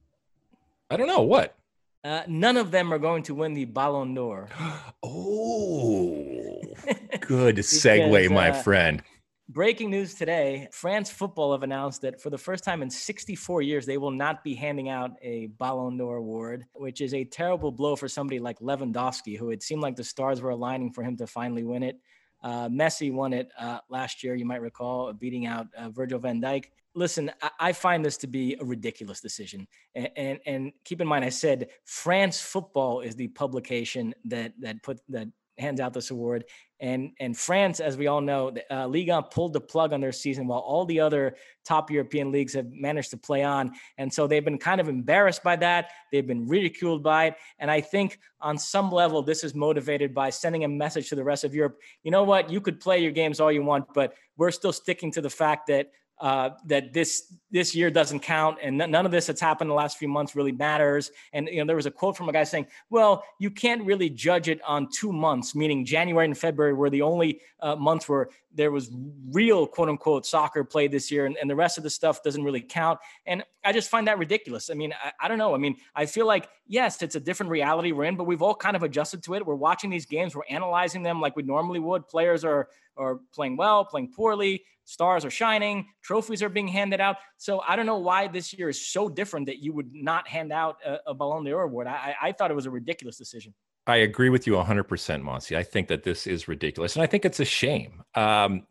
I 0.88 0.96
don't 0.96 1.08
know 1.08 1.22
what. 1.22 1.56
Uh, 2.04 2.22
none 2.28 2.56
of 2.56 2.70
them 2.70 2.92
are 2.92 3.00
going 3.00 3.24
to 3.24 3.34
win 3.34 3.52
the 3.52 3.64
Ballon 3.64 4.14
d'Or. 4.14 4.48
oh, 5.02 6.60
good 7.20 7.56
segue, 7.56 8.30
my 8.30 8.50
uh, 8.50 8.62
friend. 8.62 9.02
Breaking 9.48 9.90
news 9.90 10.14
today 10.14 10.68
France 10.70 11.10
football 11.10 11.52
have 11.52 11.64
announced 11.64 12.02
that 12.02 12.20
for 12.20 12.30
the 12.30 12.38
first 12.38 12.62
time 12.62 12.80
in 12.80 12.88
64 12.88 13.62
years, 13.62 13.86
they 13.86 13.98
will 13.98 14.12
not 14.12 14.44
be 14.44 14.54
handing 14.54 14.88
out 14.88 15.16
a 15.20 15.48
Ballon 15.58 15.96
d'Or 15.96 16.16
award, 16.16 16.64
which 16.74 17.00
is 17.00 17.12
a 17.12 17.24
terrible 17.24 17.72
blow 17.72 17.96
for 17.96 18.06
somebody 18.06 18.38
like 18.38 18.60
Lewandowski, 18.60 19.36
who 19.36 19.50
it 19.50 19.64
seemed 19.64 19.82
like 19.82 19.96
the 19.96 20.04
stars 20.04 20.40
were 20.40 20.50
aligning 20.50 20.92
for 20.92 21.02
him 21.02 21.16
to 21.16 21.26
finally 21.26 21.64
win 21.64 21.82
it. 21.82 21.98
Uh, 22.44 22.68
Messi 22.68 23.10
won 23.10 23.32
it 23.32 23.50
uh, 23.58 23.78
last 23.88 24.22
year, 24.22 24.34
you 24.34 24.44
might 24.44 24.60
recall, 24.60 25.10
beating 25.14 25.46
out 25.46 25.66
uh, 25.76 25.88
Virgil 25.88 26.18
van 26.18 26.42
Dijk. 26.42 26.66
Listen, 26.94 27.32
I, 27.58 27.72
find 27.72 28.04
this 28.04 28.18
to 28.18 28.26
be 28.26 28.56
a 28.60 28.64
ridiculous 28.64 29.20
decision. 29.20 29.66
And, 29.94 30.10
and, 30.14 30.38
and 30.46 30.72
keep 30.84 31.00
in 31.00 31.08
mind, 31.08 31.24
I 31.24 31.30
said 31.30 31.68
France 31.86 32.40
Football 32.40 33.00
is 33.00 33.16
the 33.16 33.28
publication 33.28 34.14
that 34.26 34.52
that 34.60 34.82
put 34.82 35.00
that 35.08 35.28
hands 35.58 35.80
out 35.80 35.94
this 35.94 36.10
award. 36.10 36.44
And 36.84 37.12
and 37.18 37.34
France, 37.34 37.80
as 37.80 37.96
we 37.96 38.08
all 38.08 38.20
know, 38.20 38.54
uh, 38.70 38.86
Liga 38.86 39.22
pulled 39.22 39.54
the 39.54 39.60
plug 39.60 39.94
on 39.94 40.02
their 40.02 40.12
season 40.12 40.46
while 40.46 40.58
all 40.58 40.84
the 40.84 41.00
other 41.00 41.34
top 41.64 41.90
European 41.90 42.30
leagues 42.30 42.52
have 42.52 42.70
managed 42.70 43.10
to 43.12 43.16
play 43.16 43.42
on. 43.42 43.72
And 43.96 44.12
so 44.12 44.26
they've 44.26 44.44
been 44.44 44.58
kind 44.58 44.82
of 44.82 44.88
embarrassed 44.90 45.42
by 45.42 45.56
that. 45.56 45.92
They've 46.12 46.26
been 46.26 46.46
ridiculed 46.46 47.02
by 47.02 47.28
it. 47.28 47.36
And 47.58 47.70
I 47.70 47.80
think 47.80 48.18
on 48.42 48.58
some 48.58 48.92
level, 48.92 49.22
this 49.22 49.44
is 49.44 49.54
motivated 49.54 50.12
by 50.12 50.28
sending 50.28 50.64
a 50.64 50.68
message 50.68 51.08
to 51.08 51.14
the 51.14 51.24
rest 51.24 51.42
of 51.42 51.54
Europe. 51.54 51.80
You 52.02 52.10
know 52.10 52.22
what? 52.22 52.50
You 52.50 52.60
could 52.60 52.80
play 52.80 52.98
your 52.98 53.12
games 53.12 53.40
all 53.40 53.50
you 53.50 53.62
want, 53.62 53.86
but 53.94 54.12
we're 54.36 54.50
still 54.50 54.72
sticking 54.72 55.10
to 55.12 55.22
the 55.22 55.30
fact 55.30 55.68
that 55.68 55.90
uh, 56.20 56.50
that 56.66 56.92
this 56.92 57.32
this 57.50 57.74
year 57.74 57.90
doesn't 57.90 58.20
count 58.20 58.58
and 58.62 58.78
none 58.78 59.06
of 59.06 59.12
this 59.12 59.26
that's 59.26 59.40
happened 59.40 59.70
the 59.70 59.74
last 59.74 59.98
few 59.98 60.08
months 60.08 60.34
really 60.34 60.52
matters. 60.52 61.10
And 61.32 61.48
you 61.48 61.58
know 61.58 61.66
there 61.66 61.76
was 61.76 61.86
a 61.86 61.90
quote 61.90 62.16
from 62.16 62.28
a 62.28 62.32
guy 62.32 62.44
saying 62.44 62.66
well 62.88 63.24
you 63.38 63.50
can't 63.50 63.84
really 63.84 64.08
judge 64.10 64.48
it 64.48 64.60
on 64.66 64.88
two 64.96 65.12
months 65.12 65.54
meaning 65.54 65.84
january 65.84 66.26
and 66.26 66.36
february 66.38 66.72
were 66.72 66.90
the 66.90 67.02
only 67.02 67.40
uh, 67.60 67.76
months 67.76 68.08
where 68.08 68.28
there 68.52 68.70
was 68.70 68.90
real 69.30 69.66
quote 69.66 69.88
unquote 69.88 70.24
soccer 70.24 70.62
played 70.62 70.92
this 70.92 71.10
year 71.10 71.26
and, 71.26 71.36
and 71.36 71.50
the 71.50 71.56
rest 71.56 71.78
of 71.78 71.84
the 71.84 71.90
stuff 71.90 72.22
doesn't 72.22 72.44
really 72.44 72.60
count. 72.60 72.98
And 73.26 73.44
i 73.64 73.72
just 73.72 73.90
find 73.90 74.06
that 74.06 74.18
ridiculous. 74.18 74.70
I 74.70 74.74
mean 74.74 74.92
I, 74.92 75.12
I 75.20 75.28
don't 75.28 75.38
know. 75.38 75.54
I 75.54 75.58
mean 75.58 75.76
i 75.94 76.06
feel 76.06 76.26
like 76.26 76.48
yes 76.66 77.02
it's 77.02 77.16
a 77.16 77.20
different 77.20 77.50
reality 77.50 77.92
we're 77.92 78.04
in 78.04 78.16
but 78.16 78.24
we've 78.24 78.42
all 78.42 78.54
kind 78.54 78.76
of 78.76 78.82
adjusted 78.84 79.22
to 79.24 79.34
it. 79.34 79.44
We're 79.44 79.54
watching 79.56 79.90
these 79.90 80.06
games. 80.06 80.34
We're 80.34 80.42
analyzing 80.48 81.02
them 81.02 81.20
like 81.20 81.34
we 81.34 81.42
normally 81.42 81.80
would. 81.80 82.06
Players 82.06 82.44
are 82.44 82.68
are 82.96 83.20
playing 83.32 83.56
well 83.56 83.84
playing 83.84 84.12
poorly 84.14 84.64
stars 84.84 85.24
are 85.24 85.30
shining, 85.30 85.86
trophies 86.02 86.42
are 86.42 86.48
being 86.48 86.68
handed 86.68 87.00
out. 87.00 87.16
So 87.38 87.62
I 87.66 87.76
don't 87.76 87.86
know 87.86 87.98
why 87.98 88.28
this 88.28 88.52
year 88.52 88.68
is 88.68 88.86
so 88.86 89.08
different 89.08 89.46
that 89.46 89.58
you 89.58 89.72
would 89.72 89.90
not 89.92 90.28
hand 90.28 90.52
out 90.52 90.76
a, 90.84 90.98
a 91.06 91.14
Ballon 91.14 91.44
d'Or 91.44 91.62
award. 91.62 91.86
I, 91.86 92.14
I 92.20 92.32
thought 92.32 92.50
it 92.50 92.54
was 92.54 92.66
a 92.66 92.70
ridiculous 92.70 93.16
decision. 93.16 93.54
I 93.86 93.96
agree 93.96 94.30
with 94.30 94.46
you 94.46 94.54
100%, 94.54 95.22
Mosse. 95.22 95.52
I 95.52 95.62
think 95.62 95.88
that 95.88 96.02
this 96.02 96.26
is 96.26 96.48
ridiculous. 96.48 96.96
And 96.96 97.02
I 97.02 97.06
think 97.06 97.24
it's 97.24 97.40
a 97.40 97.44
shame. 97.44 98.02
Um, 98.14 98.66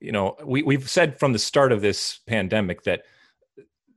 you 0.00 0.12
know, 0.12 0.36
we, 0.44 0.62
we've 0.62 0.88
said 0.88 1.18
from 1.18 1.32
the 1.32 1.38
start 1.38 1.72
of 1.72 1.80
this 1.80 2.20
pandemic 2.26 2.84
that– 2.84 3.02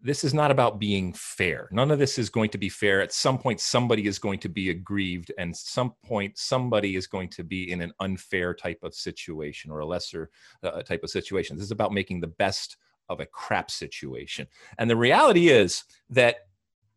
this 0.01 0.23
is 0.23 0.34
not 0.34 0.51
about 0.51 0.80
being 0.80 1.13
fair. 1.13 1.67
None 1.71 1.91
of 1.91 1.99
this 1.99 2.17
is 2.17 2.30
going 2.30 2.49
to 2.51 2.57
be 2.57 2.69
fair. 2.69 3.01
At 3.01 3.11
some 3.11 3.38
point, 3.38 3.59
somebody 3.59 4.07
is 4.07 4.17
going 4.17 4.39
to 4.39 4.49
be 4.49 4.69
aggrieved, 4.69 5.31
and 5.38 5.55
some 5.55 5.93
point, 6.05 6.38
somebody 6.38 6.95
is 6.95 7.07
going 7.07 7.30
to 7.30 7.43
be 7.43 7.71
in 7.71 7.81
an 7.81 7.91
unfair 7.99 8.53
type 8.53 8.80
of 8.84 8.93
situation 8.93 9.71
or 9.71 9.80
a 9.80 9.85
lesser 9.85 10.30
uh, 10.63 10.81
type 10.84 11.03
of 11.03 11.09
situation. 11.09 11.57
This 11.57 11.65
is 11.65 11.71
about 11.71 11.93
making 11.93 12.21
the 12.21 12.27
best 12.27 12.77
of 13.09 13.19
a 13.19 13.26
crap 13.26 13.71
situation. 13.71 14.47
And 14.77 14.89
the 14.89 14.95
reality 14.95 15.49
is 15.49 15.84
that 16.11 16.47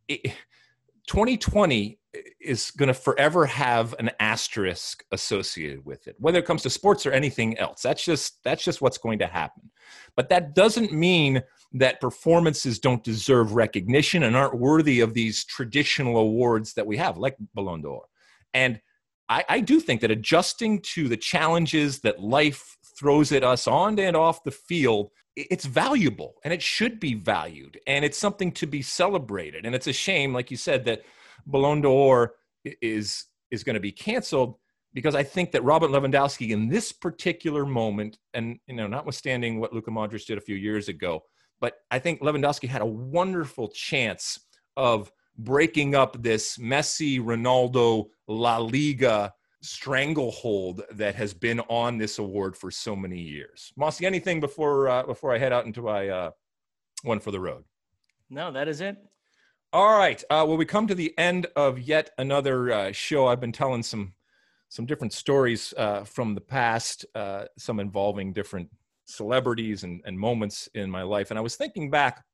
it, 0.08 0.34
2020 1.08 1.98
is 2.40 2.70
going 2.72 2.88
to 2.88 2.94
forever 2.94 3.46
have 3.46 3.94
an 3.98 4.10
asterisk 4.20 5.04
associated 5.12 5.84
with 5.84 6.06
it 6.06 6.14
whether 6.18 6.38
it 6.38 6.44
comes 6.44 6.62
to 6.62 6.70
sports 6.70 7.06
or 7.06 7.12
anything 7.12 7.56
else 7.58 7.82
that's 7.82 8.04
just 8.04 8.38
that's 8.44 8.62
just 8.62 8.82
what's 8.82 8.98
going 8.98 9.18
to 9.18 9.26
happen 9.26 9.70
but 10.16 10.28
that 10.28 10.54
doesn't 10.54 10.92
mean 10.92 11.42
that 11.74 12.00
performances 12.00 12.78
don't 12.78 13.02
deserve 13.02 13.54
recognition 13.54 14.24
and 14.24 14.36
aren't 14.36 14.58
worthy 14.58 15.00
of 15.00 15.14
these 15.14 15.44
traditional 15.44 16.18
awards 16.18 16.74
that 16.74 16.86
we 16.86 16.96
have, 16.98 17.16
like 17.16 17.36
Ballon 17.54 17.80
d'Or. 17.80 18.04
And 18.52 18.80
I, 19.28 19.44
I, 19.48 19.60
do 19.60 19.80
think 19.80 20.02
that 20.02 20.10
adjusting 20.10 20.82
to 20.82 21.08
the 21.08 21.16
challenges 21.16 22.00
that 22.00 22.20
life 22.20 22.76
throws 22.98 23.32
at 23.32 23.44
us 23.44 23.66
on 23.66 23.98
and 23.98 24.16
off 24.16 24.44
the 24.44 24.50
field, 24.50 25.10
it's 25.36 25.64
valuable 25.64 26.34
and 26.44 26.52
it 26.52 26.62
should 26.62 27.00
be 27.00 27.14
valued 27.14 27.80
and 27.86 28.04
it's 28.04 28.18
something 28.18 28.52
to 28.52 28.66
be 28.66 28.82
celebrated. 28.82 29.64
And 29.64 29.74
it's 29.74 29.86
a 29.86 29.92
shame, 29.92 30.32
like 30.32 30.50
you 30.50 30.56
said, 30.56 30.84
that 30.84 31.02
Ballon 31.46 31.80
d'Or 31.80 32.34
is 32.64 33.26
is 33.50 33.64
going 33.64 33.74
to 33.74 33.80
be 33.80 33.92
canceled 33.92 34.56
because 34.94 35.14
I 35.14 35.22
think 35.22 35.52
that 35.52 35.64
Robert 35.64 35.90
Lewandowski 35.90 36.50
in 36.50 36.68
this 36.68 36.92
particular 36.92 37.64
moment, 37.64 38.18
and 38.34 38.58
you 38.66 38.74
know, 38.74 38.86
notwithstanding 38.86 39.58
what 39.58 39.72
Luka 39.72 39.90
Modric 39.90 40.26
did 40.26 40.38
a 40.38 40.42
few 40.42 40.56
years 40.56 40.88
ago, 40.88 41.22
but 41.60 41.74
I 41.90 41.98
think 41.98 42.20
Lewandowski 42.20 42.68
had 42.68 42.82
a 42.82 42.86
wonderful 42.86 43.68
chance 43.68 44.38
of 44.76 45.10
breaking 45.38 45.94
up 45.94 46.22
this 46.22 46.58
Messi, 46.58 47.20
Ronaldo, 47.20 48.06
La 48.28 48.58
Liga 48.58 49.32
stranglehold 49.62 50.82
that 50.90 51.14
has 51.14 51.32
been 51.32 51.60
on 51.60 51.96
this 51.96 52.18
award 52.18 52.56
for 52.56 52.70
so 52.70 52.94
many 52.94 53.20
years. 53.20 53.72
Mossy, 53.76 54.04
anything 54.04 54.40
before 54.40 54.88
uh, 54.88 55.04
before 55.04 55.34
I 55.34 55.38
head 55.38 55.52
out 55.52 55.66
into 55.66 55.82
my 55.82 56.08
uh, 56.08 56.30
one 57.02 57.20
for 57.20 57.30
the 57.30 57.40
road? 57.40 57.64
No, 58.28 58.52
that 58.52 58.68
is 58.68 58.80
it. 58.80 58.96
All 59.72 59.96
right. 59.96 60.22
Uh, 60.28 60.44
well, 60.46 60.56
we 60.56 60.66
come 60.66 60.86
to 60.88 60.94
the 60.94 61.16
end 61.16 61.46
of 61.56 61.78
yet 61.78 62.10
another 62.18 62.72
uh, 62.72 62.92
show. 62.92 63.26
I've 63.26 63.40
been 63.40 63.52
telling 63.52 63.82
some 63.82 64.12
some 64.68 64.86
different 64.86 65.12
stories 65.12 65.74
uh, 65.76 66.02
from 66.02 66.34
the 66.34 66.40
past, 66.40 67.04
uh, 67.14 67.44
some 67.58 67.78
involving 67.78 68.32
different 68.32 68.70
celebrities 69.04 69.84
and, 69.84 70.00
and 70.06 70.18
moments 70.18 70.68
in 70.74 70.90
my 70.90 71.02
life. 71.02 71.30
And 71.30 71.38
I 71.38 71.42
was 71.42 71.56
thinking 71.56 71.90
back 71.90 72.24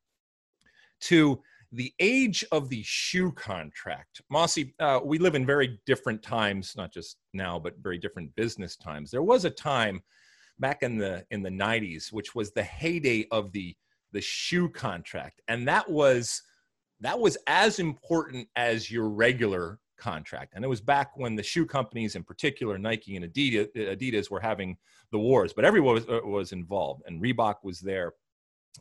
to 1.01 1.43
the 1.73 1.93
age 1.99 2.45
of 2.51 2.69
the 2.69 2.83
shoe 2.83 3.33
contract. 3.33 4.23
Mossy, 4.31 4.75
uh, 4.81 5.01
we 5.05 5.19
live 5.19 5.35
in 5.35 5.45
very 5.45 5.79
different 5.87 6.23
times, 6.23 6.75
not 6.77 6.93
just 6.93 7.19
now, 7.35 7.59
but 7.59 7.79
very 7.83 7.99
different 7.99 8.35
business 8.37 8.77
times. 8.77 9.11
There 9.11 9.23
was 9.23 9.45
a 9.45 9.51
time 9.51 10.01
back 10.59 10.83
in 10.83 10.97
the 10.97 11.25
in 11.31 11.43
the 11.43 11.51
90s, 11.51 12.13
which 12.13 12.35
was 12.35 12.53
the 12.53 12.63
heyday 12.63 13.27
of 13.31 13.53
the 13.53 13.77
the 14.13 14.21
shoe 14.21 14.69
contract. 14.69 15.43
And 15.49 15.69
that 15.69 15.89
was 15.91 16.43
that 17.01 17.19
was 17.19 17.37
as 17.47 17.79
important 17.79 18.49
as 18.57 18.91
your 18.91 19.09
regular 19.09 19.79
contract. 19.99 20.55
And 20.55 20.65
it 20.65 20.69
was 20.69 20.81
back 20.81 21.17
when 21.17 21.37
the 21.37 21.43
shoe 21.43 21.67
companies, 21.67 22.17
in 22.17 22.25
particular 22.25 22.79
Nike 22.79 23.17
and 23.17 23.25
Adidas, 23.25 23.69
Adidas 23.77 24.31
were 24.31 24.41
having 24.41 24.77
the 25.13 25.19
wars, 25.19 25.53
but 25.53 25.65
everyone 25.65 25.95
was, 25.95 26.09
uh, 26.09 26.21
was 26.25 26.53
involved, 26.53 27.03
and 27.07 27.23
Reebok 27.23 27.57
was 27.63 27.81
there. 27.81 28.15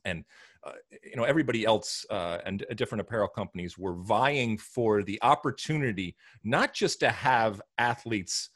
And 0.06 0.24
uh, 0.64 0.72
you 1.04 1.16
know 1.16 1.24
everybody 1.24 1.66
else 1.66 2.06
uh, 2.10 2.40
and 2.46 2.66
different 2.76 3.02
apparel 3.02 3.28
companies 3.28 3.78
were 3.78 3.94
vying 3.94 4.58
for 4.58 5.04
the 5.04 5.20
opportunity 5.22 6.16
not 6.44 6.74
just 6.74 7.00
to 7.00 7.10
have 7.10 7.62
athletes 7.78 8.50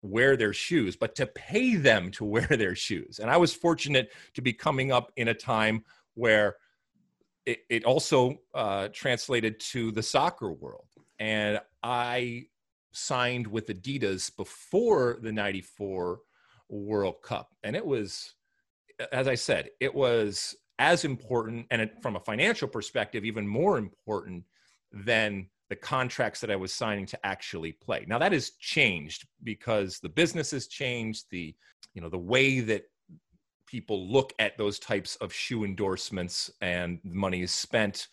wear 0.00 0.36
their 0.36 0.52
shoes 0.52 0.96
but 0.96 1.14
to 1.16 1.26
pay 1.26 1.74
them 1.74 2.10
to 2.12 2.24
wear 2.34 2.46
their 2.46 2.76
shoes 2.76 3.18
and 3.18 3.28
i 3.28 3.36
was 3.36 3.52
fortunate 3.52 4.12
to 4.32 4.40
be 4.40 4.52
coming 4.52 4.92
up 4.92 5.10
in 5.16 5.28
a 5.28 5.34
time 5.34 5.84
where 6.14 6.56
it, 7.44 7.58
it 7.68 7.84
also 7.84 8.36
uh, 8.54 8.88
translated 8.92 9.58
to 9.58 9.90
the 9.90 10.02
soccer 10.02 10.52
world 10.52 10.86
and 11.18 11.60
I 11.82 12.46
signed 12.92 13.46
with 13.46 13.66
Adidas 13.66 14.34
before 14.34 15.18
the 15.20 15.32
94 15.32 16.20
World 16.68 17.22
Cup. 17.22 17.54
And 17.62 17.74
it 17.74 17.84
was, 17.84 18.34
as 19.12 19.28
I 19.28 19.34
said, 19.34 19.70
it 19.80 19.94
was 19.94 20.56
as 20.78 21.04
important 21.04 21.66
and 21.70 21.90
from 22.00 22.16
a 22.16 22.20
financial 22.20 22.68
perspective, 22.68 23.24
even 23.24 23.46
more 23.46 23.78
important 23.78 24.44
than 24.92 25.48
the 25.68 25.76
contracts 25.76 26.40
that 26.40 26.50
I 26.50 26.56
was 26.56 26.72
signing 26.72 27.06
to 27.06 27.26
actually 27.26 27.72
play. 27.72 28.04
Now 28.08 28.18
that 28.18 28.32
has 28.32 28.50
changed 28.50 29.26
because 29.42 29.98
the 30.00 30.08
business 30.08 30.50
has 30.52 30.66
changed, 30.66 31.26
the 31.30 31.54
you 31.94 32.00
know 32.00 32.08
the 32.08 32.18
way 32.18 32.60
that 32.60 32.84
people 33.66 34.10
look 34.10 34.32
at 34.38 34.56
those 34.56 34.78
types 34.78 35.16
of 35.16 35.32
shoe 35.32 35.64
endorsements 35.64 36.50
and 36.62 36.98
money 37.04 37.42
is 37.42 37.52
spent 37.52 38.08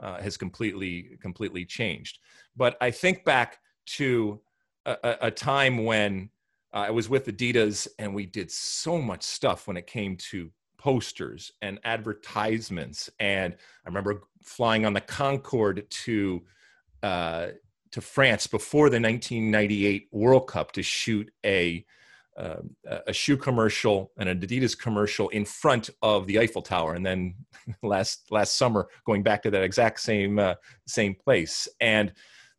uh, 0.00 0.20
has 0.20 0.36
completely 0.36 1.18
completely 1.20 1.64
changed. 1.64 2.18
But 2.56 2.76
I 2.80 2.90
think 2.90 3.24
back 3.24 3.58
to 3.98 4.40
a, 4.86 5.16
a 5.22 5.30
time 5.30 5.84
when 5.84 6.30
uh, 6.72 6.78
I 6.78 6.90
was 6.90 7.08
with 7.08 7.26
Adidas 7.26 7.88
and 7.98 8.14
we 8.14 8.26
did 8.26 8.50
so 8.50 9.00
much 9.00 9.22
stuff 9.22 9.66
when 9.66 9.76
it 9.76 9.86
came 9.86 10.16
to 10.30 10.50
posters 10.82 11.52
and 11.62 11.78
advertisements. 11.84 13.08
And 13.20 13.54
I 13.54 13.88
remember 13.88 14.22
flying 14.42 14.84
on 14.84 14.92
the 14.92 15.00
Concorde 15.00 15.88
to 15.88 16.42
uh, 17.02 17.48
to 17.92 18.00
France 18.00 18.46
before 18.46 18.88
the 18.88 19.00
1998 19.00 20.08
World 20.12 20.48
Cup 20.48 20.72
to 20.72 20.82
shoot 20.82 21.30
a 21.46 21.84
uh, 22.36 22.62
a 23.06 23.12
shoe 23.12 23.36
commercial 23.36 24.10
and 24.16 24.26
an 24.26 24.40
Adidas 24.40 24.78
commercial 24.78 25.28
in 25.28 25.44
front 25.44 25.90
of 26.00 26.26
the 26.26 26.38
Eiffel 26.38 26.62
Tower, 26.62 26.94
and 26.94 27.04
then 27.04 27.34
last 27.82 28.30
last 28.30 28.56
summer 28.56 28.88
going 29.04 29.22
back 29.22 29.42
to 29.42 29.50
that 29.50 29.62
exact 29.62 30.00
same 30.00 30.38
uh, 30.38 30.54
same 30.86 31.14
place, 31.14 31.68
and 31.80 32.12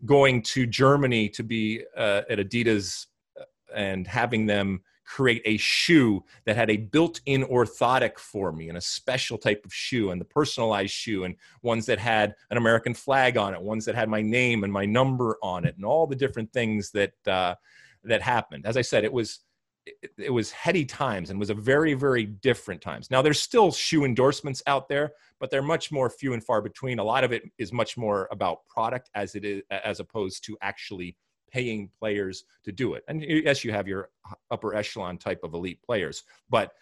going 0.06 0.42
to 0.44 0.66
Germany 0.68 1.28
to 1.30 1.44
be 1.44 1.84
uh, 1.98 2.22
at 2.30 2.38
Adidas 2.38 3.08
uh, 3.40 3.46
and 3.76 4.06
having 4.06 4.46
them 4.46 4.82
create 5.06 5.42
a 5.46 5.58
shoe 5.58 6.24
that 6.46 6.56
had 6.56 6.70
a 6.70 6.78
built-in 6.78 7.44
orthotic 7.44 8.18
for 8.18 8.52
me 8.52 8.70
and 8.70 8.78
a 8.78 8.82
special 8.82 9.38
type 9.38 9.64
of 9.66 9.74
shoe 9.74 10.12
and 10.12 10.20
the 10.20 10.26
personalized 10.26 10.94
shoe 10.94 11.24
and 11.24 11.36
ones 11.62 11.86
that 11.86 12.00
had 12.00 12.36
an 12.50 12.58
American 12.58 12.94
flag 12.94 13.38
on 13.38 13.54
it, 13.54 13.62
ones 13.62 13.86
that 13.86 13.96
had 13.96 14.10
my 14.10 14.22
name 14.22 14.64
and 14.64 14.72
my 14.72 14.86
number 14.86 15.38
on 15.42 15.66
it, 15.66 15.76
and 15.76 15.86
all 15.86 16.08
the 16.08 16.16
different 16.16 16.52
things 16.54 16.92
that 16.92 17.14
uh, 17.28 17.56
that 18.04 18.22
happened. 18.22 18.66
As 18.66 18.78
I 18.78 18.82
said, 18.82 19.04
it 19.04 19.14
was 19.14 19.40
it, 19.86 20.12
it, 20.18 20.30
was 20.30 20.52
heady 20.52 20.86
times 20.86 21.30
and 21.30 21.40
was 21.40 21.50
a 21.50 21.54
very 21.54 21.94
very 21.94 22.26
different 22.26 22.82
times 22.82 23.12
now 23.12 23.22
there's 23.22 23.42
still 23.42 23.70
shoe 23.70 24.06
endorsements 24.06 24.64
out 24.66 24.88
there 24.88 25.12
but 25.42 25.50
they're 25.50 25.62
much 25.62 25.92
more 25.92 26.10
few 26.10 26.34
and 26.34 26.42
far 26.42 26.62
between 26.62 27.00
a 27.00 27.04
lot 27.04 27.26
of 27.26 27.34
it 27.34 27.44
is 27.58 27.74
much 27.74 27.98
more 27.98 28.30
about 28.32 28.66
product 28.68 29.10
as 29.14 29.36
it 29.36 29.44
is 29.44 29.62
as 29.70 30.00
opposed 30.00 30.42
to 30.46 30.58
actually 30.62 31.18
paying 31.54 31.90
players 32.00 32.46
to 32.64 32.72
do 32.72 32.96
it. 32.96 33.04
And 33.08 33.24
yes 33.24 33.64
you 33.64 33.72
have 33.72 33.88
your 33.88 34.10
upper 34.50 34.76
echelon 34.76 35.18
type 35.18 35.42
of 35.44 35.54
elite 35.54 35.82
players 35.84 36.24
but 36.50 36.74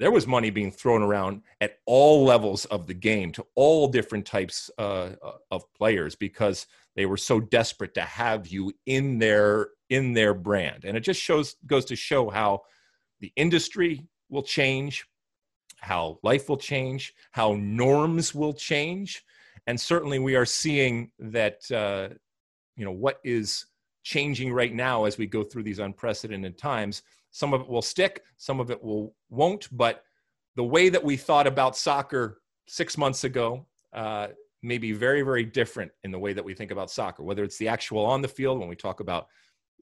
there 0.00 0.10
was 0.10 0.26
money 0.26 0.48
being 0.48 0.72
thrown 0.72 1.02
around 1.02 1.42
at 1.60 1.78
all 1.84 2.24
levels 2.24 2.64
of 2.66 2.86
the 2.86 2.94
game 2.94 3.32
to 3.32 3.46
all 3.54 3.86
different 3.86 4.24
types 4.24 4.70
uh, 4.78 5.10
of 5.50 5.62
players 5.74 6.14
because 6.14 6.66
they 6.96 7.04
were 7.04 7.18
so 7.18 7.38
desperate 7.38 7.92
to 7.94 8.00
have 8.00 8.48
you 8.48 8.72
in 8.86 9.18
their 9.18 9.68
in 9.90 10.14
their 10.14 10.32
brand. 10.32 10.84
And 10.86 10.96
it 10.96 11.00
just 11.00 11.20
shows 11.20 11.54
goes 11.66 11.84
to 11.86 11.96
show 11.96 12.30
how 12.30 12.62
the 13.20 13.30
industry 13.36 14.08
will 14.30 14.42
change 14.42 15.06
how 15.80 16.18
life 16.22 16.48
will 16.48 16.56
change 16.56 17.14
how 17.30 17.54
norms 17.58 18.34
will 18.34 18.54
change. 18.54 19.22
And 19.66 19.78
certainly 19.78 20.18
we 20.18 20.34
are 20.34 20.46
seeing 20.46 21.10
that 21.18 21.70
uh, 21.70 22.14
you 22.74 22.86
know 22.86 22.92
what 22.92 23.20
is 23.22 23.66
changing 24.02 24.52
right 24.52 24.74
now 24.74 25.04
as 25.04 25.18
we 25.18 25.26
go 25.26 25.42
through 25.44 25.62
these 25.62 25.78
unprecedented 25.78 26.58
times. 26.58 27.02
Some 27.30 27.54
of 27.54 27.62
it 27.62 27.68
will 27.68 27.82
stick 27.82 28.22
some 28.36 28.58
of 28.58 28.70
it 28.70 28.82
will 28.82 29.14
won't 29.28 29.68
but 29.70 30.02
the 30.56 30.64
way 30.64 30.88
that 30.88 31.04
we 31.04 31.16
thought 31.16 31.46
about 31.46 31.76
soccer 31.76 32.40
six 32.66 32.98
months 32.98 33.24
ago 33.24 33.66
uh, 33.92 34.28
may 34.62 34.78
be 34.78 34.92
very 34.92 35.22
very 35.22 35.44
different 35.44 35.92
in 36.02 36.10
the 36.10 36.18
way 36.18 36.32
that 36.32 36.44
we 36.44 36.54
think 36.54 36.70
about 36.70 36.90
soccer 36.90 37.22
whether 37.22 37.44
it's 37.44 37.58
the 37.58 37.68
actual 37.68 38.04
on 38.04 38.20
the 38.20 38.28
field 38.28 38.58
when 38.58 38.68
we 38.68 38.74
talk 38.74 39.00
about 39.00 39.26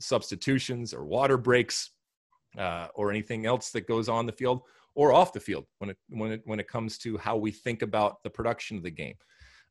substitutions 0.01 0.93
or 0.93 1.05
water 1.05 1.36
breaks 1.39 1.90
uh, 2.59 2.89
or 2.95 3.11
anything 3.11 3.47
else 3.47 3.70
that 3.70 3.86
goes 3.86 4.09
on 4.09 4.27
the 4.27 4.32
field 4.32 4.62
or 4.95 5.12
off 5.12 5.32
the 5.32 5.40
field 5.40 5.65
when 5.78 5.90
it 5.90 5.97
when 6.09 6.32
it 6.32 6.43
when 6.45 6.59
it 6.59 6.69
comes 6.69 6.99
to 6.99 7.16
how 7.19 7.36
we 7.36 7.51
think 7.51 7.82
about 7.82 8.23
the 8.23 8.31
production 8.31 8.77
of 8.77 8.82
the 8.82 8.90
game. 8.90 9.15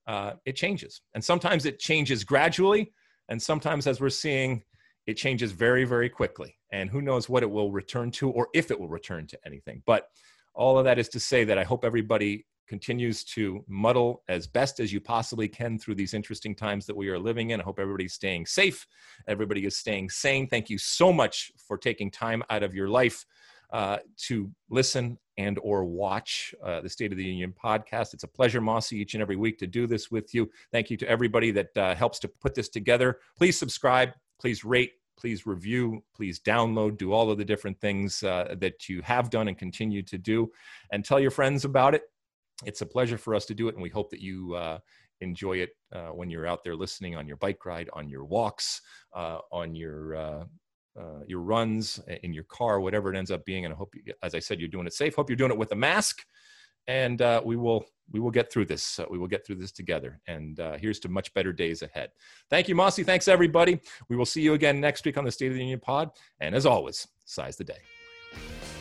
Uh, 0.07 0.33
it 0.45 0.55
changes. 0.55 1.01
And 1.15 1.23
sometimes 1.23 1.65
it 1.65 1.79
changes 1.79 2.23
gradually 2.23 2.93
and 3.29 3.41
sometimes 3.41 3.87
as 3.87 3.99
we're 3.99 4.09
seeing 4.09 4.63
it 5.05 5.15
changes 5.15 5.51
very 5.51 5.83
very 5.83 6.09
quickly 6.09 6.55
and 6.71 6.89
who 6.89 7.01
knows 7.01 7.29
what 7.29 7.43
it 7.43 7.49
will 7.49 7.71
return 7.71 8.11
to 8.11 8.29
or 8.31 8.47
if 8.53 8.71
it 8.71 8.79
will 8.79 8.89
return 8.89 9.25
to 9.27 9.37
anything 9.45 9.81
but 9.85 10.07
all 10.53 10.77
of 10.77 10.85
that 10.85 10.99
is 10.99 11.09
to 11.09 11.19
say 11.19 11.43
that 11.43 11.57
i 11.57 11.63
hope 11.63 11.85
everybody 11.85 12.45
continues 12.67 13.23
to 13.23 13.63
muddle 13.67 14.23
as 14.27 14.45
best 14.45 14.79
as 14.79 14.91
you 14.91 14.99
possibly 14.99 15.47
can 15.47 15.79
through 15.79 15.95
these 15.95 16.13
interesting 16.13 16.53
times 16.53 16.85
that 16.85 16.95
we 16.95 17.07
are 17.07 17.17
living 17.17 17.51
in. 17.51 17.61
I 17.61 17.63
hope 17.63 17.79
everybody's 17.79 18.13
staying 18.13 18.45
safe, 18.45 18.85
everybody 19.27 19.65
is 19.65 19.77
staying 19.77 20.09
sane. 20.09 20.47
Thank 20.47 20.69
you 20.69 20.77
so 20.77 21.11
much 21.11 21.51
for 21.65 21.77
taking 21.77 22.11
time 22.11 22.43
out 22.49 22.63
of 22.63 22.75
your 22.75 22.89
life 22.89 23.25
uh, 23.71 23.97
to 24.17 24.49
listen 24.69 25.17
and 25.37 25.59
or 25.61 25.85
watch 25.85 26.53
uh, 26.63 26.81
the 26.81 26.89
State 26.89 27.11
of 27.11 27.17
the 27.17 27.23
Union 27.23 27.53
podcast. 27.63 28.13
It's 28.13 28.23
a 28.23 28.27
pleasure, 28.27 28.61
Mossy, 28.61 28.97
each 28.97 29.13
and 29.13 29.21
every 29.21 29.35
week 29.35 29.57
to 29.59 29.67
do 29.67 29.85
this 29.87 30.09
with 30.09 30.33
you. 30.33 30.49
Thank 30.71 30.89
you 30.89 30.97
to 30.97 31.09
everybody 31.09 31.51
that 31.51 31.77
uh, 31.77 31.95
helps 31.95 32.19
to 32.19 32.27
put 32.27 32.55
this 32.55 32.69
together. 32.69 33.19
Please 33.37 33.57
subscribe. 33.57 34.13
Please 34.39 34.63
rate. 34.63 34.93
Please 35.17 35.45
review. 35.45 36.03
Please 36.15 36.39
download. 36.39 36.97
Do 36.97 37.11
all 37.11 37.29
of 37.31 37.37
the 37.37 37.45
different 37.45 37.79
things 37.79 38.23
uh, 38.23 38.55
that 38.59 38.87
you 38.87 39.01
have 39.01 39.29
done 39.29 39.47
and 39.47 39.57
continue 39.57 40.03
to 40.03 40.17
do, 40.17 40.51
and 40.91 41.03
tell 41.03 41.19
your 41.19 41.31
friends 41.31 41.65
about 41.65 41.95
it 41.95 42.03
it's 42.65 42.81
a 42.81 42.85
pleasure 42.85 43.17
for 43.17 43.35
us 43.35 43.45
to 43.45 43.53
do 43.53 43.67
it, 43.67 43.75
and 43.75 43.83
we 43.83 43.89
hope 43.89 44.09
that 44.09 44.21
you 44.21 44.55
uh, 44.55 44.79
enjoy 45.21 45.57
it 45.57 45.69
uh, 45.93 46.07
when 46.07 46.29
you're 46.29 46.47
out 46.47 46.63
there 46.63 46.75
listening 46.75 47.15
on 47.15 47.27
your 47.27 47.37
bike 47.37 47.65
ride, 47.65 47.89
on 47.93 48.09
your 48.09 48.25
walks, 48.25 48.81
uh, 49.13 49.39
on 49.51 49.75
your 49.75 50.15
uh, 50.15 50.43
uh, 50.99 51.23
your 51.27 51.41
runs, 51.41 51.99
in 52.23 52.33
your 52.33 52.45
car, 52.45 52.79
whatever 52.79 53.13
it 53.13 53.17
ends 53.17 53.31
up 53.31 53.45
being. 53.45 53.65
And 53.65 53.73
I 53.73 53.77
hope, 53.77 53.93
you, 53.95 54.13
as 54.23 54.35
I 54.35 54.39
said, 54.39 54.59
you're 54.59 54.69
doing 54.69 54.87
it 54.87 54.93
safe. 54.93 55.15
Hope 55.15 55.29
you're 55.29 55.37
doing 55.37 55.51
it 55.51 55.57
with 55.57 55.71
a 55.71 55.75
mask, 55.75 56.25
and 56.87 57.21
uh, 57.21 57.41
we 57.45 57.55
will 57.55 57.85
we 58.09 58.19
will 58.19 58.31
get 58.31 58.51
through 58.51 58.65
this. 58.65 58.99
we 59.09 59.17
will 59.17 59.27
get 59.27 59.45
through 59.45 59.57
this 59.57 59.71
together. 59.73 60.21
And 60.27 60.59
here's 60.79 60.99
to 61.01 61.09
much 61.09 61.33
better 61.33 61.51
days 61.51 61.81
ahead. 61.81 62.11
Thank 62.49 62.69
you, 62.69 62.75
Mossy. 62.75 63.03
Thanks 63.03 63.27
everybody. 63.27 63.81
We 64.09 64.15
will 64.15 64.25
see 64.25 64.41
you 64.41 64.53
again 64.53 64.79
next 64.79 65.05
week 65.05 65.17
on 65.17 65.25
the 65.25 65.31
State 65.31 65.47
of 65.47 65.55
the 65.55 65.59
Union 65.59 65.81
Pod. 65.81 66.11
And 66.39 66.55
as 66.55 66.65
always, 66.65 67.07
size 67.25 67.57
the 67.57 67.65
day. 67.65 68.76